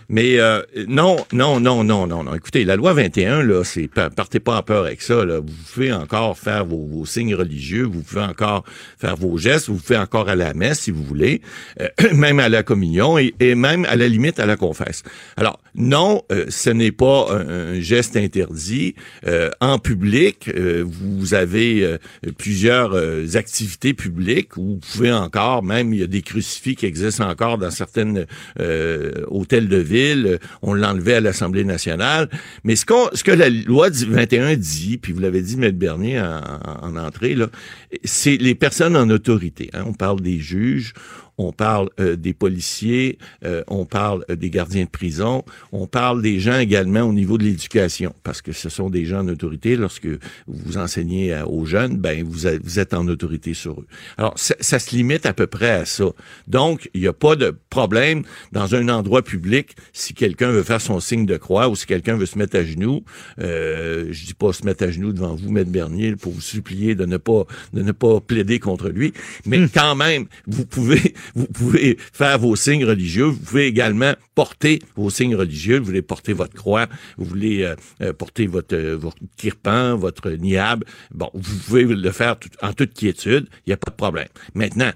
Mais 0.08 0.40
euh, 0.40 0.62
non, 0.88 1.16
non, 1.32 1.60
non, 1.60 1.84
non, 1.84 2.06
non, 2.06 2.24
non. 2.24 2.34
Écoutez, 2.34 2.64
la 2.64 2.76
loi 2.76 2.92
21, 2.92 3.42
là, 3.42 3.62
c'est 3.64 3.88
partez 3.88 4.40
pas 4.40 4.58
en 4.58 4.62
peur 4.62 4.86
avec 4.86 5.02
ça. 5.02 5.24
Là. 5.24 5.38
Vous 5.38 5.52
pouvez 5.72 5.92
encore 5.92 6.36
faire 6.36 6.64
vos, 6.64 6.86
vos 6.86 7.06
signes 7.06 7.34
religieux. 7.34 7.84
Vous 7.84 7.99
vous 8.00 8.06
pouvez 8.06 8.22
encore 8.22 8.64
faire 8.98 9.16
vos 9.16 9.36
gestes, 9.38 9.68
vous 9.68 9.76
pouvez 9.76 9.98
encore 9.98 10.28
à 10.28 10.36
la 10.36 10.54
messe 10.54 10.80
si 10.80 10.90
vous 10.90 11.04
voulez, 11.04 11.40
euh, 11.80 11.88
même 12.14 12.38
à 12.40 12.48
la 12.48 12.62
communion 12.62 13.18
et, 13.18 13.54
même 13.54 13.84
à 13.84 13.96
la 13.96 14.08
limite 14.08 14.38
à 14.40 14.46
la 14.46 14.56
confesse. 14.56 15.02
Alors 15.36 15.60
non, 15.74 16.22
euh, 16.32 16.46
ce 16.48 16.70
n'est 16.70 16.92
pas 16.92 17.28
un, 17.30 17.80
geste 17.80 18.16
interdit 18.16 18.94
euh, 19.26 19.50
en 19.60 19.78
public. 19.78 20.50
vous 20.84 21.34
avez 21.34 21.98
plusieurs 22.38 22.94
activités 23.36 23.94
publiques 23.94 24.56
où 24.56 24.74
vous 24.74 24.80
pouvez 24.92 25.12
encore, 25.12 25.62
même 25.62 25.92
il 25.94 26.00
y 26.00 26.02
a 26.02 26.06
des 26.06 26.22
crucifix 26.22 26.74
qui 26.74 26.86
existent 26.86 27.28
encore 27.28 27.58
dans 27.58 27.70
certaines 27.70 28.26
hôtels 29.28 29.68
de 29.68 29.76
ville. 29.76 30.38
On 30.62 30.74
l'enlevait 30.74 31.14
à 31.14 31.20
l'Assemblée 31.20 31.64
nationale, 31.64 32.28
mais 32.64 32.76
ce, 32.76 32.86
qu'on, 32.86 33.08
ce 33.12 33.24
que 33.24 33.30
la 33.30 33.48
loi 33.48 33.88
21 33.90 34.56
dit, 34.56 34.98
puis 34.98 35.12
vous 35.12 35.20
l'avez 35.20 35.42
dit, 35.42 35.56
Maître 35.56 35.78
Bernier 35.78 36.20
en, 36.20 36.40
en 36.82 36.96
entrée 36.96 37.34
là, 37.34 37.48
c'est 38.04 38.36
les 38.36 38.54
personnes 38.54 38.96
en 38.96 39.08
autorité. 39.10 39.70
Hein. 39.72 39.84
On 39.86 39.92
parle 39.92 40.20
des 40.20 40.38
juges, 40.38 40.94
on 41.40 41.52
parle 41.52 41.88
euh, 41.98 42.16
des 42.16 42.34
policiers, 42.34 43.18
euh, 43.44 43.62
on 43.66 43.86
parle 43.86 44.24
euh, 44.30 44.36
des 44.36 44.50
gardiens 44.50 44.84
de 44.84 44.90
prison, 44.90 45.44
on 45.72 45.86
parle 45.86 46.20
des 46.20 46.38
gens 46.38 46.58
également 46.58 47.00
au 47.02 47.12
niveau 47.12 47.38
de 47.38 47.44
l'éducation, 47.44 48.14
parce 48.22 48.42
que 48.42 48.52
ce 48.52 48.68
sont 48.68 48.90
des 48.90 49.06
gens 49.06 49.20
en 49.20 49.28
autorité. 49.28 49.76
Lorsque 49.76 50.08
vous 50.46 50.76
enseignez 50.76 51.40
aux 51.46 51.64
jeunes, 51.64 51.96
ben 51.96 52.22
vous, 52.24 52.46
êtes 52.78 52.94
en 52.94 53.06
autorité 53.08 53.54
sur 53.54 53.80
eux. 53.80 53.86
Alors, 54.18 54.38
ça, 54.38 54.54
ça, 54.60 54.78
se 54.78 54.94
limite 54.94 55.26
à 55.26 55.32
peu 55.32 55.46
près 55.46 55.70
à 55.70 55.84
ça. 55.84 56.06
Donc, 56.46 56.90
il 56.94 57.00
n'y 57.00 57.06
a 57.06 57.12
pas 57.12 57.36
de 57.36 57.56
problème 57.70 58.22
dans 58.52 58.74
un 58.74 58.88
endroit 58.88 59.22
public 59.22 59.76
si 59.92 60.14
quelqu'un 60.14 60.50
veut 60.50 60.62
faire 60.62 60.80
son 60.80 61.00
signe 61.00 61.26
de 61.26 61.36
croix 61.36 61.68
ou 61.68 61.76
si 61.76 61.86
quelqu'un 61.86 62.16
veut 62.16 62.26
se 62.26 62.38
mettre 62.38 62.56
à 62.56 62.64
genoux. 62.64 63.02
je 63.38 64.24
dis 64.26 64.34
pas 64.34 64.52
se 64.52 64.64
mettre 64.64 64.84
à 64.84 64.90
genoux 64.90 65.12
devant 65.12 65.34
vous, 65.34 65.50
Maître 65.50 65.70
Bernier, 65.70 66.16
pour 66.16 66.32
vous 66.32 66.40
supplier 66.40 66.94
de 66.94 67.06
ne 67.06 67.16
pas 67.16 67.44
de 67.72 67.82
ne 67.82 67.92
pas 67.92 68.20
plaider 68.20 68.58
contre 68.58 68.88
lui, 68.88 69.12
mais 69.46 69.58
hmm. 69.58 69.68
quand 69.72 69.94
même, 69.94 70.26
vous 70.46 70.66
pouvez 70.66 71.14
vous 71.34 71.46
pouvez 71.46 71.96
faire 72.12 72.38
vos 72.38 72.56
signes 72.56 72.84
religieux. 72.84 73.24
Vous 73.24 73.38
pouvez 73.38 73.66
également 73.66 74.14
porter 74.34 74.80
vos 74.96 75.10
signes 75.10 75.36
religieux. 75.36 75.78
Vous 75.78 75.86
voulez 75.86 76.02
porter 76.02 76.32
votre 76.32 76.54
croix. 76.54 76.86
Vous 77.18 77.24
voulez 77.24 77.62
euh, 77.62 77.74
euh, 78.02 78.12
porter 78.12 78.46
votre, 78.46 78.74
euh, 78.74 78.96
votre 78.96 79.18
kirpan, 79.36 79.96
votre 79.96 80.30
niab. 80.30 80.84
Bon, 81.12 81.30
vous 81.34 81.58
pouvez 81.66 81.84
le 81.84 82.10
faire 82.10 82.36
en 82.62 82.72
toute 82.72 82.94
quiétude. 82.94 83.48
Il 83.66 83.70
n'y 83.70 83.74
a 83.74 83.76
pas 83.76 83.90
de 83.90 83.96
problème. 83.96 84.28
Maintenant, 84.54 84.90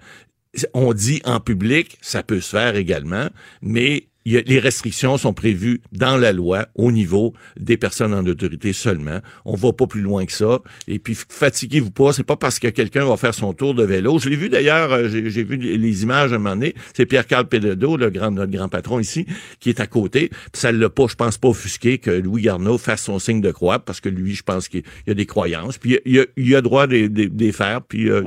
on 0.73 0.93
dit 0.93 1.21
en 1.25 1.41
public, 1.41 1.99
ça 2.01 2.23
peut 2.23 2.41
se 2.41 2.51
faire 2.51 2.77
également, 2.77 3.29
mais 3.61 4.09
les 4.25 4.59
restrictions 4.59 5.19
sont 5.19 5.35
prévues 5.35 5.83
dans 5.93 6.17
la 6.17 6.33
loi 6.33 6.67
au 6.75 6.91
niveau 6.91 7.35
des 7.59 7.77
personnes 7.77 8.15
en 8.15 8.25
autorité 8.25 8.73
seulement. 8.73 9.21
On 9.45 9.55
va 9.55 9.73
pas 9.73 9.87
plus 9.87 10.01
loin 10.01 10.25
que 10.25 10.33
ça. 10.33 10.61
Et 10.89 10.99
puis, 10.99 11.15
fatiguez-vous 11.15 11.91
pas. 11.91 12.13
C'est 12.13 12.25
pas 12.25 12.37
parce 12.37 12.59
que 12.59 12.69
quelqu'un 12.69 13.05
va 13.05 13.17
faire 13.17 13.35
son 13.35 13.53
tour 13.53 13.75
de 13.75 13.85
vélo. 13.85 14.19
Je 14.19 14.29
l'ai 14.29 14.37
vu 14.37 14.49
d'ailleurs, 14.49 14.93
euh, 14.93 15.09
j'ai 15.09 15.45
vu 15.45 15.57
les 15.57 16.03
images 16.03 16.33
à 16.33 16.37
un 16.37 16.39
moment 16.39 16.57
donné. 16.57 16.75
C'est 16.95 17.07
Pierre-Carl 17.07 17.47
Pédodo, 17.47 17.97
le 17.97 18.11
grand, 18.11 18.31
notre 18.31 18.53
grand 18.53 18.69
patron 18.69 18.99
ici, 18.99 19.27
qui 19.61 19.69
est 19.69 19.81
à 19.81 19.87
côté. 19.87 20.29
Puis 20.29 20.61
ça 20.61 20.73
l'a 20.73 20.89
pas, 20.89 21.07
je 21.09 21.17
pense 21.17 21.37
pas 21.37 21.49
offusqué 21.49 21.99
que 21.99 22.11
Louis 22.11 22.43
Garneau 22.43 22.79
fasse 22.79 23.03
son 23.03 23.19
signe 23.19 23.41
de 23.41 23.51
croix 23.51 23.79
parce 23.79 24.01
que 24.01 24.09
lui, 24.09 24.35
je 24.35 24.43
pense 24.43 24.69
qu'il 24.69 24.83
y 25.07 25.11
a 25.11 25.15
des 25.15 25.27
croyances. 25.27 25.79
Puis 25.79 25.99
il 26.07 26.21
a, 26.21 26.25
il 26.37 26.55
a 26.57 26.63
droit 26.63 26.87
de 26.87 27.11
les 27.17 27.53
faire 27.53 27.83
puis 27.83 28.11
euh, 28.11 28.23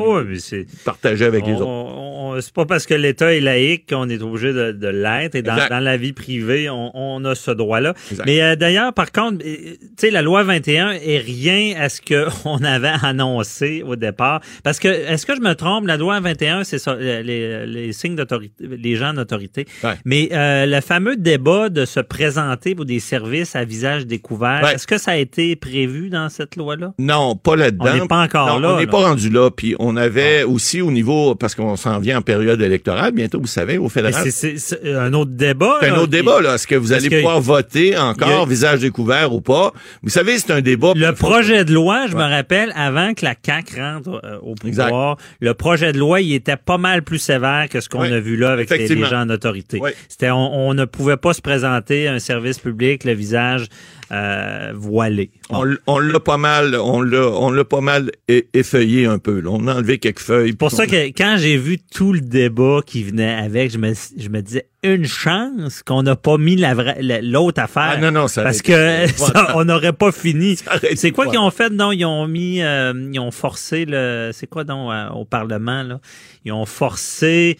partager 0.85 1.25
avec 1.25 1.45
les 1.45 1.53
autres. 1.53 2.41
C'est 2.41 2.53
pas 2.53 2.65
parce 2.65 2.85
que 2.85 2.93
l'État 2.93 3.33
est 3.33 3.39
laïque 3.39 3.89
qu'on 3.89 4.09
est 4.09 4.21
obligé 4.21 4.53
de, 4.53 4.71
de 4.71 4.87
l'être. 4.87 5.35
Et 5.35 5.41
dans, 5.41 5.55
dans 5.55 5.79
la 5.87 5.97
vie 5.97 6.13
privée, 6.13 6.69
on, 6.69 7.25
a 7.25 7.35
ce 7.35 7.51
droit-là. 7.51 7.93
Mais 8.25 8.41
euh, 8.41 8.55
d'ailleurs, 8.55 8.93
par 8.93 9.11
contre, 9.11 9.43
euh, 9.45 9.73
tu 9.73 9.87
sais, 9.97 10.11
la 10.11 10.21
loi 10.21 10.43
21 10.43 10.91
est 10.91 11.17
rien 11.17 11.73
à 11.79 11.89
ce 11.89 12.01
qu'on 12.01 12.63
avait 12.63 12.93
annoncé 13.01 13.83
au 13.85 13.95
départ. 13.95 14.41
Parce 14.63 14.79
que, 14.79 14.87
est-ce 14.87 15.25
que 15.25 15.35
je 15.35 15.41
me 15.41 15.53
trompe, 15.53 15.87
la 15.87 15.97
loi 15.97 16.19
21, 16.19 16.63
c'est 16.63 16.77
ça, 16.77 16.91
euh, 16.91 17.21
les, 17.23 17.65
les 17.65 17.93
signes 17.93 18.15
d'autorité, 18.15 18.53
les 18.67 18.95
gens 18.95 19.13
d'autorité. 19.13 19.65
Mais 20.05 20.29
le 20.31 20.81
fameux 20.81 21.15
débat 21.15 21.69
de 21.69 21.85
se 21.85 21.99
présenter 21.99 22.75
pour 22.75 22.85
des 22.85 22.99
services 22.99 23.55
à 23.55 23.63
visage 23.63 24.05
découvert, 24.05 24.67
est-ce 24.67 24.87
que 24.87 24.97
ça 24.97 25.11
a 25.11 25.17
été 25.17 25.55
prévu 25.55 26.09
dans 26.09 26.29
cette 26.29 26.55
loi-là? 26.55 26.93
Non, 26.99 27.35
pas 27.35 27.55
là-dedans. 27.55 27.85
On 27.87 28.01
n'est 28.01 28.07
pas 28.07 28.23
encore 28.23 28.59
là. 28.59 28.73
On 28.73 28.79
n'est 28.79 28.87
pas 28.87 29.07
rendu 29.09 29.29
là. 29.29 29.49
Puis 29.49 29.75
on 29.79 29.95
avait 29.95 30.41
ah. 30.41 30.47
aussi 30.47 30.81
au 30.81 30.91
niveau, 30.91 31.35
parce 31.35 31.55
qu'on 31.55 31.75
s'en 31.75 31.99
vient 31.99 32.19
en 32.19 32.21
période 32.21 32.61
électorale, 32.61 33.11
bientôt, 33.11 33.39
vous 33.39 33.47
savez, 33.47 33.77
au 33.77 33.89
fédéral. 33.89 34.25
C'est 34.29 34.57
un 34.85 35.13
autre 35.13 35.31
débat. 35.31 35.76
C'est 35.81 35.89
un 35.89 35.95
autre 35.95 36.07
débat, 36.07 36.41
là. 36.41 36.55
Est-ce 36.55 36.67
que 36.67 36.75
vous 36.75 36.93
allez 36.93 37.09
pouvoir 37.09 37.41
voter 37.41 37.97
encore 37.97 38.45
visage 38.47 38.79
découvert 38.79 39.33
ou 39.33 39.41
pas? 39.41 39.71
Vous 40.03 40.09
savez, 40.09 40.37
c'est 40.37 40.51
un 40.51 40.61
débat. 40.61 40.93
Le 40.95 41.11
projet 41.11 41.65
de 41.65 41.73
loi, 41.73 42.07
je 42.07 42.15
me 42.15 42.23
rappelle, 42.23 42.71
avant 42.75 43.13
que 43.13 43.25
la 43.25 43.35
CAQ 43.43 43.81
rentre 43.81 44.21
euh, 44.23 44.37
au 44.41 44.55
pouvoir, 44.55 45.17
le 45.39 45.53
projet 45.53 45.91
de 45.91 45.99
loi, 45.99 46.21
il 46.21 46.33
était 46.33 46.57
pas 46.57 46.77
mal 46.77 47.01
plus 47.01 47.19
sévère 47.19 47.67
que 47.69 47.81
ce 47.81 47.89
qu'on 47.89 48.01
a 48.01 48.19
vu 48.19 48.37
là 48.37 48.51
avec 48.51 48.69
les, 48.69 48.87
gens 49.05 49.21
en 49.21 49.29
autorité. 49.29 49.79
C'était, 50.09 50.31
on, 50.31 50.73
ne 50.73 50.85
pouvait 50.85 51.17
pas 51.17 51.33
se 51.33 51.41
présenter 51.41 52.07
un 52.07 52.19
service 52.19 52.59
public 52.59 53.03
le 53.03 53.13
visage 53.13 53.67
euh, 54.11 54.71
voilé. 54.75 55.31
On, 55.49 55.99
l'a 55.99 56.19
pas 56.19 56.37
mal, 56.37 56.75
on 56.75 57.01
l'a, 57.01 57.27
on 57.27 57.51
l'a 57.51 57.65
pas 57.65 57.81
mal 57.81 58.11
effeuillé 58.27 59.05
un 59.05 59.19
peu. 59.19 59.43
On 59.45 59.67
a 59.67 59.75
enlevé 59.75 59.97
quelques 59.97 60.19
feuilles. 60.19 60.53
Pour 60.53 60.71
ça 60.71 60.87
que 60.87 61.07
quand 61.07 61.35
j'ai 61.37 61.57
vu 61.57 61.77
tout 61.79 62.13
le 62.13 62.21
débat 62.21 62.79
qui 62.85 63.03
venait 63.03 63.33
avec, 63.33 63.71
je 63.71 63.77
me, 63.77 63.93
je 64.17 64.29
me 64.29 64.41
disais 64.41 64.67
une 64.83 65.05
chance 65.05 65.83
qu'on 65.83 66.03
n'a 66.03 66.15
pas 66.15 66.37
mis 66.37 66.55
la 66.55 66.73
l'autre 67.21 67.61
affaire. 67.61 67.93
Ah 67.95 67.97
non 67.97 68.11
non, 68.11 68.27
ça 68.27 68.43
parce 68.43 68.61
que 68.61 69.05
on 69.55 69.65
n'aurait 69.65 69.93
pas 69.93 70.11
fini. 70.11 70.57
C'est 70.95 71.11
quoi 71.11 71.27
qu'ils 71.27 71.39
ont 71.39 71.51
fait? 71.51 71.69
Non, 71.69 71.91
ils 71.91 72.05
ont 72.05 72.27
mis, 72.27 72.61
euh, 72.61 72.93
ils 73.11 73.19
ont 73.19 73.31
forcé 73.31 73.85
le, 73.85 74.31
c'est 74.33 74.47
quoi 74.47 74.63
donc 74.63 74.91
euh, 74.91 75.09
au 75.09 75.25
Parlement 75.25 75.83
là? 75.83 75.99
Ils 76.45 76.53
ont 76.53 76.65
forcé 76.65 77.57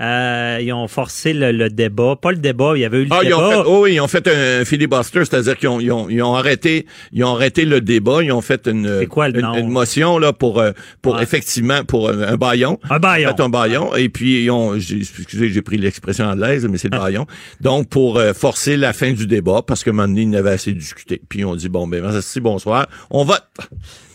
Euh, 0.00 0.60
ils 0.62 0.72
ont 0.72 0.86
forcé 0.86 1.32
le, 1.32 1.68
débat. 1.70 2.14
Pas 2.20 2.30
le 2.30 2.38
débat, 2.38 2.72
il 2.76 2.80
y 2.80 2.84
avait 2.84 2.98
eu 2.98 3.04
le 3.04 3.08
ah, 3.10 3.20
débat. 3.22 3.28
Ils 3.28 3.34
ont 3.34 3.50
fait, 3.50 3.68
oh, 3.68 3.86
ils 3.86 4.00
ont 4.00 4.08
fait 4.08 4.28
un 4.28 4.64
filibuster, 4.64 5.24
c'est-à-dire 5.24 5.56
qu'ils 5.56 5.68
ont, 5.68 5.80
ils 5.80 5.90
ont, 5.90 6.08
ils 6.08 6.22
ont, 6.22 6.36
arrêté, 6.36 6.86
ils 7.12 7.24
ont 7.24 7.34
arrêté 7.34 7.64
le 7.64 7.80
débat, 7.80 8.22
ils 8.22 8.30
ont 8.30 8.40
fait 8.40 8.68
une, 8.68 9.06
quoi, 9.08 9.28
une, 9.28 9.68
motion 9.68 10.18
là 10.18 10.32
pour, 10.32 10.60
euh, 10.60 10.70
pour 11.02 11.20
effectivement 11.20 11.84
pour 11.84 12.10
un, 12.10 12.36
baillon. 12.36 12.78
Un 12.88 13.00
baillon. 13.00 13.34
un 13.36 13.48
baillon. 13.48 13.96
Et 13.96 14.08
puis 14.08 14.44
ils 14.44 14.50
ont, 14.50 14.76
excusez, 14.76 15.48
j'ai 15.48 15.62
pris 15.62 15.78
l'expression 15.78 16.26
anglaise, 16.26 16.66
mais 16.70 16.78
c'est 16.78 16.92
le 16.92 16.98
baillon. 16.98 17.26
Donc 17.60 17.88
pour 17.88 18.18
euh, 18.18 18.32
forcer 18.34 18.76
la 18.76 18.92
fin 18.92 19.12
du 19.12 19.26
débat 19.26 19.62
parce 19.66 19.82
que 19.82 19.90
maintenant 19.90 20.20
ils 20.20 20.30
n'avaient 20.30 20.50
assez 20.50 20.72
discuté. 20.72 21.20
Puis 21.28 21.44
on 21.44 21.56
dit 21.56 21.68
bon 21.68 21.88
ben 21.88 22.02
merci 22.02 22.40
bonsoir, 22.40 22.86
on 23.10 23.24
vote. 23.24 23.42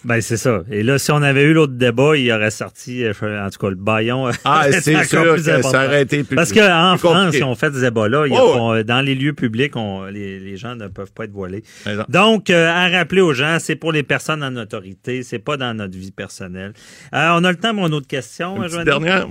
Ben, 0.06 0.20
c'est 0.20 0.38
ça. 0.38 0.64
Et 0.70 0.84
là, 0.84 0.98
si 1.00 1.12
on 1.12 1.22
avait 1.22 1.44
eu 1.44 1.54
l'autre 1.54 1.74
débat, 1.74 2.18
il 2.18 2.30
aurait 2.32 2.52
sorti, 2.52 3.06
euh, 3.06 3.14
en 3.22 3.50
tout 3.50 3.60
cas, 3.60 3.70
le 3.70 3.76
baillon. 3.76 4.30
Ah, 4.44 4.66
c'est 4.72 5.04
sûr 5.06 5.36
que 5.36 5.42
ça 5.42 5.86
aurait 5.86 6.02
été 6.02 6.24
plus 6.24 6.36
Parce 6.36 6.52
qu'en 6.52 6.98
France, 6.98 7.34
si 7.34 7.44
on 7.44 7.56
fait 7.56 7.74
ce 7.74 7.80
débat-là, 7.80 8.26
oh, 8.30 8.84
dans 8.84 9.02
les 9.02 9.16
lieux 9.16 9.34
publics, 9.34 9.76
on, 9.76 10.06
les, 10.06 10.40
les, 10.40 10.58
gens 10.58 10.76
ne 10.76 10.88
peuvent 10.88 11.12
pas 11.14 11.24
être 11.26 11.32
voilés. 11.32 11.64
Donc, 12.10 12.50
euh, 12.50 12.68
à 12.68 12.90
rappeler 12.90 13.22
aux 13.22 13.34
gens, 13.34 13.58
c'est 13.60 13.76
pour 13.76 13.92
les 13.92 14.04
personnes 14.04 14.44
en 14.44 14.56
autorité, 14.58 15.24
c'est 15.24 15.40
pas 15.40 15.56
dans 15.58 15.74
notre 15.74 15.98
vie 15.98 16.12
personnelle. 16.12 16.74
Euh, 17.14 17.30
on 17.36 17.44
a 17.44 17.52
le 17.52 17.58
temps 17.58 17.74
pour 17.74 17.88
une 17.88 17.94
autre 17.94 18.08
question, 18.08 18.62
Une 18.64 18.84
dernière. 18.84 19.28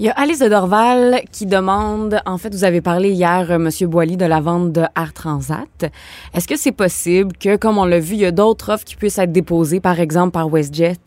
Il 0.00 0.06
y 0.06 0.08
a 0.10 0.12
Alice 0.12 0.38
de 0.38 0.46
Dorval 0.48 1.22
qui 1.32 1.44
demande, 1.44 2.20
en 2.24 2.38
fait, 2.38 2.54
vous 2.54 2.62
avez 2.62 2.80
parlé 2.80 3.10
hier, 3.10 3.50
M. 3.50 3.68
Boily, 3.82 4.16
de 4.16 4.26
la 4.26 4.40
vente 4.40 4.72
de 4.72 4.82
Air 4.96 5.12
Transat. 5.12 5.90
Est-ce 6.32 6.46
que 6.46 6.56
c'est 6.56 6.70
possible 6.70 7.36
que, 7.36 7.56
comme 7.56 7.78
on 7.78 7.84
l'a 7.84 7.98
vu, 7.98 8.14
il 8.14 8.20
y 8.20 8.24
a 8.24 8.30
d'autres 8.30 8.72
offres 8.72 8.84
qui 8.84 8.94
puissent 8.94 9.18
être 9.18 9.32
déposées, 9.32 9.80
par 9.80 9.98
exemple, 9.98 10.30
par 10.30 10.48
WestJet, 10.48 10.98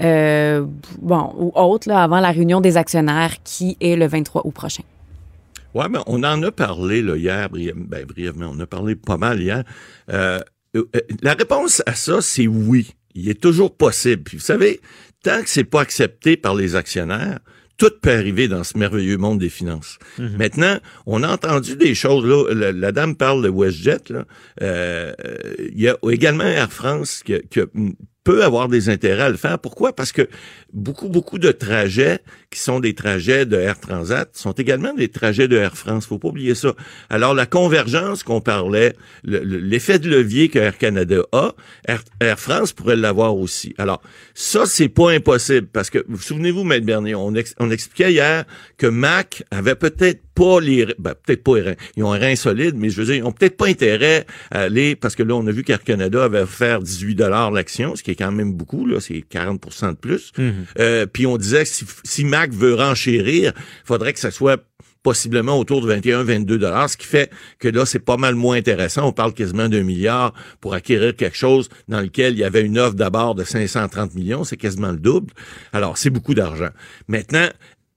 euh, 0.00 0.64
bon, 1.02 1.34
ou 1.36 1.50
autre, 1.56 1.88
là, 1.88 2.04
avant 2.04 2.20
la 2.20 2.30
réunion 2.30 2.60
des 2.60 2.76
actionnaires 2.76 3.34
qui 3.42 3.76
est 3.80 3.96
le 3.96 4.06
23 4.06 4.46
août 4.46 4.52
prochain? 4.52 4.84
Oui, 5.74 5.86
mais 5.90 5.98
on 6.06 6.22
en 6.22 6.40
a 6.44 6.52
parlé 6.52 7.02
là, 7.02 7.16
hier, 7.16 7.48
ben, 7.50 8.04
brièvement, 8.04 8.48
on 8.54 8.60
a 8.60 8.66
parlé 8.66 8.94
pas 8.94 9.16
mal 9.16 9.42
hier. 9.42 9.64
Euh, 10.12 10.38
euh, 10.76 10.84
la 11.20 11.32
réponse 11.32 11.82
à 11.84 11.96
ça, 11.96 12.20
c'est 12.20 12.46
oui. 12.46 12.94
Il 13.16 13.28
est 13.28 13.40
toujours 13.40 13.74
possible. 13.74 14.22
Puis 14.22 14.36
vous 14.36 14.44
savez, 14.44 14.80
tant 15.24 15.42
que 15.42 15.48
c'est 15.48 15.64
pas 15.64 15.80
accepté 15.80 16.36
par 16.36 16.54
les 16.54 16.76
actionnaires, 16.76 17.40
tout 17.76 17.90
peut 18.00 18.12
arriver 18.12 18.48
dans 18.48 18.64
ce 18.64 18.78
merveilleux 18.78 19.18
monde 19.18 19.38
des 19.38 19.48
finances. 19.48 19.98
Mhm. 20.18 20.36
Maintenant, 20.38 20.78
on 21.06 21.22
a 21.22 21.28
entendu 21.28 21.76
des 21.76 21.94
choses. 21.94 22.24
Là, 22.24 22.72
la, 22.72 22.92
dame 22.92 23.16
parle 23.16 23.42
de 23.42 23.50
WestJet. 23.50 24.10
Là. 24.10 24.24
il 24.60 25.80
y 25.80 25.88
a 25.88 25.96
également 26.10 26.44
Air 26.44 26.72
France 26.72 27.22
qui, 27.24 27.34
qui 27.50 27.60
a 27.60 27.66
peut 28.26 28.42
avoir 28.42 28.68
des 28.68 28.88
intérêts 28.88 29.22
à 29.22 29.28
le 29.30 29.36
faire. 29.36 29.56
Pourquoi? 29.60 29.94
Parce 29.94 30.10
que 30.10 30.28
beaucoup, 30.72 31.08
beaucoup 31.08 31.38
de 31.38 31.52
trajets 31.52 32.18
qui 32.50 32.58
sont 32.58 32.80
des 32.80 32.92
trajets 32.92 33.46
de 33.46 33.56
Air 33.56 33.78
Transat 33.78 34.28
sont 34.36 34.50
également 34.50 34.92
des 34.94 35.06
trajets 35.06 35.46
de 35.46 35.56
Air 35.56 35.76
France. 35.76 36.06
Faut 36.06 36.18
pas 36.18 36.28
oublier 36.28 36.56
ça. 36.56 36.74
Alors, 37.08 37.34
la 37.34 37.46
convergence 37.46 38.24
qu'on 38.24 38.40
parlait, 38.40 38.94
l'effet 39.22 40.00
de 40.00 40.10
levier 40.10 40.48
que 40.48 40.58
Air 40.58 40.76
Canada 40.76 41.22
a, 41.30 41.54
Air, 42.18 42.40
France 42.40 42.72
pourrait 42.72 42.96
l'avoir 42.96 43.36
aussi. 43.36 43.74
Alors, 43.78 44.02
ça, 44.34 44.66
c'est 44.66 44.88
pas 44.88 45.12
impossible 45.12 45.68
parce 45.72 45.88
que, 45.88 46.04
vous 46.08 46.20
souvenez-vous, 46.20 46.64
Maître 46.64 46.84
Bernier, 46.84 47.14
on, 47.14 47.32
expliquait 47.32 48.12
hier 48.12 48.44
que 48.76 48.88
Mac 48.88 49.44
avait 49.52 49.76
peut-être 49.76 50.22
pas 50.34 50.60
les 50.60 50.86
ben, 50.98 51.14
peut-être 51.14 51.44
pas 51.44 51.56
les 51.56 51.62
reins. 51.62 51.74
Ils 51.96 52.02
ont 52.02 52.12
un 52.12 52.18
rein 52.18 52.34
solide, 52.34 52.74
mais 52.76 52.90
je 52.90 53.00
veux 53.00 53.06
dire, 53.06 53.14
ils 53.14 53.24
ont 53.24 53.32
peut-être 53.32 53.56
pas 53.56 53.68
intérêt 53.68 54.26
à 54.50 54.62
aller, 54.62 54.96
parce 54.96 55.14
que 55.14 55.22
là, 55.22 55.34
on 55.34 55.46
a 55.46 55.52
vu 55.52 55.62
qu'Air 55.62 55.82
Canada 55.82 56.24
avait 56.24 56.40
offert 56.40 56.82
18 56.82 57.14
dollars 57.14 57.50
l'action, 57.52 57.94
ce 57.94 58.02
qui 58.02 58.10
est 58.10 58.15
quand 58.16 58.32
même 58.32 58.52
beaucoup, 58.52 58.86
là, 58.86 59.00
c'est 59.00 59.24
40% 59.30 59.90
de 59.90 59.96
plus. 59.96 60.32
Mhm. 60.38 60.52
euh, 60.78 61.06
puis 61.06 61.26
on 61.26 61.36
disait 61.36 61.64
que 61.64 61.70
si, 61.70 61.84
si 62.04 62.24
Mac 62.24 62.52
veut 62.52 62.74
renchérir, 62.74 63.52
il 63.56 63.86
faudrait 63.86 64.12
que 64.12 64.20
ça 64.20 64.30
soit 64.30 64.62
possiblement 65.06 65.56
autour 65.56 65.82
de 65.82 65.86
21, 65.86 66.24
22 66.24 66.58
dollars, 66.58 66.90
ce 66.90 66.96
qui 66.96 67.06
fait 67.06 67.30
que 67.60 67.68
là, 67.68 67.86
c'est 67.86 68.00
pas 68.00 68.16
mal 68.16 68.34
moins 68.34 68.56
intéressant. 68.56 69.06
On 69.06 69.12
parle 69.12 69.34
quasiment 69.34 69.68
d'un 69.68 69.84
milliard 69.84 70.34
pour 70.60 70.74
acquérir 70.74 71.14
quelque 71.14 71.36
chose 71.36 71.68
dans 71.86 72.00
lequel 72.00 72.32
il 72.32 72.40
y 72.40 72.44
avait 72.44 72.62
une 72.62 72.76
offre 72.76 72.96
d'abord 72.96 73.36
de 73.36 73.44
530 73.44 74.16
millions, 74.16 74.42
c'est 74.42 74.56
quasiment 74.56 74.90
le 74.90 74.98
double. 74.98 75.32
Alors, 75.72 75.96
c'est 75.96 76.10
beaucoup 76.10 76.34
d'argent. 76.34 76.70
Maintenant, 77.06 77.48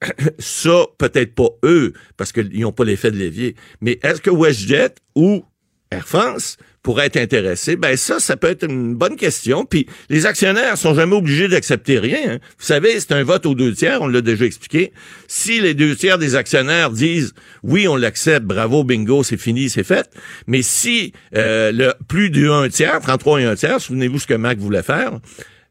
ça, 0.38 0.86
peut-être 1.00 1.34
pas 1.34 1.50
eux, 1.64 1.94
parce 2.16 2.32
qu'ils 2.32 2.60
n'ont 2.60 2.72
pas 2.72 2.86
l'effet 2.86 3.10
de 3.10 3.18
levier, 3.18 3.56
mais 3.82 4.00
est-ce 4.04 4.22
que 4.22 4.30
WestJet 4.30 4.94
ou 5.16 5.44
Air 5.90 6.08
France 6.08 6.58
pourraient 6.84 7.08
être 7.08 7.18
intéressés? 7.18 7.76
Ben 7.76 7.98
ça, 7.98 8.20
ça 8.20 8.38
peut 8.38 8.50
être 8.50 8.64
une 8.64 8.96
bonne 8.96 9.16
question. 9.16 9.66
Puis 9.66 9.88
les 10.10 10.26
actionnaires 10.26 10.78
sont 10.78 10.94
jamais 10.94 11.16
obligés 11.16 11.48
d'accepter 11.48 12.00
rien. 12.00 12.20
Hein. 12.28 12.40
Vous 12.58 12.66
savez, 12.66 13.00
c'est 13.00 13.12
un 13.14 13.24
vote 13.24 13.46
aux 13.46 13.56
deux 13.56 13.74
tiers, 13.74 14.02
on 14.02 14.08
l'a 14.08 14.22
déjà 14.22 14.46
expliqué. 14.46 14.92
Si 15.28 15.60
les 15.60 15.74
deux 15.74 15.96
tiers 15.96 16.18
des 16.18 16.36
actionnaires 16.36 16.92
disent 16.92 17.34
oui, 17.64 17.88
on 17.88 17.96
l'accepte, 17.96 18.46
bravo, 18.46 18.84
bingo, 18.84 19.24
c'est 19.24 19.38
fini, 19.38 19.70
c'est 19.70 19.84
fait. 19.84 20.10
Mais 20.48 20.62
si 20.62 21.14
euh, 21.36 21.72
le 21.72 21.94
plus 22.08 22.30
d'un 22.30 22.70
tiers, 22.70 23.00
33 23.00 23.42
et 23.42 23.46
un 23.46 23.56
tiers, 23.56 23.82
souvenez-vous 23.82 24.20
ce 24.20 24.28
que 24.28 24.34
Mac 24.34 24.58
voulait 24.58 24.84
faire, 24.84 25.20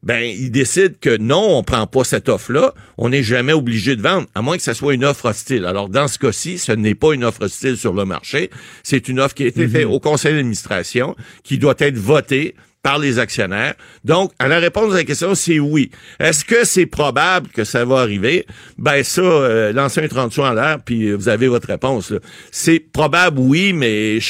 ben 0.09 0.23
il 0.23 0.51
décide 0.51 0.99
que 1.01 1.19
non, 1.19 1.59
on 1.59 1.63
prend 1.63 1.87
pas 1.87 2.03
cette 2.03 2.31
offre-là, 2.31 2.73
on 2.97 3.11
n'est 3.11 3.23
jamais 3.23 3.53
obligé 3.53 3.95
de 3.95 4.01
vendre, 4.01 4.27
à 4.35 4.41
moins 4.41 4.57
que 4.57 4.63
ce 4.63 4.73
soit 4.73 4.95
une 4.95 5.05
offre 5.05 5.27
hostile. 5.27 5.67
Alors 5.67 5.91
dans 5.91 6.09
ce 6.09 6.19
cas-ci, 6.19 6.57
ce 6.57 6.73
n'est 6.73 6.95
pas 6.95 7.13
une 7.13 7.25
offre 7.25 7.43
hostile 7.43 7.77
sur 7.77 7.93
le 7.93 8.07
marché, 8.07 8.49
c'est 8.83 9.11
une 9.11 9.21
offre 9.21 9.35
qui 9.35 9.43
a 9.45 9.49
été 9.49 9.69
faite 9.69 9.85
mhm. 9.85 9.93
au 9.93 10.01
conseil 10.01 10.33
d'administration, 10.33 11.15
qui 11.45 11.59
doit 11.59 11.75
être 11.79 11.99
votée 11.99 12.55
par 12.83 12.99
les 12.99 13.19
actionnaires. 13.19 13.75
Donc, 14.05 14.33
à 14.39 14.49
la 14.49 14.61
réponse 14.61 14.95
à 14.95 14.99
la 14.99 15.05
question, 15.05 15.35
c'est 15.35 15.59
oui. 15.59 15.91
Est-ce 16.21 16.43
que 16.43 16.65
c'est 16.65 16.87
probable 16.87 17.49
que 17.49 17.65
ça 17.65 17.85
va 17.85 17.99
arriver? 17.99 18.47
Ben 18.79 19.03
ça, 19.03 19.21
euh, 19.21 19.73
lancez 19.75 20.01
un 20.01 20.09
30 20.09 20.39
en 20.39 20.55
l'air, 20.55 20.79
puis 20.83 21.13
vous 21.13 21.29
avez 21.29 21.49
votre 21.49 21.69
réponse. 21.69 22.15
C'est 22.51 22.79
probable, 22.79 23.41
oui, 23.41 23.75
mais 23.75 24.21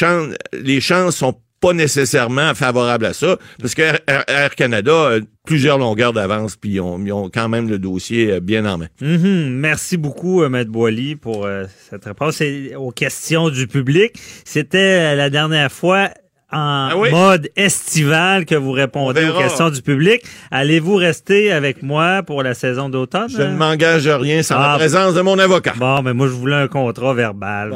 les 0.54 0.80
chances 0.80 1.16
sont 1.16 1.38
pas 1.60 1.72
nécessairement 1.72 2.54
favorable 2.54 3.06
à 3.06 3.12
ça, 3.12 3.38
parce 3.60 3.74
que 3.74 3.82
Air, 4.06 4.54
Canada 4.54 5.16
a 5.16 5.18
plusieurs 5.44 5.78
longueurs 5.78 6.12
d'avance, 6.12 6.56
puis 6.56 6.72
ils 6.72 6.80
ont, 6.80 7.30
quand 7.32 7.48
même 7.48 7.68
le 7.68 7.78
dossier 7.78 8.32
euh, 8.32 8.40
bien 8.40 8.66
en 8.66 8.78
main. 8.78 8.88
Mm-hmm. 9.00 9.48
Merci 9.48 9.96
beaucoup, 9.96 10.42
euh, 10.42 10.48
Maître 10.48 10.70
Boily, 10.70 11.16
pour 11.16 11.46
euh, 11.46 11.64
cette 11.90 12.04
réponse. 12.04 12.42
Aux 12.76 12.90
questions 12.90 13.48
du 13.48 13.66
public, 13.66 14.12
c'était 14.44 15.16
la 15.16 15.30
dernière 15.30 15.72
fois 15.72 16.10
en 16.50 16.90
ah 16.90 17.10
mode 17.10 17.50
estival 17.56 18.46
que 18.46 18.54
vous 18.54 18.72
répondez 18.72 19.28
aux 19.28 19.36
questions 19.36 19.68
du 19.68 19.82
public. 19.82 20.22
Allez-vous 20.50 20.96
rester 20.96 21.52
avec 21.52 21.82
moi 21.82 22.22
pour 22.22 22.42
la 22.42 22.54
saison 22.54 22.88
d'automne? 22.88 23.28
Je 23.28 23.42
ne 23.42 23.54
m'engage 23.54 24.06
à 24.06 24.16
rien 24.16 24.42
sans 24.42 24.58
la 24.58 24.72
ah. 24.72 24.78
présence 24.78 25.14
de 25.14 25.20
mon 25.20 25.38
avocat. 25.38 25.74
Bon, 25.76 26.00
mais 26.02 26.14
moi, 26.14 26.26
je 26.26 26.32
voulais 26.32 26.56
un 26.56 26.68
contrat 26.68 27.12
verbal. 27.12 27.74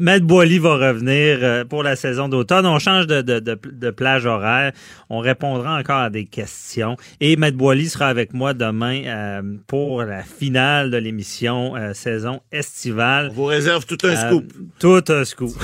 Maître 0.00 0.26
Boily 0.26 0.58
va 0.58 0.74
revenir 0.74 1.38
euh, 1.42 1.64
pour 1.64 1.84
la 1.84 1.94
saison 1.94 2.28
d'automne. 2.28 2.66
On 2.66 2.80
change 2.80 3.06
de, 3.06 3.22
de, 3.22 3.38
de, 3.38 3.90
plage 3.90 4.26
horaire. 4.26 4.72
On 5.08 5.20
répondra 5.20 5.78
encore 5.78 6.00
à 6.00 6.10
des 6.10 6.24
questions. 6.24 6.96
Et 7.20 7.36
Maître 7.36 7.56
Boily 7.56 7.88
sera 7.88 8.08
avec 8.08 8.34
moi 8.34 8.54
demain 8.54 9.02
euh, 9.04 9.42
pour 9.68 10.02
la 10.02 10.22
finale 10.22 10.90
de 10.90 10.96
l'émission 10.96 11.76
euh, 11.76 11.94
saison 11.94 12.40
estivale. 12.50 13.28
On 13.30 13.34
vous 13.34 13.44
réserve 13.44 13.86
tout 13.86 13.98
un 14.02 14.16
scoop. 14.16 14.52
Tout 14.80 15.04
un 15.08 15.24
scoop. 15.24 15.54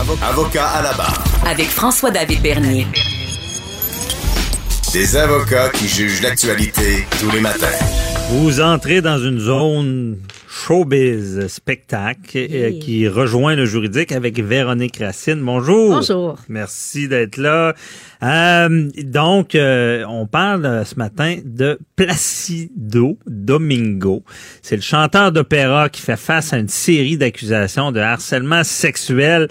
Avocat 0.00 0.64
à 0.64 0.82
la 0.82 0.92
barre. 0.92 1.24
Avec 1.44 1.66
François-David 1.66 2.40
Bernier. 2.40 2.86
Des 4.92 5.16
avocats 5.16 5.70
qui 5.70 5.88
jugent 5.88 6.22
l'actualité 6.22 7.04
tous 7.18 7.28
les 7.32 7.40
matins. 7.40 7.66
Vous 8.30 8.60
entrez 8.60 9.00
dans 9.00 9.18
une 9.18 9.40
zone 9.40 10.18
showbiz 10.48 11.48
spectacle 11.48 12.38
euh, 12.38 12.78
qui 12.78 13.08
rejoint 13.08 13.56
le 13.56 13.66
juridique 13.66 14.12
avec 14.12 14.38
Véronique 14.38 14.98
Racine. 14.98 15.42
Bonjour. 15.42 15.96
Bonjour. 15.96 16.36
Merci 16.48 17.08
d'être 17.08 17.36
là. 17.36 17.74
Euh, 18.22 18.88
donc, 19.02 19.56
euh, 19.56 20.04
on 20.08 20.28
parle 20.28 20.84
ce 20.86 20.94
matin 20.94 21.38
de 21.44 21.76
Placido 21.96 23.18
Domingo. 23.26 24.22
C'est 24.62 24.76
le 24.76 24.82
chanteur 24.82 25.32
d'opéra 25.32 25.88
qui 25.88 26.02
fait 26.02 26.16
face 26.16 26.52
à 26.52 26.58
une 26.58 26.68
série 26.68 27.16
d'accusations 27.16 27.90
de 27.90 27.98
harcèlement 27.98 28.62
sexuel 28.62 29.48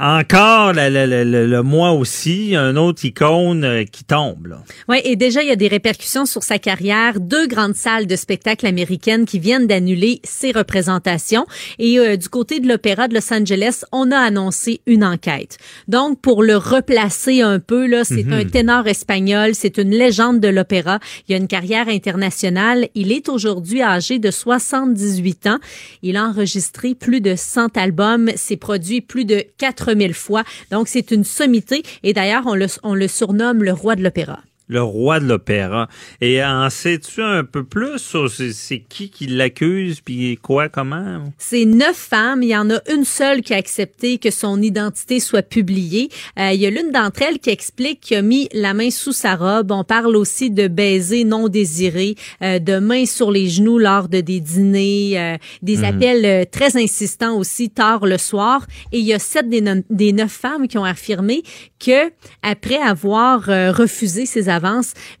encore 0.00 0.72
le, 0.72 0.88
le, 0.88 1.46
le, 1.46 1.62
mois 1.62 1.92
aussi, 1.92 2.56
un 2.56 2.76
autre 2.76 3.04
icône 3.04 3.64
euh, 3.64 3.84
qui 3.84 4.02
tombe. 4.02 4.56
Oui, 4.88 4.98
et 5.04 5.14
déjà, 5.14 5.42
il 5.42 5.48
y 5.48 5.52
a 5.52 5.56
des 5.56 5.68
répercussions 5.68 6.24
sur 6.24 6.42
sa 6.42 6.58
carrière. 6.58 7.20
Deux 7.20 7.46
grandes 7.46 7.74
salles 7.74 8.06
de 8.06 8.16
spectacle 8.16 8.66
américaines 8.66 9.26
qui 9.26 9.38
viennent 9.38 9.66
d'annuler 9.66 10.20
ses 10.24 10.52
représentations. 10.52 11.44
Et 11.78 11.98
euh, 11.98 12.16
du 12.16 12.30
côté 12.30 12.60
de 12.60 12.68
l'Opéra 12.68 13.08
de 13.08 13.14
Los 13.14 13.30
Angeles, 13.30 13.82
on 13.92 14.10
a 14.10 14.16
annoncé 14.16 14.80
une 14.86 15.04
enquête. 15.04 15.58
Donc, 15.86 16.18
pour 16.22 16.42
le 16.42 16.56
replacer 16.56 17.42
un 17.42 17.58
peu, 17.58 17.86
là, 17.86 18.02
c'est 18.04 18.24
mhm. 18.24 18.32
un 18.32 18.44
ténor 18.46 18.86
espagnol, 18.86 19.50
c'est 19.54 19.76
une 19.76 19.90
légende 19.90 20.40
de 20.40 20.48
l'opéra. 20.48 20.98
Il 21.28 21.34
a 21.34 21.38
une 21.38 21.46
carrière 21.46 21.88
internationale. 21.88 22.88
Il 22.94 23.12
est 23.12 23.28
aujourd'hui 23.28 23.82
âgé 23.82 24.18
de 24.18 24.30
78 24.30 25.46
ans. 25.46 25.58
Il 26.02 26.16
a 26.16 26.24
enregistré 26.24 26.94
plus 26.94 27.20
de 27.20 27.34
100 27.36 27.76
albums, 27.76 28.30
s'est 28.36 28.56
produit 28.56 29.02
plus 29.02 29.26
de 29.26 29.44
4 29.58 29.89
4000 29.90 30.14
fois. 30.14 30.44
Donc, 30.70 30.88
c'est 30.88 31.10
une 31.10 31.24
sommité. 31.24 31.82
Et 32.02 32.12
d'ailleurs, 32.12 32.44
on 32.46 32.54
le, 32.54 32.66
on 32.82 32.94
le 32.94 33.08
surnomme 33.08 33.62
le 33.62 33.72
roi 33.72 33.96
de 33.96 34.02
l'opéra. 34.02 34.40
Le 34.70 34.82
roi 34.82 35.18
de 35.18 35.26
l'opéra. 35.26 35.88
Et 36.20 36.42
en 36.42 36.70
sais-tu 36.70 37.20
un 37.20 37.44
peu 37.44 37.64
plus 37.64 37.98
sur 37.98 38.30
c'est 38.30 38.78
qui 38.78 39.10
qui 39.10 39.26
l'accuse, 39.26 40.00
puis 40.00 40.38
quoi, 40.40 40.68
comment? 40.68 41.32
C'est 41.38 41.64
neuf 41.64 41.96
femmes. 41.96 42.42
Il 42.42 42.50
y 42.50 42.56
en 42.56 42.70
a 42.70 42.78
une 42.90 43.04
seule 43.04 43.42
qui 43.42 43.52
a 43.52 43.56
accepté 43.56 44.18
que 44.18 44.30
son 44.30 44.62
identité 44.62 45.18
soit 45.18 45.42
publiée. 45.42 46.08
Euh, 46.38 46.52
il 46.52 46.60
y 46.60 46.66
a 46.66 46.70
l'une 46.70 46.92
d'entre 46.92 47.22
elles 47.22 47.40
qui 47.40 47.50
explique 47.50 48.00
qu'il 48.00 48.16
a 48.18 48.22
mis 48.22 48.48
la 48.52 48.72
main 48.72 48.90
sous 48.90 49.12
sa 49.12 49.34
robe. 49.34 49.72
On 49.72 49.82
parle 49.82 50.14
aussi 50.16 50.50
de 50.50 50.68
baisers 50.68 51.24
non 51.24 51.48
désirés, 51.48 52.14
euh, 52.42 52.60
de 52.60 52.78
mains 52.78 53.06
sur 53.06 53.32
les 53.32 53.48
genoux 53.48 53.78
lors 53.78 54.08
de 54.08 54.20
des 54.20 54.38
dîners, 54.38 55.18
euh, 55.18 55.36
des 55.62 55.78
mhm. 55.78 55.84
appels 55.84 56.46
très 56.50 56.76
insistants 56.76 57.36
aussi 57.36 57.70
tard 57.70 58.06
le 58.06 58.18
soir. 58.18 58.66
Et 58.92 59.00
il 59.00 59.04
y 59.04 59.14
a 59.14 59.18
sept 59.18 59.48
des, 59.48 59.62
des 59.90 60.12
neuf 60.12 60.30
femmes 60.30 60.68
qui 60.68 60.78
ont 60.78 60.84
affirmé 60.84 61.42
que 61.84 62.12
après 62.42 62.76
avoir 62.76 63.46
refusé 63.74 64.26
ces 64.26 64.48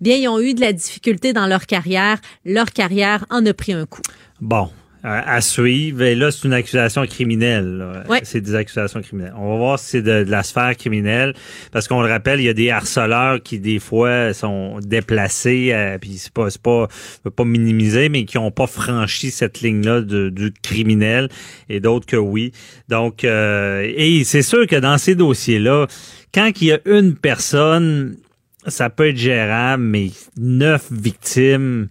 bien, 0.00 0.16
ils 0.16 0.28
ont 0.28 0.40
eu 0.40 0.54
de 0.54 0.60
la 0.60 0.72
difficulté 0.72 1.32
dans 1.32 1.46
leur 1.46 1.66
carrière. 1.66 2.18
Leur 2.44 2.66
carrière 2.72 3.24
en 3.30 3.44
a 3.46 3.54
pris 3.54 3.72
un 3.72 3.86
coup. 3.86 4.02
Bon, 4.40 4.70
à 5.02 5.40
suivre. 5.40 6.02
Et 6.02 6.14
là, 6.14 6.30
c'est 6.30 6.46
une 6.46 6.52
accusation 6.52 7.06
criminelle. 7.06 8.04
C'est 8.22 8.40
des 8.40 8.54
accusations 8.54 9.00
criminelles. 9.00 9.32
On 9.36 9.52
va 9.52 9.56
voir 9.56 9.78
si 9.78 9.86
c'est 9.86 10.02
de, 10.02 10.24
la 10.28 10.42
sphère 10.42 10.76
criminelle. 10.76 11.34
Parce 11.72 11.88
qu'on 11.88 12.02
le 12.02 12.08
rappelle, 12.08 12.40
il 12.40 12.44
y 12.44 12.48
a 12.48 12.54
des 12.54 12.70
harceleurs 12.70 13.42
qui, 13.42 13.58
des 13.58 13.78
fois, 13.78 14.32
sont 14.34 14.78
déplacés, 14.80 15.70
euh, 15.72 15.98
puis 15.98 16.18
c'est 16.18 16.32
pas, 16.32 16.50
c'est 16.50 16.60
pas, 16.60 16.88
pas 17.34 17.44
minimiser, 17.44 18.08
mais 18.08 18.24
qui 18.24 18.36
n'ont 18.36 18.50
pas 18.50 18.66
franchi 18.66 19.30
cette 19.30 19.60
ligne-là 19.60 20.02
du 20.02 20.52
criminel, 20.62 21.28
et 21.68 21.80
d'autres 21.80 22.06
que 22.06 22.16
oui. 22.16 22.52
Donc, 22.88 23.24
euh, 23.24 23.90
et 23.96 24.24
c'est 24.24 24.42
sûr 24.42 24.66
que 24.66 24.76
dans 24.76 24.98
ces 24.98 25.14
dossiers-là, 25.14 25.86
quand 26.34 26.50
il 26.60 26.68
y 26.68 26.72
a 26.72 26.78
une 26.84 27.14
personne 27.14 28.16
ça 28.66 28.90
peut 28.90 29.08
être 29.08 29.16
gérable, 29.16 29.82
mais 29.82 30.10
neuf 30.36 30.90
victimes, 30.90 31.88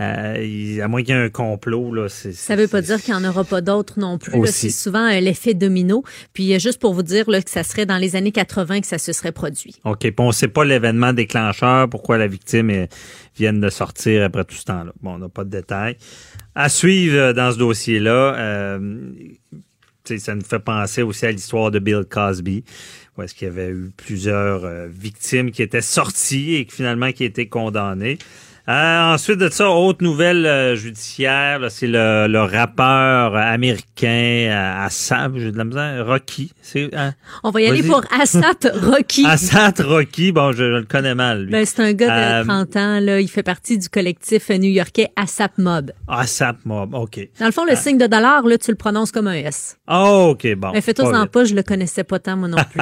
euh, 0.00 0.82
à 0.82 0.88
moins 0.88 1.02
qu'il 1.02 1.14
y 1.14 1.18
ait 1.18 1.22
un 1.22 1.28
complot, 1.28 1.94
là, 1.94 2.08
c'est, 2.08 2.32
ça 2.32 2.56
veut 2.56 2.66
pas 2.66 2.80
dire 2.80 3.00
qu'il 3.00 3.14
n'y 3.14 3.20
en 3.20 3.28
aura 3.28 3.44
pas 3.44 3.60
d'autres 3.60 3.98
non 3.98 4.18
plus. 4.18 4.46
C'est 4.46 4.70
souvent 4.70 5.06
euh, 5.06 5.20
l'effet 5.20 5.54
domino. 5.54 6.02
Puis 6.32 6.54
euh, 6.54 6.58
juste 6.58 6.80
pour 6.80 6.94
vous 6.94 7.02
dire 7.02 7.28
là, 7.30 7.42
que 7.42 7.50
ça 7.50 7.62
serait 7.62 7.86
dans 7.86 7.98
les 7.98 8.16
années 8.16 8.32
80 8.32 8.80
que 8.80 8.86
ça 8.86 8.98
se 8.98 9.12
serait 9.12 9.32
produit. 9.32 9.76
OK. 9.84 10.00
Puis 10.00 10.14
on 10.18 10.32
sait 10.32 10.48
pas 10.48 10.64
l'événement 10.64 11.12
déclencheur, 11.12 11.88
pourquoi 11.88 12.18
la 12.18 12.26
victime 12.26 12.70
est, 12.70 12.88
vient 13.36 13.52
de 13.52 13.68
sortir 13.68 14.24
après 14.24 14.44
tout 14.44 14.56
ce 14.56 14.64
temps-là. 14.64 14.92
Bon, 15.02 15.14
on 15.14 15.18
n'a 15.18 15.28
pas 15.28 15.44
de 15.44 15.50
détails. 15.50 15.96
À 16.54 16.68
suivre 16.68 17.32
dans 17.32 17.52
ce 17.52 17.58
dossier-là, 17.58 18.34
euh, 18.36 19.00
ça 20.04 20.34
nous 20.34 20.44
fait 20.44 20.58
penser 20.58 21.02
aussi 21.02 21.26
à 21.26 21.30
l'histoire 21.30 21.70
de 21.70 21.78
Bill 21.78 22.04
Cosby 22.08 22.64
où 23.16 23.22
est-ce 23.22 23.34
qu'il 23.34 23.48
y 23.48 23.50
avait 23.50 23.70
eu 23.70 23.90
plusieurs 23.96 24.64
euh, 24.64 24.88
victimes 24.88 25.50
qui 25.50 25.62
étaient 25.62 25.82
sorties 25.82 26.54
et 26.54 26.66
finalement 26.70 27.12
qui 27.12 27.24
étaient 27.24 27.48
condamnées? 27.48 28.18
Euh, 28.68 29.14
ensuite 29.14 29.38
de 29.38 29.48
ça, 29.48 29.68
autre 29.70 30.04
nouvelle 30.04 30.46
euh, 30.46 30.76
judiciaire, 30.76 31.66
c'est 31.68 31.88
le, 31.88 32.28
le, 32.28 32.42
rappeur 32.42 33.34
américain 33.34 34.06
euh, 34.06 34.86
Assap, 34.86 35.32
j'ai 35.34 35.50
de 35.50 35.58
la 35.58 35.64
misère, 35.64 36.06
Rocky. 36.06 36.52
Hein? 36.92 37.12
On 37.42 37.50
va 37.50 37.60
y 37.60 37.66
aller 37.66 37.82
pour 37.82 38.04
Assat 38.20 38.70
Rocky. 38.72 39.26
Assat 39.28 39.74
Rocky, 39.80 40.30
bon, 40.30 40.52
je, 40.52 40.62
le 40.62 40.82
connais 40.84 41.16
mal. 41.16 41.46
Ben, 41.46 41.66
c'est 41.66 41.82
un 41.82 41.92
gars 41.92 42.42
de 42.42 42.46
30 42.46 42.76
ans, 42.76 43.00
là, 43.00 43.20
il 43.20 43.26
fait 43.26 43.42
partie 43.42 43.78
du 43.78 43.88
collectif 43.88 44.48
new-yorkais 44.50 45.08
Assap 45.16 45.58
Mob. 45.58 45.90
Assap 46.06 46.58
Mob, 46.64 46.94
OK. 46.94 47.18
Dans 47.40 47.46
le 47.46 47.52
fond, 47.52 47.64
le 47.64 47.74
signe 47.74 47.98
de 47.98 48.06
dollar, 48.06 48.46
là, 48.46 48.58
tu 48.58 48.70
le 48.70 48.76
prononces 48.76 49.10
comme 49.10 49.26
un 49.26 49.34
S. 49.34 49.76
Oh, 49.90 50.28
OK, 50.34 50.54
bon. 50.54 50.70
Mais 50.72 50.82
fais-toi 50.82 51.18
en 51.18 51.26
pas, 51.26 51.44
je 51.44 51.54
le 51.56 51.64
connaissais 51.64 52.04
pas 52.04 52.20
tant, 52.20 52.36
moi 52.36 52.46
non 52.46 52.58
plus. 52.70 52.80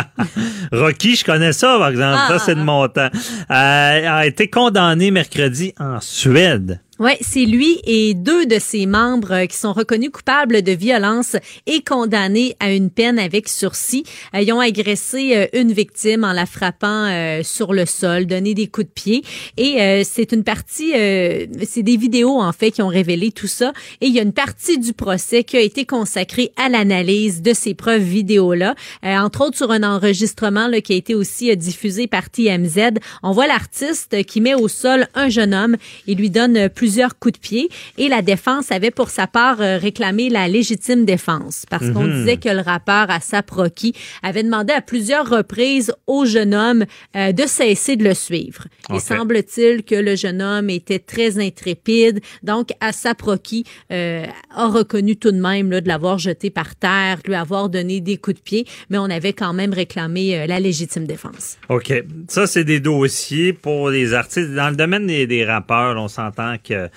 Rocky, 0.78 1.16
je 1.16 1.24
connais 1.24 1.54
ça, 1.54 1.78
par 1.78 1.88
exemple. 1.88 2.18
ça, 2.28 2.38
c'est 2.38 2.54
de 2.54 2.62
mon 2.62 2.86
temps. 2.88 3.08
a 3.48 4.26
été 4.26 4.50
condamné 4.50 5.10
mercredi 5.10 5.69
en 5.78 6.00
Suède. 6.00 6.80
Oui, 7.02 7.12
c'est 7.22 7.46
lui 7.46 7.80
et 7.84 8.12
deux 8.12 8.44
de 8.44 8.58
ses 8.58 8.84
membres 8.84 9.32
euh, 9.32 9.46
qui 9.46 9.56
sont 9.56 9.72
reconnus 9.72 10.10
coupables 10.10 10.60
de 10.60 10.72
violence 10.72 11.34
et 11.66 11.80
condamnés 11.80 12.56
à 12.60 12.74
une 12.74 12.90
peine 12.90 13.18
avec 13.18 13.48
sursis. 13.48 14.04
Euh, 14.34 14.42
ils 14.42 14.52
ont 14.52 14.60
agressé 14.60 15.34
euh, 15.34 15.46
une 15.58 15.72
victime 15.72 16.24
en 16.24 16.34
la 16.34 16.44
frappant 16.44 17.40
sur 17.42 17.72
le 17.72 17.86
sol, 17.86 18.26
donné 18.26 18.52
des 18.52 18.66
coups 18.66 18.86
de 18.88 18.92
pied. 18.92 19.24
Et 19.56 20.04
c'est 20.04 20.32
une 20.32 20.44
partie, 20.44 20.90
c'est 20.92 21.82
des 21.82 21.96
vidéos 21.96 22.40
en 22.40 22.52
fait 22.52 22.70
qui 22.70 22.82
ont 22.82 22.88
révélé 22.88 23.30
tout 23.30 23.46
ça. 23.46 23.72
Et 24.00 24.06
il 24.06 24.14
y 24.14 24.18
a 24.18 24.22
une 24.22 24.32
partie 24.32 24.78
du 24.78 24.92
procès 24.92 25.44
qui 25.44 25.56
a 25.56 25.60
été 25.60 25.86
consacrée 25.86 26.52
à 26.56 26.68
l'analyse 26.68 27.42
de 27.42 27.52
ces 27.54 27.74
preuves 27.74 28.02
vidéo-là, 28.02 28.74
entre 29.02 29.46
autres 29.46 29.56
sur 29.56 29.70
un 29.70 29.82
enregistrement 29.82 30.66
là, 30.66 30.80
qui 30.80 30.92
a 30.92 30.96
été 30.96 31.14
aussi 31.14 31.56
diffusé 31.56 32.06
par 32.06 32.30
TMZ. 32.30 32.98
On 33.22 33.32
voit 33.32 33.46
l'artiste 33.46 34.24
qui 34.24 34.40
met 34.40 34.54
au 34.54 34.68
sol 34.68 35.06
un 35.14 35.28
jeune 35.28 35.54
homme 35.54 35.76
et 36.06 36.14
lui 36.14 36.30
donne 36.30 36.68
plusieurs 36.68 36.89
plusieurs 36.90 37.20
coups 37.20 37.34
de 37.34 37.38
pied 37.38 37.68
et 37.98 38.08
la 38.08 38.20
défense 38.20 38.72
avait 38.72 38.90
pour 38.90 39.10
sa 39.10 39.28
part 39.28 39.60
euh, 39.60 39.78
réclamé 39.78 40.28
la 40.28 40.48
légitime 40.48 41.04
défense 41.04 41.64
parce 41.70 41.88
qu'on 41.88 42.02
mhm. 42.02 42.18
disait 42.18 42.36
que 42.36 42.48
le 42.48 42.62
rappeur 42.62 43.08
Asap 43.10 43.48
Rocky 43.48 43.94
avait 44.24 44.42
demandé 44.42 44.72
à 44.72 44.80
plusieurs 44.80 45.28
reprises 45.28 45.92
au 46.08 46.24
jeune 46.24 46.52
homme 46.52 46.84
euh, 47.14 47.30
de 47.30 47.46
cesser 47.46 47.94
de 47.94 48.02
le 48.02 48.14
suivre. 48.14 48.64
Il 48.92 49.00
semble-t-il 49.00 49.84
que 49.84 49.94
le 49.94 50.16
jeune 50.16 50.42
homme 50.42 50.68
était 50.68 50.98
très 50.98 51.38
intrépide, 51.38 52.18
donc 52.42 52.70
Asap 52.80 53.22
Rocky 53.22 53.62
euh, 53.92 54.26
a 54.52 54.66
reconnu 54.66 55.14
tout 55.14 55.30
de 55.30 55.40
même 55.40 55.70
là, 55.70 55.80
de 55.80 55.86
l'avoir 55.86 56.18
jeté 56.18 56.50
par 56.50 56.74
terre, 56.74 57.18
lui 57.24 57.36
avoir 57.36 57.68
donné 57.68 58.00
des 58.00 58.16
coups 58.16 58.38
de 58.38 58.42
pied, 58.42 58.66
mais 58.88 58.98
on 58.98 59.04
avait 59.10 59.32
quand 59.32 59.52
même 59.52 59.72
réclamé 59.72 60.44
la 60.48 60.58
légitime 60.58 61.06
défense. 61.06 61.56
OK. 61.68 61.92
Ça, 62.26 62.48
c'est 62.48 62.64
des 62.64 62.80
dossiers 62.80 63.52
pour 63.52 63.90
les 63.90 64.12
artistes. 64.12 64.50
Dans 64.54 64.70
le 64.70 64.76
domaine 64.76 65.06
des, 65.06 65.28
des 65.28 65.44
rappeurs, 65.44 65.96
on 65.96 66.08
s'entend 66.08 66.56
que 66.58 66.79
euh, 66.80 66.88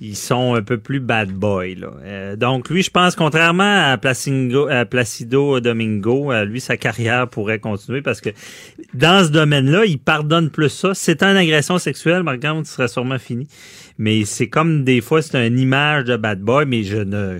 ils 0.00 0.16
sont 0.16 0.54
un 0.54 0.62
peu 0.62 0.78
plus 0.78 1.00
bad 1.00 1.30
boy. 1.30 1.78
Euh, 2.04 2.36
donc 2.36 2.68
lui, 2.68 2.82
je 2.82 2.90
pense, 2.90 3.14
contrairement 3.16 3.92
à, 3.92 3.96
Placido 3.96 5.60
Domingo, 5.60 6.32
euh, 6.32 6.44
lui, 6.44 6.60
sa 6.60 6.76
carrière 6.76 7.28
pourrait 7.28 7.58
continuer 7.58 8.02
parce 8.02 8.20
que 8.20 8.30
dans 8.92 9.24
ce 9.24 9.30
domaine-là, 9.30 9.84
il 9.86 9.98
pardonne 9.98 10.50
plus 10.50 10.68
ça. 10.68 10.94
C'est 10.94 11.22
une 11.22 11.36
agression 11.36 11.78
sexuelle, 11.78 12.24
par 12.24 12.34
exemple, 12.34 12.66
ce 12.66 12.74
serait 12.74 12.88
sûrement 12.88 13.18
fini. 13.18 13.46
Mais 13.98 14.24
c'est 14.24 14.48
comme 14.48 14.84
des 14.84 15.00
fois, 15.00 15.22
c'est 15.22 15.46
une 15.46 15.58
image 15.58 16.04
de 16.04 16.16
bad 16.16 16.40
boy, 16.40 16.66
mais 16.66 16.82
je 16.82 16.98
ne 16.98 17.38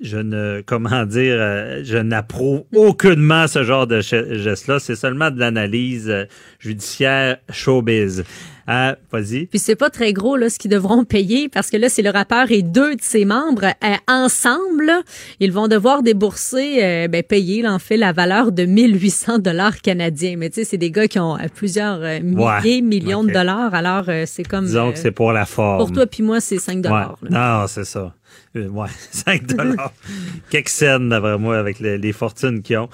je 0.00 0.18
ne, 0.18 0.62
comment 0.64 1.04
dire, 1.04 1.36
je 1.82 1.98
n'approuve 1.98 2.64
aucunement 2.74 3.46
ce 3.46 3.62
genre 3.64 3.86
de 3.86 4.00
geste-là. 4.00 4.78
C'est 4.78 4.96
seulement 4.96 5.30
de 5.30 5.38
l'analyse 5.38 6.26
judiciaire 6.58 7.38
showbiz. 7.50 8.24
Ah, 8.72 8.94
vas-y. 9.10 9.46
Puis 9.46 9.58
c'est 9.58 9.74
pas 9.74 9.90
très 9.90 10.12
gros 10.12 10.36
là 10.36 10.48
ce 10.48 10.56
qu'ils 10.56 10.70
devront 10.70 11.04
payer 11.04 11.48
parce 11.48 11.70
que 11.70 11.76
là 11.76 11.88
c'est 11.88 12.02
le 12.02 12.10
rappeur 12.10 12.52
et 12.52 12.62
deux 12.62 12.94
de 12.94 13.02
ses 13.02 13.24
membres 13.24 13.64
euh, 13.64 13.96
ensemble, 14.06 14.92
ils 15.40 15.50
vont 15.50 15.66
devoir 15.66 16.04
débourser 16.04 16.78
euh, 16.84 17.08
ben 17.08 17.24
payer 17.24 17.66
en 17.66 17.80
fait 17.80 17.96
la 17.96 18.12
valeur 18.12 18.52
de 18.52 18.66
1800 18.66 19.40
dollars 19.40 19.80
canadiens. 19.80 20.36
Mais 20.38 20.50
tu 20.50 20.60
sais 20.60 20.64
c'est 20.64 20.76
des 20.76 20.92
gars 20.92 21.08
qui 21.08 21.18
ont 21.18 21.36
euh, 21.36 21.48
plusieurs 21.52 21.98
milliers, 22.22 22.80
millions 22.80 23.24
de 23.24 23.32
dollars. 23.32 23.74
Alors 23.74 24.04
c'est 24.26 24.44
comme 24.44 24.66
Disons 24.66 24.92
que 24.92 24.98
c'est 24.98 25.10
pour 25.10 25.32
la 25.32 25.46
forme. 25.46 25.78
Pour 25.78 25.90
toi 25.90 26.06
puis 26.06 26.22
moi 26.22 26.40
c'est 26.40 26.58
5 26.58 26.80
dollars. 26.80 27.18
Non, 27.28 27.66
c'est 27.66 27.84
ça. 27.84 28.14
Ouais, 28.54 28.88
5 29.10 29.46
dollars. 29.46 29.92
Quelques 30.50 30.68
scènes, 30.68 31.08
d'après 31.08 31.38
moi, 31.38 31.58
avec 31.58 31.80
les, 31.80 32.12
fortunes 32.12 32.62
qu'ils 32.62 32.78
ont. 32.78 32.88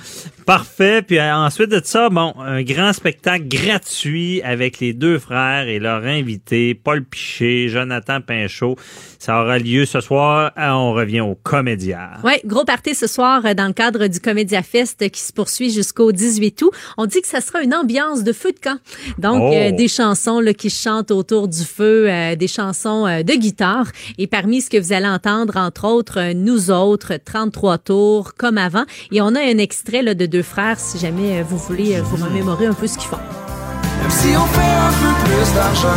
Parfait. 0.44 1.02
Puis 1.02 1.20
ensuite 1.20 1.70
de 1.70 1.80
ça, 1.82 2.08
bon, 2.10 2.34
un 2.38 2.62
grand 2.62 2.92
spectacle 2.92 3.46
gratuit 3.48 4.42
avec 4.42 4.80
les 4.80 4.92
deux 4.92 5.18
frères 5.18 5.68
et 5.68 5.78
leur 5.78 6.04
invité, 6.04 6.74
Paul 6.74 7.04
Piché, 7.04 7.68
Jonathan 7.68 8.20
Pinchot. 8.20 8.76
Ça 9.18 9.42
aura 9.42 9.58
lieu 9.58 9.86
ce 9.86 10.00
soir. 10.00 10.52
Euh, 10.56 10.68
on 10.70 10.92
revient 10.92 11.20
au 11.20 11.34
Comédia. 11.34 12.10
Oui, 12.22 12.34
gros 12.44 12.64
party 12.64 12.94
ce 12.94 13.06
soir 13.06 13.44
euh, 13.44 13.54
dans 13.54 13.66
le 13.66 13.72
cadre 13.72 14.06
du 14.06 14.20
Comédia 14.20 14.62
Fest 14.62 15.10
qui 15.10 15.20
se 15.20 15.32
poursuit 15.32 15.70
jusqu'au 15.70 16.12
18 16.12 16.62
août. 16.62 16.70
On 16.96 17.06
dit 17.06 17.22
que 17.22 17.28
ça 17.28 17.40
sera 17.40 17.62
une 17.62 17.74
ambiance 17.74 18.22
de 18.22 18.32
feu 18.32 18.52
de 18.52 18.58
camp. 18.60 18.78
Donc, 19.18 19.52
euh, 19.52 19.70
oh. 19.72 19.76
des 19.76 19.88
chansons 19.88 20.38
là, 20.38 20.54
qui 20.54 20.70
chantent 20.70 21.10
autour 21.10 21.48
du 21.48 21.64
feu, 21.64 22.08
des 22.36 22.48
chansons 22.48 23.04
de 23.04 23.36
guitare. 23.36 23.86
Et 24.18 24.26
parmi 24.26 24.60
ce 24.60 24.70
que 24.70 24.78
vous 24.78 24.92
allez 24.92 25.08
entendre, 25.08 25.25
entre 25.26 25.84
autres, 25.84 26.32
Nous 26.34 26.70
autres, 26.70 27.14
33 27.24 27.78
tours, 27.78 28.34
comme 28.36 28.58
avant. 28.58 28.84
Et 29.12 29.20
on 29.20 29.34
a 29.34 29.40
un 29.40 29.58
extrait 29.58 30.02
de 30.14 30.26
deux 30.26 30.42
frères, 30.42 30.78
si 30.78 30.98
jamais 30.98 31.42
vous 31.42 31.58
voulez 31.58 32.00
vous 32.00 32.24
remémorer 32.24 32.66
un 32.66 32.74
peu 32.74 32.86
ce 32.86 32.98
qu'ils 32.98 33.08
font. 33.08 33.16
Même 33.16 34.10
si 34.10 34.28
on 34.36 34.46
fait 34.46 34.60
un 34.60 34.92
peu 34.92 35.12
plus 35.24 35.54
d'argent, 35.54 35.88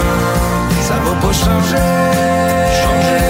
ça 0.82 0.96
va 0.96 1.14
pas 1.22 1.34
changer. 1.34 3.29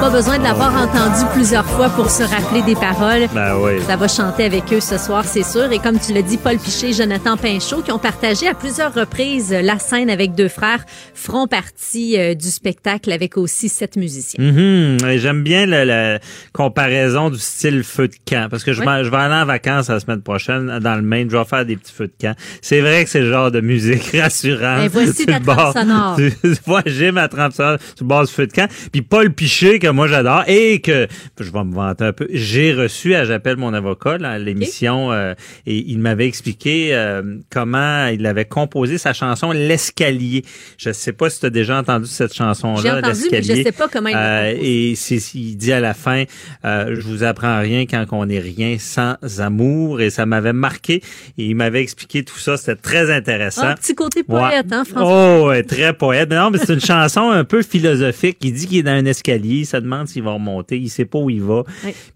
Bob 0.00 0.12
besoin 0.12 0.38
de 0.38 0.44
l'avoir 0.44 0.74
entendu 0.74 1.24
plusieurs 1.32 1.64
fois 1.64 1.88
pour 1.88 2.10
se 2.10 2.22
rappeler 2.22 2.62
des 2.62 2.74
paroles. 2.74 3.28
Ben 3.34 3.56
oui. 3.56 3.80
Ça 3.86 3.96
va 3.96 4.08
chanter 4.08 4.44
avec 4.44 4.64
eux 4.72 4.80
ce 4.80 4.98
soir, 4.98 5.24
c'est 5.24 5.42
sûr. 5.42 5.72
Et 5.72 5.78
comme 5.78 5.98
tu 5.98 6.12
l'as 6.12 6.22
dit, 6.22 6.36
Paul 6.36 6.58
Piché 6.58 6.90
et 6.90 6.92
Jonathan 6.92 7.36
Pinchot, 7.36 7.82
qui 7.82 7.92
ont 7.92 7.98
partagé 7.98 8.46
à 8.46 8.54
plusieurs 8.54 8.92
reprises 8.92 9.50
la 9.50 9.78
scène 9.78 10.10
avec 10.10 10.34
deux 10.34 10.48
frères, 10.48 10.84
feront 11.14 11.46
partie 11.46 12.18
euh, 12.18 12.34
du 12.34 12.48
spectacle 12.48 13.10
avec 13.10 13.36
aussi 13.36 13.68
sept 13.68 13.96
musiciens. 13.96 14.44
Mm-hmm. 14.44 15.18
J'aime 15.18 15.42
bien 15.42 15.66
la, 15.66 16.18
comparaison 16.52 17.30
du 17.30 17.38
style 17.38 17.82
feu 17.82 18.08
de 18.08 18.14
camp, 18.28 18.48
parce 18.50 18.64
que 18.64 18.72
je, 18.72 18.80
vais, 18.80 19.04
je 19.04 19.10
vais 19.10 19.16
aller 19.16 19.34
en 19.34 19.46
vacances 19.46 19.88
la 19.88 20.00
semaine 20.00 20.22
prochaine 20.22 20.78
dans 20.78 20.94
le 20.94 21.02
Maine, 21.02 21.30
je 21.30 21.36
vais 21.36 21.44
faire 21.44 21.64
des 21.64 21.76
petits 21.76 21.92
feux 21.92 22.06
de 22.06 22.14
camp. 22.20 22.34
C'est 22.60 22.80
vrai 22.80 23.04
que 23.04 23.10
c'est 23.10 23.20
le 23.20 23.30
genre 23.30 23.50
de 23.50 23.60
musique 23.60 24.14
rassurante. 24.20 24.84
Et 24.84 24.88
voici 24.88 25.26
ta 25.26 25.40
trempe 25.40 25.76
sonore. 25.76 26.18
j'ai 26.86 27.12
ma 27.12 27.28
trempe 27.28 27.52
sonore 27.52 27.78
sur 27.96 28.06
base 28.06 28.28
du 28.28 28.34
feu 28.34 28.46
de 28.46 28.52
camp. 28.52 28.68
Puis 28.92 29.02
Paul 29.02 29.32
Piché, 29.32 29.78
que 29.82 29.88
moi 29.88 30.06
j'adore, 30.06 30.44
et 30.46 30.80
que, 30.80 31.08
je 31.40 31.50
vais 31.50 31.64
me 31.64 31.74
vanter 31.74 32.04
un 32.04 32.12
peu, 32.12 32.28
j'ai 32.30 32.72
reçu 32.72 33.16
à 33.16 33.24
J'appelle 33.24 33.56
mon 33.56 33.74
avocat, 33.74 34.18
à 34.22 34.38
l'émission, 34.38 35.10
euh, 35.10 35.34
et 35.66 35.76
il 35.76 35.98
m'avait 35.98 36.26
expliqué 36.26 36.94
euh, 36.94 37.38
comment 37.50 38.06
il 38.06 38.24
avait 38.26 38.44
composé 38.44 38.96
sa 38.96 39.12
chanson 39.12 39.50
L'escalier. 39.50 40.44
Je 40.78 40.92
sais 40.92 41.12
pas 41.12 41.30
si 41.30 41.40
tu 41.40 41.46
as 41.46 41.50
déjà 41.50 41.78
entendu 41.78 42.06
cette 42.06 42.32
chanson-là, 42.32 42.80
J'ai 42.80 42.90
entendu, 42.90 43.28
mais 43.32 43.42
je 43.42 43.54
sais 43.62 43.72
pas 43.72 43.88
comment 43.88 44.08
il 44.08 44.16
euh, 44.16 44.54
Et 44.56 44.94
il 45.34 45.56
dit 45.56 45.72
à 45.72 45.80
la 45.80 45.94
fin, 45.94 46.24
je 46.62 47.00
vous 47.00 47.24
apprends 47.24 47.60
rien 47.60 47.86
quand 47.86 48.04
on 48.12 48.26
n'est 48.26 48.38
rien 48.38 48.76
sans 48.78 49.16
amour, 49.38 50.00
et 50.00 50.10
ça 50.10 50.26
m'avait 50.26 50.52
marqué. 50.52 51.02
Et 51.38 51.46
il 51.46 51.56
m'avait 51.56 51.82
expliqué 51.82 52.22
tout 52.22 52.38
ça, 52.38 52.56
c'était 52.56 52.76
très 52.76 53.10
intéressant. 53.10 53.66
Un 53.66 53.74
petit 53.74 53.96
côté 53.96 54.22
poète, 54.22 54.66
hein, 54.70 54.84
François? 54.84 55.40
Oh, 55.42 55.48
ouais, 55.48 55.64
très 55.64 55.92
poète. 55.92 56.30
non, 56.30 56.50
mais 56.50 56.58
c'est 56.58 56.74
une 56.74 56.80
chanson 56.92 57.30
un 57.30 57.44
peu 57.44 57.62
philosophique. 57.62 58.38
Il 58.42 58.52
dit 58.52 58.66
qu'il 58.68 58.78
est 58.78 58.82
dans 58.84 58.92
un 58.92 59.06
escalier, 59.06 59.61
il 59.62 59.66
se 59.66 59.76
demande 59.76 60.08
s'il 60.08 60.22
va 60.22 60.32
remonter, 60.32 60.78
il 60.78 60.90
sait 60.90 61.04
pas 61.04 61.18
où 61.18 61.30
il 61.30 61.42
va. 61.42 61.64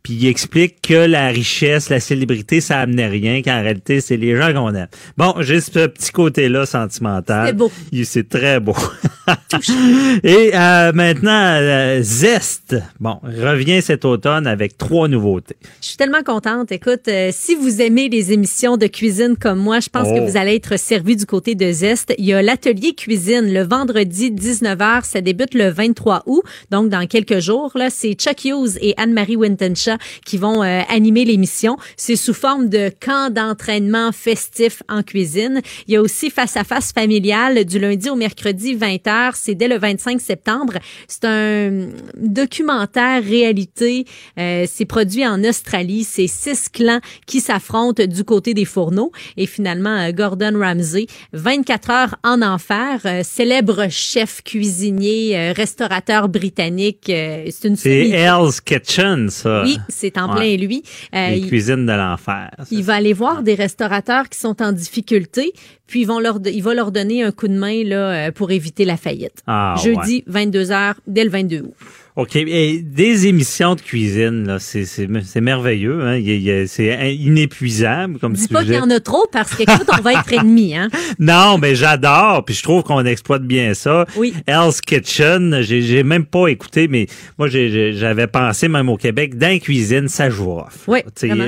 Puis 0.03 0.15
il 0.15 0.27
explique 0.27 0.81
que 0.83 0.95
la 0.95 1.29
richesse, 1.29 1.89
la 1.91 2.01
célébrité, 2.01 2.61
ça 2.61 2.81
amenait 2.81 3.09
rien, 3.09 3.43
qu'en 3.43 3.63
réalité, 3.63 4.01
c'est 4.01 4.17
les 4.17 4.37
gens 4.37 4.53
qu'on 4.53 4.75
aime. 4.75 4.89
Bon, 5.17 5.35
j'ai 5.41 5.61
ce 5.61 5.87
petit 5.87 6.13
côté-là 6.13 6.67
sentimental. 6.67 7.49
C'est 7.49 7.57
beau. 7.57 7.71
C'est 8.05 8.29
très 8.29 8.61
beau. 8.61 8.77
Et 10.23 10.51
euh, 10.55 10.93
maintenant, 10.93 11.59
euh, 11.61 12.01
Zest, 12.03 12.77
bon, 13.01 13.19
revient 13.23 13.83
cet 13.83 14.05
automne 14.05 14.47
avec 14.47 14.79
trois 14.79 15.09
nouveautés. 15.09 15.57
Je 15.81 15.89
suis 15.89 15.97
tellement 15.97 16.23
contente. 16.23 16.71
Écoute, 16.73 17.09
euh, 17.09 17.31
si 17.33 17.55
vous 17.55 17.81
aimez 17.81 18.09
les 18.09 18.33
émissions 18.33 18.77
de 18.77 18.87
cuisine 18.87 19.37
comme 19.37 19.59
moi, 19.59 19.81
je 19.81 19.89
pense 19.89 20.09
que 20.09 20.21
oh. 20.21 20.27
vous 20.27 20.37
allez 20.37 20.55
être 20.55 20.79
servi 20.79 21.17
du 21.17 21.27
côté 21.27 21.55
de 21.55 21.71
Zest. 21.71 22.15
Il 22.19 22.25
y 22.25 22.33
a 22.33 22.43
l'atelier 22.43 22.95
cuisine 22.95 23.53
le 23.53 23.63
vendredi 23.63 24.31
19h. 24.31 25.05
Ça 25.05 25.21
débute 25.21 25.55
le 25.55 25.71
23 25.71 26.23
août, 26.27 26.43
donc 26.71 26.89
dans 26.89 27.07
quelques 27.07 27.36
Là, 27.75 27.91
c'est 27.91 28.15
Chuck 28.15 28.45
Hughes 28.45 28.79
et 28.81 28.95
Anne-Marie 28.97 29.37
Wintenshaw 29.37 29.97
qui 30.25 30.39
vont 30.39 30.63
animer 30.63 31.25
l'émission. 31.25 31.77
C'est 31.97 32.17
sous 32.17 32.35
forme 32.35 32.69
de 32.69 32.91
camp 33.01 33.33
d'entraînement 33.33 34.13
festif 34.13 34.83
en 34.89 35.03
cuisine. 35.03 35.61
Il 35.87 35.95
y 35.95 35.97
a 35.97 36.01
aussi 36.01 36.31
face 36.31 36.57
à 36.57 36.65
face 36.65 36.93
familial 36.93 37.65
du 37.65 37.79
lundi 37.79 38.11
au 38.11 38.17
mercredi 38.17 38.75
20h 38.75 39.27
c'est 39.35 39.55
dès 39.55 39.69
le 39.69 39.79
25 39.79 40.21
septembre. 40.21 40.75
C'est 41.09 41.25
un 41.25 41.89
documentaire 42.17 43.23
réalité. 43.23 44.05
Euh, 44.39 44.67
c'est 44.69 44.85
produit 44.85 45.27
en 45.27 45.43
Australie. 45.45 46.05
C'est 46.05 46.27
six 46.27 46.69
clans 46.69 47.01
qui 47.27 47.41
s'affrontent 47.41 48.05
du 48.07 48.25
côté 48.25 48.55
des 48.55 48.65
fourneaux. 48.65 49.13
Et 49.37 49.47
finalement, 49.47 49.97
euh, 49.97 50.13
Gordon 50.13 50.59
Ramsay, 50.59 51.07
24 51.33 51.91
heures 51.91 52.17
en 52.25 52.43
enfer, 52.43 53.01
euh, 53.05 53.23
célèbre 53.23 53.89
chef 53.91 54.43
cuisinier, 54.43 55.53
restaurateur 55.53 56.29
britannique. 56.29 57.11
C'est 57.51 57.69
une 57.69 57.77
C'est 57.77 58.09
Hell's 58.11 58.61
Kitchen, 58.61 59.31
ça. 59.31 59.63
Oui, 59.65 59.79
c'est 59.89 60.19
en 60.19 60.35
plein 60.35 60.57
lui. 60.57 60.83
Les 61.13 61.41
cuisines 61.43 61.87
de 61.87 61.93
l'enfer. 61.93 62.51
Il 62.71 62.83
va 62.83 62.95
aller 62.95 63.13
voir 63.13 63.43
des 63.43 63.55
restaurateurs 63.55 64.29
qui 64.29 64.39
sont 64.39 64.63
en 64.63 64.73
difficulté, 64.73 65.53
puis 65.87 66.03
ils 66.03 66.07
vont 66.07 66.19
leur, 66.19 66.39
il 66.45 66.63
va 66.63 66.75
leur 66.75 66.93
donner 66.93 67.23
un 67.23 67.33
coup 67.33 67.49
de 67.49 67.59
main 67.59 67.85
là, 67.85 68.33
pour 68.33 68.51
éviter 68.51 68.85
la 68.85 68.97
faillite. 68.97 69.43
Ah, 69.47 69.75
Jeudi, 69.83 70.25
22h, 70.31 70.95
dès 71.07 71.25
le 71.25 71.31
22 71.31 71.61
août. 71.61 71.75
OK. 72.17 72.35
Et 72.37 72.81
des 72.81 73.27
émissions 73.27 73.75
de 73.75 73.83
cuisine, 73.83 74.47
là, 74.47 74.59
c'est, 74.59 74.87
c'est, 74.87 75.07
c'est 75.23 75.43
merveilleux. 75.43 76.01
Hein? 76.03 76.19
c'est 76.67 77.15
inépuisable 77.15 78.19
comme 78.19 78.33
Dis 78.33 78.49
pas 78.49 78.65
qu'il 78.65 78.73
y 78.73 78.79
en 78.79 78.89
a 78.89 79.01
trop 79.01 79.27
parce 79.31 79.55
qu'écoute, 79.55 79.87
on 79.93 80.01
va 80.01 80.15
être 80.15 80.33
ennemis. 80.33 80.75
Hein? 80.75 80.89
non, 81.19 81.59
mais 81.59 81.75
j'adore. 81.75 82.43
Puis 82.47 82.55
je 82.55 82.63
trouve 82.63 82.85
qu'on 82.85 83.05
exploite 83.05 83.43
bien 83.43 83.75
ça. 83.75 84.07
Oui. 84.17 84.33
Hell's 84.47 84.81
Kitchen, 84.81 85.61
j'ai, 85.61 86.03
même 86.05 86.25
pas 86.25 86.49
écouté, 86.49 86.89
mais 86.89 87.07
moi, 87.39 87.49
j'avais 87.49 88.27
pensé 88.27 88.69
même 88.69 88.89
au 88.89 88.97
Québec, 88.97 89.37
dans 89.37 89.49
la 89.49 89.59
cuisine, 89.59 90.09
ça 90.09 90.31
joue 90.31 90.53
off. 90.53 90.89
Oui, 90.89 91.01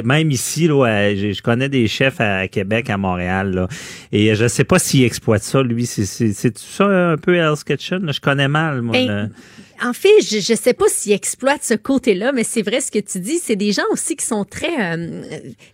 même 0.04 0.30
ici, 0.30 0.68
là, 0.68 1.14
je 1.14 1.40
connais 1.40 1.70
des 1.70 1.88
chefs 1.88 2.20
à 2.20 2.46
Québec, 2.46 2.90
à 2.90 2.98
Montréal. 2.98 3.54
Là, 3.54 3.68
et 4.12 4.34
je 4.34 4.46
sais 4.46 4.64
pas 4.64 4.78
s'il 4.78 5.04
exploite 5.04 5.42
ça, 5.42 5.62
lui. 5.62 5.86
C'est, 5.86 6.04
c'est, 6.04 6.34
c'est 6.34 6.58
ça 6.58 6.84
un 6.84 7.16
peu 7.16 7.36
Hell's 7.36 7.64
Kitchen? 7.64 8.12
Je 8.12 8.20
connais 8.20 8.48
mal, 8.48 8.82
moi. 8.82 8.92
Ben, 8.92 9.30
en 9.82 9.92
fait, 9.92 10.20
je 10.20 10.36
ne 10.36 10.56
sais 10.56 10.74
pas 10.74 10.86
s'ils 10.88 11.12
exploitent 11.12 11.62
ce 11.62 11.74
côté-là, 11.74 12.32
mais 12.32 12.44
c'est 12.44 12.62
vrai 12.62 12.80
ce 12.80 12.90
que 12.90 12.98
tu 12.98 13.20
dis. 13.20 13.38
C'est 13.42 13.56
des 13.56 13.72
gens 13.72 13.84
aussi 13.90 14.16
qui 14.16 14.24
sont 14.24 14.44
très, 14.44 14.94
euh, 14.94 15.22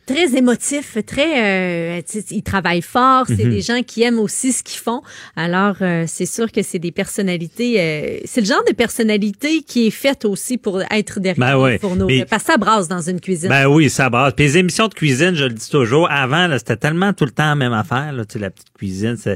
très 0.06 0.36
émotifs, 0.36 0.98
très, 1.06 1.98
euh, 1.98 2.02
ils 2.31 2.43
travaillent 2.43 2.82
fort. 2.82 3.24
C'est 3.26 3.44
mhm. 3.44 3.51
des 3.51 3.60
gens 3.60 3.82
qui 3.82 4.02
aiment 4.02 4.18
aussi 4.18 4.52
ce 4.52 4.62
qu'ils 4.62 4.81
font. 4.81 5.02
Alors, 5.36 5.76
euh, 5.81 6.05
c'est 6.06 6.26
sûr 6.26 6.51
que 6.52 6.62
c'est 6.62 6.78
des 6.78 6.93
personnalités. 6.93 8.22
c'est 8.26 8.40
le 8.40 8.47
genre 8.47 8.64
de 8.68 8.74
personnalité 8.74 9.62
qui 9.62 9.86
est 9.86 9.90
faite 9.90 10.24
aussi 10.24 10.59
pour 10.59 10.82
être 10.90 11.20
derrière 11.20 11.56
ben 11.56 11.59
ouais. 11.59 11.78
pour 11.78 11.97
nous. 11.97 12.09
Parce 12.28 12.44
que 12.44 12.52
ça 12.52 12.59
brasse 12.59 12.89
dans 12.89 13.01
une 13.01 13.20
cuisine. 13.20 13.48
Ben 13.48 13.66
oui, 13.66 13.89
ça 13.89 14.10
brasse. 14.10 14.35
Puis 14.35 14.44
les 14.44 14.59
émissions 14.59 14.89
de 14.89 14.94
cuisine, 14.94 15.35
je 15.35 15.44
le 15.44 15.55
dis 15.55 15.70
toujours, 15.70 16.10
avant, 16.10 16.48
c'était 16.59 16.76
tellement 16.76 17.12
tout 17.12 17.24
le 17.24 17.31
temps 17.31 17.47
la 17.47 17.55
même 17.55 17.72
affaire. 17.72 18.12
Là, 18.12 18.24
tu 18.24 18.35
sais, 18.35 18.39
la 18.39 18.51
petite 18.51 18.72
cuisine, 18.74 19.16
ça, 19.16 19.35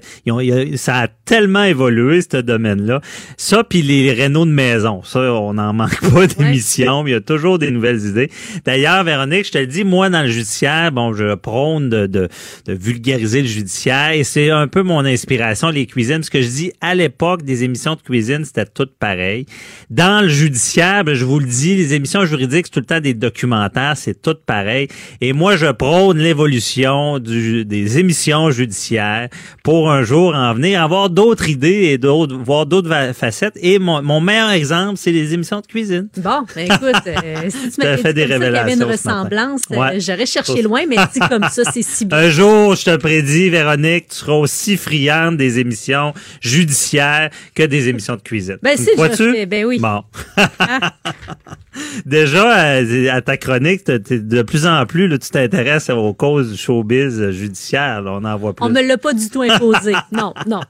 ça 0.77 0.97
a 0.97 1.09
tellement 1.09 1.65
évolué 1.65 2.20
ce 2.20 2.39
domaine-là. 2.39 3.01
Ça, 3.36 3.65
puis 3.65 3.82
les 3.82 4.12
rénaux 4.12 4.45
de 4.45 4.51
maison. 4.59 5.02
Ça, 5.05 5.20
on 5.20 5.55
n'en 5.55 5.72
manque 5.72 6.01
pas 6.12 6.26
d'émissions, 6.26 7.06
il 7.06 7.12
y 7.12 7.14
a 7.14 7.20
toujours 7.20 7.60
des 7.60 7.70
nouvelles 7.70 8.05
idées. 8.05 8.28
D'ailleurs, 8.64 9.05
Véronique, 9.05 9.47
je 9.47 9.52
te 9.52 9.59
le 9.59 9.68
dis, 9.68 9.85
moi, 9.85 10.10
dans 10.10 10.22
le 10.22 10.28
judiciaire, 10.28 10.90
bon, 10.90 11.14
je 11.14 11.36
prône 11.36 11.89
de, 11.89 12.06
de, 12.06 12.28
de 12.66 12.72
vulgariser 12.72 13.43
le 13.43 13.47
judiciaire 13.47 14.10
et 14.10 14.24
c'est 14.24 14.51
un 14.51 14.66
peu 14.66 14.82
mon 14.82 15.05
inspiration, 15.05 15.68
les 15.70 15.86
cuisines. 15.86 16.24
Ce 16.24 16.30
que 16.30 16.43
je 16.43 16.48
dis, 16.48 16.72
à 16.80 16.97
l'époque, 16.97 17.44
des 17.44 17.62
émissions 17.62 17.94
de 17.94 18.02
cuisine, 18.02 18.44
c'était 18.44 18.66
tout 18.66 18.89
pareil. 18.98 19.47
Dans 19.90 20.22
le 20.22 20.28
judiciaire, 20.28 21.05
ben, 21.05 21.14
je 21.14 21.24
vous 21.24 21.39
le 21.39 21.47
dis, 21.47 21.76
les 21.76 21.94
émissions 21.94 22.24
juridiques, 22.24 22.66
c'est 22.66 22.72
tout 22.72 22.80
le 22.80 22.86
temps 22.86 23.01
des 23.01 23.14
documentaires, 23.14 23.97
c'est 23.97 24.20
tout 24.20 24.36
pareil. 24.44 24.89
Et 25.20 25.32
moi, 25.32 25.56
je 25.56 25.70
prône 25.70 26.18
l'évolution 26.18 27.20
des 27.20 27.98
émissions 27.98 28.51
judiciaires 28.51 29.28
pour 29.62 29.93
un 29.93 30.02
jour 30.02 30.35
en 30.35 30.52
venir 30.52 30.82
avoir 30.82 31.10
d'autres 31.10 31.48
idées 31.48 31.90
et 31.93 31.98
d'autres, 31.98 32.36
voir 32.36 32.66
d'autres 32.66 33.12
facettes. 33.14 33.56
Et 33.62 33.78
mon, 33.78 34.02
mon 34.02 34.20
meilleur 34.20 34.48
exemple, 34.51 34.97
c'est 34.97 35.12
les 35.12 35.35
émissions 35.35 35.61
de 35.61 35.66
cuisine. 35.66 36.09
Bon, 36.16 36.45
ben 36.55 36.66
écoute, 36.66 37.03
euh, 37.07 37.51
si 37.51 37.70
tu 37.70 37.81
m'avais 37.83 37.97
fait 37.97 38.15
des 38.15 38.25
révélations. 38.25 38.69
y 38.69 38.73
avait 38.73 38.75
une 38.75 38.91
ressemblance, 38.91 39.62
euh, 39.70 39.99
j'aurais 39.99 40.27
cherché 40.27 40.62
loin, 40.62 40.83
mais 40.89 40.97
dit 41.12 41.20
comme 41.29 41.49
ça, 41.49 41.62
c'est 41.73 41.83
si 41.83 42.05
bien. 42.07 42.19
Un 42.19 42.31
jour, 42.31 42.75
je 42.75 42.85
te 42.85 42.97
prédis, 42.97 43.51
Véronique, 43.51 44.09
tu 44.09 44.16
seras 44.16 44.35
aussi 44.35 44.77
friande 44.77 45.37
des 45.37 45.59
émissions 45.59 46.15
judiciaires 46.41 47.31
que 47.55 47.62
des 47.62 47.89
émissions 47.89 48.16
de 48.16 48.23
cuisine. 48.23 48.59
Ben 48.62 48.77
si, 48.77 48.91
je 48.97 49.45
ben 49.45 49.65
oui. 49.65 49.79
Bon. 49.79 50.03
Déjà, 52.07 52.75
à, 53.13 53.21
ta 53.21 53.37
chronique, 53.37 53.87
de 53.87 54.43
plus 54.43 54.67
en 54.67 54.87
plus, 54.87 55.09
là, 55.09 55.19
tu 55.19 55.31
t'intéresses 55.31 55.91
aux 55.91 56.15
causes 56.15 56.53
du 56.53 56.59
showbiz 56.59 57.31
judiciaire. 57.31 58.03
on 58.07 58.25
en 58.25 58.37
voit 58.37 58.55
plus. 58.55 58.65
On 58.65 58.71
me 58.71 58.83
l'a 58.83 58.99
pas 58.99 59.13
du 59.13 59.29
tout 59.29 59.43
imposé. 59.43 59.93
non, 60.13 60.35
non. 60.47 60.61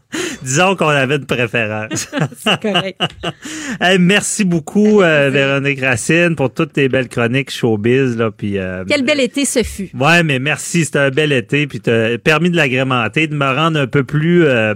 Disons 0.42 0.76
qu'on 0.76 0.88
avait 0.88 1.16
une 1.16 1.26
préférence. 1.26 2.08
c'est 2.38 2.60
correct. 2.60 3.00
merci 3.98 4.44
beaucoup, 4.44 5.02
euh, 5.02 5.30
Véronique 5.30 5.80
Racine, 5.80 6.34
pour 6.36 6.52
toutes 6.52 6.72
tes 6.72 6.88
belles 6.88 7.08
chroniques 7.08 7.50
showbiz. 7.50 8.16
Là, 8.16 8.30
puis, 8.30 8.58
euh, 8.58 8.84
Quel 8.88 9.04
bel 9.04 9.20
été 9.20 9.44
ce 9.44 9.62
fut. 9.62 9.90
Ouais, 9.98 10.22
mais 10.22 10.38
merci. 10.38 10.84
C'était 10.84 10.98
un 10.98 11.10
bel 11.10 11.32
été. 11.32 11.66
Puis 11.66 11.80
t'as 11.80 12.18
permis 12.18 12.50
de 12.50 12.56
l'agrémenter, 12.56 13.26
de 13.26 13.34
me 13.34 13.46
rendre 13.46 13.78
un 13.80 13.86
peu 13.86 14.04
plus... 14.04 14.44
Euh, 14.44 14.74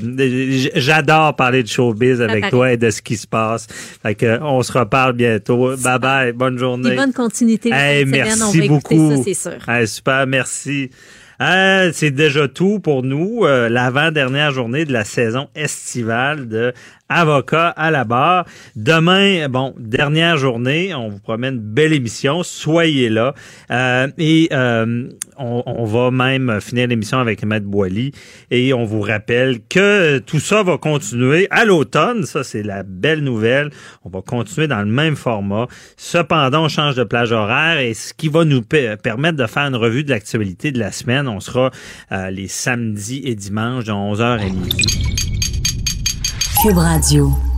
j'adore 0.75 1.37
parler 1.37 1.63
de 1.63 1.69
showbiz 1.69 2.21
avec 2.21 2.51
toi 2.51 2.73
et 2.73 2.77
de 2.77 2.91
ce 2.91 3.03
qui 3.03 3.17
se 3.17 3.27
passe. 3.27 3.67
Fait 4.03 4.15
que, 4.15 4.41
on 4.43 4.63
se 4.63 4.73
reparle 4.73 5.13
bientôt. 5.15 5.75
Bye 5.77 5.99
bye. 6.25 6.33
Bonne 6.33 6.59
journée. 6.59 6.97
bonne 6.97 7.13
continuité. 7.13 7.71
merci 8.07 8.69
beaucoup. 8.69 9.23
c'est 9.25 9.35
sûr. 9.35 9.59
super, 9.87 10.27
merci. 10.27 10.91
c'est 11.41 12.11
déjà 12.11 12.49
tout 12.49 12.81
pour 12.81 13.03
nous. 13.03 13.45
L'avant-dernière 13.45 14.51
journée 14.51 14.85
de 14.85 14.93
la 14.93 15.05
saison 15.05 15.49
estivale 15.55 16.49
de 16.49 16.73
avocat 17.15 17.69
à 17.69 17.91
la 17.91 18.05
barre. 18.05 18.47
Demain, 18.77 19.49
bon, 19.49 19.75
dernière 19.79 20.37
journée, 20.37 20.95
on 20.95 21.09
vous 21.09 21.19
promet 21.19 21.49
une 21.49 21.59
belle 21.59 21.93
émission. 21.93 22.43
Soyez 22.43 23.09
là. 23.09 23.35
Euh, 23.71 24.09
et 24.19 24.49
euh, 24.53 25.09
on, 25.39 25.85
va 25.85 26.11
même 26.11 26.61
finir 26.61 26.89
l'émission 26.89 27.19
avec 27.19 27.45
Maître 27.45 27.67
Boily. 27.67 28.13
Et 28.51 28.73
on 28.73 28.85
vous 28.85 29.01
rappelle 29.01 29.61
que 29.69 30.19
tout 30.19 30.41
ça 30.41 30.63
va 30.63 30.79
continuer 30.79 31.49
à 31.51 31.65
l'automne. 31.65 32.25
Ça, 32.25 32.45
c'est 32.45 32.63
la 32.63 32.83
belle 32.83 33.21
nouvelle. 33.21 33.71
On 34.05 34.11
va 34.11 34.21
continuer 34.23 34.69
dans 34.69 34.81
le 34.81 34.87
même 34.87 35.17
format. 35.17 35.67
Cependant, 35.97 36.65
on 36.65 36.69
change 36.69 36.95
de 36.95 37.05
plage 37.05 37.33
horaire 37.33 37.79
et 37.79 37.95
ce 37.95 38.15
qui 38.15 38.29
va 38.29 38.45
nous 38.45 38.63
permettre 38.63 39.37
de 39.37 39.47
faire 39.47 39.65
une 39.65 39.77
revue 39.77 40.05
de 40.05 40.11
l'actualité 40.11 40.73
de 40.73 40.79
la 40.79 40.93
semaine. 40.93 41.29
On 41.29 41.41
sera 41.41 41.71
euh, 42.13 42.31
les 42.31 42.49
samedis 42.49 43.23
et 43.25 43.35
dimanches 43.35 43.85
de 43.85 43.93
11h 43.93 44.23
à 44.23 44.45
midi. 44.45 45.12
Cube 46.63 46.79
Radio. 46.79 47.52